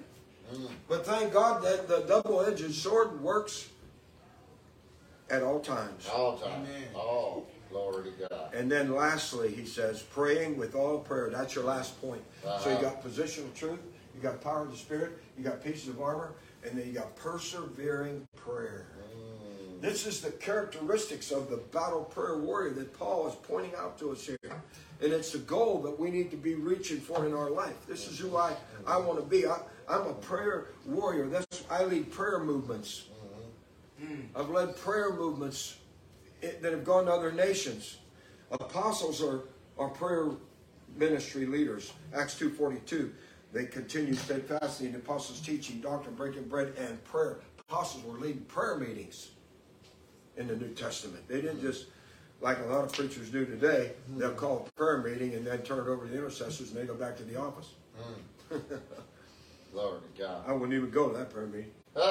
But 0.89 1.05
thank 1.07 1.33
God 1.33 1.63
that 1.65 1.89
the 1.89 2.01
double-edged 2.07 2.73
sword 2.75 3.21
works 3.21 3.69
at 5.31 5.43
all 5.43 5.61
times. 5.61 6.09
All 6.13 6.39
time. 6.39 6.67
Oh, 6.95 7.45
glory 7.71 8.05
to 8.05 8.29
God. 8.29 8.55
And 8.55 8.71
then 8.71 8.95
lastly, 8.95 9.53
he 9.53 9.65
says, 9.67 10.03
praying 10.03 10.57
with 10.57 10.75
all 10.75 10.99
prayer. 11.01 11.31
That's 11.31 11.55
your 11.55 11.65
last 11.65 12.01
point. 12.01 12.23
So 12.43 12.71
you 12.71 12.77
Uh-huh. 12.77 12.83
got 12.91 13.03
positional 13.05 13.53
truth, 13.55 13.81
you 14.15 14.21
got 14.23 14.41
power 14.41 14.63
of 14.63 14.71
the 14.71 14.77
Spirit, 14.77 15.19
you 15.37 15.43
got 15.45 15.63
pieces 15.63 15.89
of 15.89 16.01
armor, 16.01 16.33
and 16.65 16.79
then 16.79 16.87
you 16.87 16.93
got 16.93 17.15
persevering 17.17 18.27
prayer. 18.37 18.87
This 19.81 20.07
is 20.07 20.21
the 20.23 20.31
characteristics 20.31 21.31
of 21.31 21.51
the 21.51 21.59
battle 21.59 22.05
prayer 22.05 22.39
warrior 22.39 22.71
that 22.75 22.99
Paul 22.99 23.29
is 23.29 23.35
pointing 23.35 23.75
out 23.75 23.99
to 23.99 24.11
us 24.13 24.25
here. 24.25 24.39
And 25.03 25.13
it's 25.13 25.33
the 25.33 25.39
goal 25.39 25.83
that 25.83 25.99
we 25.99 26.11
need 26.11 26.31
to 26.31 26.37
be 26.37 26.55
reaching 26.55 27.01
for 27.01 27.27
in 27.27 27.35
our 27.35 27.51
life. 27.51 27.87
This 27.87 28.09
is 28.09 28.19
who 28.19 28.37
I, 28.37 28.55
I 28.87 28.97
want 28.97 29.19
to 29.19 29.25
be. 29.25 29.47
I, 29.47 29.59
I'm 29.89 30.07
a 30.07 30.15
prayer 30.15 30.69
warrior. 30.87 31.27
That's 31.27 31.65
I 31.71 31.85
lead 31.85 32.11
prayer 32.11 32.39
movements. 32.39 33.07
Hmm. 34.01 34.23
I've 34.35 34.51
led 34.51 34.77
prayer 34.77 35.13
movements 35.13 35.77
eh, 36.43 36.53
that 36.61 36.73
have 36.73 36.85
gone 36.85 37.07
to 37.07 37.13
other 37.13 37.33
nations. 37.33 37.99
Apostles 38.51 39.23
are, 39.23 39.43
are 39.79 39.89
prayer 39.89 40.31
ministry 40.97 41.47
leaders. 41.47 41.93
Acts 42.15 42.39
2.42. 42.39 43.11
They 43.53 43.67
continued 43.67 44.19
steadfastly 44.19 44.87
in 44.87 44.93
the 44.93 44.99
apostles' 44.99 45.41
teaching, 45.41 45.81
doctrine, 45.81 46.15
breaking 46.15 46.49
bread, 46.49 46.75
and 46.79 47.03
prayer. 47.05 47.39
Apostles 47.69 48.05
were 48.05 48.19
leading 48.19 48.43
prayer 48.43 48.77
meetings 48.77 49.31
in 50.37 50.47
the 50.47 50.57
New 50.57 50.69
Testament. 50.71 51.27
They 51.29 51.41
didn't 51.41 51.59
hmm. 51.59 51.67
just, 51.67 51.87
like 52.41 52.58
a 52.58 52.67
lot 52.67 52.84
of 52.84 52.92
preachers 52.92 53.30
do 53.30 53.45
today, 53.46 53.92
hmm. 54.08 54.18
they'll 54.18 54.33
call 54.33 54.67
a 54.67 54.71
prayer 54.79 54.99
meeting 54.99 55.34
and 55.34 55.46
then 55.46 55.63
turn 55.63 55.79
it 55.79 55.91
over 55.91 56.07
to 56.07 56.13
the 56.13 56.18
intercessors 56.18 56.71
and 56.71 56.80
they 56.80 56.87
go 56.87 56.95
back 56.95 57.17
to 57.17 57.25
the 57.25 57.37
office. 57.41 57.71
Hmm. 57.96 58.57
Glory 59.72 60.00
to 60.14 60.22
God. 60.22 60.45
I 60.46 60.53
wouldn't 60.53 60.72
even 60.72 60.91
go 60.91 61.11
to 61.11 61.18
that 61.18 61.30
prayer 61.30 61.46
meeting. 61.46 61.72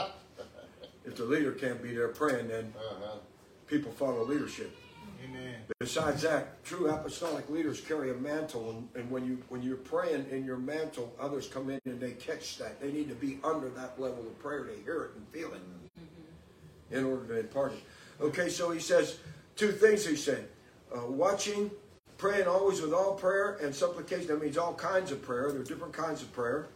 If 1.06 1.16
the 1.18 1.24
leader 1.24 1.52
can't 1.52 1.82
be 1.84 1.94
there 1.94 2.08
praying, 2.08 2.48
then 2.48 2.74
Uh-huh. 2.76 3.20
people 3.68 3.92
follow 3.92 4.26
leadership. 4.26 4.76
Amen. 5.24 5.56
Besides 5.80 6.24
that, 6.24 6.64
true 6.64 6.90
apostolic 6.90 7.48
leaders 7.50 7.80
carry 7.80 8.10
a 8.10 8.16
mantle, 8.16 8.72
and, 8.72 8.90
and 8.96 9.12
when 9.12 9.26
you 9.26 9.42
when 9.50 9.62
you're 9.62 9.78
praying 9.78 10.26
in 10.32 10.46
your 10.46 10.58
mantle, 10.58 11.14
others 11.20 11.48
come 11.48 11.70
in 11.70 11.80
and 11.86 12.00
they 12.00 12.12
catch 12.14 12.58
that. 12.58 12.82
They 12.82 12.92
need 12.92 13.08
to 13.10 13.16
be 13.16 13.40
under 13.44 13.70
that 13.70 14.00
level 14.00 14.26
of 14.26 14.38
prayer 14.40 14.64
to 14.64 14.74
hear 14.84 15.04
it 15.04 15.12
and 15.16 15.28
feel 15.30 15.54
it 15.54 15.62
mm-hmm. 15.62 16.96
in 16.96 17.06
order 17.06 17.28
to 17.28 17.40
impart 17.40 17.74
it. 17.74 17.84
Okay, 18.20 18.50
so 18.50 18.72
he 18.72 18.80
says 18.80 19.18
two 19.56 19.72
things. 19.72 20.06
He 20.06 20.16
said, 20.16 20.48
uh, 20.96 21.06
watching, 21.06 21.72
praying 22.18 22.48
always 22.48 22.82
with 22.82 22.94
all 22.94 23.14
prayer 23.16 23.58
and 23.62 23.74
supplication. 23.74 24.28
That 24.28 24.42
means 24.42 24.58
all 24.58 24.74
kinds 24.74 25.12
of 25.12 25.22
prayer. 25.22 25.52
There 25.52 25.62
are 25.62 25.66
different 25.66 25.94
kinds 25.94 26.22
of 26.22 26.32
prayer: 26.34 26.68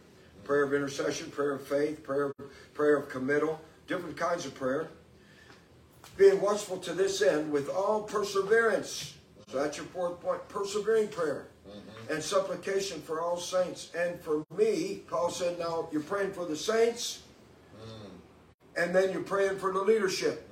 prayer 0.44 0.64
of 0.64 0.74
intercession, 0.74 1.30
prayer 1.30 1.52
of 1.52 1.66
faith, 1.66 2.02
prayer 2.02 2.34
prayer 2.74 2.96
of 2.96 3.08
committal, 3.08 3.60
different 3.86 4.16
kinds 4.16 4.46
of 4.46 4.54
prayer 4.54 4.88
being 6.16 6.40
watchful 6.40 6.76
to 6.76 6.92
this 6.92 7.22
end 7.22 7.50
with 7.50 7.68
all 7.68 8.02
perseverance. 8.02 9.14
So 9.50 9.58
that's 9.58 9.76
your 9.76 9.86
fourth 9.86 10.20
point 10.20 10.46
persevering 10.48 11.08
prayer 11.08 11.48
and 12.10 12.22
supplication 12.22 13.00
for 13.00 13.20
all 13.20 13.36
saints. 13.36 13.90
And 13.96 14.20
for 14.20 14.44
me, 14.54 15.02
Paul 15.08 15.30
said, 15.30 15.58
now 15.58 15.88
you're 15.92 16.02
praying 16.02 16.32
for 16.32 16.44
the 16.44 16.56
saints, 16.56 17.22
and 18.76 18.94
then 18.94 19.12
you're 19.12 19.22
praying 19.22 19.58
for 19.58 19.72
the 19.72 19.80
leadership. 19.80 20.49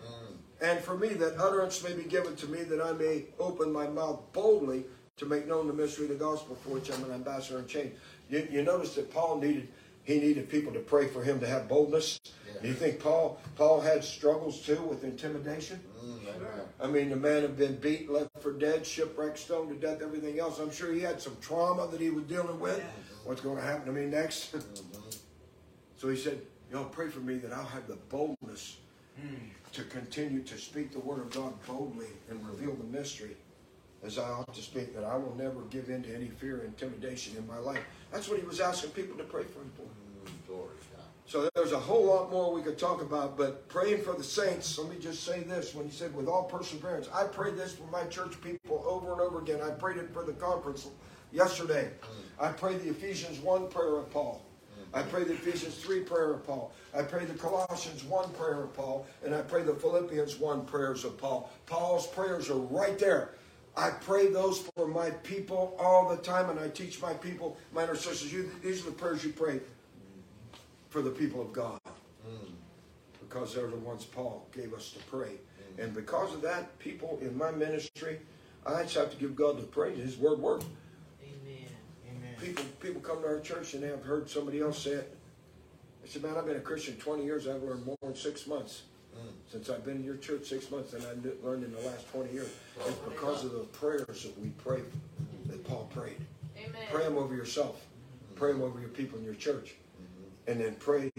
And 0.61 0.81
for 0.81 0.97
me, 0.97 1.09
that 1.09 1.39
utterance 1.39 1.83
may 1.85 1.93
be 1.93 2.05
given 2.05 2.35
to 2.37 2.47
me 2.47 2.63
that 2.65 2.81
I 2.81 2.93
may 2.93 3.25
open 3.39 3.73
my 3.73 3.87
mouth 3.87 4.21
boldly 4.33 4.85
to 5.17 5.27
make 5.27 5.47
known 5.47 5.67
the 5.67 5.73
mystery 5.73 6.05
of 6.05 6.11
the 6.11 6.17
gospel 6.17 6.57
for 6.57 6.71
which 6.71 6.91
I'm 6.91 7.05
an 7.05 7.13
ambassador 7.13 7.59
in 7.59 7.67
chains. 7.67 7.97
You, 8.29 8.47
you 8.51 8.63
notice 8.63 8.95
that 8.95 9.13
Paul 9.13 9.39
needed 9.41 9.69
he 10.09 10.19
needed 10.19 10.49
people 10.49 10.73
to 10.73 10.79
pray 10.79 11.07
for 11.07 11.23
him 11.23 11.39
to 11.41 11.47
have 11.47 11.69
boldness. 11.69 12.19
Yeah. 12.25 12.63
Do 12.63 12.69
you 12.69 12.75
think 12.75 12.99
Paul 12.99 13.39
Paul 13.57 13.83
had 13.83 14.03
struggles 14.03 14.65
too 14.65 14.81
with 14.81 15.05
intimidation? 15.05 15.81
Mm, 16.03 16.21
amen. 16.35 16.61
I 16.81 16.87
mean, 16.87 17.11
the 17.11 17.17
man 17.17 17.43
had 17.43 17.59
been 17.59 17.77
beat, 17.77 18.11
left 18.11 18.31
for 18.41 18.53
dead, 18.53 18.87
shipwrecked, 18.87 19.39
stoned 19.39 19.69
to 19.69 19.75
death, 19.75 20.01
everything 20.01 20.39
else. 20.39 20.61
I'm 20.61 20.71
sure 20.71 20.95
he 20.95 21.01
had 21.01 21.21
some 21.21 21.37
trauma 21.43 21.89
that 21.89 22.01
he 22.01 22.09
was 22.09 22.25
dealing 22.25 22.59
with. 22.59 22.83
What's 23.25 23.43
going 23.43 23.57
to 23.57 23.63
happen 23.63 23.85
to 23.85 23.93
me 23.93 24.07
next? 24.07 24.57
so 25.99 26.09
he 26.09 26.17
said, 26.17 26.41
Y'all 26.73 26.87
pray 26.87 27.09
for 27.09 27.21
me 27.21 27.37
that 27.39 27.53
I'll 27.53 27.65
have 27.65 27.87
the 27.87 27.97
boldness 28.09 28.79
to 29.73 29.83
continue 29.85 30.43
to 30.43 30.59
speak 30.59 30.93
the 30.93 30.99
word 30.99 31.21
of 31.21 31.31
God 31.31 31.53
boldly 31.67 32.07
and 32.31 32.47
reveal 32.47 32.75
the 32.75 32.85
mystery 32.85 33.37
as 34.05 34.19
I 34.19 34.29
ought 34.31 34.55
to 34.55 34.63
speak, 34.63 34.95
that 34.95 35.05
I 35.05 35.17
will 35.17 35.35
never 35.37 35.61
give 35.71 35.91
in 35.91 36.03
to 36.05 36.15
any 36.15 36.29
fear 36.29 36.61
or 36.61 36.65
intimidation 36.65 37.37
in 37.37 37.47
my 37.47 37.59
life. 37.59 37.83
That's 38.13 38.29
what 38.29 38.39
he 38.39 38.47
was 38.47 38.61
asking 38.61 38.91
people 38.91 39.17
to 39.19 39.25
pray 39.25 39.43
for 39.43 39.61
him 39.61 39.73
for. 39.77 39.83
Mm, 39.83 40.47
glory 40.47 40.69
God. 40.95 41.05
So 41.27 41.49
there's 41.55 41.73
a 41.73 41.79
whole 41.79 42.07
lot 42.07 42.31
more 42.31 42.53
we 42.53 42.63
could 42.63 42.79
talk 42.79 43.03
about, 43.03 43.37
but 43.37 43.69
praying 43.69 44.03
for 44.03 44.15
the 44.15 44.23
saints, 44.25 44.79
let 44.79 44.89
me 44.89 44.97
just 45.01 45.25
say 45.25 45.43
this. 45.43 45.75
When 45.75 45.85
he 45.85 45.91
said, 45.91 46.15
with 46.15 46.29
all 46.29 46.45
perseverance, 46.45 47.09
I 47.13 47.25
prayed 47.25 47.57
this 47.57 47.75
for 47.75 47.87
my 47.91 48.05
church 48.05 48.41
people 48.41 48.85
over 48.87 49.13
and 49.13 49.21
over 49.21 49.41
again. 49.41 49.61
I 49.61 49.71
prayed 49.71 49.99
it 49.99 50.13
for 50.13 50.23
the 50.23 50.33
conference 50.33 50.89
yesterday. 51.33 51.91
I 52.41 52.53
prayed 52.53 52.81
the 52.83 52.91
Ephesians 52.91 53.41
1 53.41 53.69
prayer 53.69 53.97
of 53.97 54.11
Paul. 54.11 54.43
I 54.95 55.03
pray 55.03 55.25
the 55.25 55.35
Ephesians 55.35 55.75
3 55.77 56.01
prayer 56.01 56.33
of 56.33 56.47
Paul. 56.47 56.73
I 56.97 57.03
pray 57.03 57.25
the 57.25 57.35
Colossians 57.35 58.05
1 58.05 58.31
prayer 58.31 58.63
of 58.63 58.75
Paul. 58.75 59.07
And 59.25 59.35
I 59.35 59.43
pray 59.43 59.63
the 59.63 59.75
Philippians 59.75 60.39
1 60.39 60.65
prayers 60.65 61.05
of 61.05 61.19
Paul. 61.19 61.51
Paul's 61.67 62.07
prayers 62.07 62.49
are 62.49 62.59
right 62.59 62.99
there. 62.99 63.33
I 63.77 63.91
pray 63.91 64.27
those 64.29 64.61
for 64.75 64.89
my 64.89 65.11
people 65.11 65.77
all 65.79 66.09
the 66.09 66.17
time, 66.17 66.51
and 66.51 66.59
I 66.59 66.69
teach 66.69 67.01
my 67.01 67.15
people, 67.15 67.57
my 67.73 67.85
intercessors, 67.85 68.33
you, 68.33 68.51
these 68.61 68.83
are 68.83 68.91
the 68.91 68.97
prayers 68.97 69.23
you 69.23 69.31
pray 69.31 69.61
for 70.91 71.01
the 71.01 71.11
people 71.11 71.41
of 71.41 71.53
God. 71.53 71.79
Because 73.21 73.55
they're 73.55 73.69
the 73.69 73.77
ones 73.77 74.05
Paul 74.05 74.47
gave 74.53 74.73
us 74.73 74.91
to 74.93 74.99
pray. 75.05 75.33
And 75.79 75.95
because 75.95 76.35
of 76.35 76.43
that, 76.43 76.77
people 76.79 77.19
in 77.21 77.37
my 77.37 77.51
ministry, 77.53 78.19
I 78.67 78.83
just 78.83 78.97
have 78.97 79.11
to 79.11 79.17
give 79.17 79.37
God 79.37 79.59
the 79.59 79.65
praise. 79.65 79.99
His 79.99 80.17
word 80.17 80.41
works. 80.41 80.65
Amen. 82.41 82.51
Amen. 82.51 82.55
People 82.55 82.65
people 82.81 83.01
come 83.01 83.23
to 83.23 83.29
our 83.29 83.41
church 83.41 83.75
and 83.75 83.83
they 83.83 83.89
have 83.89 84.03
heard 84.03 84.29
somebody 84.29 84.61
else 84.61 84.83
say 84.83 84.91
it. 84.93 85.17
They 86.03 86.09
said, 86.09 86.23
man, 86.23 86.37
I've 86.39 86.47
been 86.47 86.57
a 86.57 86.61
Christian 86.61 86.97
20 86.97 87.25
years. 87.25 87.47
I've 87.49 87.63
learned 87.63 87.85
more 87.85 87.97
in 88.03 88.15
six 88.15 88.47
months. 88.47 88.83
Since 89.51 89.69
I've 89.69 89.85
been 89.85 89.97
in 89.97 90.05
your 90.05 90.17
church 90.19 90.47
six 90.47 90.71
months 90.71 90.93
than 90.93 91.01
I 91.03 91.15
kn- 91.21 91.33
learned 91.43 91.65
in 91.65 91.73
the 91.73 91.81
last 91.81 92.09
20 92.13 92.33
years. 92.33 92.51
It's 92.87 92.97
because 92.99 93.45
of 93.45 93.51
the 93.53 93.61
prayers 93.65 94.23
that 94.23 94.39
we 94.41 94.51
pray 94.51 94.81
that 95.47 95.65
Paul 95.67 95.91
prayed. 95.93 96.19
Amen. 96.57 96.83
Pray 96.93 97.03
them 97.05 97.17
over 97.19 97.35
yourself. 97.35 97.85
Pray 98.37 98.53
them 98.53 98.63
over 98.63 98.79
your 98.79 98.91
people 98.91 99.19
in 99.19 99.25
your 99.25 99.35
church. 99.35 99.75
And 100.47 100.61
then 100.61 100.77
pray 100.77 101.11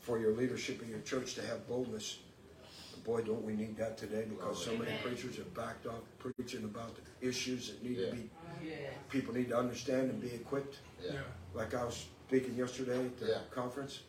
for 0.00 0.18
your 0.18 0.32
leadership 0.34 0.82
in 0.82 0.90
your 0.90 1.00
church 1.00 1.34
to 1.36 1.42
have 1.46 1.66
boldness. 1.68 2.18
Boy, 3.04 3.22
don't 3.22 3.42
we 3.44 3.54
need 3.54 3.76
that 3.78 3.96
today 3.96 4.26
because 4.28 4.62
so 4.62 4.72
many 4.76 4.90
preachers 5.02 5.36
have 5.36 5.52
backed 5.54 5.86
off 5.86 6.02
preaching 6.18 6.64
about 6.64 6.92
the 6.96 7.26
issues 7.28 7.68
that 7.70 7.82
need 7.82 7.96
Yeah. 7.98 8.10
to 8.10 8.12
be, 8.16 8.30
Yeah. 8.64 8.74
people 9.10 9.34
need 9.34 9.48
to 9.48 9.56
understand 9.58 10.10
and 10.10 10.20
be 10.20 10.34
equipped. 10.34 10.78
Yeah. 11.04 11.12
Yeah. 11.14 11.20
Like 11.54 11.74
I 11.74 11.84
was 11.84 12.06
speaking 12.28 12.54
yesterday 12.56 12.98
at 12.98 13.18
the 13.18 13.26
Yeah. 13.26 13.38
conference. 13.50 14.00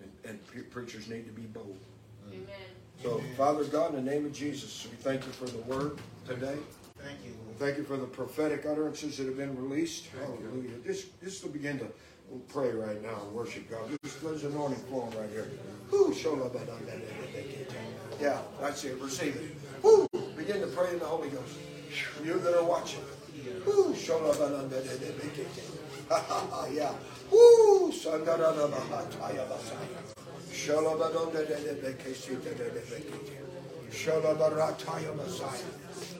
And, 0.00 0.10
and 0.24 0.46
pre- 0.46 0.62
preachers 0.62 1.08
need 1.08 1.26
to 1.26 1.32
be 1.32 1.42
bold. 1.42 1.76
Mm. 2.26 2.32
Amen. 2.32 2.46
So, 3.02 3.22
Father 3.36 3.64
God, 3.64 3.94
in 3.94 4.04
the 4.04 4.10
name 4.10 4.26
of 4.26 4.32
Jesus, 4.32 4.86
we 4.90 4.96
thank 4.96 5.24
you 5.26 5.32
for 5.32 5.46
the 5.46 5.58
word 5.62 5.98
today. 6.26 6.56
Thank 6.98 7.18
you. 7.24 7.32
Thank 7.58 7.78
you 7.78 7.84
for 7.84 7.96
the 7.96 8.06
prophetic 8.06 8.66
utterances 8.66 9.16
that 9.18 9.26
have 9.26 9.36
been 9.36 9.56
released. 9.56 10.06
Hallelujah. 10.18 10.76
This, 10.84 11.06
just 11.22 11.42
to 11.42 11.48
begin 11.48 11.78
to 11.78 11.86
pray 12.48 12.70
right 12.72 13.02
now 13.02 13.22
and 13.26 13.32
worship 13.32 13.70
God. 13.70 13.90
Just, 14.02 14.22
there's 14.22 14.44
anointing 14.44 14.78
flowing 14.88 15.10
right 15.18 15.30
here. 15.30 15.48
Woo. 15.90 16.14
Yeah, 18.20 18.40
that's 18.60 18.84
it. 18.84 18.98
Receive 19.00 19.36
it. 19.36 19.56
Woo, 19.82 20.06
begin 20.36 20.60
to 20.60 20.66
pray 20.68 20.90
in 20.92 20.98
the 20.98 21.06
Holy 21.06 21.30
Ghost. 21.30 21.56
You 22.24 22.38
that 22.40 22.56
are 22.56 22.64
watching. 22.64 23.00
Woo, 23.66 23.94
ha, 26.10 26.66
yeah. 26.72 26.94
Woo, 27.30 27.92
ya. 29.34 29.44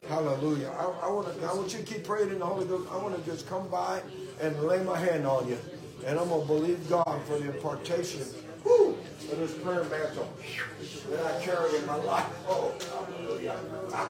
Hallelujah. 0.09 0.71
I, 0.71 1.07
I 1.07 1.11
want 1.11 1.41
to. 1.41 1.47
I 1.47 1.55
want 1.55 1.73
you 1.73 1.79
to 1.79 1.85
keep 1.85 2.05
praying 2.05 2.31
in 2.31 2.39
the 2.41 2.47
Holy 2.47 2.67
Ghost. 2.67 2.89
I 2.91 2.97
want 2.97 3.17
to 3.17 3.31
just 3.31 3.49
come 3.49 3.69
by 3.69 4.03
and 4.41 4.61
lay 4.65 4.83
my 4.83 4.99
hand 4.99 5.27
on 5.27 5.49
you, 5.49 5.59
and 6.07 6.19
I'm 6.19 6.29
gonna 6.29 6.45
believe 6.47 6.89
God 6.89 7.21
for 7.27 7.39
the 7.39 7.55
impartation 7.55 8.23
whew, 8.65 8.99
of 9.31 9.39
this 9.39 9.55
prayer 9.59 9.85
mantle 9.85 10.29
that 11.11 11.27
I 11.27 11.41
carry 11.45 11.77
in 11.77 11.87
my 11.87 11.97
life. 11.97 12.27
Oh, 12.49 12.75
hallelujah. 13.09 13.57
Woo! 13.93 14.10